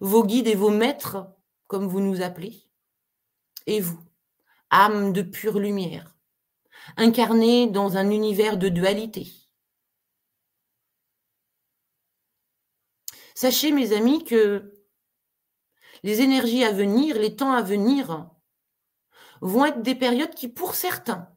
vos 0.00 0.24
guides 0.24 0.46
et 0.46 0.54
vos 0.54 0.70
maîtres, 0.70 1.26
comme 1.66 1.86
vous 1.86 2.00
nous 2.00 2.22
appelez, 2.22 2.68
et 3.66 3.80
vous, 3.80 4.00
âme 4.72 5.12
de 5.12 5.22
pure 5.22 5.60
lumière, 5.60 6.16
incarnée 6.96 7.68
dans 7.68 7.96
un 7.96 8.10
univers 8.10 8.56
de 8.56 8.68
dualité. 8.68 9.28
Sachez, 13.34 13.70
mes 13.70 13.92
amis, 13.92 14.24
que 14.24 14.72
les 16.02 16.22
énergies 16.22 16.64
à 16.64 16.72
venir, 16.72 17.18
les 17.18 17.36
temps 17.36 17.52
à 17.52 17.62
venir, 17.62 18.30
vont 19.40 19.66
être 19.66 19.82
des 19.82 19.94
périodes 19.94 20.34
qui, 20.34 20.48
pour 20.48 20.74
certains, 20.74 21.28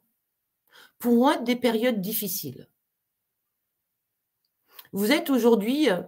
pourront 0.98 1.32
être 1.32 1.44
des 1.44 1.56
périodes 1.56 2.00
difficiles. 2.00 2.68
Vous 4.92 5.12
êtes 5.12 5.28
aujourd'hui 5.28 5.90
euh, 5.90 6.02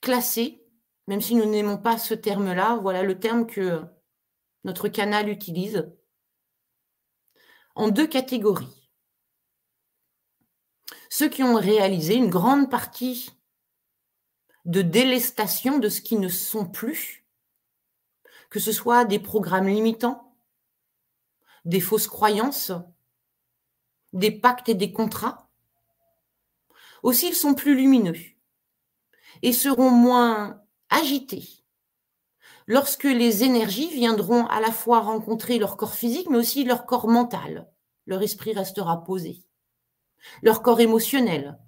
classé, 0.00 0.66
même 1.06 1.20
si 1.20 1.34
nous 1.34 1.44
n'aimons 1.44 1.78
pas 1.78 1.96
ce 1.96 2.14
terme-là, 2.14 2.76
voilà 2.76 3.02
le 3.02 3.18
terme 3.20 3.46
que 3.46 3.84
notre 4.64 4.88
canal 4.88 5.28
utilise, 5.28 5.90
en 7.74 7.88
deux 7.88 8.06
catégories. 8.06 8.90
Ceux 11.10 11.28
qui 11.28 11.42
ont 11.42 11.56
réalisé 11.56 12.14
une 12.14 12.30
grande 12.30 12.70
partie 12.70 13.30
de 14.64 14.82
délestation 14.82 15.78
de 15.78 15.88
ce 15.88 16.00
qui 16.00 16.16
ne 16.16 16.28
sont 16.28 16.66
plus, 16.66 17.26
que 18.50 18.60
ce 18.60 18.72
soit 18.72 19.04
des 19.04 19.18
programmes 19.18 19.68
limitants, 19.68 20.36
des 21.64 21.80
fausses 21.80 22.06
croyances, 22.06 22.72
des 24.12 24.30
pactes 24.30 24.68
et 24.68 24.74
des 24.74 24.92
contrats. 24.92 25.50
Aussi, 27.02 27.28
ils 27.28 27.34
sont 27.34 27.54
plus 27.54 27.74
lumineux 27.74 28.18
et 29.42 29.52
seront 29.52 29.90
moins 29.90 30.62
agités 30.90 31.61
lorsque 32.66 33.04
les 33.04 33.44
énergies 33.44 33.90
viendront 33.90 34.46
à 34.46 34.60
la 34.60 34.70
fois 34.70 35.00
rencontrer 35.00 35.58
leur 35.58 35.76
corps 35.76 35.94
physique, 35.94 36.28
mais 36.30 36.38
aussi 36.38 36.64
leur 36.64 36.86
corps 36.86 37.08
mental. 37.08 37.68
Leur 38.06 38.22
esprit 38.22 38.52
restera 38.52 39.04
posé. 39.04 39.44
Leur 40.42 40.62
corps 40.62 40.80
émotionnel. 40.80 41.58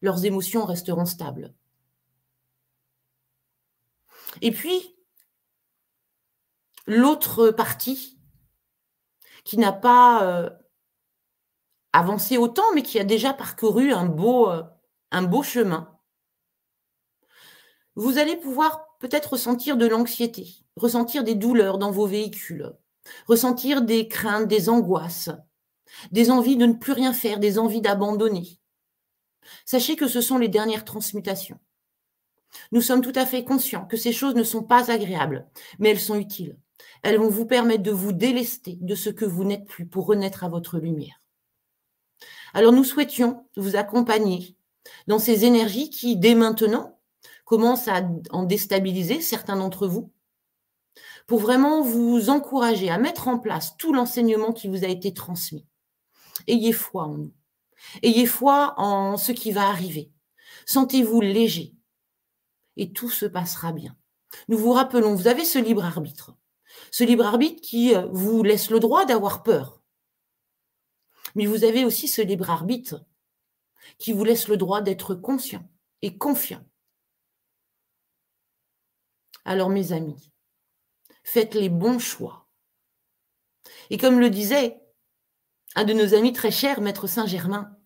Leurs 0.00 0.24
émotions 0.24 0.64
resteront 0.64 1.06
stables. 1.06 1.54
Et 4.42 4.50
puis, 4.50 4.96
l'autre 6.86 7.50
partie 7.50 8.20
qui 9.44 9.58
n'a 9.58 9.72
pas 9.72 10.24
euh, 10.24 10.50
avancé 11.92 12.36
autant, 12.36 12.64
mais 12.74 12.82
qui 12.82 12.98
a 12.98 13.04
déjà 13.04 13.32
parcouru 13.32 13.92
un 13.92 14.06
beau, 14.06 14.50
euh, 14.50 14.62
un 15.12 15.22
beau 15.22 15.42
chemin. 15.42 15.98
Vous 17.94 18.18
allez 18.18 18.36
pouvoir 18.36 18.85
peut-être 19.06 19.34
ressentir 19.34 19.76
de 19.76 19.86
l'anxiété, 19.86 20.48
ressentir 20.76 21.22
des 21.22 21.36
douleurs 21.36 21.78
dans 21.78 21.92
vos 21.92 22.06
véhicules, 22.06 22.72
ressentir 23.28 23.82
des 23.82 24.08
craintes, 24.08 24.48
des 24.48 24.68
angoisses, 24.68 25.30
des 26.10 26.32
envies 26.32 26.56
de 26.56 26.66
ne 26.66 26.72
plus 26.72 26.92
rien 26.92 27.12
faire, 27.12 27.38
des 27.38 27.60
envies 27.60 27.80
d'abandonner. 27.80 28.58
Sachez 29.64 29.94
que 29.94 30.08
ce 30.08 30.20
sont 30.20 30.38
les 30.38 30.48
dernières 30.48 30.84
transmutations. 30.84 31.60
Nous 32.72 32.80
sommes 32.80 33.00
tout 33.00 33.12
à 33.14 33.26
fait 33.26 33.44
conscients 33.44 33.86
que 33.86 33.96
ces 33.96 34.12
choses 34.12 34.34
ne 34.34 34.42
sont 34.42 34.64
pas 34.64 34.90
agréables, 34.90 35.46
mais 35.78 35.90
elles 35.90 36.00
sont 36.00 36.18
utiles. 36.18 36.58
Elles 37.04 37.18
vont 37.18 37.28
vous 37.28 37.46
permettre 37.46 37.84
de 37.84 37.92
vous 37.92 38.12
délester 38.12 38.76
de 38.80 38.96
ce 38.96 39.10
que 39.10 39.24
vous 39.24 39.44
n'êtes 39.44 39.66
plus 39.66 39.86
pour 39.86 40.06
renaître 40.06 40.42
à 40.42 40.48
votre 40.48 40.78
lumière. 40.78 41.22
Alors 42.54 42.72
nous 42.72 42.84
souhaitions 42.84 43.46
vous 43.56 43.76
accompagner 43.76 44.56
dans 45.06 45.20
ces 45.20 45.44
énergies 45.44 45.90
qui, 45.90 46.16
dès 46.16 46.34
maintenant, 46.34 46.95
commencent 47.46 47.88
à 47.88 48.06
en 48.30 48.42
déstabiliser 48.42 49.22
certains 49.22 49.56
d'entre 49.56 49.86
vous, 49.86 50.12
pour 51.26 51.38
vraiment 51.38 51.80
vous 51.80 52.28
encourager 52.28 52.90
à 52.90 52.98
mettre 52.98 53.28
en 53.28 53.38
place 53.38 53.76
tout 53.78 53.94
l'enseignement 53.94 54.52
qui 54.52 54.68
vous 54.68 54.84
a 54.84 54.88
été 54.88 55.14
transmis. 55.14 55.66
Ayez 56.46 56.72
foi 56.72 57.04
en 57.04 57.16
nous. 57.16 57.32
Ayez 58.02 58.26
foi 58.26 58.74
en 58.76 59.16
ce 59.16 59.32
qui 59.32 59.52
va 59.52 59.68
arriver. 59.68 60.10
Sentez-vous 60.66 61.20
léger, 61.20 61.76
et 62.76 62.92
tout 62.92 63.10
se 63.10 63.26
passera 63.26 63.72
bien. 63.72 63.96
Nous 64.48 64.58
vous 64.58 64.72
rappelons, 64.72 65.14
vous 65.14 65.28
avez 65.28 65.44
ce 65.44 65.58
libre 65.58 65.84
arbitre. 65.84 66.36
Ce 66.90 67.04
libre 67.04 67.26
arbitre 67.26 67.62
qui 67.62 67.94
euh, 67.94 68.06
vous 68.12 68.42
laisse 68.42 68.70
le 68.70 68.80
droit 68.80 69.04
d'avoir 69.04 69.42
peur. 69.42 69.80
Mais 71.34 71.46
vous 71.46 71.64
avez 71.64 71.84
aussi 71.84 72.08
ce 72.08 72.22
libre 72.22 72.50
arbitre 72.50 73.04
qui 73.98 74.12
vous 74.12 74.24
laisse 74.24 74.48
le 74.48 74.56
droit 74.56 74.80
d'être 74.82 75.14
conscient 75.14 75.62
et 76.02 76.18
confiant. 76.18 76.64
Alors 79.48 79.70
mes 79.70 79.92
amis, 79.92 80.32
faites 81.22 81.54
les 81.54 81.68
bons 81.68 82.00
choix. 82.00 82.48
Et 83.90 83.96
comme 83.96 84.18
le 84.18 84.28
disait 84.28 84.82
un 85.76 85.84
de 85.84 85.92
nos 85.92 86.14
amis 86.14 86.32
très 86.32 86.50
chers, 86.50 86.80
Maître 86.80 87.06
Saint-Germain, 87.06 87.78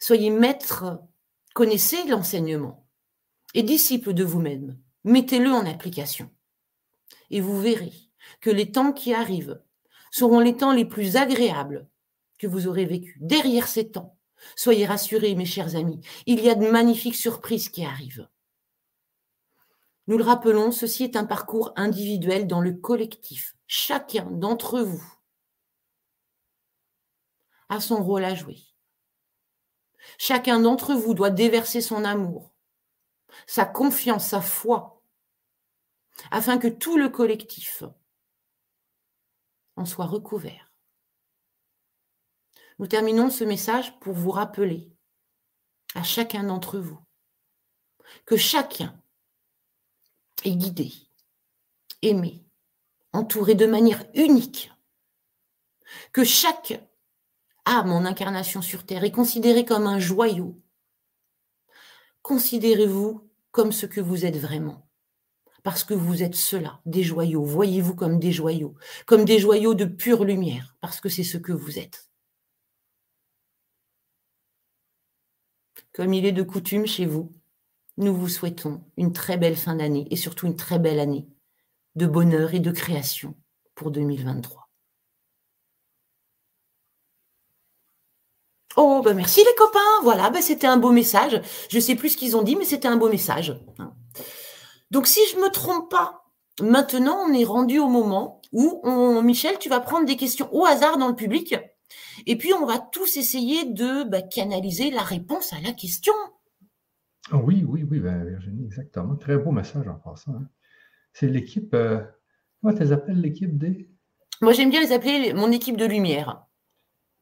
soyez 0.00 0.30
maître, 0.30 0.98
connaissez 1.54 2.02
l'enseignement, 2.04 2.88
et 3.52 3.62
disciple 3.62 4.14
de 4.14 4.24
vous-même. 4.24 4.78
Mettez-le 5.04 5.50
en 5.50 5.66
application. 5.66 6.30
Et 7.28 7.42
vous 7.42 7.60
verrez 7.60 7.92
que 8.40 8.48
les 8.48 8.72
temps 8.72 8.94
qui 8.94 9.12
arrivent 9.12 9.62
seront 10.10 10.40
les 10.40 10.56
temps 10.56 10.72
les 10.72 10.86
plus 10.86 11.16
agréables 11.16 11.86
que 12.38 12.46
vous 12.46 12.66
aurez 12.66 12.86
vécus. 12.86 13.18
Derrière 13.20 13.68
ces 13.68 13.90
temps, 13.90 14.16
soyez 14.56 14.86
rassurés, 14.86 15.34
mes 15.34 15.44
chers 15.44 15.76
amis, 15.76 16.00
il 16.24 16.40
y 16.40 16.48
a 16.48 16.54
de 16.54 16.66
magnifiques 16.66 17.14
surprises 17.14 17.68
qui 17.68 17.84
arrivent. 17.84 18.26
Nous 20.06 20.18
le 20.18 20.24
rappelons, 20.24 20.70
ceci 20.70 21.04
est 21.04 21.16
un 21.16 21.24
parcours 21.24 21.72
individuel 21.76 22.46
dans 22.46 22.60
le 22.60 22.72
collectif. 22.72 23.56
Chacun 23.66 24.30
d'entre 24.30 24.80
vous 24.80 25.04
a 27.68 27.80
son 27.80 28.02
rôle 28.02 28.24
à 28.24 28.34
jouer. 28.34 28.58
Chacun 30.18 30.60
d'entre 30.60 30.94
vous 30.94 31.14
doit 31.14 31.30
déverser 31.30 31.80
son 31.80 32.04
amour, 32.04 32.54
sa 33.48 33.64
confiance, 33.64 34.28
sa 34.28 34.40
foi, 34.40 35.02
afin 36.30 36.58
que 36.58 36.68
tout 36.68 36.96
le 36.96 37.08
collectif 37.08 37.82
en 39.74 39.84
soit 39.84 40.06
recouvert. 40.06 40.72
Nous 42.78 42.86
terminons 42.86 43.30
ce 43.30 43.42
message 43.42 43.98
pour 43.98 44.14
vous 44.14 44.30
rappeler 44.30 44.92
à 45.94 46.02
chacun 46.02 46.44
d'entre 46.44 46.78
vous 46.78 47.00
que 48.24 48.36
chacun 48.36 49.02
est 50.44 50.56
guidé, 50.56 50.92
aimé, 52.02 52.44
entouré 53.12 53.54
de 53.54 53.66
manière 53.66 54.04
unique, 54.14 54.70
que 56.12 56.24
chaque 56.24 56.80
âme 57.64 57.92
en 57.92 58.04
incarnation 58.04 58.62
sur 58.62 58.84
Terre 58.84 59.04
est 59.04 59.12
considérée 59.12 59.64
comme 59.64 59.86
un 59.86 59.98
joyau. 59.98 60.60
Considérez-vous 62.22 63.28
comme 63.50 63.72
ce 63.72 63.86
que 63.86 64.00
vous 64.00 64.24
êtes 64.24 64.36
vraiment. 64.36 64.88
Parce 65.62 65.82
que 65.82 65.94
vous 65.94 66.22
êtes 66.22 66.36
cela, 66.36 66.80
des 66.86 67.02
joyaux. 67.02 67.44
Voyez-vous 67.44 67.96
comme 67.96 68.20
des 68.20 68.30
joyaux, 68.30 68.76
comme 69.04 69.24
des 69.24 69.38
joyaux 69.38 69.74
de 69.74 69.84
pure 69.84 70.24
lumière, 70.24 70.76
parce 70.80 71.00
que 71.00 71.08
c'est 71.08 71.24
ce 71.24 71.38
que 71.38 71.52
vous 71.52 71.78
êtes. 71.78 72.08
Comme 75.92 76.14
il 76.14 76.26
est 76.26 76.32
de 76.32 76.42
coutume 76.42 76.86
chez 76.86 77.06
vous, 77.06 77.32
nous 77.96 78.14
vous 78.14 78.28
souhaitons 78.28 78.82
une 78.96 79.12
très 79.12 79.36
belle 79.36 79.56
fin 79.56 79.76
d'année 79.76 80.06
et 80.10 80.16
surtout 80.16 80.46
une 80.46 80.56
très 80.56 80.78
belle 80.78 81.00
année 81.00 81.26
de 81.94 82.06
bonheur 82.06 82.54
et 82.54 82.60
de 82.60 82.70
création 82.70 83.34
pour 83.74 83.90
2023. 83.90 84.66
Oh, 88.76 89.00
ben 89.02 89.14
merci 89.14 89.40
les 89.40 89.54
copains. 89.56 89.78
Voilà, 90.02 90.28
ben 90.28 90.42
c'était 90.42 90.66
un 90.66 90.76
beau 90.76 90.92
message. 90.92 91.40
Je 91.70 91.76
ne 91.76 91.80
sais 91.80 91.94
plus 91.94 92.10
ce 92.10 92.16
qu'ils 92.18 92.36
ont 92.36 92.42
dit, 92.42 92.56
mais 92.56 92.66
c'était 92.66 92.88
un 92.88 92.98
beau 92.98 93.08
message. 93.08 93.58
Donc, 94.90 95.06
si 95.06 95.20
je 95.30 95.36
ne 95.36 95.42
me 95.42 95.48
trompe 95.48 95.90
pas, 95.90 96.26
maintenant, 96.60 97.18
on 97.26 97.32
est 97.32 97.44
rendu 97.44 97.78
au 97.78 97.88
moment 97.88 98.42
où, 98.52 98.80
on, 98.84 99.22
Michel, 99.22 99.58
tu 99.58 99.70
vas 99.70 99.80
prendre 99.80 100.04
des 100.04 100.16
questions 100.16 100.54
au 100.54 100.66
hasard 100.66 100.98
dans 100.98 101.08
le 101.08 101.16
public. 101.16 101.54
Et 102.26 102.36
puis, 102.36 102.52
on 102.52 102.66
va 102.66 102.78
tous 102.78 103.16
essayer 103.16 103.64
de 103.64 104.04
ben, 104.04 104.28
canaliser 104.28 104.90
la 104.90 105.02
réponse 105.02 105.54
à 105.54 105.60
la 105.60 105.72
question. 105.72 106.14
Ah 107.32 107.38
oui, 107.38 107.64
oui, 107.66 107.84
oui, 107.88 108.00
ben, 108.00 108.24
Virginie, 108.24 108.64
exactement. 108.64 109.16
Très 109.16 109.36
beau 109.36 109.50
message 109.50 109.88
en 109.88 109.94
passant. 109.94 110.34
Hein. 110.34 110.48
C'est 111.12 111.28
l'équipe. 111.28 111.74
Euh, 111.74 112.02
comment 112.60 112.74
tu 112.74 112.80
les 112.80 112.92
appelles 112.92 113.20
l'équipe 113.20 113.56
des. 113.56 113.90
Moi, 114.40 114.52
j'aime 114.52 114.70
bien 114.70 114.80
les 114.80 114.92
appeler 114.92 115.32
mon 115.32 115.50
équipe 115.50 115.76
de 115.76 115.86
lumière. 115.86 116.46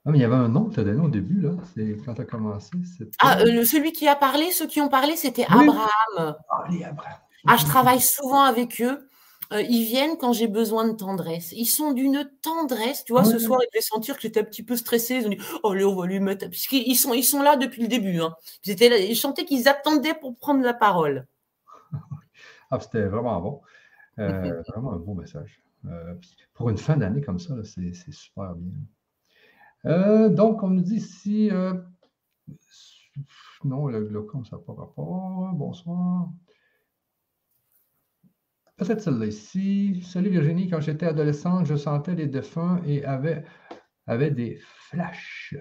Ah, 0.06 0.10
mais 0.10 0.18
il 0.18 0.20
y 0.20 0.24
avait 0.24 0.35
un 0.35 0.48
nom 0.48 0.66
que 0.66 0.74
tu 0.74 0.81
as 0.81 0.85
donné 0.85 1.01
au 1.01 1.09
début, 1.09 1.40
là. 1.40 1.52
C'est 1.74 1.97
quand 2.05 2.14
tu 2.14 2.20
as 2.20 2.26
commencé. 2.26 2.70
Ah, 3.20 3.39
euh, 3.40 3.64
celui 3.64 3.93
qui 3.93 4.06
a 4.06 4.16
parlé, 4.16 4.51
ceux 4.51 4.66
qui 4.66 4.81
ont 4.81 4.89
parlé, 4.89 5.16
c'était 5.16 5.44
Abraham. 5.44 5.89
Ah, 6.18 6.36
les 6.70 6.85
Abraham. 6.85 7.18
Ah, 7.47 7.56
je 7.56 7.64
travaille 7.64 8.01
souvent 8.01 8.43
avec 8.43 8.82
eux. 8.82 9.09
Euh, 9.55 9.62
ils 9.62 9.85
viennent 9.85 10.16
quand 10.18 10.32
j'ai 10.32 10.48
besoin 10.48 10.89
de 10.89 10.93
tendresse. 10.93 11.52
Ils 11.52 11.66
sont 11.66 11.93
d'une 11.93 12.28
tendresse. 12.43 13.05
Tu 13.05 13.12
vois, 13.12 13.24
ce 13.24 13.39
soir, 13.39 13.60
ils 13.62 13.68
devaient 13.72 13.82
sentir 13.82 14.16
que 14.16 14.22
j'étais 14.22 14.40
un 14.40 14.44
petit 14.44 14.64
peu 14.64 14.76
stressée. 14.76 15.16
Ils 15.16 15.26
ont 15.26 15.31
dit 15.31 15.39
Oh, 15.62 15.70
allez, 15.70 15.85
on 15.85 15.94
va 15.94 16.06
lui 16.06 16.18
mettre. 16.18 16.48
Puisqu'ils 16.48 16.97
sont, 16.97 17.14
ils 17.14 17.22
sont 17.22 17.43
là 17.43 17.56
depuis 17.56 17.82
le 17.82 17.89
début. 17.89 18.20
Hein. 18.20 18.35
Ils, 18.64 18.72
étaient 18.72 18.89
là, 18.89 18.98
ils 18.98 19.14
chantaient 19.14 19.44
qu'ils 19.44 19.68
attendaient 19.68 20.14
pour 20.14 20.36
prendre 20.36 20.62
la 20.62 20.74
parole. 20.74 21.26
ah, 22.70 22.81
c'était 22.81 23.05
vraiment 23.05 23.40
bon. 23.40 23.60
Euh, 24.18 24.62
vraiment 24.68 24.93
un 24.93 24.98
beau 24.98 25.14
message. 25.14 25.60
pour 26.55 26.70
une 26.70 26.78
fin 26.78 26.97
d'année 26.97 27.20
comme 27.20 27.39
ça, 27.39 27.55
c'est 27.64 27.93
super 28.12 28.55
bien. 28.55 28.72
Euh, 29.86 30.28
donc, 30.31 30.62
on 30.62 30.68
nous 30.68 30.81
dit 30.81 31.01
si, 31.01 31.51
euh, 31.51 31.74
non, 33.64 33.86
le 33.86 34.05
glaucome, 34.05 34.44
ça 34.44 34.56
n'a 34.56 34.62
pas 34.62 34.72
rapport. 34.72 35.51
Bonsoir. 35.52 36.28
Peut-être 38.76 39.01
celle-là 39.01 39.26
ici. 39.26 40.02
Salut 40.05 40.30
Virginie, 40.30 40.68
quand 40.68 40.80
j'étais 40.80 41.06
adolescente, 41.06 41.66
je 41.66 41.76
sentais 41.76 42.14
les 42.14 42.26
défunts 42.26 42.82
et 42.86 43.05
avait 43.05 44.30
des 44.30 44.59
flashs. 44.60 45.55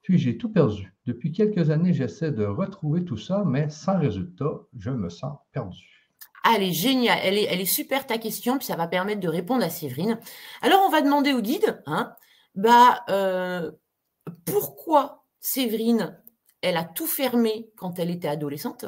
Puis 0.00 0.18
j'ai 0.18 0.38
tout 0.38 0.50
perdu. 0.50 0.94
Depuis 1.04 1.32
quelques 1.32 1.70
années, 1.70 1.92
j'essaie 1.92 2.30
de 2.30 2.44
retrouver 2.44 3.04
tout 3.04 3.18
ça, 3.18 3.42
mais 3.46 3.68
sans 3.68 3.98
résultat, 3.98 4.60
je 4.78 4.90
me 4.90 5.10
sens 5.10 5.36
perdu. 5.52 6.10
Elle 6.50 6.62
est 6.62 6.72
géniale, 6.72 7.18
elle 7.22 7.38
est, 7.38 7.44
elle 7.44 7.60
est 7.60 7.64
super 7.66 8.06
ta 8.06 8.18
question, 8.18 8.58
puis 8.58 8.66
ça 8.66 8.76
va 8.76 8.86
permettre 8.86 9.20
de 9.20 9.28
répondre 9.28 9.64
à 9.64 9.70
Séverine. 9.70 10.18
Alors 10.60 10.82
on 10.86 10.90
va 10.90 11.00
demander 11.00 11.32
au 11.32 11.40
guide, 11.40 11.82
hein, 11.86 12.14
bah, 12.54 13.02
euh, 13.08 13.72
pourquoi 14.44 15.24
Séverine, 15.40 16.20
elle 16.60 16.76
a 16.76 16.84
tout 16.84 17.06
fermé 17.06 17.70
quand 17.76 17.98
elle 17.98 18.10
était 18.10 18.28
adolescente 18.28 18.86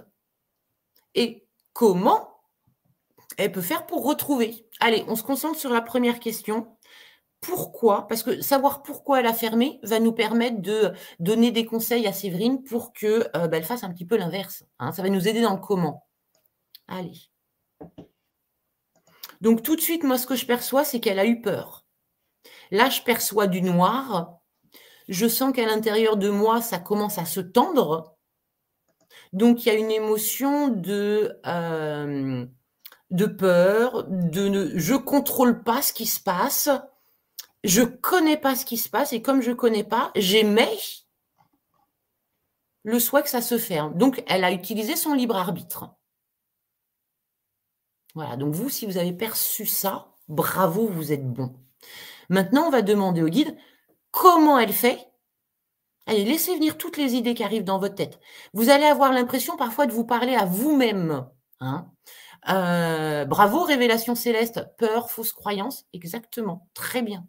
et 1.15 1.47
comment 1.73 2.36
elle 3.37 3.53
peut 3.53 3.61
faire 3.61 3.87
pour 3.87 4.05
retrouver. 4.05 4.67
Allez, 4.81 5.05
on 5.09 5.17
se 5.17 5.23
concentre 5.23 5.59
sur 5.59 5.71
la 5.71 5.81
première 5.81 6.21
question. 6.21 6.77
Pourquoi? 7.41 8.07
Parce 8.09 8.23
que 8.23 8.41
savoir 8.41 8.83
pourquoi 8.83 9.21
elle 9.21 9.27
a 9.27 9.35
fermé 9.35 9.79
va 9.83 10.01
nous 10.01 10.13
permettre 10.13 10.61
de 10.61 10.93
donner 11.21 11.53
des 11.53 11.65
conseils 11.65 12.07
à 12.07 12.13
Séverine 12.13 12.65
pour 12.65 12.93
qu'elle 12.93 13.31
euh, 13.37 13.47
bah, 13.47 13.63
fasse 13.63 13.85
un 13.85 13.93
petit 13.93 14.07
peu 14.07 14.17
l'inverse. 14.17 14.65
Hein. 14.79 14.93
Ça 14.93 15.03
va 15.03 15.11
nous 15.11 15.29
aider 15.29 15.43
dans 15.43 15.55
le 15.55 15.61
comment. 15.61 16.07
Allez. 16.89 17.31
Donc 19.41 19.63
tout 19.63 19.77
de 19.77 19.81
suite, 19.81 20.03
moi, 20.03 20.19
ce 20.19 20.27
que 20.27 20.35
je 20.35 20.47
perçois, 20.47 20.85
c'est 20.85 21.01
qu'elle 21.01 21.19
a 21.19 21.27
eu 21.27 21.41
peur. 21.41 21.85
Là, 22.71 22.89
je 22.89 23.03
perçois 23.03 23.47
du 23.47 23.63
noir. 23.63 24.39
Je 25.09 25.29
sens 25.29 25.53
qu'à 25.53 25.67
l'intérieur 25.67 26.17
de 26.17 26.31
moi, 26.31 26.63
ça 26.63 26.79
commence 26.79 27.19
à 27.19 27.27
se 27.27 27.41
tendre. 27.41 28.17
Donc, 29.33 29.65
il 29.65 29.69
y 29.69 29.73
a 29.73 29.75
une 29.75 29.91
émotion 29.91 30.69
de, 30.69 31.39
euh, 31.47 32.47
de 33.11 33.27
peur, 33.27 34.05
de 34.09 34.49
ne, 34.49 34.79
je 34.79 34.95
contrôle 34.95 35.63
pas 35.63 35.83
ce 35.83 35.93
qui 35.93 36.07
se 36.07 36.21
passe, 36.21 36.69
je 37.65 37.83
connais 37.83 38.37
pas 38.37 38.55
ce 38.57 38.65
qui 38.65 38.77
se 38.77 38.89
passe, 38.89 39.13
et 39.13 39.23
comme 39.23 39.43
je 39.43 39.53
connais 39.53 39.85
pas, 39.85 40.11
j'émets 40.17 40.79
le 42.87 43.01
souhait 43.01 43.25
que 43.25 43.29
ça 43.29 43.43
se 43.43 43.59
ferme. 43.59 43.99
Donc, 43.99 44.23
elle 44.29 44.45
a 44.45 44.53
utilisé 44.53 44.95
son 44.95 45.13
libre 45.13 45.37
arbitre. 45.37 45.91
Voilà, 48.15 48.37
donc 48.37 48.55
vous, 48.55 48.71
si 48.71 48.87
vous 48.87 48.97
avez 48.97 49.13
perçu 49.13 49.67
ça, 49.67 50.15
bravo, 50.29 50.87
vous 50.87 51.13
êtes 51.13 51.27
bon. 51.29 51.53
Maintenant, 52.31 52.69
on 52.69 52.71
va 52.71 52.83
demander 52.83 53.23
au 53.23 53.29
guide 53.29 53.57
comment 54.13 54.59
elle 54.59 54.73
fait. 54.73 55.11
Allez, 56.07 56.25
laissez 56.25 56.55
venir 56.55 56.79
toutes 56.79 56.97
les 56.97 57.15
idées 57.15 57.35
qui 57.35 57.43
arrivent 57.43 57.65
dans 57.65 57.81
votre 57.81 57.97
tête. 57.97 58.21
Vous 58.55 58.71
allez 58.71 58.87
avoir 58.87 59.13
l'impression 59.13 59.57
parfois 59.57 59.87
de 59.87 59.93
vous 59.93 60.05
parler 60.05 60.37
à 60.37 60.45
vous-même. 60.45 61.29
Hein. 61.59 61.91
Euh, 62.49 63.25
bravo, 63.25 63.63
révélation 63.63 64.15
céleste, 64.15 64.65
peur, 64.79 65.11
fausse 65.11 65.33
croyance. 65.33 65.87
Exactement, 65.93 66.69
très 66.75 67.03
bien. 67.03 67.27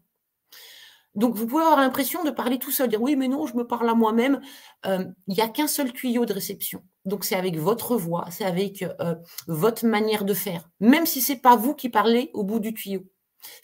Donc, 1.16 1.36
vous 1.36 1.48
pouvez 1.48 1.64
avoir 1.64 1.80
l'impression 1.80 2.24
de 2.24 2.30
parler 2.30 2.60
tout 2.60 2.70
seul, 2.70 2.90
dire 2.90 3.02
oui, 3.02 3.16
mais 3.16 3.28
non, 3.28 3.48
je 3.48 3.56
me 3.56 3.66
parle 3.66 3.90
à 3.90 3.96
moi-même. 3.96 4.40
Euh, 4.86 5.04
il 5.28 5.34
n'y 5.34 5.42
a 5.42 5.48
qu'un 5.48 5.68
seul 5.68 5.92
tuyau 5.92 6.26
de 6.26 6.34
réception. 6.34 6.84
Donc, 7.06 7.24
c'est 7.24 7.36
avec 7.36 7.58
votre 7.58 7.96
voix, 7.98 8.28
c'est 8.30 8.46
avec 8.46 8.84
euh, 8.84 9.16
votre 9.48 9.86
manière 9.88 10.26
de 10.26 10.36
faire, 10.36 10.70
même 10.80 11.08
si 11.08 11.22
ce 11.22 11.34
n'est 11.34 11.40
pas 11.40 11.56
vous 11.56 11.74
qui 11.74 11.90
parlez 11.90 12.30
au 12.34 12.44
bout 12.44 12.60
du 12.60 12.74
tuyau. 12.74 13.02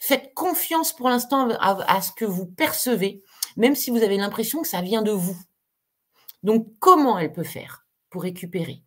Faites 0.00 0.34
confiance 0.34 0.92
pour 0.92 1.08
l'instant 1.08 1.48
à, 1.60 2.00
ce 2.00 2.10
que 2.12 2.24
vous 2.24 2.46
percevez, 2.46 3.22
même 3.56 3.74
si 3.76 3.90
vous 3.90 4.02
avez 4.02 4.16
l'impression 4.16 4.62
que 4.62 4.68
ça 4.68 4.82
vient 4.82 5.02
de 5.02 5.12
vous. 5.12 5.36
Donc, 6.42 6.66
comment 6.80 7.18
elle 7.18 7.32
peut 7.32 7.44
faire 7.44 7.86
pour 8.10 8.22
récupérer? 8.22 8.83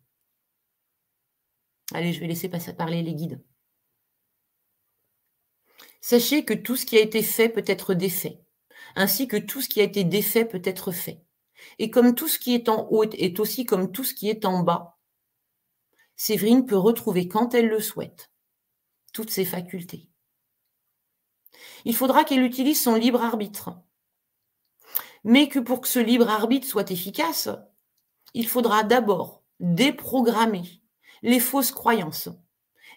Allez, 1.92 2.12
je 2.12 2.20
vais 2.20 2.26
laisser 2.26 2.48
passer 2.48 2.74
parler 2.74 3.02
les 3.02 3.14
guides. 3.14 3.42
Sachez 6.00 6.44
que 6.44 6.54
tout 6.54 6.76
ce 6.76 6.86
qui 6.86 6.96
a 6.96 7.00
été 7.00 7.22
fait 7.22 7.48
peut 7.48 7.64
être 7.66 7.94
défait, 7.94 8.40
ainsi 8.94 9.26
que 9.26 9.36
tout 9.36 9.60
ce 9.60 9.68
qui 9.68 9.80
a 9.80 9.84
été 9.84 10.04
défait 10.04 10.44
peut 10.44 10.62
être 10.64 10.92
fait. 10.92 11.22
Et 11.78 11.90
comme 11.90 12.14
tout 12.14 12.28
ce 12.28 12.38
qui 12.38 12.54
est 12.54 12.68
en 12.68 12.86
haut 12.90 13.04
est 13.04 13.40
aussi 13.40 13.64
comme 13.64 13.90
tout 13.90 14.04
ce 14.04 14.14
qui 14.14 14.28
est 14.28 14.44
en 14.44 14.62
bas, 14.62 14.98
Séverine 16.16 16.66
peut 16.66 16.76
retrouver 16.76 17.28
quand 17.28 17.54
elle 17.54 17.68
le 17.68 17.80
souhaite 17.80 18.30
toutes 19.12 19.30
ses 19.30 19.44
facultés 19.44 20.08
il 21.84 21.94
faudra 21.94 22.24
qu'elle 22.24 22.42
utilise 22.42 22.80
son 22.80 22.94
libre 22.94 23.22
arbitre. 23.22 23.70
Mais 25.24 25.48
que 25.48 25.58
pour 25.58 25.80
que 25.80 25.88
ce 25.88 25.98
libre 25.98 26.28
arbitre 26.28 26.66
soit 26.66 26.90
efficace, 26.90 27.48
il 28.34 28.46
faudra 28.46 28.84
d'abord 28.84 29.42
déprogrammer 29.60 30.82
les 31.22 31.40
fausses 31.40 31.72
croyances, 31.72 32.28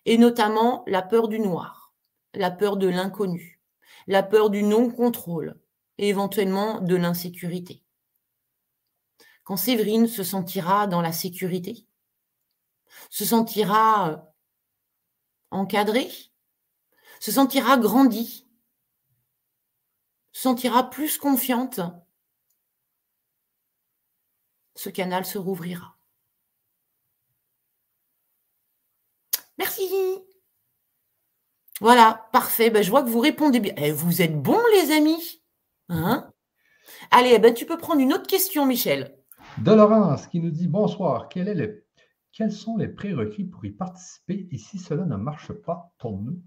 et 0.05 0.17
notamment 0.17 0.83
la 0.87 1.01
peur 1.01 1.27
du 1.27 1.39
noir, 1.39 1.93
la 2.33 2.51
peur 2.51 2.77
de 2.77 2.87
l'inconnu, 2.87 3.61
la 4.07 4.23
peur 4.23 4.49
du 4.49 4.63
non-contrôle 4.63 5.59
et 5.97 6.09
éventuellement 6.09 6.81
de 6.81 6.95
l'insécurité. 6.95 7.83
Quand 9.43 9.57
Séverine 9.57 10.07
se 10.07 10.23
sentira 10.23 10.87
dans 10.87 11.01
la 11.01 11.11
sécurité, 11.11 11.85
se 13.09 13.25
sentira 13.25 14.33
encadrée, 15.49 16.09
se 17.19 17.31
sentira 17.31 17.77
grandie, 17.77 18.47
sentira 20.31 20.89
plus 20.89 21.17
confiante, 21.17 21.81
ce 24.75 24.89
canal 24.89 25.25
se 25.25 25.37
rouvrira. 25.37 26.00
Merci. 29.61 29.83
Voilà, 31.81 32.27
parfait. 32.33 32.71
Ben, 32.71 32.81
je 32.81 32.89
vois 32.89 33.03
que 33.03 33.09
vous 33.09 33.19
répondez 33.19 33.59
bien. 33.59 33.73
Eh, 33.77 33.91
vous 33.91 34.23
êtes 34.23 34.41
bons, 34.41 34.63
les 34.73 34.91
amis. 34.91 35.43
Hein? 35.89 36.31
Allez, 37.11 37.33
eh 37.35 37.39
ben, 37.39 37.53
tu 37.53 37.67
peux 37.67 37.77
prendre 37.77 38.01
une 38.01 38.11
autre 38.11 38.25
question, 38.25 38.65
Michel. 38.65 39.15
De 39.59 39.71
Laurence 39.71 40.25
qui 40.25 40.39
nous 40.39 40.49
dit 40.49 40.67
bonsoir. 40.67 41.29
Quels 41.29 42.51
sont 42.51 42.75
les 42.77 42.87
prérequis 42.87 43.43
pour 43.43 43.63
y 43.63 43.69
participer? 43.69 44.47
Et 44.51 44.57
si 44.57 44.79
cela 44.79 45.05
ne 45.05 45.15
marche 45.15 45.53
pas 45.53 45.93
pour 45.99 46.19
nous? 46.19 46.41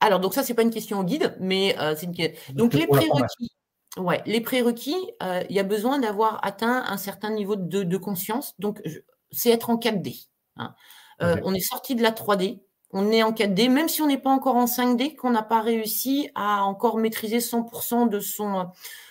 Alors, 0.00 0.20
donc 0.20 0.34
ça, 0.34 0.42
c'est 0.42 0.54
pas 0.54 0.62
une 0.62 0.70
question 0.70 0.98
au 0.98 1.04
guide, 1.04 1.34
mais 1.40 1.78
euh, 1.78 1.94
c'est 1.96 2.04
une 2.04 2.54
Donc, 2.54 2.74
les 2.74 2.86
prérequis, 2.86 3.50
ouais, 3.96 4.22
les 4.26 4.42
prérequis, 4.42 5.10
euh, 5.22 5.42
il 5.48 5.56
y 5.56 5.58
a 5.58 5.64
besoin 5.64 5.98
d'avoir 5.98 6.44
atteint 6.44 6.84
un 6.86 6.98
certain 6.98 7.30
niveau 7.30 7.56
de, 7.56 7.96
conscience. 7.96 8.54
Donc, 8.58 8.82
c'est 9.30 9.48
être 9.48 9.70
en 9.70 9.78
4D. 9.78 10.26
Hein. 10.56 10.74
Euh, 11.22 11.36
on 11.44 11.54
est 11.54 11.60
sorti 11.60 11.94
de 11.94 12.02
la 12.02 12.12
3D, 12.12 12.60
on 12.92 13.12
est 13.12 13.22
en 13.22 13.32
4D, 13.32 13.68
même 13.68 13.88
si 13.88 14.02
on 14.02 14.06
n'est 14.06 14.18
pas 14.18 14.30
encore 14.30 14.56
en 14.56 14.66
5D, 14.66 15.14
qu'on 15.14 15.30
n'a 15.30 15.42
pas 15.42 15.60
réussi 15.60 16.30
à 16.34 16.64
encore 16.64 16.96
maîtriser 16.98 17.38
100% 17.38 18.08
de 18.08 18.20
son, 18.20 18.68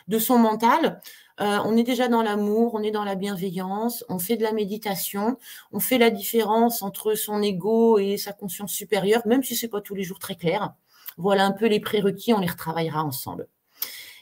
de 0.07 0.19
son 0.19 0.37
mental. 0.37 1.01
Euh, 1.39 1.59
on 1.63 1.77
est 1.77 1.83
déjà 1.83 2.09
dans 2.09 2.21
l'amour, 2.21 2.73
on 2.73 2.83
est 2.83 2.91
dans 2.91 3.05
la 3.05 3.15
bienveillance, 3.15 4.03
on 4.09 4.19
fait 4.19 4.35
de 4.35 4.43
la 4.43 4.51
méditation, 4.51 5.37
on 5.71 5.79
fait 5.79 5.97
la 5.97 6.09
différence 6.09 6.81
entre 6.81 7.13
son 7.13 7.41
ego 7.41 7.97
et 7.97 8.17
sa 8.17 8.33
conscience 8.33 8.73
supérieure, 8.73 9.21
même 9.25 9.43
si 9.43 9.55
c'est 9.55 9.69
pas 9.69 9.79
tous 9.79 9.95
les 9.95 10.03
jours 10.03 10.19
très 10.19 10.35
clair. 10.35 10.73
Voilà 11.17 11.45
un 11.45 11.51
peu 11.51 11.67
les 11.67 11.79
prérequis, 11.79 12.33
on 12.33 12.39
les 12.39 12.47
retravaillera 12.47 13.03
ensemble. 13.03 13.47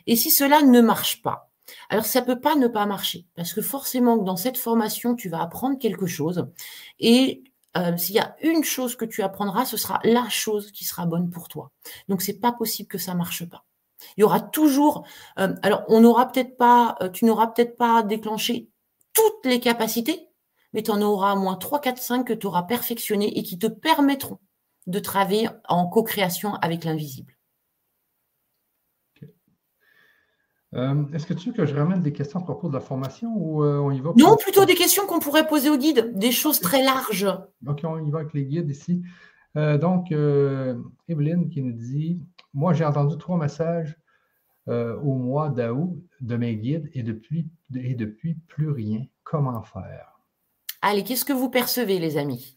Et 0.05 0.15
si 0.15 0.29
cela 0.29 0.61
ne 0.61 0.79
marche 0.81 1.23
pas, 1.23 1.49
alors 1.89 2.05
ça 2.05 2.21
peut 2.21 2.39
pas 2.39 2.55
ne 2.55 2.67
pas 2.67 2.85
marcher, 2.85 3.25
parce 3.35 3.53
que 3.53 3.61
forcément 3.61 4.17
dans 4.17 4.37
cette 4.37 4.57
formation, 4.57 5.15
tu 5.15 5.27
vas 5.27 5.41
apprendre 5.41 5.79
quelque 5.79 6.05
chose, 6.05 6.47
et 6.99 7.43
euh, 7.75 7.97
s'il 7.97 8.15
y 8.15 8.19
a 8.19 8.35
une 8.41 8.63
chose 8.63 8.95
que 8.95 9.05
tu 9.05 9.21
apprendras, 9.21 9.65
ce 9.65 9.77
sera 9.77 9.99
la 10.03 10.29
chose 10.29 10.71
qui 10.71 10.85
sera 10.85 11.05
bonne 11.05 11.29
pour 11.29 11.47
toi. 11.47 11.71
Donc 12.07 12.21
c'est 12.21 12.39
pas 12.39 12.51
possible 12.51 12.87
que 12.87 12.97
ça 12.97 13.13
marche 13.13 13.47
pas. 13.47 13.65
Il 14.15 14.21
y 14.21 14.23
aura 14.23 14.39
toujours. 14.39 15.05
Euh, 15.39 15.55
alors, 15.63 15.83
on 15.87 16.01
n'aura 16.01 16.31
peut-être 16.31 16.57
pas, 16.57 16.95
euh, 17.01 17.09
tu 17.09 17.25
n'auras 17.25 17.47
peut-être 17.47 17.75
pas 17.77 18.03
déclenché 18.03 18.69
toutes 19.13 19.45
les 19.45 19.59
capacités, 19.59 20.29
mais 20.73 20.83
tu 20.83 20.91
en 20.91 21.01
auras 21.01 21.35
au 21.35 21.39
moins 21.39 21.55
3, 21.55 21.79
4, 21.81 21.97
5 21.97 22.23
que 22.23 22.33
tu 22.33 22.47
auras 22.47 22.67
et 22.69 23.43
qui 23.43 23.57
te 23.59 23.67
permettront 23.67 24.39
de 24.85 24.99
travailler 24.99 25.49
en 25.67 25.87
co-création 25.87 26.55
avec 26.55 26.83
l'invisible. 26.83 27.36
Euh, 30.77 31.03
est-ce 31.13 31.25
que 31.25 31.33
tu 31.33 31.49
veux 31.49 31.55
que 31.55 31.65
je 31.65 31.75
ramène 31.75 32.01
des 32.01 32.13
questions 32.13 32.39
à 32.39 32.43
propos 32.43 32.67
de 32.67 32.73
la 32.73 32.79
formation 32.79 33.33
ou 33.35 33.63
on 33.63 33.91
y 33.91 33.99
va? 33.99 34.11
Non, 34.15 34.35
plutôt 34.37 34.65
des 34.65 34.75
questions 34.75 35.05
qu'on 35.07 35.19
pourrait 35.19 35.47
poser 35.47 35.69
au 35.69 35.77
guide, 35.77 36.11
des 36.17 36.31
choses 36.31 36.59
très 36.59 36.83
larges. 36.83 37.27
OK, 37.65 37.81
on 37.83 38.05
y 38.05 38.11
va 38.11 38.19
avec 38.19 38.33
les 38.33 38.45
guides 38.45 38.69
ici. 38.69 39.01
donc, 39.55 40.11
Evelyne 41.07 41.49
qui 41.49 41.63
nous 41.63 41.73
dit 41.73 42.21
moi, 42.57 42.73
j'ai 42.73 42.85
entendu 42.85 43.17
trois 43.19 43.37
messages 43.37 43.95
euh, 44.67 44.97
au 44.97 45.13
mois 45.13 45.49
d'août 45.49 46.03
de 46.21 46.37
mes 46.37 46.55
guides 46.55 46.89
et 46.93 47.03
depuis, 47.03 47.47
et 47.75 47.93
depuis 47.93 48.33
plus 48.47 48.71
rien. 48.71 49.05
Comment 49.23 49.61
faire? 49.61 50.19
Allez, 50.81 51.03
qu'est-ce 51.03 51.23
que 51.23 51.33
vous 51.33 51.51
percevez, 51.51 51.99
les 51.99 52.17
amis? 52.17 52.56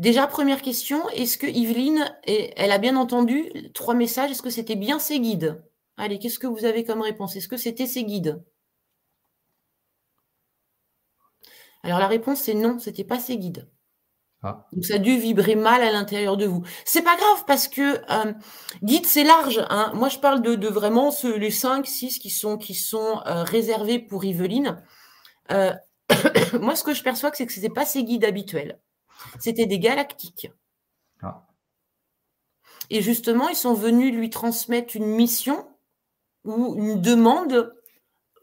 Déjà, 0.00 0.26
première 0.26 0.62
question, 0.62 1.06
est-ce 1.10 1.36
que 1.36 1.46
Yveline, 1.46 2.10
elle 2.24 2.72
a 2.72 2.78
bien 2.78 2.96
entendu 2.96 3.52
trois 3.74 3.92
messages? 3.92 4.30
Est-ce 4.30 4.40
que 4.40 4.48
c'était 4.48 4.74
bien 4.74 4.98
ses 4.98 5.20
guides? 5.20 5.62
Allez, 5.98 6.18
qu'est-ce 6.18 6.38
que 6.38 6.46
vous 6.46 6.64
avez 6.64 6.84
comme 6.84 7.02
réponse? 7.02 7.36
Est-ce 7.36 7.48
que 7.48 7.58
c'était 7.58 7.86
ses 7.86 8.04
guides? 8.04 8.42
Alors 11.82 11.98
la 11.98 12.06
réponse 12.08 12.40
c'est 12.40 12.54
non, 12.54 12.78
c'était 12.78 13.04
pas 13.04 13.18
ces 13.18 13.36
guides. 13.36 13.68
Ah. 14.42 14.66
Donc 14.72 14.86
ça 14.86 14.94
a 14.94 14.98
dû 14.98 15.18
vibrer 15.18 15.54
mal 15.54 15.82
à 15.82 15.92
l'intérieur 15.92 16.38
de 16.38 16.46
vous. 16.46 16.62
C'est 16.86 17.02
pas 17.02 17.16
grave 17.18 17.44
parce 17.46 17.68
que 17.68 18.00
euh, 18.10 18.32
guide 18.82 19.04
c'est 19.04 19.24
large. 19.24 19.62
Hein. 19.68 19.92
Moi 19.94 20.08
je 20.08 20.18
parle 20.18 20.40
de, 20.40 20.66
vraiment 20.66 21.10
les 21.36 21.50
5, 21.50 21.86
6 21.86 22.18
qui 22.18 22.30
sont, 22.30 22.56
qui 22.56 22.74
sont 22.74 23.20
euh, 23.26 23.42
réservés 23.42 23.98
pour 23.98 24.24
Yveline. 24.24 24.82
Euh, 25.52 25.74
moi 26.58 26.74
ce 26.74 26.84
que 26.84 26.94
je 26.94 27.02
perçois 27.02 27.32
c'est 27.34 27.44
que 27.44 27.52
ce 27.52 27.60
n'était 27.60 27.74
pas 27.74 27.84
ces 27.84 28.02
guides 28.02 28.24
habituels. 28.24 28.78
C'était 29.38 29.66
des 29.66 29.78
galactiques. 29.78 30.50
Ah. 31.22 31.46
Et 32.90 33.02
justement, 33.02 33.48
ils 33.48 33.56
sont 33.56 33.74
venus 33.74 34.14
lui 34.14 34.30
transmettre 34.30 34.96
une 34.96 35.06
mission 35.06 35.66
ou 36.44 36.74
une 36.76 37.00
demande 37.00 37.74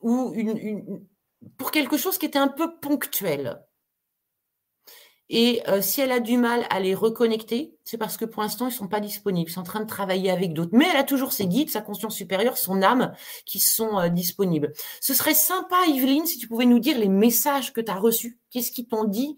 ou 0.01 0.33
une, 0.35 1.05
pour 1.57 1.71
quelque 1.71 1.97
chose 1.97 2.17
qui 2.17 2.25
était 2.25 2.39
un 2.39 2.47
peu 2.47 2.79
ponctuel. 2.79 3.61
Et 5.29 5.61
euh, 5.67 5.81
si 5.81 5.99
elle 5.99 6.13
a 6.13 6.21
du 6.21 6.37
mal 6.37 6.65
à 6.69 6.79
les 6.79 6.95
reconnecter, 6.95 7.75
c'est 7.83 7.97
parce 7.97 8.15
que 8.15 8.23
pour 8.23 8.43
l'instant, 8.43 8.67
ils 8.67 8.71
ne 8.71 8.75
sont 8.75 8.87
pas 8.87 9.01
disponibles. 9.01 9.49
Ils 9.49 9.53
sont 9.53 9.59
en 9.59 9.63
train 9.63 9.81
de 9.81 9.85
travailler 9.89 10.31
avec 10.31 10.53
d'autres. 10.53 10.71
Mais 10.71 10.87
elle 10.89 10.95
a 10.95 11.03
toujours 11.03 11.33
ses 11.33 11.47
guides, 11.47 11.69
sa 11.69 11.81
conscience 11.81 12.15
supérieure, 12.15 12.57
son 12.57 12.81
âme 12.81 13.13
qui 13.45 13.59
sont 13.59 13.99
euh, 13.99 14.07
disponibles. 14.07 14.71
Ce 15.01 15.13
serait 15.13 15.33
sympa, 15.33 15.75
Yveline, 15.87 16.25
si 16.25 16.37
tu 16.37 16.47
pouvais 16.47 16.65
nous 16.65 16.79
dire 16.79 16.97
les 16.97 17.09
messages 17.09 17.73
que 17.73 17.81
tu 17.81 17.91
as 17.91 17.99
reçus. 17.99 18.39
Qu'est-ce 18.51 18.71
qu'ils 18.71 18.87
t'ont 18.87 19.03
dit 19.03 19.37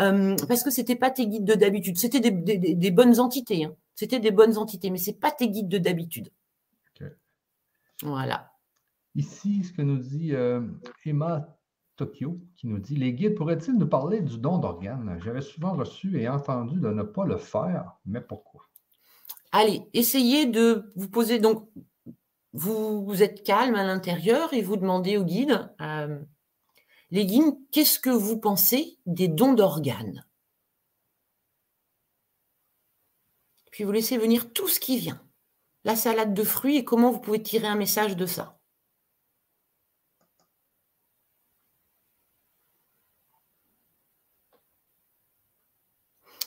euh, 0.00 0.36
Parce 0.48 0.62
que 0.62 0.70
ce 0.70 0.80
n'était 0.80 0.96
pas 0.96 1.10
tes 1.10 1.26
guides 1.26 1.44
de 1.44 1.54
d'habitude. 1.54 1.98
C'était 1.98 2.20
des, 2.20 2.90
bonnes 2.90 3.18
entités. 3.20 3.64
Hein. 3.64 3.74
C'était 3.94 4.20
des 4.20 4.30
bonnes 4.30 4.56
entités, 4.56 4.90
mais 4.90 4.98
ce 4.98 5.10
n'est 5.10 5.16
pas 5.16 5.30
tes 5.30 5.48
guides 5.48 5.68
de 5.68 5.78
d'habitude. 5.78 6.30
Voilà. 8.02 8.50
Ici, 9.14 9.64
ce 9.64 9.72
que 9.72 9.82
nous 9.82 9.98
dit 9.98 10.32
Emma 11.04 11.58
Tokyo 11.96 12.40
qui 12.56 12.66
nous 12.66 12.78
dit 12.78 12.96
Les 12.96 13.12
guides 13.12 13.34
pourraient-ils 13.34 13.76
nous 13.76 13.86
parler 13.86 14.22
du 14.22 14.38
don 14.38 14.56
d'organes? 14.56 15.20
J'avais 15.22 15.42
souvent 15.42 15.74
reçu 15.74 16.18
et 16.18 16.28
entendu 16.28 16.80
de 16.80 16.88
ne 16.88 17.02
pas 17.02 17.26
le 17.26 17.36
faire, 17.36 17.92
mais 18.06 18.22
pourquoi? 18.22 18.62
Allez, 19.52 19.82
essayez 19.92 20.46
de 20.46 20.90
vous 20.96 21.08
poser. 21.08 21.40
Donc, 21.40 21.68
vous, 22.52 23.04
vous 23.04 23.22
êtes 23.22 23.42
calme 23.42 23.74
à 23.74 23.84
l'intérieur 23.84 24.52
et 24.52 24.62
vous 24.62 24.76
demandez 24.76 25.16
au 25.16 25.24
guide 25.24 25.70
euh, 25.80 26.18
Les 27.10 27.26
guides, 27.26 27.56
qu'est-ce 27.72 27.98
que 27.98 28.10
vous 28.10 28.38
pensez 28.38 28.98
des 29.06 29.28
dons 29.28 29.52
d'organes? 29.52 30.24
Puis 33.72 33.84
vous 33.84 33.92
laissez 33.92 34.16
venir 34.18 34.52
tout 34.52 34.68
ce 34.68 34.78
qui 34.78 34.98
vient. 34.98 35.20
La 35.84 35.96
salade 35.96 36.34
de 36.34 36.44
fruits 36.44 36.76
et 36.76 36.84
comment 36.84 37.10
vous 37.10 37.20
pouvez 37.20 37.42
tirer 37.42 37.66
un 37.66 37.74
message 37.74 38.16
de 38.16 38.26
ça? 38.26 38.60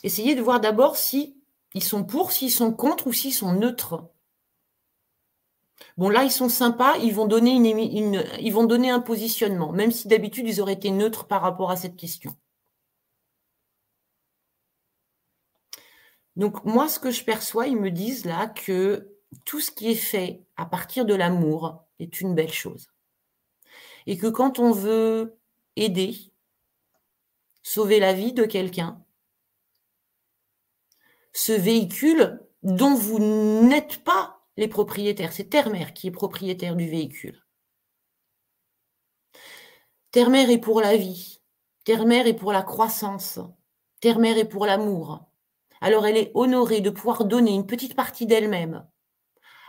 Essayez 0.02 0.34
de 0.34 0.42
voir 0.42 0.60
d'abord 0.60 0.96
si 0.96 1.42
ils 1.74 1.82
sont 1.82 2.04
pour, 2.04 2.32
s'ils 2.32 2.52
sont 2.52 2.72
contre 2.72 3.06
ou 3.06 3.12
s'ils 3.12 3.34
sont 3.34 3.52
neutres. 3.52 4.13
Bon, 5.96 6.08
là, 6.08 6.24
ils 6.24 6.30
sont 6.30 6.48
sympas, 6.48 6.96
ils 6.98 7.14
vont 7.14 7.26
donner, 7.26 7.52
ils 8.40 8.52
vont 8.52 8.64
donner 8.64 8.90
un 8.90 9.00
positionnement, 9.00 9.72
même 9.72 9.92
si 9.92 10.08
d'habitude, 10.08 10.48
ils 10.48 10.60
auraient 10.60 10.72
été 10.72 10.90
neutres 10.90 11.26
par 11.26 11.42
rapport 11.42 11.70
à 11.70 11.76
cette 11.76 11.96
question. 11.96 12.34
Donc, 16.36 16.64
moi, 16.64 16.88
ce 16.88 16.98
que 16.98 17.10
je 17.10 17.24
perçois, 17.24 17.68
ils 17.68 17.76
me 17.76 17.90
disent 17.90 18.24
là 18.24 18.48
que 18.48 19.08
tout 19.44 19.60
ce 19.60 19.70
qui 19.70 19.90
est 19.90 19.94
fait 19.94 20.42
à 20.56 20.66
partir 20.66 21.04
de 21.04 21.14
l'amour 21.14 21.84
est 21.98 22.20
une 22.20 22.34
belle 22.34 22.52
chose. 22.52 22.88
Et 24.06 24.18
que 24.18 24.26
quand 24.26 24.58
on 24.58 24.72
veut 24.72 25.38
aider, 25.76 26.32
sauver 27.62 28.00
la 28.00 28.12
vie 28.12 28.32
de 28.32 28.44
quelqu'un, 28.44 29.00
ce 31.32 31.52
véhicule 31.52 32.40
dont 32.62 32.94
vous 32.94 33.18
n'êtes 33.18 34.02
pas 34.04 34.33
les 34.56 34.68
propriétaires. 34.68 35.32
C'est 35.32 35.50
Terre-Mère 35.50 35.92
qui 35.94 36.08
est 36.08 36.12
propriétaire 36.12 36.76
du 36.76 36.88
véhicule. 36.88 37.42
Terre-Mère 40.10 40.50
est 40.50 40.58
pour 40.58 40.80
la 40.80 40.96
vie. 40.96 41.40
Terre-Mère 41.84 42.26
est 42.26 42.34
pour 42.34 42.52
la 42.52 42.62
croissance. 42.62 43.40
Terre-Mère 44.00 44.38
est 44.38 44.48
pour 44.48 44.66
l'amour. 44.66 45.26
Alors 45.80 46.06
elle 46.06 46.16
est 46.16 46.30
honorée 46.34 46.80
de 46.80 46.90
pouvoir 46.90 47.24
donner 47.24 47.52
une 47.52 47.66
petite 47.66 47.94
partie 47.96 48.26
d'elle-même 48.26 48.86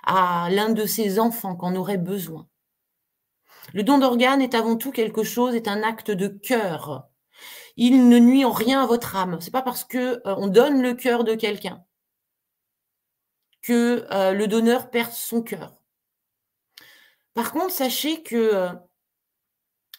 à 0.04 0.50
l'un 0.52 0.70
de 0.70 0.86
ses 0.86 1.20
enfants 1.20 1.56
qu'en 1.56 1.76
aurait 1.76 1.98
besoin. 1.98 2.48
Le 3.74 3.84
don 3.84 3.98
d'organes 3.98 4.42
est 4.42 4.54
avant 4.54 4.78
tout 4.78 4.92
quelque 4.92 5.24
chose, 5.24 5.56
est 5.56 5.68
un 5.68 5.82
acte 5.82 6.12
de 6.12 6.28
cœur 6.28 7.10
il 7.78 8.08
ne 8.10 8.20
nuit 8.20 8.46
en 8.46 8.52
rien 8.52 8.82
à 8.84 8.88
votre 8.88 9.16
âme. 9.16 9.38
C'est 9.42 9.52
pas 9.52 9.62
parce 9.62 9.84
que 9.84 9.98
euh, 10.28 10.36
on 10.38 10.48
donne 10.48 10.82
le 10.82 10.94
cœur 10.94 11.24
de 11.24 11.36
quelqu'un 11.36 11.84
que 13.66 14.06
euh, 14.12 14.32
le 14.34 14.48
donneur 14.48 14.92
perd 14.92 15.12
son 15.12 15.42
cœur. 15.42 15.74
Par 17.34 17.52
contre, 17.52 17.72
sachez 17.72 18.22
que 18.22 18.36
euh, 18.36 18.70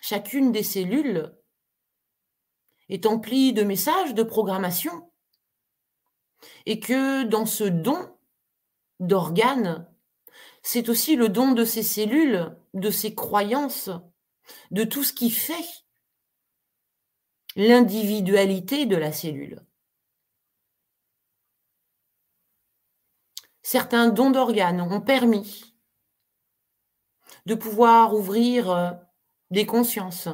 chacune 0.01 0.53
des 0.53 0.63
cellules 0.63 1.35
est 2.89 3.07
emplie 3.07 3.53
de 3.53 3.65
messages, 3.65 4.15
de 4.15 4.23
programmation, 4.23 5.11
et 6.65 6.79
que 6.79 7.25
dans 7.25 7.45
ce 7.45 7.65
don 7.65 8.17
d'organes, 9.01 9.89
c'est 10.63 10.89
aussi 10.89 11.17
le 11.17 11.29
don 11.29 11.51
de 11.51 11.65
ces 11.65 11.83
cellules, 11.83 12.57
de 12.73 12.91
ces 12.93 13.17
croyances, 13.17 13.91
de 14.71 14.85
tout 14.85 15.03
ce 15.03 15.13
qui 15.13 15.31
fait 15.31 15.67
l'individualité 17.57 18.87
de 18.87 18.95
la 18.95 19.11
cellule. 19.11 19.66
Certains 23.67 24.11
dons 24.11 24.31
d'organes 24.31 24.81
ont 24.81 25.01
permis 25.01 25.75
de 27.47 27.57
pouvoir 27.57 28.15
ouvrir 28.15 28.71
euh, 28.71 28.93
des 29.51 29.67
consciences. 29.67 30.29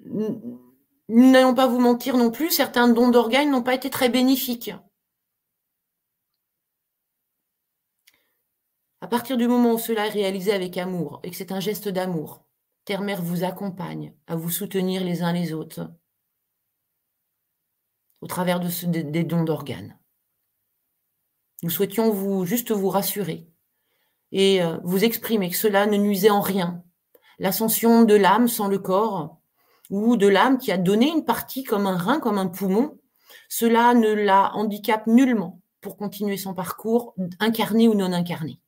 Nous 0.00 0.60
n'allons 1.08 1.54
pas 1.54 1.66
vous 1.66 1.80
mentir 1.80 2.18
non 2.18 2.30
plus, 2.30 2.50
certains 2.50 2.86
dons 2.88 3.08
d'organes 3.08 3.50
n'ont 3.50 3.62
pas 3.62 3.72
été 3.72 3.88
très 3.88 4.10
bénéfiques. 4.10 4.72
À 9.00 9.08
partir 9.08 9.38
du 9.38 9.48
moment 9.48 9.72
où 9.72 9.78
cela 9.78 10.06
est 10.08 10.10
réalisé 10.10 10.52
avec 10.52 10.76
amour 10.76 11.20
et 11.22 11.30
que 11.30 11.36
c'est 11.36 11.52
un 11.52 11.60
geste 11.60 11.88
d'amour, 11.88 12.44
Terre-Mère 12.84 13.22
vous 13.22 13.42
accompagne 13.42 14.14
à 14.26 14.36
vous 14.36 14.50
soutenir 14.50 15.02
les 15.02 15.22
uns 15.22 15.32
les 15.32 15.54
autres 15.54 15.90
au 18.20 18.26
travers 18.26 18.60
des, 18.60 19.24
dons 19.24 19.44
d'organes. 19.44 19.98
Nous 21.62 21.70
souhaitions 21.70 22.10
vous 22.10 22.44
juste 22.44 22.72
vous 22.72 22.88
rassurer 22.88 23.48
et 24.32 24.62
euh, 24.62 24.78
vous 24.82 25.04
exprimer 25.04 25.50
que 25.50 25.56
cela 25.56 25.86
ne 25.86 25.96
nuisait 25.96 26.30
en 26.30 26.40
rien. 26.40 26.82
L'ascension 27.38 28.02
de 28.02 28.14
l'âme 28.14 28.48
sans 28.48 28.68
le 28.68 28.78
corps 28.78 29.38
ou 29.90 30.16
de 30.16 30.26
l'âme 30.26 30.58
qui 30.58 30.72
a 30.72 30.78
donné 30.78 31.08
une 31.08 31.24
partie 31.24 31.64
comme 31.64 31.86
un 31.86 31.96
rein, 31.96 32.18
comme 32.18 32.38
un 32.38 32.48
poumon, 32.48 32.98
cela 33.48 33.94
ne 33.94 34.12
la 34.12 34.54
handicape 34.54 35.06
nullement 35.06 35.60
pour 35.80 35.96
continuer 35.96 36.36
son 36.36 36.54
parcours 36.54 37.14
incarné 37.40 37.88
ou 37.88 37.94
non 37.94 38.12
incarné. 38.12 38.58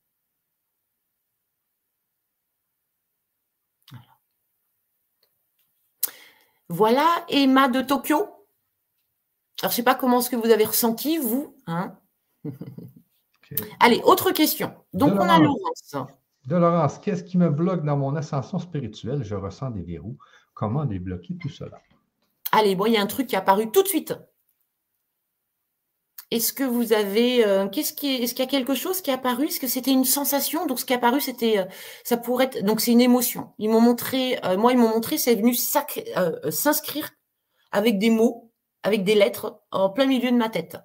Voilà 6.68 7.24
Emma 7.28 7.68
de 7.68 7.82
Tokyo. 7.82 8.16
Alors, 8.16 8.30
je 9.60 9.66
ne 9.66 9.72
sais 9.72 9.82
pas 9.82 9.94
comment 9.94 10.20
ce 10.20 10.30
que 10.30 10.36
vous 10.36 10.50
avez 10.50 10.64
ressenti, 10.64 11.18
vous. 11.18 11.56
Hein 11.66 11.96
Allez, 13.80 14.00
autre 14.04 14.32
question. 14.32 14.74
Donc, 14.92 15.14
on 15.14 15.28
a 15.28 15.38
Laurence. 15.38 15.96
De 16.46 16.56
Laurence, 16.56 16.98
qu'est-ce 16.98 17.24
qui 17.24 17.38
me 17.38 17.50
bloque 17.50 17.84
dans 17.84 17.96
mon 17.96 18.16
ascension 18.16 18.58
spirituelle? 18.58 19.22
Je 19.22 19.34
ressens 19.34 19.70
des 19.70 19.82
verrous. 19.82 20.16
Comment 20.52 20.84
débloquer 20.84 21.36
tout 21.36 21.48
cela? 21.48 21.80
Allez, 22.52 22.76
bon, 22.76 22.86
il 22.86 22.92
y 22.92 22.96
a 22.96 23.02
un 23.02 23.06
truc 23.06 23.26
qui 23.26 23.34
est 23.34 23.38
apparu 23.38 23.70
tout 23.70 23.82
de 23.82 23.88
suite. 23.88 24.14
Est-ce 26.30 26.52
que 26.52 26.64
vous 26.64 26.92
avez, 26.92 27.46
euh, 27.46 27.68
qu'est-ce 27.68 27.92
qui 27.92 28.16
est-ce 28.16 28.34
qu'il 28.34 28.44
y 28.44 28.48
a 28.48 28.50
quelque 28.50 28.74
chose 28.74 29.00
qui 29.00 29.10
est 29.10 29.14
apparu? 29.14 29.46
Est-ce 29.46 29.60
que 29.60 29.68
c'était 29.68 29.92
une 29.92 30.04
sensation? 30.04 30.66
Donc 30.66 30.80
ce 30.80 30.84
qui 30.84 30.92
est 30.92 30.96
apparu, 30.96 31.20
c'était, 31.20 31.58
euh, 31.58 31.64
ça 32.02 32.16
pourrait 32.16 32.46
être, 32.46 32.64
donc 32.64 32.80
c'est 32.80 32.92
une 32.92 33.00
émotion. 33.00 33.52
Ils 33.58 33.70
m'ont 33.70 33.80
montré, 33.80 34.38
euh, 34.44 34.56
moi 34.56 34.72
ils 34.72 34.78
m'ont 34.78 34.88
montré, 34.88 35.16
c'est 35.16 35.34
venu 35.34 35.54
s'inscrire 35.54 37.10
avec 37.70 37.98
des 37.98 38.10
mots, 38.10 38.50
avec 38.82 39.04
des 39.04 39.14
lettres 39.14 39.60
en 39.70 39.90
plein 39.90 40.06
milieu 40.06 40.30
de 40.30 40.36
ma 40.36 40.48
tête. 40.48 40.76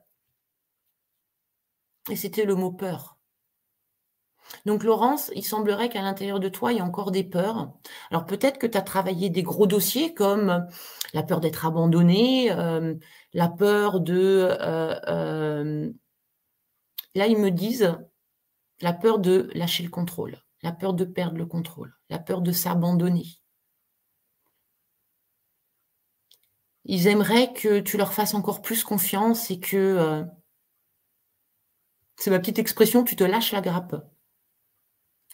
Et 2.09 2.15
c'était 2.15 2.45
le 2.45 2.55
mot 2.55 2.71
peur. 2.71 3.19
Donc 4.65 4.83
Laurence, 4.83 5.31
il 5.35 5.45
semblerait 5.45 5.89
qu'à 5.89 6.01
l'intérieur 6.01 6.39
de 6.39 6.49
toi, 6.49 6.71
il 6.71 6.77
y 6.77 6.81
a 6.81 6.85
encore 6.85 7.11
des 7.11 7.23
peurs. 7.23 7.71
Alors 8.11 8.25
peut-être 8.25 8.57
que 8.57 8.67
tu 8.67 8.77
as 8.77 8.81
travaillé 8.81 9.29
des 9.29 9.43
gros 9.43 9.67
dossiers 9.67 10.13
comme 10.13 10.67
la 11.13 11.23
peur 11.23 11.39
d'être 11.39 11.65
abandonné, 11.65 12.51
euh, 12.51 12.95
la 13.33 13.49
peur 13.49 13.99
de... 13.99 14.47
Euh, 14.49 14.99
euh, 15.07 15.91
là, 17.15 17.27
ils 17.27 17.37
me 17.37 17.51
disent 17.51 17.95
la 18.81 18.93
peur 18.93 19.19
de 19.19 19.49
lâcher 19.53 19.83
le 19.83 19.89
contrôle, 19.89 20.41
la 20.63 20.71
peur 20.71 20.93
de 20.93 21.05
perdre 21.05 21.37
le 21.37 21.45
contrôle, 21.45 21.93
la 22.09 22.19
peur 22.19 22.41
de 22.41 22.51
s'abandonner. 22.51 23.25
Ils 26.85 27.07
aimeraient 27.07 27.53
que 27.53 27.79
tu 27.79 27.97
leur 27.97 28.13
fasses 28.13 28.33
encore 28.33 28.61
plus 28.61 28.83
confiance 28.83 29.51
et 29.51 29.59
que, 29.59 30.25
c'est 32.19 32.29
ma 32.29 32.39
petite 32.39 32.59
expression, 32.59 33.03
tu 33.03 33.15
te 33.15 33.23
lâches 33.23 33.51
la 33.53 33.61
grappe. 33.61 33.95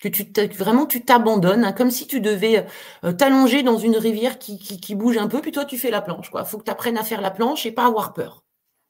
Que 0.01 0.09
tu 0.09 0.23
vraiment 0.57 0.85
tu 0.85 1.03
t'abandonnes, 1.03 1.63
hein, 1.65 1.73
comme 1.73 1.89
si 1.89 2.05
tu 2.05 2.21
devais 2.21 2.67
euh, 3.03 3.13
t'allonger 3.13 3.63
dans 3.63 3.77
une 3.77 3.97
rivière 3.97 4.37
qui, 4.39 4.59
qui, 4.59 4.95
bouge 4.95 5.17
un 5.17 5.27
peu, 5.27 5.41
puis 5.41 5.51
toi 5.51 5.65
tu 5.65 5.77
fais 5.77 5.89
la 5.89 6.01
planche. 6.01 6.29
Il 6.33 6.45
faut 6.45 6.59
que 6.59 6.63
tu 6.63 6.71
apprennes 6.71 6.97
à 6.97 7.03
faire 7.03 7.21
la 7.21 7.31
planche 7.31 7.65
et 7.65 7.71
pas 7.71 7.85
avoir 7.87 8.13
peur. 8.13 8.43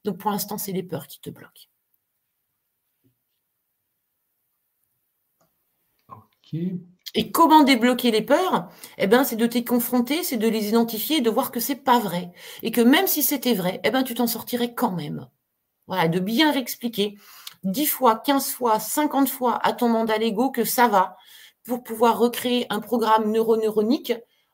Donc 0.04 0.18
pour 0.18 0.30
l'instant, 0.30 0.58
c'est 0.58 0.72
les 0.72 0.82
peurs 0.82 1.06
qui 1.06 1.20
te 1.20 1.30
bloquent. 1.30 1.68
Et 7.14 7.30
comment 7.32 7.64
débloquer 7.64 8.10
les 8.10 8.22
peurs? 8.22 8.68
Eh 8.98 9.06
ben, 9.06 9.24
c'est 9.24 9.36
de 9.36 9.46
t'y 9.46 9.64
confronter, 9.64 10.22
c'est 10.22 10.36
de 10.36 10.48
les 10.48 10.68
identifier 10.68 11.20
de 11.20 11.30
voir 11.30 11.50
que 11.50 11.60
c'est 11.60 11.76
pas 11.76 11.98
vrai. 11.98 12.32
Et 12.62 12.70
que 12.70 12.80
même 12.80 13.06
si 13.06 13.22
c'était 13.22 13.54
vrai, 13.54 13.80
eh 13.84 13.90
ben, 13.90 14.02
tu 14.02 14.14
t'en 14.14 14.26
sortirais 14.26 14.74
quand 14.74 14.92
même. 14.92 15.28
Voilà, 15.86 16.08
de 16.08 16.20
bien 16.20 16.52
réexpliquer 16.52 17.16
10 17.66 17.86
fois, 17.86 18.16
15 18.16 18.50
fois, 18.50 18.78
50 18.78 19.28
fois 19.28 19.58
à 19.66 19.72
ton 19.72 19.88
mandat 19.88 20.18
Lego 20.18 20.50
que 20.50 20.64
ça 20.64 20.88
va 20.88 21.16
pour 21.64 21.82
pouvoir 21.82 22.18
recréer 22.18 22.66
un 22.70 22.80
programme 22.80 23.30
neuroneuronique. 23.30 24.12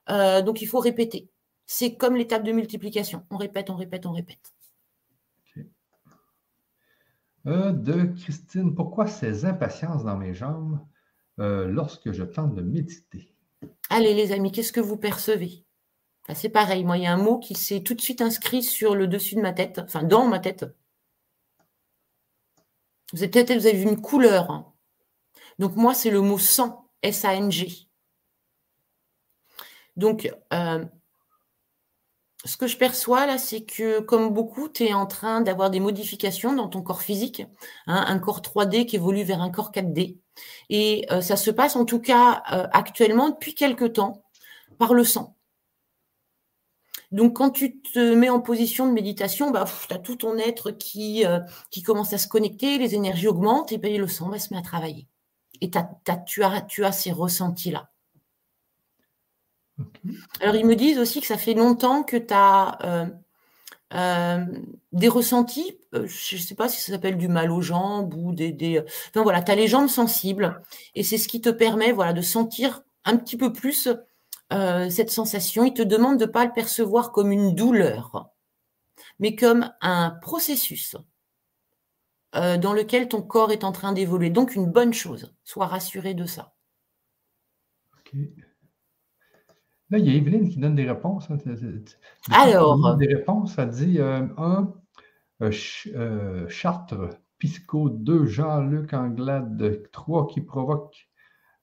Euh, 0.08 0.42
donc, 0.42 0.62
il 0.62 0.66
faut 0.66 0.80
répéter. 0.80 1.28
C'est 1.66 1.96
comme 1.96 2.16
l'étape 2.16 2.42
de 2.42 2.52
multiplication. 2.52 3.24
On 3.30 3.36
répète, 3.36 3.70
on 3.70 3.76
répète, 3.76 4.06
on 4.06 4.12
répète. 4.12 4.52
Euh, 7.46 7.72
de 7.72 8.04
Christine, 8.20 8.74
pourquoi 8.74 9.06
ces 9.06 9.44
impatiences 9.44 10.04
dans 10.04 10.16
mes 10.16 10.32
jambes 10.32 10.78
euh, 11.40 11.66
lorsque 11.66 12.12
je 12.12 12.22
tente 12.22 12.54
de 12.54 12.62
méditer? 12.62 13.34
Allez 13.90 14.14
les 14.14 14.32
amis, 14.32 14.52
qu'est-ce 14.52 14.72
que 14.72 14.80
vous 14.80 14.96
percevez? 14.96 15.64
Ah, 16.28 16.36
C'est 16.36 16.50
pareil, 16.50 16.84
moi 16.84 16.98
il 16.98 17.02
y 17.02 17.06
a 17.06 17.12
un 17.12 17.16
mot 17.16 17.38
qui 17.38 17.54
s'est 17.54 17.82
tout 17.82 17.94
de 17.94 18.00
suite 18.00 18.22
inscrit 18.22 18.62
sur 18.62 18.94
le 18.94 19.08
dessus 19.08 19.34
de 19.34 19.40
ma 19.40 19.52
tête, 19.52 19.80
enfin 19.80 20.04
dans 20.04 20.28
ma 20.28 20.38
tête. 20.38 20.64
Vous 23.12 23.22
avez 23.22 23.30
peut-être 23.30 23.52
vu 23.52 23.82
une 23.82 24.00
couleur. 24.00 24.50
Hein. 24.50 24.72
Donc 25.58 25.76
moi 25.76 25.94
c'est 25.94 26.10
le 26.10 26.20
mot 26.20 26.38
sang, 26.38 26.88
S-A-N-G. 27.02 27.88
Donc 29.96 30.32
euh, 30.52 30.84
ce 32.44 32.56
que 32.56 32.66
je 32.66 32.76
perçois 32.76 33.26
là, 33.26 33.38
c'est 33.38 33.62
que 33.62 34.00
comme 34.00 34.30
beaucoup, 34.30 34.68
tu 34.68 34.84
es 34.84 34.94
en 34.94 35.06
train 35.06 35.42
d'avoir 35.42 35.70
des 35.70 35.80
modifications 35.80 36.52
dans 36.52 36.68
ton 36.68 36.82
corps 36.82 37.02
physique, 37.02 37.42
hein, 37.86 38.04
un 38.06 38.18
corps 38.18 38.40
3D 38.40 38.86
qui 38.86 38.96
évolue 38.96 39.22
vers 39.22 39.40
un 39.42 39.50
corps 39.50 39.70
4D. 39.70 40.18
Et 40.70 41.06
euh, 41.10 41.20
ça 41.20 41.36
se 41.36 41.50
passe 41.50 41.76
en 41.76 41.84
tout 41.84 42.00
cas 42.00 42.42
euh, 42.52 42.66
actuellement 42.72 43.28
depuis 43.30 43.54
quelque 43.54 43.84
temps 43.84 44.24
par 44.78 44.94
le 44.94 45.04
sang. 45.04 45.36
Donc 47.12 47.36
quand 47.36 47.50
tu 47.50 47.80
te 47.80 48.14
mets 48.14 48.30
en 48.30 48.40
position 48.40 48.86
de 48.86 48.92
méditation, 48.92 49.50
bah, 49.50 49.64
tu 49.88 49.94
as 49.94 49.98
tout 49.98 50.16
ton 50.16 50.38
être 50.38 50.70
qui, 50.70 51.24
euh, 51.24 51.40
qui 51.70 51.82
commence 51.82 52.12
à 52.12 52.18
se 52.18 52.26
connecter, 52.26 52.78
les 52.78 52.94
énergies 52.94 53.28
augmentent 53.28 53.72
et 53.72 53.78
ben, 53.78 53.96
le 53.96 54.08
sang 54.08 54.30
va 54.30 54.38
se 54.38 54.52
mettre 54.52 54.68
à 54.68 54.70
travailler. 54.78 55.06
Et 55.60 55.70
tu, 55.70 55.78
as, 55.78 56.60
tu 56.68 56.84
as 56.84 56.92
ces 56.92 57.12
ressentis-là. 57.12 57.90
Alors, 60.40 60.54
ils 60.54 60.66
me 60.66 60.74
disent 60.74 60.98
aussi 60.98 61.20
que 61.20 61.26
ça 61.26 61.38
fait 61.38 61.54
longtemps 61.54 62.02
que 62.02 62.16
tu 62.16 62.34
as 62.34 62.78
euh, 62.84 63.06
euh, 63.94 64.44
des 64.92 65.08
ressentis, 65.08 65.78
euh, 65.94 66.06
je 66.06 66.36
ne 66.36 66.40
sais 66.40 66.54
pas 66.54 66.68
si 66.68 66.80
ça 66.80 66.92
s'appelle 66.92 67.18
du 67.18 67.28
mal 67.28 67.50
aux 67.50 67.60
jambes 67.60 68.14
ou 68.14 68.32
des. 68.32 68.82
Enfin, 69.10 69.22
voilà, 69.22 69.42
tu 69.42 69.52
as 69.52 69.54
les 69.54 69.68
jambes 69.68 69.88
sensibles 69.88 70.62
et 70.94 71.02
c'est 71.02 71.18
ce 71.18 71.28
qui 71.28 71.40
te 71.40 71.50
permet 71.50 71.92
voilà, 71.92 72.12
de 72.12 72.22
sentir 72.22 72.82
un 73.04 73.16
petit 73.16 73.36
peu 73.36 73.52
plus 73.52 73.88
cette 74.90 75.10
sensation. 75.10 75.64
Ils 75.64 75.74
te 75.74 75.82
demandent 75.82 76.18
de 76.18 76.26
ne 76.26 76.30
pas 76.30 76.44
le 76.44 76.52
percevoir 76.52 77.12
comme 77.12 77.32
une 77.32 77.54
douleur, 77.54 78.30
mais 79.18 79.34
comme 79.34 79.70
un 79.80 80.10
processus 80.22 80.96
dans 82.34 82.72
lequel 82.72 83.08
ton 83.08 83.22
corps 83.22 83.52
est 83.52 83.64
en 83.64 83.72
train 83.72 83.92
d'évoluer. 83.92 84.30
Donc, 84.30 84.54
une 84.54 84.70
bonne 84.70 84.92
chose. 84.92 85.34
Sois 85.44 85.66
rassuré 85.66 86.14
de 86.14 86.26
ça. 86.26 86.54
Là, 89.92 89.98
il 89.98 90.06
y 90.06 90.10
a 90.10 90.14
Evelyne 90.14 90.48
qui 90.48 90.58
donne 90.58 90.74
des 90.74 90.88
réponses. 90.88 91.30
Hein, 91.30 91.36
Alors. 92.30 92.96
Des 92.96 93.14
réponses, 93.14 93.58
elle 93.58 93.68
dit 93.68 93.98
euh, 93.98 94.26
un, 94.38 94.72
euh, 95.42 95.50
euh, 95.94 96.48
Chartres, 96.48 97.10
Pisco, 97.38 97.90
deux, 97.90 98.24
Jean-Luc 98.24 98.94
Anglade, 98.94 99.82
trois 99.92 100.26
qui 100.28 100.40
provoque. 100.40 101.10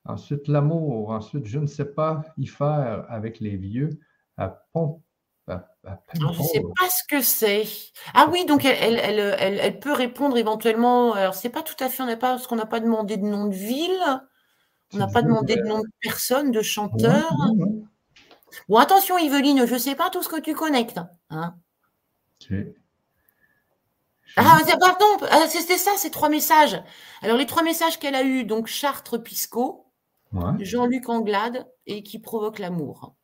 Ensuite, 0.10 0.48
l'amour. 0.48 1.12
Ensuite, 1.12 1.46
je 1.46 1.60
ne 1.60 1.68
sais 1.68 1.86
pas 1.86 2.24
y 2.38 2.48
faire 2.48 3.06
avec 3.10 3.40
les 3.40 3.58
vieux. 3.58 3.92
À 4.38 4.50
Pont, 4.74 5.04
à, 5.48 5.68
je 6.16 6.26
ne 6.26 6.34
sais 6.44 6.62
pas 6.62 6.90
ce 6.90 7.04
que 7.08 7.22
c'est. 7.22 7.68
Ah 8.14 8.28
oui, 8.32 8.46
donc 8.46 8.66
elle, 8.66 9.00
elle, 9.00 9.80
peut 9.80 9.94
répondre 9.94 10.36
éventuellement. 10.38 11.14
Alors, 11.14 11.36
c'est 11.36 11.50
pas 11.50 11.62
tout 11.62 11.76
à 11.80 11.90
fait, 11.90 12.02
on 12.02 12.08
n'a 12.08 12.18
pas, 12.18 12.32
parce 12.32 12.48
qu'on 12.48 12.56
n'a 12.56 12.66
pas 12.66 12.80
demandé 12.80 13.18
de 13.18 13.26
nom 13.26 13.48
de 13.48 13.54
ville, 13.54 14.04
on 14.94 14.98
n'a 14.98 15.08
pas 15.08 15.22
demandé 15.22 15.58
de 15.58 15.64
nom 15.64 15.80
de 15.80 15.90
personne, 16.02 16.52
de 16.52 16.62
chanteur. 16.62 17.32
Bon, 18.68 18.78
attention, 18.78 19.18
Yveline, 19.18 19.68
je 19.68 19.74
ne 19.74 19.80
sais 19.80 19.96
pas 19.96 20.10
tout 20.10 20.24
ce 20.24 20.30
que 20.30 20.40
tu 20.40 20.56
connectes. 20.56 21.02
Hein. 21.30 21.54
Ah, 24.36 24.58
pardon, 24.80 25.28
ah, 25.30 25.48
c'était 25.48 25.78
ça, 25.78 25.92
ces 25.98 26.10
trois 26.10 26.30
messages. 26.30 26.82
Alors, 27.22 27.38
les 27.38 27.46
trois 27.46 27.64
messages 27.64 28.00
qu'elle 28.00 28.16
a 28.16 28.24
eus, 28.24 28.44
donc 28.44 28.68
Chartres 28.68 29.22
Pisco, 29.22 29.89
Jean-Luc 30.60 31.10
Anglade 31.10 31.68
et 31.86 32.04
qui 32.04 32.20
provoque 32.20 32.60
l'amour. 32.60 33.16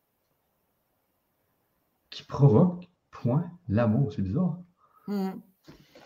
Qui 2.09 2.23
provoque, 2.23 2.89
point, 3.11 3.51
l'amour, 3.67 4.11
c'est 4.13 4.21
bizarre. 4.21 4.59
Mmh 5.07 5.31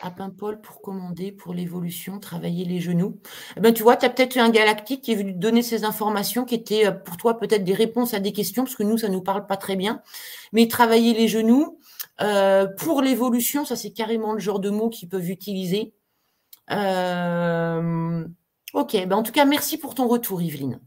à 0.01 0.11
Paimpol 0.11 0.61
pour 0.61 0.81
commander 0.81 1.31
pour 1.31 1.53
l'évolution, 1.53 2.19
travailler 2.19 2.65
les 2.65 2.79
genoux. 2.79 3.19
Eh 3.57 3.59
ben, 3.59 3.73
tu 3.73 3.83
vois, 3.83 3.97
tu 3.97 4.05
as 4.05 4.09
peut-être 4.09 4.37
un 4.37 4.49
galactique 4.49 5.01
qui 5.01 5.11
est 5.11 5.15
venu 5.15 5.33
te 5.33 5.39
donner 5.39 5.61
ces 5.61 5.83
informations 5.83 6.45
qui 6.45 6.55
étaient 6.55 6.87
euh, 6.87 6.91
pour 6.91 7.17
toi 7.17 7.37
peut-être 7.37 7.63
des 7.63 7.73
réponses 7.73 8.13
à 8.13 8.19
des 8.19 8.33
questions, 8.33 8.63
parce 8.63 8.75
que 8.75 8.83
nous, 8.83 8.97
ça 8.97 9.07
ne 9.09 9.13
nous 9.13 9.21
parle 9.21 9.45
pas 9.45 9.57
très 9.57 9.75
bien. 9.75 10.01
Mais 10.53 10.67
travailler 10.67 11.13
les 11.13 11.27
genoux, 11.27 11.79
euh, 12.21 12.67
pour 12.67 13.01
l'évolution, 13.01 13.65
ça 13.65 13.75
c'est 13.75 13.91
carrément 13.91 14.33
le 14.33 14.39
genre 14.39 14.59
de 14.59 14.69
mots 14.69 14.89
qu'ils 14.89 15.09
peuvent 15.09 15.29
utiliser. 15.29 15.93
Euh, 16.71 18.25
ok, 18.73 19.07
ben, 19.07 19.13
en 19.13 19.23
tout 19.23 19.31
cas, 19.31 19.45
merci 19.45 19.77
pour 19.77 19.95
ton 19.95 20.07
retour, 20.07 20.41
Yveline. 20.41 20.79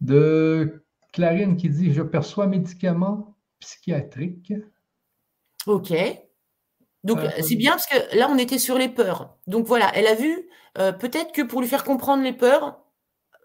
De 0.00 0.84
Clarine 1.12 1.56
qui 1.56 1.70
dit 1.70 1.92
Je 1.92 2.02
perçois 2.02 2.46
médicaments 2.46 3.36
psychiatriques. 3.60 4.52
Ok. 5.66 5.92
Donc, 7.04 7.18
euh, 7.18 7.30
c'est 7.42 7.56
bien 7.56 7.72
parce 7.72 7.86
que 7.86 8.16
là, 8.16 8.28
on 8.30 8.38
était 8.38 8.58
sur 8.58 8.78
les 8.78 8.88
peurs. 8.88 9.36
Donc, 9.46 9.66
voilà, 9.66 9.90
elle 9.94 10.06
a 10.06 10.14
vu, 10.14 10.48
euh, 10.78 10.90
peut-être 10.92 11.32
que 11.32 11.42
pour 11.42 11.60
lui 11.60 11.68
faire 11.68 11.84
comprendre 11.84 12.22
les 12.22 12.32
peurs, 12.32 12.80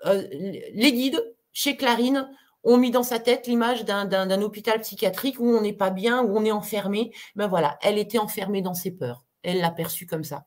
euh, 0.06 0.24
les 0.32 0.94
guides, 0.94 1.22
chez 1.52 1.76
Clarine, 1.76 2.30
ont 2.64 2.78
mis 2.78 2.92
dans 2.92 3.04
sa 3.04 3.20
tête 3.20 3.48
l'image 3.48 3.86
d'un 3.86 4.42
hôpital 4.42 4.82
psychiatrique 4.82 5.40
où 5.40 5.46
on 5.46 5.62
n'est 5.62 5.74
pas 5.74 5.90
bien, 5.90 6.22
où 6.24 6.38
on 6.38 6.46
est 6.46 6.52
enfermé. 6.52 7.14
Ben 7.36 7.48
voilà, 7.48 7.78
elle 7.82 7.98
était 7.98 8.18
enfermée 8.18 8.62
dans 8.62 8.74
ses 8.74 8.92
peurs. 8.92 9.26
Elle 9.44 9.60
l'a 9.60 9.72
perçu 9.72 10.06
comme 10.06 10.24
ça. 10.24 10.46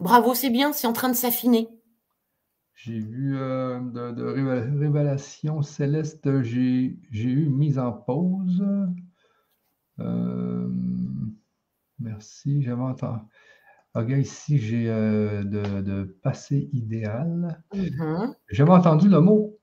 Bravo, 0.00 0.34
c'est 0.34 0.50
bien, 0.50 0.72
c'est 0.72 0.86
en 0.86 0.92
train 0.92 1.08
de 1.08 1.16
s'affiner. 1.16 1.68
J'ai 2.74 3.00
vu 3.00 3.32
de, 3.32 4.12
de, 4.12 4.22
révélation 4.78 5.62
céleste, 5.62 6.42
j'ai 6.42 6.94
eu 7.12 7.48
mise 7.48 7.78
en 7.78 7.92
pause. 7.92 8.64
Merci. 11.98 12.62
J'avais 12.62 12.82
entendu. 12.82 13.20
Regarde, 13.94 14.20
ici, 14.20 14.58
j'ai 14.58 14.88
euh, 14.88 15.42
de, 15.42 16.04
passé 16.22 16.68
idéal. 16.72 17.62
Mm-hmm. 17.74 18.34
J'avais 18.50 18.70
entendu 18.70 19.08
le 19.08 19.20
mot 19.20 19.58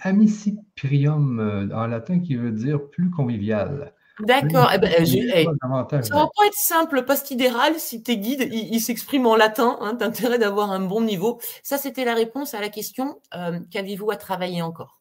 amiciprium 0.00 1.38
euh, 1.38 1.68
en 1.72 1.86
latin 1.86 2.18
qui 2.18 2.34
veut 2.34 2.50
dire 2.50 2.88
plus 2.90 3.10
convivial. 3.10 3.94
D'accord. 4.22 4.70
Eh 4.74 4.78
ben, 4.78 5.04
ça 5.04 6.14
va 6.14 6.28
pas 6.36 6.46
être 6.46 6.54
simple, 6.54 7.04
pastidéral, 7.04 7.74
si 7.78 8.02
tes 8.02 8.16
guides 8.16 8.48
ils 8.52 8.80
s'expriment 8.80 9.26
en 9.26 9.36
latin. 9.36 9.78
Hein, 9.80 9.96
tu 9.96 10.04
intérêt 10.04 10.38
d'avoir 10.38 10.70
un 10.70 10.80
bon 10.80 11.00
niveau. 11.00 11.40
Ça, 11.62 11.78
c'était 11.78 12.04
la 12.04 12.14
réponse 12.14 12.54
à 12.54 12.60
la 12.60 12.68
question 12.68 13.20
euh, 13.34 13.60
qu'avez-vous 13.70 14.10
à 14.10 14.16
travailler 14.16 14.62
encore? 14.62 15.00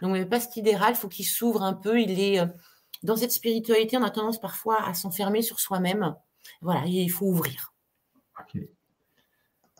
Donc, 0.00 0.16
le 0.16 0.28
pastidéral, 0.28 0.94
il 0.94 0.96
faut 0.96 1.08
qu'il 1.08 1.26
s'ouvre 1.26 1.62
un 1.62 1.74
peu. 1.74 2.00
Il 2.00 2.20
est 2.20 2.40
dans 3.02 3.16
cette 3.16 3.32
spiritualité, 3.32 3.96
on 3.96 4.02
a 4.02 4.10
tendance 4.10 4.40
parfois 4.40 4.86
à 4.86 4.94
s'enfermer 4.94 5.42
sur 5.42 5.60
soi-même. 5.60 6.14
Voilà, 6.60 6.84
il 6.86 7.10
faut 7.10 7.26
ouvrir. 7.26 7.74
OK. 8.40 8.62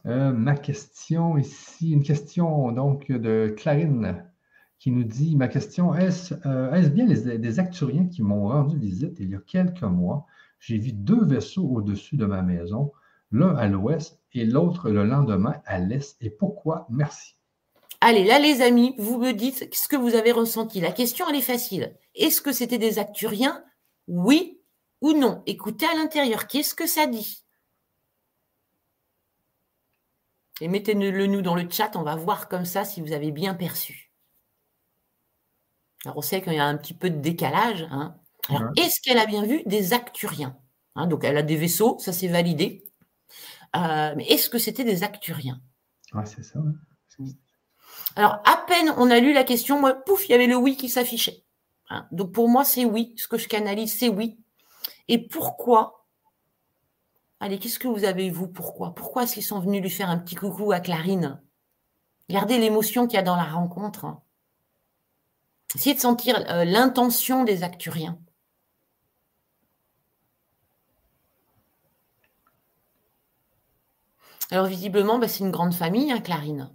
Euh, 0.07 0.33
ma 0.33 0.57
question 0.57 1.39
ici, 1.39 1.93
une 1.93 2.03
question 2.03 2.73
donc 2.73 3.07
de 3.07 3.55
Clarine 3.57 4.27
qui 4.83 4.91
nous 4.91 5.05
dit 5.05 5.37
Ma 5.37 5.47
question, 5.47 5.95
est-ce 5.95 6.35
euh, 6.45 6.89
bien 6.89 7.07
les, 7.07 7.39
des 7.39 7.59
acturiens 7.61 8.07
qui 8.07 8.21
m'ont 8.21 8.49
rendu 8.49 8.77
visite 8.77 9.17
il 9.21 9.31
y 9.31 9.37
a 9.37 9.39
quelques 9.39 9.83
mois? 9.83 10.27
J'ai 10.59 10.77
vu 10.77 10.93
deux 10.93 11.25
vaisseaux 11.25 11.69
au-dessus 11.69 12.17
de 12.17 12.27
ma 12.27 12.43
maison, 12.43 12.91
l'un 13.31 13.55
à 13.55 13.69
l'ouest 13.69 14.21
et 14.33 14.45
l'autre 14.45 14.91
le 14.91 15.05
lendemain 15.05 15.55
à 15.67 15.79
l'est. 15.79 16.17
Et 16.21 16.31
pourquoi? 16.31 16.89
Merci. 16.91 17.37
Allez, 18.01 18.25
là, 18.25 18.41
les 18.41 18.61
amis, 18.61 18.97
vous 18.99 19.21
me 19.21 19.31
dites 19.31 19.73
ce 19.73 19.87
que 19.87 19.95
vous 19.95 20.17
avez 20.17 20.33
ressenti. 20.33 20.81
La 20.81 20.91
question, 20.91 21.27
elle 21.29 21.37
est 21.37 21.43
facile. 21.43 21.97
Est-ce 22.17 22.43
que 22.43 22.51
c'était 22.51 22.79
des 22.79 22.99
acturiens? 22.99 23.63
Oui 24.09 24.61
ou 25.01 25.13
non? 25.13 25.45
Écoutez 25.47 25.87
à 25.87 25.95
l'intérieur, 25.95 26.49
qu'est-ce 26.49 26.75
que 26.75 26.89
ça 26.89 27.07
dit? 27.07 27.45
Et 30.61 30.67
mettez-le 30.67 31.27
nous 31.29 31.43
dans 31.43 31.55
le 31.55 31.71
chat, 31.71 31.93
on 31.95 32.03
va 32.03 32.17
voir 32.17 32.49
comme 32.49 32.65
ça 32.65 32.85
si 32.85 33.01
vous 33.01 33.13
avez 33.13 33.31
bien 33.31 33.55
perçu. 33.55 34.12
Alors 36.05 36.19
on 36.19 36.23
sait 36.23 36.43
qu'il 36.43 36.55
y 36.55 36.59
a 36.59 36.67
un 36.67 36.77
petit 36.77 36.95
peu 36.95 37.11
de 37.11 37.19
décalage. 37.19 37.87
Hein. 37.91 38.17
Alors, 38.49 38.71
est-ce 38.77 39.01
qu'elle 39.01 39.19
a 39.19 39.27
bien 39.27 39.45
vu 39.45 39.63
des 39.67 39.93
acturiens 39.93 40.57
hein, 40.97 41.07
Donc 41.07 41.25
elle 41.25 41.37
a 41.37 41.43
des 41.43 41.57
vaisseaux, 41.57 41.99
ça 42.01 42.13
c'est 42.13 42.29
validé. 42.29 42.85
Euh, 43.77 44.13
mais 44.17 44.27
est-ce 44.27 44.51
que 44.51 44.59
c'était 44.59 44.85
des 44.85 45.05
acturiens? 45.05 45.61
Ouais, 46.13 46.27
c'est 46.27 46.43
ça. 46.43 46.59
Alors, 48.17 48.43
à 48.45 48.65
peine 48.67 48.93
on 48.97 49.11
a 49.11 49.21
lu 49.21 49.33
la 49.33 49.45
question, 49.45 49.81
moi, 49.81 49.95
pouf, 49.95 50.29
il 50.29 50.33
y 50.33 50.35
avait 50.35 50.47
le 50.47 50.57
oui 50.57 50.77
qui 50.77 50.89
s'affichait. 50.89 51.45
Hein, 51.89 52.07
donc 52.11 52.33
pour 52.33 52.49
moi, 52.49 52.65
c'est 52.65 52.85
oui. 52.85 53.15
Ce 53.17 53.29
que 53.29 53.39
je 53.39 53.49
canalise, 53.49 53.97
c'est 53.97 54.09
oui. 54.09 54.39
Et 55.09 55.19
pourquoi? 55.19 56.07
Allez, 57.41 57.59
qu'est-ce 57.59 57.79
que 57.79 57.89
vous 57.89 58.05
avez, 58.05 58.31
vous 58.31 58.49
Pourquoi? 58.49 58.95
Pourquoi 58.95 59.25
est-ce 59.25 59.35
qu'ils 59.35 59.43
sont 59.43 59.61
venus 59.61 59.83
lui 59.83 59.91
faire 59.91 60.11
un 60.11 60.19
petit 60.19 60.35
coucou 60.35 60.73
à 60.73 60.81
Clarine? 60.81 61.41
Regardez 62.29 62.59
l'émotion 62.59 63.07
qu'il 63.07 63.17
y 63.17 63.19
a 63.19 63.23
dans 63.23 63.37
la 63.37 63.45
rencontre. 63.45 64.17
Essayez 65.75 65.95
de 65.95 66.01
sentir 66.01 66.45
euh, 66.51 66.65
l'intention 66.65 67.45
des 67.45 67.63
acturiens. 67.63 68.19
Alors 74.51 74.67
visiblement, 74.67 75.19
bah, 75.19 75.29
c'est 75.29 75.45
une 75.45 75.51
grande 75.51 75.75
famille, 75.75 76.13
hein, 76.13 76.21
Clarine. 76.21 76.71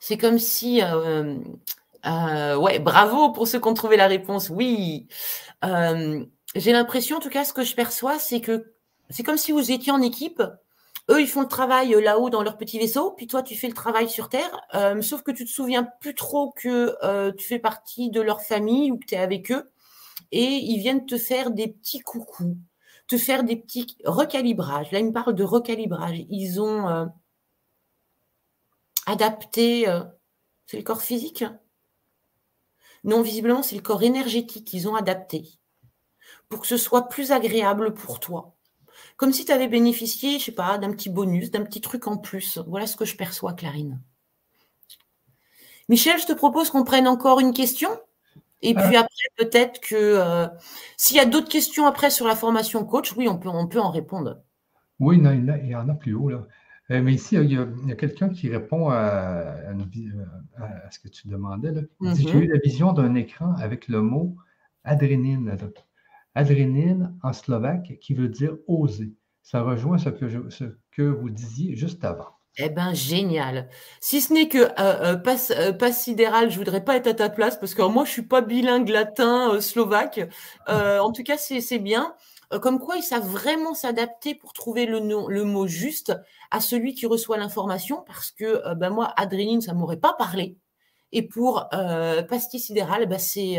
C'est 0.00 0.16
comme 0.16 0.38
si... 0.38 0.82
Euh, 0.82 1.38
euh, 2.06 2.56
ouais, 2.56 2.78
bravo 2.78 3.30
pour 3.32 3.46
ceux 3.48 3.60
qui 3.60 3.68
ont 3.68 3.74
trouvé 3.74 3.96
la 3.96 4.06
réponse. 4.06 4.50
Oui. 4.50 5.06
J'ai 5.62 6.72
l'impression, 6.72 7.16
en 7.16 7.20
tout 7.20 7.30
cas, 7.30 7.44
ce 7.44 7.52
que 7.52 7.64
je 7.64 7.74
perçois, 7.74 8.18
c'est 8.18 8.40
que 8.40 8.74
c'est 9.10 9.22
comme 9.22 9.36
si 9.36 9.52
vous 9.52 9.70
étiez 9.72 9.92
en 9.92 10.00
équipe. 10.00 10.42
Eux, 11.10 11.20
ils 11.20 11.28
font 11.28 11.42
le 11.42 11.48
travail 11.48 11.90
là-haut 12.02 12.30
dans 12.30 12.42
leur 12.42 12.56
petit 12.56 12.78
vaisseau, 12.78 13.10
puis 13.10 13.26
toi, 13.26 13.42
tu 13.42 13.54
fais 13.56 13.68
le 13.68 13.74
travail 13.74 14.08
sur 14.08 14.28
Terre. 14.28 14.60
sauf 15.02 15.22
que 15.22 15.30
tu 15.30 15.44
te 15.44 15.50
souviens 15.50 15.84
plus 16.00 16.14
trop 16.14 16.52
que 16.52 16.96
tu 17.32 17.46
fais 17.46 17.58
partie 17.58 18.10
de 18.10 18.20
leur 18.20 18.40
famille 18.42 18.90
ou 18.90 18.98
que 18.98 19.06
tu 19.06 19.14
es 19.14 19.18
avec 19.18 19.52
eux. 19.52 19.70
Et 20.32 20.42
ils 20.42 20.78
viennent 20.78 21.06
te 21.06 21.18
faire 21.18 21.50
des 21.50 21.68
petits 21.68 22.00
coucous 22.00 22.56
te 23.06 23.18
faire 23.18 23.44
des 23.44 23.56
petits 23.56 23.96
recalibrages. 24.04 24.90
Là, 24.92 24.98
il 24.98 25.06
me 25.06 25.12
parle 25.12 25.34
de 25.34 25.44
recalibrage. 25.44 26.24
Ils 26.30 26.60
ont 26.60 26.88
euh, 26.88 27.06
adapté. 29.06 29.88
Euh, 29.88 30.02
c'est 30.66 30.78
le 30.78 30.82
corps 30.82 31.02
physique 31.02 31.44
Non, 33.04 33.22
visiblement, 33.22 33.62
c'est 33.62 33.76
le 33.76 33.82
corps 33.82 34.02
énergétique 34.02 34.66
qu'ils 34.66 34.88
ont 34.88 34.94
adapté 34.94 35.58
pour 36.48 36.60
que 36.60 36.66
ce 36.66 36.76
soit 36.76 37.08
plus 37.08 37.32
agréable 37.32 37.94
pour 37.94 38.20
toi. 38.20 38.53
Comme 39.16 39.32
si 39.32 39.44
tu 39.44 39.52
avais 39.52 39.68
bénéficié, 39.68 40.38
je 40.38 40.44
sais 40.44 40.52
pas, 40.52 40.78
d'un 40.78 40.90
petit 40.90 41.08
bonus, 41.08 41.50
d'un 41.50 41.62
petit 41.62 41.80
truc 41.80 42.06
en 42.06 42.16
plus. 42.16 42.58
Voilà 42.66 42.86
ce 42.86 42.96
que 42.96 43.04
je 43.04 43.16
perçois, 43.16 43.52
Clarine. 43.52 44.00
Michel, 45.88 46.18
je 46.18 46.26
te 46.26 46.32
propose 46.32 46.70
qu'on 46.70 46.84
prenne 46.84 47.06
encore 47.06 47.40
une 47.40 47.52
question. 47.52 47.90
Et 48.62 48.74
puis 48.74 48.96
après, 48.96 49.28
peut-être 49.36 49.78
que 49.80 49.94
euh, 49.94 50.46
s'il 50.96 51.18
y 51.18 51.20
a 51.20 51.26
d'autres 51.26 51.50
questions 51.50 51.84
après 51.84 52.08
sur 52.08 52.26
la 52.26 52.34
formation 52.34 52.84
coach, 52.86 53.14
oui, 53.14 53.28
on 53.28 53.36
peut, 53.36 53.50
on 53.50 53.66
peut 53.66 53.78
en 53.78 53.90
répondre. 53.90 54.40
Oui, 55.00 55.18
il 55.18 55.68
y 55.68 55.76
en 55.76 55.88
a 55.88 55.94
plus 55.94 56.14
haut. 56.14 56.30
Là. 56.30 56.46
Euh, 56.90 57.02
mais 57.02 57.12
ici, 57.12 57.36
il 57.36 57.52
y 57.52 57.58
a, 57.58 57.94
quelqu'un 57.94 58.30
qui 58.30 58.48
répond 58.48 58.88
à, 58.88 59.54
ce 60.90 60.98
que 60.98 61.08
tu 61.08 61.28
demandais. 61.28 61.72
Là. 61.72 61.82
Il 62.00 62.12
dit 62.12 62.28
J'ai 62.28 62.38
eu 62.38 62.46
la 62.46 62.58
vision 62.58 62.92
d'un 62.92 63.14
écran 63.14 63.54
avec 63.56 63.88
le 63.88 64.00
mot 64.00 64.34
adrénine. 64.82 65.56
Adrénine 66.34 67.16
en 67.22 67.32
slovaque 67.32 67.98
qui 68.00 68.14
veut 68.14 68.28
dire 68.28 68.56
oser. 68.66 69.14
Ça 69.42 69.62
rejoint 69.62 69.98
ce 69.98 70.08
que, 70.08 71.02
vous 71.02 71.30
disiez 71.30 71.76
juste 71.76 72.04
avant. 72.04 72.30
Eh 72.56 72.70
ben 72.70 72.94
génial. 72.94 73.68
Si 74.00 74.20
ce 74.20 74.32
n'est 74.32 74.48
que 74.48 74.58
euh, 74.58 75.16
euh, 75.16 75.72
euh, 75.82 75.92
sidéral, 75.92 76.50
je 76.50 76.56
voudrais 76.56 76.84
pas 76.84 76.96
être 76.96 77.08
à 77.08 77.14
ta 77.14 77.28
place 77.28 77.58
parce 77.58 77.74
que 77.74 77.82
moi 77.82 78.04
je 78.04 78.10
suis 78.10 78.22
pas 78.22 78.40
bilingue 78.42 78.88
latin 78.88 79.60
slovaque. 79.60 80.20
en 80.68 81.12
tout 81.12 81.22
cas 81.24 81.36
c'est 81.36 81.78
bien. 81.78 82.14
comme 82.62 82.78
quoi 82.78 82.96
ils 82.96 83.02
savent 83.02 83.26
vraiment 83.28 83.74
s'adapter 83.74 84.34
pour 84.34 84.52
trouver 84.52 84.86
le, 84.86 85.44
mot 85.44 85.66
juste 85.66 86.16
à 86.50 86.60
celui 86.60 86.94
qui 86.94 87.06
reçoit 87.06 87.36
l'information 87.38 88.02
parce 88.06 88.30
que 88.30 88.74
ben 88.74 88.90
moi 88.90 89.12
adrénaline 89.16 89.60
ça 89.60 89.74
m'aurait 89.74 89.96
pas 89.96 90.14
parlé 90.14 90.56
et 91.10 91.22
pour 91.22 91.68
pastille 92.28 92.60
sidérale 92.60 93.06
ben, 93.06 93.18
c'est 93.18 93.56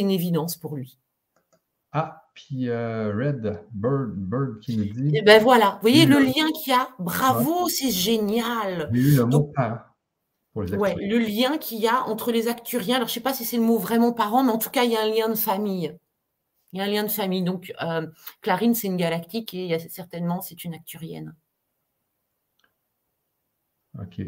une 0.00 0.10
évidence 0.10 0.56
pour 0.56 0.76
lui. 0.76 0.98
Ah 1.92 2.22
puis 2.34 2.68
euh, 2.68 3.12
Red 3.14 3.62
Bird, 3.72 4.14
Bird 4.16 4.60
qui 4.60 4.76
nous 4.76 4.84
dit. 4.84 5.14
Et 5.14 5.18
eh 5.18 5.22
ben 5.22 5.42
voilà, 5.42 5.72
vous 5.72 5.80
voyez 5.82 6.06
le, 6.06 6.18
lien 6.18 6.50
qu'il 6.52 6.72
y 6.72 6.72
a? 6.72 6.88
Bravo, 6.98 7.68
c'est 7.68 7.90
génial. 7.90 8.88
le 8.90 9.24
mot 9.24 9.52
ouais, 10.54 10.94
le 10.96 11.18
lien 11.18 11.58
qu'il 11.58 11.78
y 11.78 11.88
a 11.88 12.02
entre 12.04 12.32
les 12.32 12.48
acturiens. 12.48 12.96
Alors, 12.96 13.08
je 13.08 13.12
ne 13.12 13.14
sais 13.14 13.20
pas 13.20 13.34
si 13.34 13.44
c'est 13.44 13.58
le 13.58 13.62
mot 13.62 13.78
vraiment 13.78 14.12
parent, 14.12 14.42
mais 14.42 14.52
en 14.52 14.58
tout 14.58 14.70
cas, 14.70 14.84
il 14.84 14.92
y 14.92 14.96
a 14.96 15.02
un 15.02 15.10
lien 15.10 15.28
de 15.28 15.34
famille. 15.34 15.96
Il 16.72 16.78
y 16.78 16.80
a 16.80 16.84
un 16.84 16.88
lien 16.88 17.02
de 17.02 17.08
famille. 17.08 17.42
Donc, 17.42 17.72
euh, 17.82 18.06
Clarine, 18.40 18.74
c'est 18.74 18.86
une 18.86 18.96
galactique 18.96 19.52
et 19.52 19.78
certainement, 19.90 20.40
c'est 20.40 20.64
une 20.64 20.74
acturienne. 20.74 21.34
OK. 23.98 24.22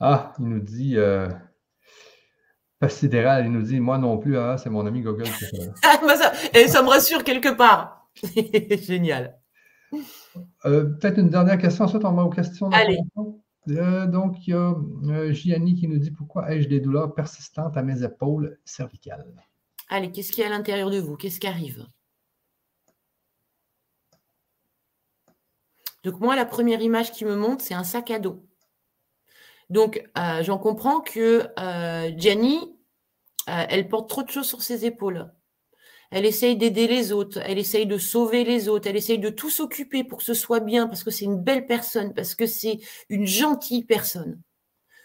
Ah, 0.00 0.32
il 0.38 0.46
nous 0.46 0.60
dit. 0.60 0.96
Euh, 0.96 1.28
sidéral, 2.88 3.46
il 3.46 3.52
nous 3.52 3.62
dit 3.62 3.80
Moi 3.80 3.98
non 3.98 4.18
plus, 4.18 4.36
ah, 4.36 4.56
c'est 4.58 4.70
mon 4.70 4.86
ami 4.86 5.00
Google 5.02 5.24
ah, 5.84 6.00
bah, 6.02 6.16
ça, 6.16 6.32
et 6.54 6.68
ça 6.68 6.82
me 6.82 6.88
rassure 6.88 7.24
quelque 7.24 7.54
part. 7.56 8.08
Génial. 8.82 9.38
Euh, 10.64 10.84
peut-être 10.84 11.18
une 11.18 11.30
dernière 11.30 11.58
question, 11.58 11.84
ensuite 11.84 12.04
on 12.04 12.12
va 12.12 12.24
aux 12.24 12.30
questions. 12.30 12.70
Allez. 12.70 12.98
Euh, 13.68 14.06
donc, 14.06 14.46
il 14.46 14.50
y 14.50 14.54
a 14.54 14.74
euh, 15.08 15.32
Gianni 15.32 15.74
qui 15.74 15.88
nous 15.88 15.98
dit 15.98 16.10
Pourquoi 16.10 16.52
ai-je 16.52 16.68
des 16.68 16.80
douleurs 16.80 17.14
persistantes 17.14 17.76
à 17.76 17.82
mes 17.82 18.02
épaules 18.04 18.58
cervicales? 18.64 19.26
Allez, 19.88 20.10
qu'est-ce 20.10 20.32
qu'il 20.32 20.42
y 20.42 20.44
a 20.44 20.48
à 20.48 20.52
l'intérieur 20.52 20.90
de 20.90 20.98
vous? 20.98 21.16
Qu'est-ce 21.16 21.40
qui 21.40 21.46
arrive? 21.46 21.86
Donc, 26.04 26.20
moi, 26.20 26.36
la 26.36 26.44
première 26.44 26.80
image 26.80 27.12
qui 27.12 27.24
me 27.24 27.34
montre, 27.34 27.64
c'est 27.64 27.74
un 27.74 27.84
sac 27.84 28.10
à 28.10 28.18
dos. 28.18 28.44
Donc, 29.70 30.08
euh, 30.16 30.42
j'en 30.42 30.58
comprends 30.58 31.00
que 31.00 31.48
euh, 31.58 32.12
Jenny, 32.16 32.58
euh, 33.48 33.64
elle 33.68 33.88
porte 33.88 34.08
trop 34.08 34.22
de 34.22 34.30
choses 34.30 34.46
sur 34.46 34.62
ses 34.62 34.86
épaules. 34.86 35.32
Elle 36.12 36.24
essaye 36.24 36.56
d'aider 36.56 36.86
les 36.86 37.10
autres, 37.10 37.40
elle 37.44 37.58
essaye 37.58 37.84
de 37.84 37.98
sauver 37.98 38.44
les 38.44 38.68
autres, 38.68 38.88
elle 38.88 38.96
essaye 38.96 39.18
de 39.18 39.28
tout 39.28 39.50
s'occuper 39.50 40.04
pour 40.04 40.18
que 40.18 40.24
ce 40.24 40.34
soit 40.34 40.60
bien, 40.60 40.86
parce 40.86 41.02
que 41.02 41.10
c'est 41.10 41.24
une 41.24 41.42
belle 41.42 41.66
personne, 41.66 42.14
parce 42.14 42.36
que 42.36 42.46
c'est 42.46 42.78
une 43.08 43.26
gentille 43.26 43.84
personne. 43.84 44.40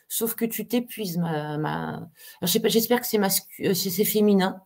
Sauf 0.07 0.35
que 0.35 0.45
tu 0.45 0.67
t'épuises, 0.67 1.17
ma, 1.17 1.57
ma... 1.57 2.07
j'espère 2.43 3.01
que 3.01 3.07
c'est 3.07 4.05
féminin. 4.05 4.61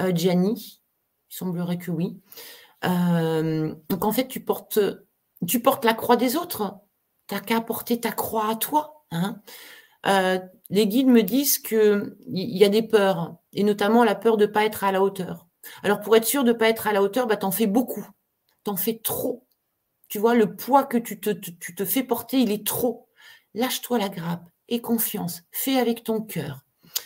Euh, 0.00 0.12
Gianni, 0.14 0.82
il 1.30 1.34
semblerait 1.34 1.78
que 1.78 1.90
oui. 1.90 2.20
donc 2.82 4.04
en 4.04 4.12
fait, 4.12 4.28
tu 4.28 4.40
portes 4.42 4.78
la 5.84 5.94
croix 5.94 6.16
des 6.16 6.36
autres 6.36 6.74
t'as 7.32 7.40
qu'à 7.40 7.62
porter 7.62 7.98
ta 7.98 8.12
croix 8.12 8.50
à 8.50 8.56
toi. 8.56 9.06
Hein. 9.10 9.40
Euh, 10.06 10.38
les 10.68 10.86
guides 10.86 11.06
me 11.06 11.22
disent 11.22 11.56
qu'il 11.56 12.14
y 12.26 12.62
a 12.62 12.68
des 12.68 12.82
peurs, 12.82 13.36
et 13.54 13.64
notamment 13.64 14.04
la 14.04 14.14
peur 14.14 14.36
de 14.36 14.44
ne 14.44 14.52
pas 14.52 14.66
être 14.66 14.84
à 14.84 14.92
la 14.92 15.02
hauteur. 15.02 15.46
Alors 15.82 16.00
pour 16.00 16.14
être 16.14 16.26
sûr 16.26 16.44
de 16.44 16.52
ne 16.52 16.58
pas 16.58 16.68
être 16.68 16.86
à 16.86 16.92
la 16.92 17.02
hauteur, 17.02 17.26
bah, 17.26 17.38
t'en 17.38 17.50
fais 17.50 17.66
beaucoup, 17.66 18.06
t'en 18.64 18.76
fais 18.76 18.98
trop. 19.02 19.46
Tu 20.08 20.18
vois, 20.18 20.34
le 20.34 20.56
poids 20.56 20.84
que 20.84 20.98
tu 20.98 21.20
te, 21.20 21.30
tu 21.30 21.74
te 21.74 21.84
fais 21.86 22.02
porter, 22.02 22.38
il 22.38 22.52
est 22.52 22.66
trop. 22.66 23.08
Lâche-toi 23.54 23.96
la 23.96 24.10
grappe, 24.10 24.46
et 24.68 24.82
confiance, 24.82 25.42
fais 25.52 25.78
avec 25.78 26.04
ton 26.04 26.20
cœur, 26.20 26.60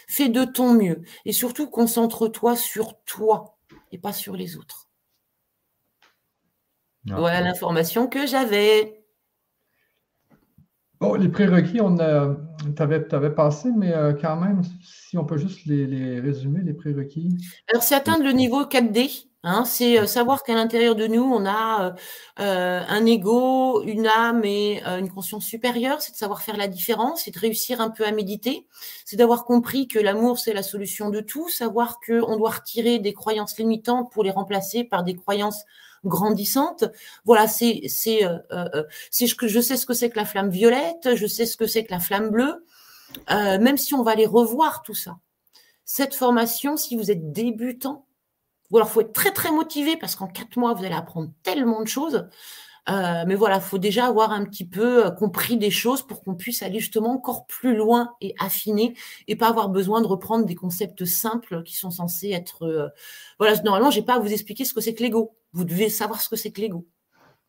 fais 0.09 0.29
de 0.29 0.45
ton 0.45 0.73
mieux, 0.73 1.03
et 1.25 1.33
surtout 1.33 1.71
concentre-toi 1.71 2.57
sur 2.57 3.01
toi 3.05 3.59
et 3.93 3.99
pas 3.99 4.13
sur 4.13 4.35
les 4.35 4.57
autres. 4.57 4.89
Voilà 7.05 7.41
l'information 7.41 8.09
que 8.09 8.27
j'avais. 8.27 8.96
Les 11.15 11.29
prérequis, 11.29 11.81
on 11.81 11.99
a, 11.99 12.37
tu 12.75 12.83
avais, 12.83 13.31
passé, 13.31 13.71
mais 13.77 13.93
euh, 13.93 14.13
quand 14.13 14.37
même, 14.37 14.63
si 14.83 15.17
on 15.17 15.25
peut 15.25 15.37
juste 15.37 15.67
les, 15.67 16.21
résumer, 16.21 16.61
les 16.65 16.75
prérequis. 16.75 17.37
Alors, 17.71 17.83
c'est 17.83 17.95
atteindre 17.95 18.25
le 18.25 18.33
niveau 18.33 18.65
4D. 18.65 19.27
Hein, 19.43 19.65
c'est 19.65 20.01
euh, 20.01 20.07
savoir 20.07 20.43
qu'à 20.43 20.55
l'intérieur 20.55 20.97
de 20.97 21.07
nous, 21.07 21.23
on 21.23 21.47
a 21.47 21.95
euh, 22.41 22.83
un 22.89 23.07
ego, 23.07 23.83
une 23.85 24.07
âme 24.07 24.45
et 24.45 24.83
une 24.85 25.09
conscience 25.09 25.45
supérieure. 25.45 26.03
C'est 26.03 26.13
de 26.13 26.17
savoir 26.17 26.43
faire 26.43 26.57
la 26.57 26.67
différence, 26.67 27.23
c'est 27.25 27.31
de 27.31 27.39
réussir 27.39 27.81
un 27.81 27.91
peu 27.91 28.05
à 28.05 28.11
méditer. 28.11 28.67
C'est 29.05 29.17
d'avoir 29.17 29.45
compris 29.45 29.87
que 29.87 30.01
l'amour, 30.01 30.39
c'est 30.39 30.53
la 30.53 30.65
solution 30.65 31.11
de 31.11 31.21
tout. 31.21 31.49
Savoir 31.49 32.01
qu'on 32.01 32.37
doit 32.37 32.51
retirer 32.51 32.99
des 32.99 33.13
croyances 33.13 33.57
limitantes 33.59 34.11
pour 34.11 34.25
les 34.25 34.33
remplacer 34.33 34.83
par 34.83 35.05
des 35.05 35.15
croyances 35.15 35.65
grandissante. 36.05 36.85
Voilà, 37.25 37.49
c'est 37.49 37.83
c'est 37.89 38.25
euh, 38.25 38.39
euh, 38.53 38.83
que 39.39 39.49
je 39.49 39.61
sais 39.61 39.77
ce 39.77 39.87
que 39.87 39.95
c'est 39.95 40.11
que 40.11 40.17
la 40.17 40.25
flamme 40.25 40.51
violette, 40.51 41.15
je 41.15 41.27
sais 41.27 41.47
ce 41.47 41.57
que 41.57 41.67
c'est 41.67 41.85
que 41.85 41.93
la 41.93 42.01
flamme 42.01 42.31
bleue. 42.31 42.65
Euh, 43.31 43.59
même 43.59 43.77
si 43.77 43.95
on 43.95 44.03
va 44.03 44.15
les 44.15 44.27
revoir 44.27 44.83
tout 44.83 44.95
ça. 44.95 45.19
Cette 45.85 46.15
formation, 46.15 46.77
si 46.77 46.97
vous 46.97 47.11
êtes 47.11 47.33
débutant, 47.33 48.07
Ou 48.71 48.79
alors, 48.79 48.91
faut 48.91 49.01
être 49.01 49.13
très, 49.13 49.33
très 49.33 49.53
motivé 49.53 49.97
parce 49.97 50.17
qu'en 50.17 50.27
quatre 50.27 50.57
mois, 50.59 50.75
vous 50.75 50.85
allez 50.85 50.95
apprendre 50.95 51.31
tellement 51.45 51.83
de 51.83 51.89
choses. 51.89 52.29
Euh, 52.89 53.25
mais 53.27 53.35
voilà, 53.35 53.57
il 53.57 53.63
faut 53.63 53.79
déjà 53.79 54.07
avoir 54.07 54.33
un 54.33 54.45
petit 54.45 54.65
peu 54.67 55.11
compris 55.13 55.57
des 55.57 55.71
choses 55.71 56.03
pour 56.03 56.23
qu'on 56.23 56.35
puisse 56.37 56.63
aller 56.63 56.79
justement 56.81 57.13
encore 57.13 57.47
plus 57.47 57.77
loin 57.77 58.15
et 58.21 58.35
affiner 58.39 58.95
et 59.29 59.37
pas 59.37 59.49
avoir 59.49 59.69
besoin 59.69 60.01
de 60.01 60.07
reprendre 60.07 60.47
des 60.47 60.55
concepts 60.55 61.05
simples 61.05 61.63
qui 61.65 61.77
sont 61.77 61.91
censés 61.91 62.31
être. 62.31 62.65
Euh, 62.65 62.89
voilà, 63.39 63.61
normalement, 63.63 63.91
j'ai 63.91 64.03
pas 64.03 64.15
à 64.17 64.19
vous 64.21 64.33
expliquer 64.33 64.65
ce 64.65 64.75
que 64.75 64.81
c'est 64.81 64.95
que 64.95 65.03
l'ego. 65.03 65.37
Vous 65.53 65.65
devez 65.65 65.89
savoir 65.89 66.21
ce 66.21 66.29
que 66.29 66.37
c'est 66.37 66.53
que 66.53 66.61
l'ego. 66.61 66.89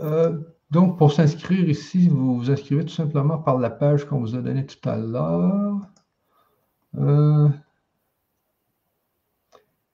Euh, 0.00 0.38
donc, 0.70 0.98
pour 0.98 1.12
s'inscrire 1.12 1.68
ici, 1.68 2.08
vous 2.08 2.38
vous 2.38 2.50
inscrivez 2.50 2.84
tout 2.84 2.94
simplement 2.94 3.38
par 3.38 3.58
la 3.58 3.70
page 3.70 4.04
qu'on 4.06 4.20
vous 4.20 4.34
a 4.36 4.42
donnée 4.42 4.66
tout 4.66 4.88
à 4.88 4.96
l'heure. 4.96 5.80
Euh, 6.98 7.48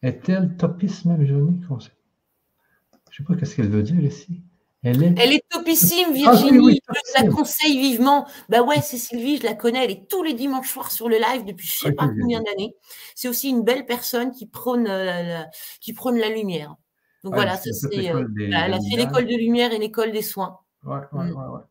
est-elle 0.02 0.56
topiste 0.56 1.04
même, 1.04 1.24
Johnny? 1.24 1.60
Je 3.10 3.22
ne 3.22 3.28
sais 3.28 3.36
pas 3.36 3.46
ce 3.46 3.56
qu'elle 3.56 3.68
veut 3.68 3.82
dire 3.82 4.00
ici. 4.00 4.42
Elle 4.84 5.02
est, 5.02 5.14
elle 5.18 5.32
est 5.32 5.44
topissime, 5.48 6.08
ah, 6.10 6.12
Virginie. 6.12 6.80
je 6.88 7.22
la 7.22 7.28
conseille 7.30 7.78
vivement. 7.80 8.28
Bah 8.48 8.62
ouais, 8.62 8.80
c'est 8.80 8.96
Sylvie, 8.96 9.38
je 9.38 9.42
la 9.42 9.54
connais. 9.54 9.84
Elle 9.84 9.90
est 9.90 10.08
tous 10.08 10.22
les 10.22 10.34
dimanches 10.34 10.70
soirs 10.70 10.92
sur 10.92 11.08
le 11.08 11.16
live 11.16 11.44
depuis 11.44 11.66
je 11.66 11.86
ne 11.86 11.90
sais 11.90 11.96
pas 11.96 12.06
combien 12.06 12.40
d'années. 12.40 12.76
C'est 13.16 13.28
aussi 13.28 13.48
une 13.48 13.64
belle 13.64 13.86
personne 13.86 14.30
qui 14.30 14.46
prône, 14.46 14.86
euh, 14.88 15.42
qui 15.80 15.94
prône 15.94 16.16
la 16.16 16.28
lumière. 16.28 16.76
Donc 17.24 17.34
voilà, 17.34 17.56
c'est, 17.56 17.70
euh, 18.10 18.24
elle 18.38 18.54
a 18.54 18.78
fait 18.78 18.96
l'école 18.96 19.26
de 19.26 19.36
lumière 19.36 19.72
et 19.72 19.78
l'école 19.78 20.12
des 20.12 20.22
soins. 20.22 20.60
Ouais, 20.84 20.98
ouais, 21.12 21.24
mm. 21.24 21.36
ouais, 21.36 21.48
ouais. 21.48 21.62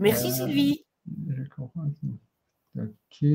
Merci 0.00 0.28
euh, 0.28 0.30
Sylvie. 0.32 0.84
Je 1.28 1.48
comprends. 1.54 1.86
OK. 2.76 3.28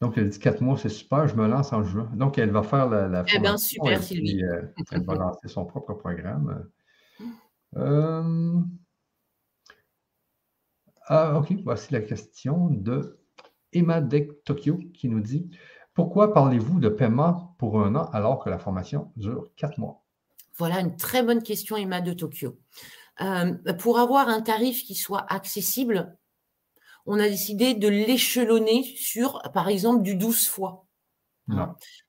Donc, 0.00 0.18
elle 0.18 0.28
dit 0.28 0.38
4 0.38 0.60
mois, 0.60 0.76
c'est 0.76 0.90
super, 0.90 1.26
je 1.26 1.34
me 1.36 1.46
lance 1.46 1.72
en 1.72 1.82
juin. 1.82 2.10
Donc, 2.14 2.36
elle 2.38 2.50
va 2.50 2.62
faire 2.62 2.88
la, 2.88 3.08
la 3.08 3.24
Eh 3.34 3.38
bien, 3.38 3.56
super, 3.56 4.02
Sylvie. 4.02 4.42
Euh, 4.44 4.62
elle 4.92 5.04
va 5.04 5.14
lancer 5.16 5.48
son 5.48 5.64
propre 5.64 5.94
programme. 5.94 6.68
Euh, 7.76 8.60
ah, 11.06 11.38
OK, 11.38 11.52
voici 11.64 11.92
la 11.92 12.00
question 12.00 12.68
de 12.68 13.18
Emma 13.72 14.00
Deck 14.00 14.44
Tokyo 14.44 14.78
qui 14.92 15.08
nous 15.08 15.20
dit 15.20 15.50
Pourquoi 15.94 16.34
parlez-vous 16.34 16.78
de 16.78 16.88
paiement 16.88 17.54
pour 17.58 17.80
un 17.80 17.94
an 17.94 18.04
alors 18.12 18.42
que 18.42 18.50
la 18.50 18.58
formation 18.58 19.12
dure 19.16 19.50
4 19.56 19.78
mois? 19.78 20.04
Voilà 20.58 20.80
une 20.80 20.96
très 20.96 21.22
bonne 21.22 21.42
question, 21.42 21.76
Emma 21.76 22.00
de 22.00 22.12
Tokyo. 22.12 22.58
Euh, 23.20 23.54
pour 23.78 23.98
avoir 23.98 24.28
un 24.28 24.42
tarif 24.42 24.84
qui 24.84 24.94
soit 24.94 25.24
accessible, 25.32 26.16
on 27.06 27.18
a 27.18 27.28
décidé 27.28 27.74
de 27.74 27.88
l'échelonner 27.88 28.82
sur, 28.96 29.42
par 29.54 29.68
exemple, 29.68 30.02
du 30.02 30.14
12 30.14 30.46
fois. 30.48 30.86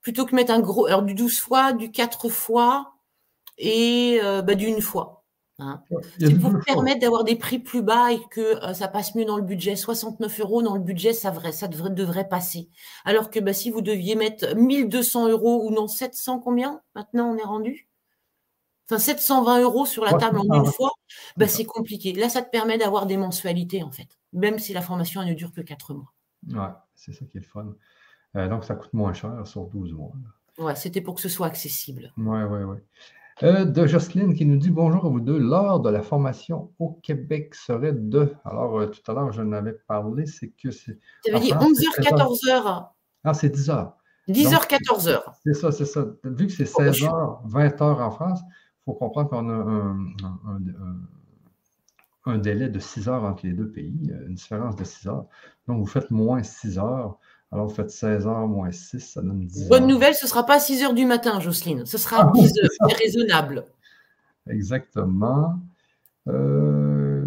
Plutôt 0.02 0.26
que 0.26 0.36
mettre 0.36 0.52
un 0.52 0.60
gros. 0.60 0.88
Alors, 0.88 1.03
du 1.03 1.14
12 1.14 1.40
fois, 1.40 1.74
du 1.74 1.91
4 1.91 2.30
fois 2.30 2.95
et 3.57 4.19
euh, 4.24 4.41
bah, 4.41 4.56
d'une 4.56 4.82
fois. 4.82 5.26
Hein. 5.60 5.82
C'est 6.19 6.40
pour 6.40 6.53
permettre 6.65 7.02
d'avoir 7.02 7.24
des 7.24 7.36
prix 7.36 7.57
plus 7.57 7.82
bas 7.82 8.11
et 8.11 8.19
que 8.30 8.64
euh, 8.64 8.74
ça 8.74 8.88
passe 8.88 9.15
mieux 9.15 9.26
dans 9.26 9.38
le 9.38 9.44
budget. 9.44 9.76
69 9.76 10.40
euros 10.40 10.61
dans 10.61 10.76
le 10.76 10.82
budget, 10.82 11.14
ça, 11.14 11.32
vrai, 11.32 11.52
ça 11.52 11.68
devrait, 11.68 11.90
devrait 11.90 12.28
passer. 12.28 12.69
Alors 13.06 13.30
que 13.30 13.40
bah, 13.40 13.53
si 13.53 13.72
vous 13.72 13.82
deviez 13.82 14.15
mettre 14.15 14.56
1200 14.56 15.30
euros 15.30 15.64
ou 15.65 15.72
non 15.72 15.88
700, 15.88 16.40
combien 16.40 16.82
maintenant 16.95 17.32
on 17.32 17.38
est 17.38 17.44
rendu? 17.44 17.88
Enfin 18.90 18.99
720 18.99 19.61
euros 19.61 19.86
sur 19.86 20.06
la 20.06 20.14
table 20.14 20.40
en 20.40 20.64
une 20.64 20.72
fois, 20.72 20.91
bah, 21.36 21.48
c'est 21.48 21.65
compliqué. 21.65 22.14
Là, 22.14 22.30
ça 22.30 22.41
te 22.41 22.49
permet 22.49 22.78
d'avoir 22.78 23.06
des 23.06 23.18
mensualités, 23.18 23.84
en 23.84 23.91
fait, 23.91 24.07
même 24.38 24.59
si 24.59 24.73
la 24.73 24.81
formation 24.81 25.23
ne 25.26 25.34
dure 25.34 25.51
que 25.51 25.61
4 25.61 25.93
mois. 25.93 26.14
Ouais, 26.49 26.73
c'est 26.95 27.14
ça 27.14 27.26
qui 27.26 27.38
est 27.38 27.41
le 27.41 27.45
fun. 27.45 27.73
Euh, 28.35 28.47
donc, 28.47 28.64
ça 28.64 28.76
coûte 28.76 28.93
moins 28.93 29.14
cher 29.14 29.45
sur 29.45 29.65
12 29.68 29.93
mois. 29.93 30.11
Ouais, 30.57 30.76
c'était 30.76 31.01
pour 31.01 31.15
que 31.15 31.22
ce 31.22 31.30
soit 31.30 31.47
accessible. 31.47 32.14
Ouais, 32.18 32.43
ouais, 32.43 32.64
ouais. 32.64 32.84
Euh, 33.43 33.65
de 33.65 33.85
Jocelyne 33.85 34.34
qui 34.34 34.45
nous 34.45 34.57
dit 34.57 34.72
bonjour 34.72 35.05
à 35.05 35.09
vous 35.09 35.19
deux. 35.19 35.38
L'heure 35.38 35.80
de 35.80 35.89
la 35.89 36.01
formation 36.01 36.72
au 36.80 36.93
Québec 37.03 37.53
serait 37.53 37.93
de. 37.93 38.34
Alors, 38.43 38.80
euh, 38.80 38.88
tout 38.88 39.11
à 39.11 39.14
l'heure, 39.14 39.31
je 39.31 39.43
n'avais 39.43 39.73
parlé, 39.73 40.26
c'est 40.26 40.49
que 40.49 40.72
c'est. 40.72 40.97
Tu 41.23 41.31
avais 41.31 41.41
dit 41.41 41.51
11h, 41.51 42.01
14h. 42.01 42.88
Ah, 43.23 43.34
c'est 43.35 43.55
10h. 43.55 43.93
10h, 44.27 44.68
14h. 44.68 45.22
C'est 45.43 45.53
ça, 45.53 45.72
c'est 45.72 45.85
ça. 45.85 46.05
Vu 46.23 46.47
que 46.47 46.53
c'est 46.53 46.64
16h, 46.64 47.47
20h 47.47 47.84
en 47.84 48.11
France, 48.11 48.41
faut 48.85 48.93
comprendre 48.93 49.30
qu'on 49.30 49.49
a 49.49 49.53
un, 49.53 49.97
délai 52.36 52.68
de 52.68 52.80
6 52.80 53.08
heures 53.08 53.24
entre 53.24 53.45
les 53.45 53.54
deux 53.54 53.70
pays, 53.70 54.12
euh, 54.12 54.28
une 54.28 54.36
différence 54.36 54.76
de 54.76 54.84
6 54.84 55.08
heures. 55.08 55.26
Donc, 55.68 55.80
vous 55.80 55.86
faites 55.86 56.12
moins 56.12 56.44
6 56.44 56.78
heures. 56.80 57.18
Alors, 57.52 57.68
vous 57.68 57.74
faites 57.74 57.91
16 57.91 58.28
heures 58.28 58.48
moins 58.48 58.72
6, 58.72 58.99
ça 58.99 59.22
donne 59.22 59.48
10 59.48 59.70
Bonne 59.70 59.88
nouvelle, 59.88 60.14
ce 60.14 60.26
ne 60.26 60.30
sera 60.30 60.45
pas 60.45 60.56
à 60.56 60.60
6 60.60 60.84
heures 60.84 60.94
du 60.94 61.06
matin, 61.06 61.40
Jocelyne. 61.40 61.86
Ce 61.86 61.98
sera 61.98 62.28
à 62.28 62.32
10 62.34 62.40
ah, 62.41 62.64
heures. 62.64 62.70
C'est 62.90 62.98
raisonnable. 62.98 63.66
Exactement. 64.49 65.60
Euh, 66.28 67.24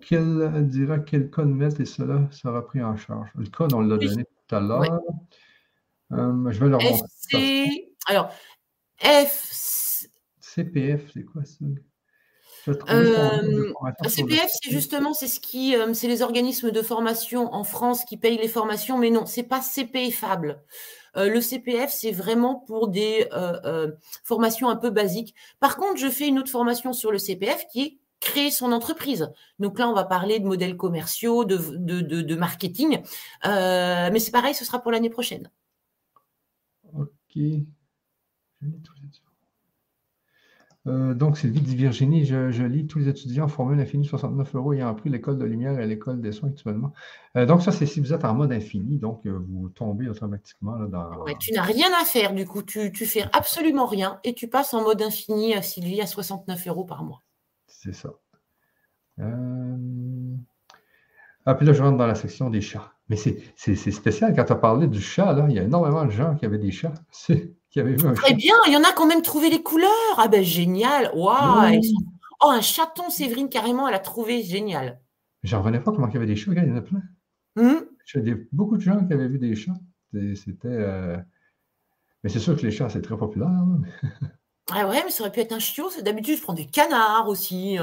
quel, 0.00 0.66
dira 0.68 1.00
quel 1.00 1.28
code 1.30 1.48
mettre 1.48 1.80
et 1.80 1.84
cela 1.84 2.28
sera 2.30 2.64
pris 2.64 2.82
en 2.82 2.96
charge. 2.96 3.28
Le 3.34 3.46
code, 3.46 3.74
on 3.74 3.80
l'a 3.80 3.98
donné 3.98 4.24
tout 4.24 4.54
à 4.54 4.60
l'heure. 4.60 5.00
Euh, 6.12 6.50
je 6.50 6.60
vais 6.60 6.68
le 6.68 6.76
remonter. 6.76 7.92
Alors, 8.06 8.30
F. 9.00 10.06
CPF, 10.40 11.10
c'est 11.12 11.24
quoi 11.24 11.44
ça? 11.44 11.64
Euh, 12.68 13.72
CPF, 14.08 14.50
c'est 14.62 14.70
justement 14.70 15.14
c'est 15.14 15.28
ce 15.28 15.40
qui, 15.40 15.76
euh, 15.76 15.92
c'est 15.94 16.08
les 16.08 16.22
organismes 16.22 16.70
de 16.70 16.82
formation 16.82 17.52
en 17.54 17.64
France 17.64 18.04
qui 18.04 18.16
payent 18.16 18.38
les 18.38 18.48
formations, 18.48 18.98
mais 18.98 19.10
non, 19.10 19.26
c'est 19.26 19.42
pas 19.42 19.60
CPFable. 19.60 20.62
Euh, 21.16 21.28
le 21.28 21.40
CPF, 21.40 21.90
c'est 21.90 22.12
vraiment 22.12 22.56
pour 22.66 22.88
des 22.88 23.28
formations 24.24 24.68
un 24.68 24.76
peu 24.76 24.90
basiques. 24.90 25.34
Par 25.60 25.76
contre, 25.76 25.96
je 25.96 26.08
fais 26.08 26.28
une 26.28 26.38
autre 26.38 26.50
formation 26.50 26.92
sur 26.92 27.12
le 27.12 27.18
CPF 27.18 27.66
qui 27.70 27.82
est 27.82 27.98
créer 28.18 28.50
son 28.50 28.72
entreprise. 28.72 29.30
Donc 29.58 29.78
là, 29.78 29.88
on 29.88 29.92
va 29.92 30.04
parler 30.04 30.40
de 30.40 30.46
modèles 30.46 30.76
commerciaux, 30.76 31.44
de, 31.44 31.58
de, 31.76 32.00
de, 32.00 32.22
de 32.22 32.34
marketing, 32.34 33.02
mais 33.44 34.18
c'est 34.18 34.30
pareil, 34.30 34.54
ce 34.54 34.64
sera 34.64 34.80
pour 34.80 34.90
l'année 34.90 35.10
prochaine. 35.10 35.50
Ok. 36.94 37.38
Euh, 40.86 41.14
donc, 41.14 41.36
Sylvie 41.36 41.60
dit 41.60 41.74
Virginie, 41.74 42.24
je, 42.24 42.62
lis 42.62 42.86
tous 42.86 43.00
les 43.00 43.08
étudiants 43.08 43.48
formule 43.48 43.80
infini 43.80 44.04
69 44.04 44.54
euros 44.54 44.72
ayant 44.72 44.88
appris 44.88 45.10
l'école 45.10 45.38
de 45.38 45.44
lumière 45.44 45.78
et 45.80 45.86
l'école 45.86 46.20
des 46.20 46.32
soins 46.32 46.50
actuellement. 46.50 46.92
Euh, 47.36 47.44
donc, 47.44 47.62
ça, 47.62 47.72
c'est 47.72 47.86
si 47.86 48.00
vous 48.00 48.12
êtes 48.12 48.24
en 48.24 48.34
mode 48.34 48.52
infini, 48.52 48.98
donc 48.98 49.26
euh, 49.26 49.38
vous 49.48 49.68
tombez 49.70 50.08
automatiquement 50.08 50.78
dans. 50.78 51.24
tu 51.40 51.52
n'as 51.52 51.62
rien 51.62 51.88
à 52.00 52.04
faire, 52.04 52.34
du 52.34 52.46
coup, 52.46 52.62
tu, 52.62 52.92
tu 52.92 53.06
fais 53.06 53.24
absolument 53.32 53.86
rien 53.86 54.20
et 54.22 54.34
tu 54.34 54.48
passes 54.48 54.74
en 54.74 54.82
mode 54.82 55.02
infini, 55.02 55.54
Sylvie, 55.62 56.00
à 56.00 56.06
69 56.06 56.68
euros 56.68 56.84
par 56.84 57.02
mois. 57.02 57.22
C'est 57.66 57.94
ça. 57.94 58.10
Ah, 61.46 61.54
puis 61.54 61.66
là, 61.66 61.72
je 61.72 61.82
rentre 61.82 61.96
dans 61.96 62.06
la 62.06 62.14
section 62.14 62.50
des 62.50 62.60
chats. 62.60 62.92
Mais 63.08 63.16
c'est 63.16 63.76
spécial 63.92 64.34
quand 64.34 64.44
tu 64.44 64.52
as 64.52 64.56
parlé 64.56 64.88
du 64.88 65.00
chat, 65.00 65.32
là, 65.32 65.46
il 65.48 65.54
y 65.54 65.60
a 65.60 65.62
énormément 65.62 66.04
de 66.04 66.10
gens 66.10 66.34
qui 66.34 66.44
avaient 66.44 66.58
des 66.58 66.72
chats. 66.72 66.94
Très 68.14 68.34
bien, 68.34 68.54
il 68.66 68.72
y 68.72 68.76
en 68.76 68.82
a 68.82 68.92
quand 68.92 69.06
même 69.06 69.22
trouvé 69.22 69.50
les 69.50 69.62
couleurs. 69.62 69.90
Ah 70.16 70.28
ben 70.28 70.42
génial. 70.42 71.10
Waouh, 71.14 71.80
Oh, 72.42 72.50
un 72.50 72.60
chaton, 72.60 73.08
Séverine, 73.08 73.48
carrément, 73.48 73.88
elle 73.88 73.94
a 73.94 73.98
trouvé 73.98 74.42
génial. 74.42 75.00
J'en 75.42 75.60
revenais 75.60 75.80
pas 75.80 75.92
comment 75.92 76.08
il 76.08 76.14
y 76.14 76.16
avait 76.16 76.26
des 76.26 76.36
chats. 76.36 76.52
il 76.54 76.68
y 76.68 76.72
en 76.72 76.76
a 76.76 76.82
plein. 76.82 77.02
Hum? 77.56 77.86
J'ai 78.04 78.34
beaucoup 78.52 78.76
de 78.76 78.82
gens 78.82 79.06
qui 79.06 79.12
avaient 79.12 79.28
vu 79.28 79.38
des 79.38 79.54
chats. 79.54 79.78
C'était. 80.12 80.68
Euh, 80.68 81.16
mais 82.22 82.30
c'est 82.30 82.38
sûr 82.38 82.56
que 82.56 82.62
les 82.62 82.70
chats, 82.70 82.90
c'est 82.90 83.02
très 83.02 83.16
populaire. 83.16 83.48
ah 84.70 84.88
ouais, 84.88 85.02
mais 85.04 85.10
ça 85.10 85.22
aurait 85.22 85.32
pu 85.32 85.40
être 85.40 85.52
un 85.52 85.58
chiot. 85.58 85.88
D'habitude, 86.02 86.36
je 86.36 86.42
prends 86.42 86.52
des 86.52 86.66
canards 86.66 87.28
aussi. 87.28 87.78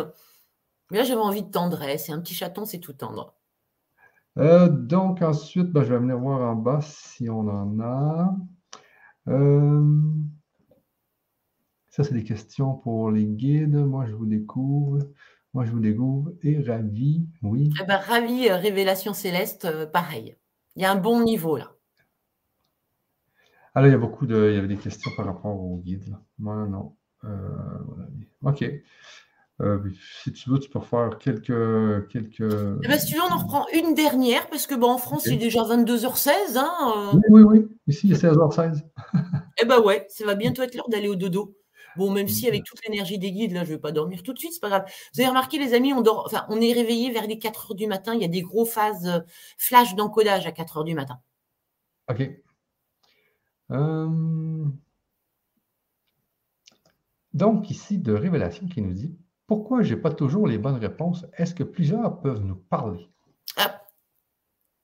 Mais 0.92 1.00
là, 1.00 1.04
j'avais 1.04 1.22
envie 1.22 1.44
de 1.44 1.50
tendresse. 1.50 2.10
Et 2.10 2.12
un 2.12 2.20
petit 2.20 2.36
chaton, 2.36 2.66
c'est 2.66 2.80
tout 2.80 2.94
tendre. 2.94 3.36
Euh, 4.38 4.68
donc, 4.70 5.22
ensuite, 5.22 5.72
ben, 5.72 5.84
je 5.84 5.94
vais 5.94 6.00
venir 6.00 6.18
voir 6.18 6.42
en 6.42 6.56
bas 6.56 6.82
si 6.82 7.30
on 7.30 7.48
en 7.48 7.80
a. 7.80 8.36
Euh, 9.28 10.12
ça, 11.90 12.04
c'est 12.04 12.14
des 12.14 12.24
questions 12.24 12.74
pour 12.76 13.12
les 13.12 13.26
guides. 13.26 13.76
Moi, 13.76 14.06
je 14.08 14.14
vous 14.14 14.26
découvre. 14.26 15.00
Moi, 15.54 15.66
je 15.66 15.72
vous 15.72 15.80
découvre. 15.80 16.34
Et 16.42 16.62
ravi, 16.62 17.28
oui. 17.42 17.72
Eh 17.82 17.86
ben, 17.86 17.98
ravi, 17.98 18.50
euh, 18.50 18.58
Révélation 18.58 19.14
Céleste, 19.14 19.92
pareil. 19.92 20.36
Il 20.76 20.82
y 20.82 20.86
a 20.86 20.92
un 20.92 20.96
bon 20.96 21.24
niveau 21.24 21.58
là. 21.58 21.72
Alors, 23.76 23.88
il 23.88 23.92
y 23.92 23.96
a 23.96 24.00
beaucoup 24.00 24.26
de. 24.26 24.50
Il 24.50 24.56
y 24.56 24.58
avait 24.58 24.68
des 24.68 24.78
questions 24.78 25.12
par 25.16 25.26
rapport 25.26 25.60
aux 25.60 25.78
guides. 25.78 26.16
Moi, 26.40 26.68
non. 26.68 26.96
OK. 28.44 28.66
Euh, 29.62 29.80
si 30.24 30.34
tu 30.34 30.50
veux, 30.50 30.60
tu 30.60 30.70
peux 30.70 30.80
faire 30.80 31.18
quelques. 31.20 32.08
quelques... 32.10 32.42
Eh 32.42 32.88
ben, 32.88 33.00
si 33.00 33.08
tu 33.08 33.16
veux, 33.16 33.22
on 33.22 33.34
en 33.34 33.38
reprend 33.38 33.68
une 33.74 33.94
dernière, 33.94 34.50
parce 34.50 34.66
que 34.66 34.76
bon, 34.76 34.90
en 34.90 34.98
France, 34.98 35.28
il 35.28 35.34
est 35.34 35.38
déjà 35.38 35.62
22h16. 35.62 36.58
Hein, 36.58 36.72
euh. 37.14 37.20
Oui, 37.30 37.44
oui, 37.44 37.44
oui. 37.44 37.68
Ici, 37.88 38.08
il 38.08 38.14
est 38.14 38.24
16h16. 38.24 38.84
eh 39.62 39.66
ben 39.66 39.80
ouais, 39.82 40.06
ça 40.10 40.26
va 40.26 40.36
bientôt 40.36 40.64
être 40.64 40.76
l'heure 40.76 40.90
d'aller 40.90 41.08
au 41.08 41.16
dodo. 41.16 41.56
Bon, 41.98 42.10
même 42.10 42.28
si 42.28 42.48
avec 42.48 42.64
toute 42.66 42.84
l'énergie 42.88 43.20
des 43.20 43.32
guides, 43.32 43.54
là, 43.54 43.64
je 43.64 43.70
ne 43.70 43.76
vais 43.76 43.82
pas 43.82 43.92
dormir 43.92 44.24
tout 44.24 44.34
de 44.34 44.40
suite, 44.40 44.54
c'est 44.54 44.60
pas 44.60 44.70
grave. 44.70 44.86
Vous 45.14 45.22
avez 45.22 45.30
remarqué, 45.30 45.60
les 45.60 45.76
amis, 45.76 45.94
on, 45.94 46.02
dort, 46.02 46.24
enfin, 46.26 46.46
on 46.50 46.60
est 46.60 46.74
réveillé 46.74 47.12
vers 47.12 47.28
les 47.28 47.38
4 47.38 47.74
h 47.74 47.76
du 47.76 47.86
matin. 47.86 48.16
Il 48.16 48.22
y 48.22 48.26
a 48.26 48.30
des 48.30 48.42
gros 48.42 48.66
phases 48.66 49.08
euh, 49.08 49.20
flash 49.60 49.94
d'encodage 49.96 50.48
à 50.48 50.52
4 50.52 50.80
h 50.80 50.86
du 50.86 50.96
matin. 50.96 51.20
OK. 52.10 52.28
Donc, 57.34 57.70
ici, 57.70 57.98
de 57.98 58.14
Révélation 58.14 58.68
qui 58.68 58.82
nous 58.82 58.94
dit 58.94 59.16
pourquoi 59.56 59.84
je 59.84 59.94
n'ai 59.94 60.02
pas 60.02 60.10
toujours 60.12 60.48
les 60.48 60.58
bonnes 60.58 60.80
réponses? 60.80 61.28
Est-ce 61.38 61.54
que 61.54 61.62
plusieurs 61.64 62.20
peuvent 62.22 62.44
nous 62.44 62.56
parler? 62.56 63.08
Ah. 63.56 63.84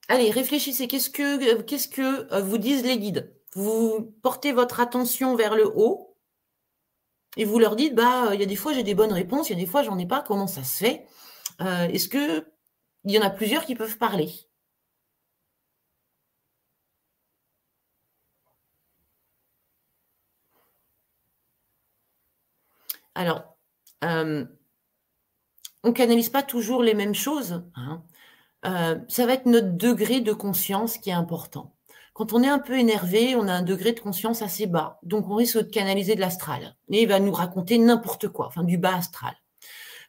Allez, 0.08 0.30
réfléchissez. 0.30 0.88
Qu'est-ce 0.88 1.10
que, 1.10 1.62
qu'est-ce 1.62 1.88
que 1.88 2.32
euh, 2.32 2.42
vous 2.42 2.60
disent 2.60 2.86
les 2.86 3.00
guides? 3.00 3.36
Vous 3.56 4.14
portez 4.22 4.52
votre 4.52 4.80
attention 4.80 5.36
vers 5.36 5.56
le 5.56 5.66
haut 5.66 6.16
et 7.36 7.46
vous 7.46 7.58
leur 7.58 7.76
dites, 7.76 7.96
bah, 7.96 8.30
il 8.36 8.40
y 8.40 8.44
a 8.44 8.46
des 8.46 8.56
fois 8.56 8.74
j'ai 8.74 8.84
des 8.84 8.94
bonnes 8.94 9.12
réponses, 9.12 9.50
il 9.50 9.54
y 9.54 9.56
a 9.56 9.60
des 9.60 9.66
fois 9.66 9.82
j'en 9.82 9.98
ai 9.98 10.06
pas. 10.06 10.22
Comment 10.22 10.46
ça 10.46 10.64
se 10.64 10.78
fait? 10.84 11.08
Euh, 11.62 11.88
est-ce 11.88 12.08
que 12.08 12.46
il 13.06 13.12
y 13.12 13.18
en 13.18 13.24
a 13.24 13.32
plusieurs 13.32 13.66
qui 13.66 13.74
peuvent 13.74 13.98
parler? 13.98 14.30
Alors, 23.16 23.58
euh, 24.04 24.46
on 25.84 25.94
canalise 25.94 26.30
pas 26.30 26.44
toujours 26.44 26.84
les 26.84 26.94
mêmes 26.94 27.16
choses. 27.16 27.64
Hein. 27.76 28.04
Euh, 28.66 29.00
ça 29.08 29.26
va 29.26 29.34
être 29.34 29.46
notre 29.46 29.78
degré 29.78 30.22
de 30.22 30.34
conscience 30.34 30.98
qui 30.98 31.10
est 31.10 31.14
important. 31.14 31.76
Quand 32.14 32.34
on 32.34 32.44
est 32.44 32.50
un 32.50 32.60
peu 32.60 32.78
énervé, 32.78 33.36
on 33.36 33.48
a 33.48 33.54
un 33.54 33.62
degré 33.62 33.94
de 33.94 34.00
conscience 34.00 34.42
assez 34.42 34.68
bas. 34.68 35.00
Donc, 35.04 35.30
on 35.30 35.36
risque 35.36 35.58
de 35.58 35.64
canaliser 35.64 36.16
de 36.16 36.20
l'astral. 36.20 36.76
Et 36.92 37.04
il 37.04 37.08
va 37.08 37.20
nous 37.20 37.32
raconter 37.32 37.78
n'importe 37.78 38.28
quoi, 38.28 38.48
enfin 38.48 38.64
du 38.64 38.78
bas 38.78 38.96
astral. 38.96 39.34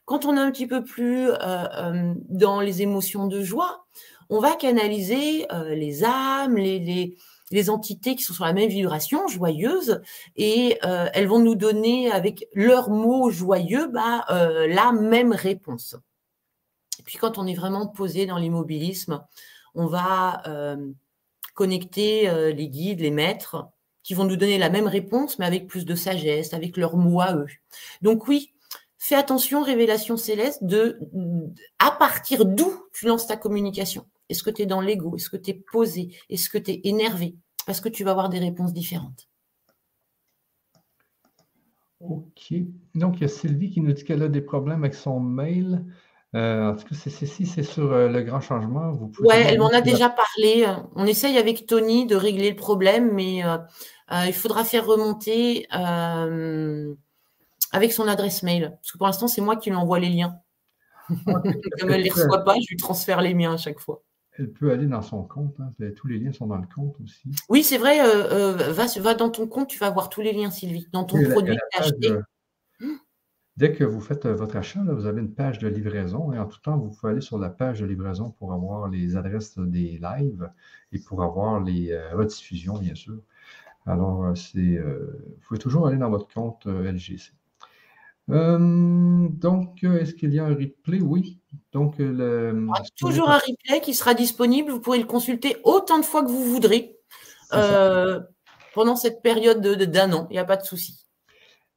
Quand 0.03 0.25
on 0.25 0.35
est 0.35 0.39
un 0.39 0.51
petit 0.51 0.67
peu 0.67 0.83
plus 0.83 1.29
euh, 1.29 2.13
dans 2.27 2.59
les 2.59 2.81
émotions 2.81 3.27
de 3.27 3.41
joie, 3.41 3.85
on 4.29 4.39
va 4.39 4.55
canaliser 4.55 5.45
les 5.69 6.03
âmes, 6.03 6.55
les 6.55 6.79
entités 7.69 8.15
qui 8.15 8.23
sont 8.23 8.33
sur 8.33 8.45
la 8.45 8.53
même 8.53 8.69
vibration, 8.69 9.27
joyeuse, 9.27 10.01
et 10.35 10.79
euh, 10.83 11.07
elles 11.13 11.27
vont 11.27 11.39
nous 11.39 11.55
donner 11.55 12.11
avec 12.11 12.47
leurs 12.53 12.89
mots 12.89 13.29
joyeux 13.29 13.87
bah, 13.87 14.25
euh, 14.29 14.67
la 14.67 14.91
même 14.91 15.33
réponse. 15.33 15.95
Et 16.99 17.03
puis 17.03 17.17
quand 17.17 17.37
on 17.37 17.47
est 17.47 17.55
vraiment 17.55 17.87
posé 17.87 18.25
dans 18.25 18.37
l'immobilisme, 18.37 19.23
on 19.75 19.87
va 19.87 20.41
euh, 20.47 20.91
connecter 21.55 22.53
les 22.53 22.69
guides, 22.69 23.01
les 23.01 23.11
maîtres, 23.11 23.67
qui 24.03 24.13
vont 24.13 24.23
nous 24.23 24.35
donner 24.35 24.57
la 24.57 24.69
même 24.69 24.87
réponse, 24.87 25.37
mais 25.37 25.45
avec 25.45 25.67
plus 25.67 25.85
de 25.85 25.95
sagesse, 25.95 26.53
avec 26.53 26.77
leurs 26.77 26.97
mots 26.97 27.21
à 27.21 27.35
eux. 27.35 27.47
Donc 28.01 28.27
oui, 28.27 28.53
fais 28.97 29.15
attention, 29.15 29.61
révélation 29.61 30.17
céleste, 30.17 30.63
de 30.63 30.99
à 31.79 31.91
partir 31.91 32.45
d'où 32.45 32.71
tu 32.93 33.05
lances 33.05 33.27
ta 33.27 33.37
communication. 33.37 34.05
Est-ce 34.31 34.43
que 34.43 34.49
tu 34.49 34.63
es 34.63 34.65
dans 34.65 34.81
l'ego? 34.81 35.15
Est-ce 35.15 35.29
que 35.29 35.37
tu 35.37 35.51
es 35.51 35.53
posé? 35.53 36.15
Est-ce 36.29 36.49
que 36.49 36.57
tu 36.57 36.71
es 36.71 36.81
énervé? 36.85 37.35
Parce 37.65 37.81
que 37.81 37.89
tu 37.89 38.03
vas 38.03 38.11
avoir 38.11 38.29
des 38.29 38.39
réponses 38.39 38.73
différentes? 38.73 39.27
OK. 41.99 42.53
Donc, 42.95 43.17
il 43.17 43.21
y 43.21 43.25
a 43.25 43.27
Sylvie 43.27 43.69
qui 43.69 43.81
nous 43.81 43.91
dit 43.91 44.03
qu'elle 44.03 44.23
a 44.23 44.29
des 44.29 44.41
problèmes 44.41 44.83
avec 44.83 44.95
son 44.95 45.19
mail. 45.19 45.85
Euh, 46.33 46.71
en 46.71 46.75
tout 46.75 46.85
cas, 46.87 46.95
si 46.95 47.45
c'est 47.45 47.63
sur 47.63 47.91
euh, 47.91 48.07
le 48.07 48.21
grand 48.23 48.39
changement, 48.39 48.93
vous 48.93 49.09
pouvez. 49.09 49.27
Oui, 49.27 49.35
elle 49.35 49.59
m'en 49.59 49.67
a 49.67 49.81
déjà 49.81 50.09
parlé. 50.09 50.65
On 50.95 51.05
essaye 51.05 51.37
avec 51.37 51.65
Tony 51.67 52.07
de 52.07 52.15
régler 52.15 52.49
le 52.49 52.55
problème, 52.55 53.11
mais 53.13 53.43
euh, 53.45 53.57
il 54.25 54.33
faudra 54.33 54.63
faire 54.63 54.85
remonter 54.85 55.67
avec 57.73 57.91
son 57.91 58.07
adresse 58.07 58.43
mail. 58.43 58.77
Parce 58.81 58.93
que 58.93 58.97
pour 58.97 59.07
l'instant, 59.07 59.27
c'est 59.27 59.41
moi 59.41 59.57
qui 59.57 59.69
lui 59.69 59.77
envoie 59.77 59.99
les 59.99 60.09
liens. 60.09 60.37
Comme 61.25 61.91
elle 61.91 61.99
ne 61.99 62.03
les 62.03 62.09
reçoit 62.09 62.45
pas, 62.45 62.55
je 62.55 62.69
lui 62.69 62.77
transfère 62.77 63.21
les 63.21 63.33
miens 63.33 63.53
à 63.53 63.57
chaque 63.57 63.79
fois. 63.79 64.01
Elle 64.41 64.51
peut 64.51 64.71
aller 64.71 64.87
dans 64.87 65.01
son 65.01 65.23
compte. 65.23 65.55
Hein. 65.59 65.71
Tous 65.95 66.07
les 66.07 66.17
liens 66.17 66.31
sont 66.31 66.47
dans 66.47 66.57
le 66.57 66.67
compte 66.73 66.95
aussi. 67.01 67.29
Oui, 67.49 67.63
c'est 67.63 67.77
vrai. 67.77 68.01
Euh, 68.01 68.53
euh, 68.57 68.73
va, 68.73 69.13
dans 69.13 69.29
ton 69.29 69.47
compte, 69.47 69.69
tu 69.69 69.79
vas 69.79 69.89
voir 69.89 70.09
tous 70.09 70.21
les 70.21 70.33
liens, 70.33 70.51
Sylvie. 70.51 70.87
Dans 70.91 71.03
ton 71.03 71.21
produit 71.29 71.57
acheté. 71.77 72.09
dès 73.57 73.73
que 73.73 73.83
vous 73.83 74.01
faites 74.01 74.25
euh, 74.25 74.33
votre 74.33 74.55
achat, 74.55 74.81
vous 74.83 75.05
avez 75.05 75.21
une 75.21 75.33
page 75.33 75.59
de 75.59 75.67
livraison. 75.67 76.33
Et 76.33 76.39
en 76.39 76.45
tout 76.45 76.59
temps, 76.59 76.77
vous 76.77 76.89
pouvez 76.89 77.11
aller 77.11 77.21
sur 77.21 77.37
la 77.37 77.49
page 77.49 77.79
de 77.79 77.85
livraison 77.85 78.31
pour 78.31 78.53
avoir 78.53 78.89
les 78.89 79.15
adresses 79.15 79.57
des 79.57 79.99
lives 80.01 80.49
et 80.91 80.99
pour 80.99 81.23
avoir 81.23 81.59
les 81.61 81.97
rediffusions, 82.13 82.77
bien 82.77 82.95
sûr. 82.95 83.19
Alors, 83.85 84.35
c'est, 84.35 84.77
vous 84.77 85.39
pouvez 85.47 85.59
toujours 85.59 85.87
aller 85.87 85.97
dans 85.97 86.09
votre 86.09 86.27
compte 86.27 86.65
LGC. 86.65 87.33
Euh, 88.31 89.27
donc, 89.29 89.83
euh, 89.83 89.99
est-ce 89.99 90.13
qu'il 90.13 90.33
y 90.33 90.39
a 90.39 90.45
un 90.45 90.55
replay? 90.55 91.01
Oui. 91.01 91.40
Donc, 91.71 91.99
euh, 91.99 92.51
le, 92.51 92.67
toujours 92.97 93.29
un 93.29 93.37
replay 93.37 93.81
qui 93.81 93.93
sera 93.93 94.13
disponible. 94.13 94.71
Vous 94.71 94.79
pourrez 94.79 94.99
le 94.99 95.05
consulter 95.05 95.57
autant 95.63 95.99
de 95.99 96.05
fois 96.05 96.23
que 96.23 96.29
vous 96.29 96.43
voudrez 96.43 96.97
pendant 98.73 98.95
cette 98.95 99.21
période 99.21 99.61
d'un 99.61 100.13
an. 100.13 100.27
Il 100.29 100.33
n'y 100.33 100.39
a 100.39 100.45
pas 100.45 100.57
de 100.57 100.63
souci. 100.63 101.05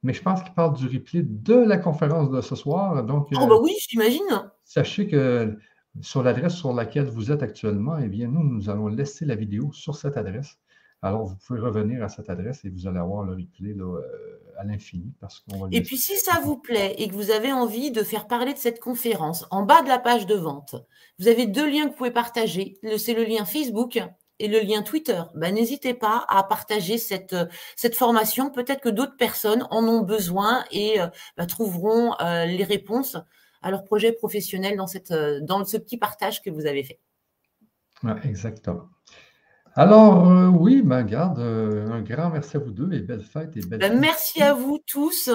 Mais 0.04 0.12
je 0.12 0.22
pense 0.22 0.42
qu'il 0.42 0.52
parle 0.52 0.76
du 0.76 0.86
replay 0.86 1.22
de 1.22 1.54
la 1.54 1.78
conférence 1.78 2.30
de 2.30 2.40
ce 2.40 2.54
soir. 2.54 3.02
Donc, 3.04 3.28
oh, 3.34 3.46
bah 3.46 3.56
oui, 3.60 3.74
j'imagine. 3.88 4.50
Sachez 4.64 5.08
que 5.08 5.56
sur 6.00 6.22
l'adresse 6.22 6.54
sur 6.54 6.72
laquelle 6.72 7.06
vous 7.06 7.32
êtes 7.32 7.42
actuellement, 7.42 7.98
eh 7.98 8.08
bien, 8.08 8.28
nous, 8.28 8.42
nous 8.42 8.68
allons 8.68 8.88
laisser 8.88 9.24
la 9.24 9.34
vidéo 9.34 9.70
sur 9.72 9.96
cette 9.96 10.16
adresse. 10.16 10.58
Alors, 11.04 11.26
vous 11.26 11.36
pouvez 11.36 11.60
revenir 11.60 12.02
à 12.02 12.08
cette 12.08 12.30
adresse 12.30 12.64
et 12.64 12.70
vous 12.70 12.86
allez 12.86 12.98
avoir 12.98 13.24
le 13.24 13.34
replay 13.34 13.74
là, 13.74 13.98
euh, 13.98 14.38
à 14.56 14.64
l'infini. 14.64 15.12
Et 15.70 15.82
puis, 15.82 15.98
si 15.98 16.16
ça 16.16 16.40
vous 16.42 16.56
plaît 16.56 16.94
et 16.96 17.08
que 17.08 17.12
vous 17.12 17.30
avez 17.30 17.52
envie 17.52 17.90
de 17.90 18.02
faire 18.02 18.26
parler 18.26 18.54
de 18.54 18.58
cette 18.58 18.80
conférence, 18.80 19.44
en 19.50 19.64
bas 19.64 19.82
de 19.82 19.88
la 19.88 19.98
page 19.98 20.24
de 20.24 20.34
vente, 20.34 20.76
vous 21.18 21.28
avez 21.28 21.46
deux 21.46 21.68
liens 21.68 21.84
que 21.84 21.90
vous 21.90 21.96
pouvez 21.96 22.10
partager. 22.10 22.78
C'est 22.96 23.12
le 23.12 23.24
lien 23.24 23.44
Facebook 23.44 24.00
et 24.38 24.48
le 24.48 24.60
lien 24.60 24.80
Twitter. 24.80 25.20
Ben, 25.34 25.54
N'hésitez 25.54 25.92
pas 25.92 26.24
à 26.26 26.42
partager 26.42 26.96
cette, 26.96 27.36
cette 27.76 27.96
formation. 27.96 28.48
Peut-être 28.48 28.80
que 28.80 28.88
d'autres 28.88 29.18
personnes 29.18 29.66
en 29.70 29.86
ont 29.86 30.00
besoin 30.00 30.64
et 30.70 31.02
euh, 31.02 31.08
ben, 31.36 31.44
trouveront 31.44 32.14
euh, 32.22 32.46
les 32.46 32.64
réponses 32.64 33.18
à 33.60 33.70
leur 33.70 33.84
projet 33.84 34.12
professionnel 34.12 34.78
dans, 34.78 34.86
cette, 34.86 35.12
dans 35.42 35.66
ce 35.66 35.76
petit 35.76 35.98
partage 35.98 36.40
que 36.40 36.48
vous 36.48 36.64
avez 36.64 36.82
fait. 36.82 36.98
exactement. 38.24 38.88
Alors, 39.76 40.30
euh, 40.30 40.46
oui, 40.48 40.82
ben, 40.82 41.02
garde, 41.02 41.40
euh, 41.40 41.90
un 41.90 42.00
grand 42.00 42.30
merci 42.30 42.56
à 42.56 42.60
vous 42.60 42.70
deux 42.70 42.92
et 42.92 43.00
belle 43.00 43.22
fête 43.22 43.56
et 43.56 43.60
belle 43.60 43.80
ben, 43.80 43.98
Merci 43.98 44.40
à 44.40 44.54
vous 44.54 44.78
tous. 44.86 45.30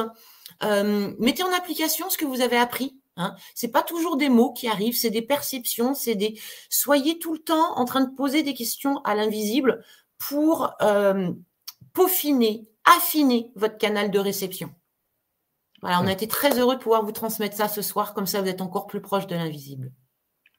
Euh, 0.64 1.14
mettez 1.20 1.44
en 1.44 1.52
application 1.52 2.10
ce 2.10 2.18
que 2.18 2.26
vous 2.26 2.40
avez 2.42 2.58
appris. 2.58 2.98
Hein. 3.18 3.36
Ce 3.54 3.66
n'est 3.66 3.72
pas 3.72 3.84
toujours 3.84 4.16
des 4.16 4.30
mots 4.30 4.54
qui 4.54 4.70
arrivent, 4.70 4.96
c'est 4.96 5.10
des 5.10 5.22
perceptions, 5.22 5.94
c'est 5.94 6.16
des. 6.16 6.40
Soyez 6.70 7.20
tout 7.20 7.34
le 7.34 7.40
temps 7.40 7.78
en 7.78 7.84
train 7.84 8.02
de 8.02 8.16
poser 8.16 8.44
des 8.44 8.54
questions 8.54 9.00
à 9.04 9.14
l'invisible 9.14 9.84
pour 10.18 10.74
peaufiner, 11.94 12.68
affiner 12.86 13.52
votre 13.56 13.78
canal 13.78 14.10
de 14.10 14.20
réception. 14.20 14.70
Voilà, 15.82 16.02
on 16.02 16.08
a 16.08 16.12
été 16.12 16.28
très 16.28 16.60
heureux 16.60 16.76
de 16.76 16.82
pouvoir 16.82 17.04
vous 17.04 17.12
transmettre 17.12 17.56
ça 17.56 17.68
ce 17.68 17.82
soir, 17.82 18.14
comme 18.14 18.26
ça 18.26 18.42
vous 18.42 18.48
êtes 18.48 18.62
encore 18.62 18.88
plus 18.88 19.02
proche 19.02 19.28
de 19.28 19.36
l'invisible. 19.36 19.92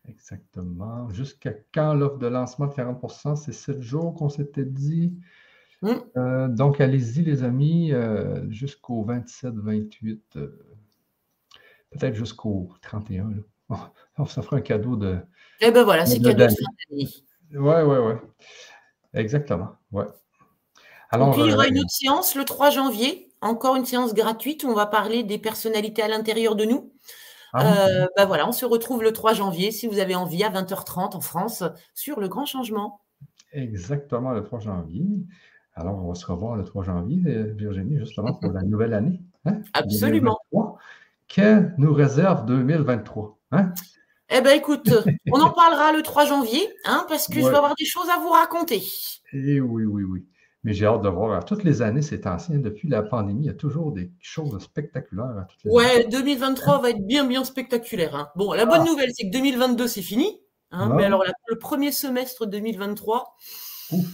Exactement. 0.08 1.08
Jusqu'à 1.10 1.52
quand 1.72 1.94
l'offre 1.94 2.18
de 2.18 2.26
lancement 2.26 2.66
de 2.66 2.72
40% 2.72 3.36
C'est 3.36 3.52
7 3.52 3.80
jours 3.80 4.14
qu'on 4.14 4.28
s'était 4.28 4.64
dit. 4.64 5.14
Mm. 5.82 5.92
Euh, 6.16 6.48
donc, 6.48 6.80
allez-y, 6.80 7.22
les 7.22 7.42
amis, 7.42 7.92
euh, 7.92 8.48
jusqu'au 8.50 9.04
27-28. 9.04 10.20
Euh, 10.36 10.58
peut-être 11.90 12.14
jusqu'au 12.14 12.70
31. 12.82 13.30
On 14.18 14.26
ça 14.26 14.42
fera 14.42 14.56
un 14.56 14.60
cadeau 14.60 14.96
de. 14.96 15.18
Eh 15.60 15.70
ben 15.70 15.84
voilà, 15.84 16.04
c'est 16.04 16.18
cadeau 16.18 16.44
de 16.44 16.48
fin 16.48 16.54
d'année. 16.90 17.08
Oui, 17.52 17.74
oui, 17.84 17.96
oui. 17.98 18.14
Exactement. 19.14 19.76
Ouais. 19.92 20.04
Alors, 21.10 21.32
puis, 21.32 21.42
il 21.42 21.50
y 21.50 21.54
aura 21.54 21.66
une 21.66 21.78
autre 21.78 21.90
séance 21.90 22.34
le 22.36 22.44
3 22.44 22.70
janvier, 22.70 23.32
encore 23.40 23.76
une 23.76 23.84
séance 23.84 24.14
gratuite 24.14 24.64
où 24.64 24.68
on 24.68 24.74
va 24.74 24.86
parler 24.86 25.24
des 25.24 25.38
personnalités 25.38 26.02
à 26.02 26.08
l'intérieur 26.08 26.54
de 26.54 26.64
nous. 26.64 26.89
Ah 27.52 27.86
euh, 27.86 28.06
ben 28.16 28.24
voilà, 28.26 28.48
on 28.48 28.52
se 28.52 28.64
retrouve 28.64 29.02
le 29.02 29.12
3 29.12 29.34
janvier, 29.34 29.70
si 29.70 29.86
vous 29.86 29.98
avez 29.98 30.14
envie, 30.14 30.44
à 30.44 30.50
20h30 30.50 31.16
en 31.16 31.20
France, 31.20 31.64
sur 31.94 32.20
le 32.20 32.28
grand 32.28 32.46
changement. 32.46 33.00
Exactement, 33.52 34.30
le 34.32 34.42
3 34.42 34.60
janvier. 34.60 35.04
Alors, 35.74 36.04
on 36.04 36.08
va 36.08 36.14
se 36.14 36.26
revoir 36.26 36.56
le 36.56 36.64
3 36.64 36.84
janvier, 36.84 37.22
euh, 37.26 37.52
Virginie, 37.56 37.98
justement 37.98 38.34
pour 38.34 38.52
la 38.52 38.62
nouvelle 38.62 38.94
année. 38.94 39.20
Hein, 39.46 39.60
Absolument. 39.72 40.38
Que 41.28 41.70
nous 41.78 41.92
réserve 41.92 42.44
2023? 42.46 43.38
Hein? 43.52 43.72
Eh 44.30 44.40
bien, 44.40 44.52
écoute, 44.52 44.92
on 45.32 45.40
en 45.40 45.50
parlera 45.50 45.92
le 45.92 46.02
3 46.02 46.26
janvier, 46.26 46.68
hein, 46.84 47.04
parce 47.08 47.26
que 47.26 47.40
je 47.40 47.48
vais 47.48 47.56
avoir 47.56 47.74
des 47.74 47.84
choses 47.84 48.08
à 48.08 48.18
vous 48.18 48.30
raconter. 48.30 48.82
Eh 49.32 49.60
oui, 49.60 49.84
oui, 49.84 50.04
oui. 50.04 50.26
Mais 50.62 50.74
j'ai 50.74 50.86
hâte 50.86 51.02
de 51.02 51.08
voir. 51.08 51.44
Toutes 51.44 51.64
les 51.64 51.80
années, 51.80 52.02
c'est 52.02 52.26
ancien. 52.26 52.58
Depuis 52.58 52.88
la 52.88 53.02
pandémie, 53.02 53.44
il 53.44 53.46
y 53.46 53.50
a 53.50 53.54
toujours 53.54 53.92
des 53.92 54.12
choses 54.20 54.58
spectaculaires. 54.62 55.46
ouais, 55.64 56.06
2023 56.08 56.82
va 56.82 56.90
être 56.90 57.06
bien, 57.06 57.24
bien 57.24 57.44
spectaculaire. 57.44 58.14
Hein. 58.14 58.28
Bon, 58.36 58.52
la 58.52 58.66
bonne 58.66 58.82
ah. 58.82 58.84
nouvelle, 58.84 59.10
c'est 59.14 59.24
que 59.24 59.32
2022, 59.32 59.88
c'est 59.88 60.02
fini. 60.02 60.40
Hein, 60.70 60.92
mais 60.94 61.04
alors, 61.04 61.24
le 61.48 61.58
premier 61.58 61.92
semestre 61.92 62.46
2023, 62.46 63.36
Ouf, 63.92 64.06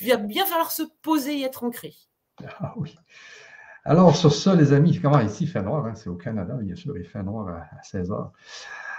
il 0.00 0.08
va 0.08 0.16
bien 0.16 0.44
falloir 0.46 0.72
se 0.72 0.82
poser 1.02 1.38
et 1.38 1.42
être 1.44 1.62
ancré. 1.62 1.94
Ah 2.60 2.74
oui. 2.76 2.96
Alors, 3.84 4.16
sur 4.16 4.34
ça, 4.34 4.56
les 4.56 4.72
amis, 4.72 4.98
comment 5.00 5.20
ici, 5.20 5.44
il 5.44 5.48
fait 5.48 5.62
noir, 5.62 5.86
hein, 5.86 5.94
c'est 5.94 6.08
au 6.08 6.16
Canada, 6.16 6.54
bien 6.54 6.74
sûr, 6.74 6.98
il 6.98 7.04
fait 7.04 7.22
noir 7.22 7.48
à 7.48 7.82
16 7.82 8.10
heures. 8.10 8.32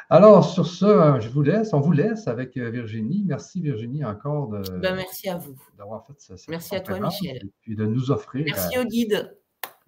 Alors, 0.10 0.46
sur 0.46 0.66
ce, 0.66 0.86
euh, 0.86 1.20
je 1.20 1.28
vous 1.28 1.42
laisse, 1.42 1.74
on 1.74 1.82
vous 1.82 1.92
laisse 1.92 2.28
avec 2.28 2.56
euh, 2.56 2.70
Virginie. 2.70 3.26
Merci 3.26 3.60
Virginie 3.60 4.06
encore 4.06 4.48
de, 4.48 4.62
ben, 4.78 4.96
merci 4.96 5.28
à 5.28 5.38
vous 5.38 5.58
d'avoir 5.78 6.06
fait. 6.08 6.34
Merci 6.48 6.76
à 6.76 6.80
toi 6.80 7.00
Michel. 7.00 7.38
Et 7.44 7.52
puis 7.62 7.76
de 7.76 7.86
nous 7.86 8.10
offrir. 8.10 8.46
Merci 8.46 8.78
au 8.78 8.86
guide. 8.86 9.36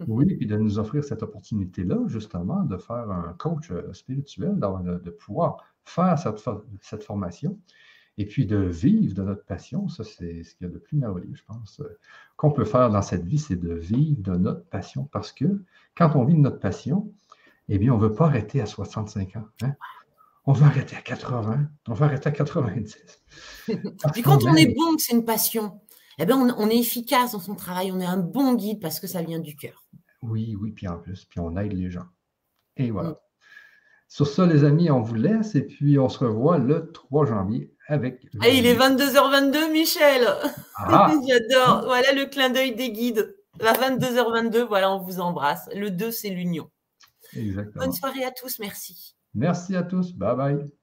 Oui, 0.06 0.26
puis 0.36 0.46
de 0.46 0.56
nous 0.56 0.78
offrir 0.78 1.04
cette 1.04 1.22
opportunité-là, 1.22 1.96
justement, 2.06 2.62
de 2.64 2.76
faire 2.76 3.10
un 3.10 3.34
coach 3.38 3.70
euh, 3.70 3.92
spirituel, 3.92 4.58
de, 4.58 5.10
pouvoir 5.10 5.64
faire 5.84 6.18
cette, 6.18 6.38
cette, 6.80 7.04
formation 7.04 7.58
et 8.16 8.26
puis 8.26 8.46
de 8.46 8.56
vivre 8.56 9.14
de 9.14 9.22
notre 9.22 9.44
passion. 9.44 9.88
Ça, 9.88 10.04
c'est 10.04 10.42
ce 10.42 10.54
qu'il 10.54 10.66
y 10.66 10.70
a 10.70 10.72
de 10.72 10.78
plus 10.78 10.96
merveilleux, 10.96 11.34
je 11.34 11.44
pense, 11.44 11.82
qu'on 12.36 12.50
peut 12.50 12.64
faire 12.64 12.90
dans 12.90 13.02
cette 13.02 13.24
vie, 13.24 13.38
c'est 13.38 13.56
de 13.56 13.74
vivre 13.74 14.22
de 14.22 14.36
notre 14.36 14.64
passion. 14.66 15.04
Parce 15.12 15.32
que 15.32 15.62
quand 15.96 16.14
on 16.16 16.24
vit 16.24 16.34
de 16.34 16.40
notre 16.40 16.60
passion, 16.60 17.12
eh 17.68 17.78
bien, 17.78 17.92
on 17.92 17.98
ne 17.98 18.02
veut 18.02 18.14
pas 18.14 18.26
arrêter 18.26 18.60
à 18.60 18.66
65 18.66 19.36
ans. 19.36 19.44
Hein? 19.62 19.74
On 20.46 20.52
va 20.52 20.66
arrêter 20.66 20.96
à 20.96 21.02
80, 21.02 21.68
on 21.88 21.94
va 21.94 22.06
arrêter 22.06 22.28
à 22.28 22.32
90. 22.32 22.96
Puis 24.12 24.22
quand 24.22 24.44
on 24.44 24.54
est 24.54 24.74
bon, 24.74 24.96
que 24.96 25.02
c'est 25.02 25.12
une 25.12 25.24
passion, 25.24 25.80
eh 26.18 26.26
bien, 26.26 26.38
on, 26.38 26.68
est 26.68 26.78
efficace 26.78 27.32
dans 27.32 27.40
son 27.40 27.54
travail, 27.54 27.92
on 27.92 28.00
est 28.00 28.06
un 28.06 28.18
bon 28.18 28.54
guide 28.54 28.80
parce 28.80 29.00
que 29.00 29.06
ça 29.06 29.22
vient 29.22 29.38
du 29.38 29.56
cœur. 29.56 29.84
Oui, 30.22 30.56
oui, 30.60 30.72
puis 30.72 30.86
en 30.88 30.98
plus, 30.98 31.24
puis 31.24 31.40
on 31.40 31.56
aide 31.56 31.72
les 31.72 31.90
gens. 31.90 32.06
Et 32.76 32.90
voilà. 32.90 33.20
Sur 34.08 34.26
ça, 34.26 34.44
les 34.44 34.64
amis, 34.64 34.90
on 34.90 35.00
vous 35.00 35.14
laisse 35.14 35.54
et 35.54 35.62
puis 35.62 35.98
on 35.98 36.08
se 36.08 36.18
revoit 36.18 36.58
le 36.58 36.90
3 36.92 37.26
janvier 37.26 37.72
avec. 37.86 38.24
Et 38.44 38.58
il 38.58 38.66
est 38.66 38.74
22h22, 38.74 39.72
Michel. 39.72 40.26
Ah. 40.76 41.12
J'adore. 41.28 41.84
Voilà 41.84 42.12
le 42.12 42.26
clin 42.26 42.50
d'œil 42.50 42.74
des 42.74 42.90
guides. 42.90 43.36
À 43.60 43.72
22h22, 43.72 44.66
voilà, 44.66 44.92
on 44.92 44.98
vous 44.98 45.20
embrasse. 45.20 45.68
Le 45.74 45.90
2, 45.90 46.10
c'est 46.10 46.30
l'union. 46.30 46.70
Exactement. 47.34 47.84
Bonne 47.84 47.92
soirée 47.92 48.24
à 48.24 48.30
tous, 48.30 48.58
merci. 48.58 49.14
Merci 49.34 49.74
à 49.76 49.82
tous. 49.82 50.12
Bye 50.12 50.36
bye. 50.36 50.79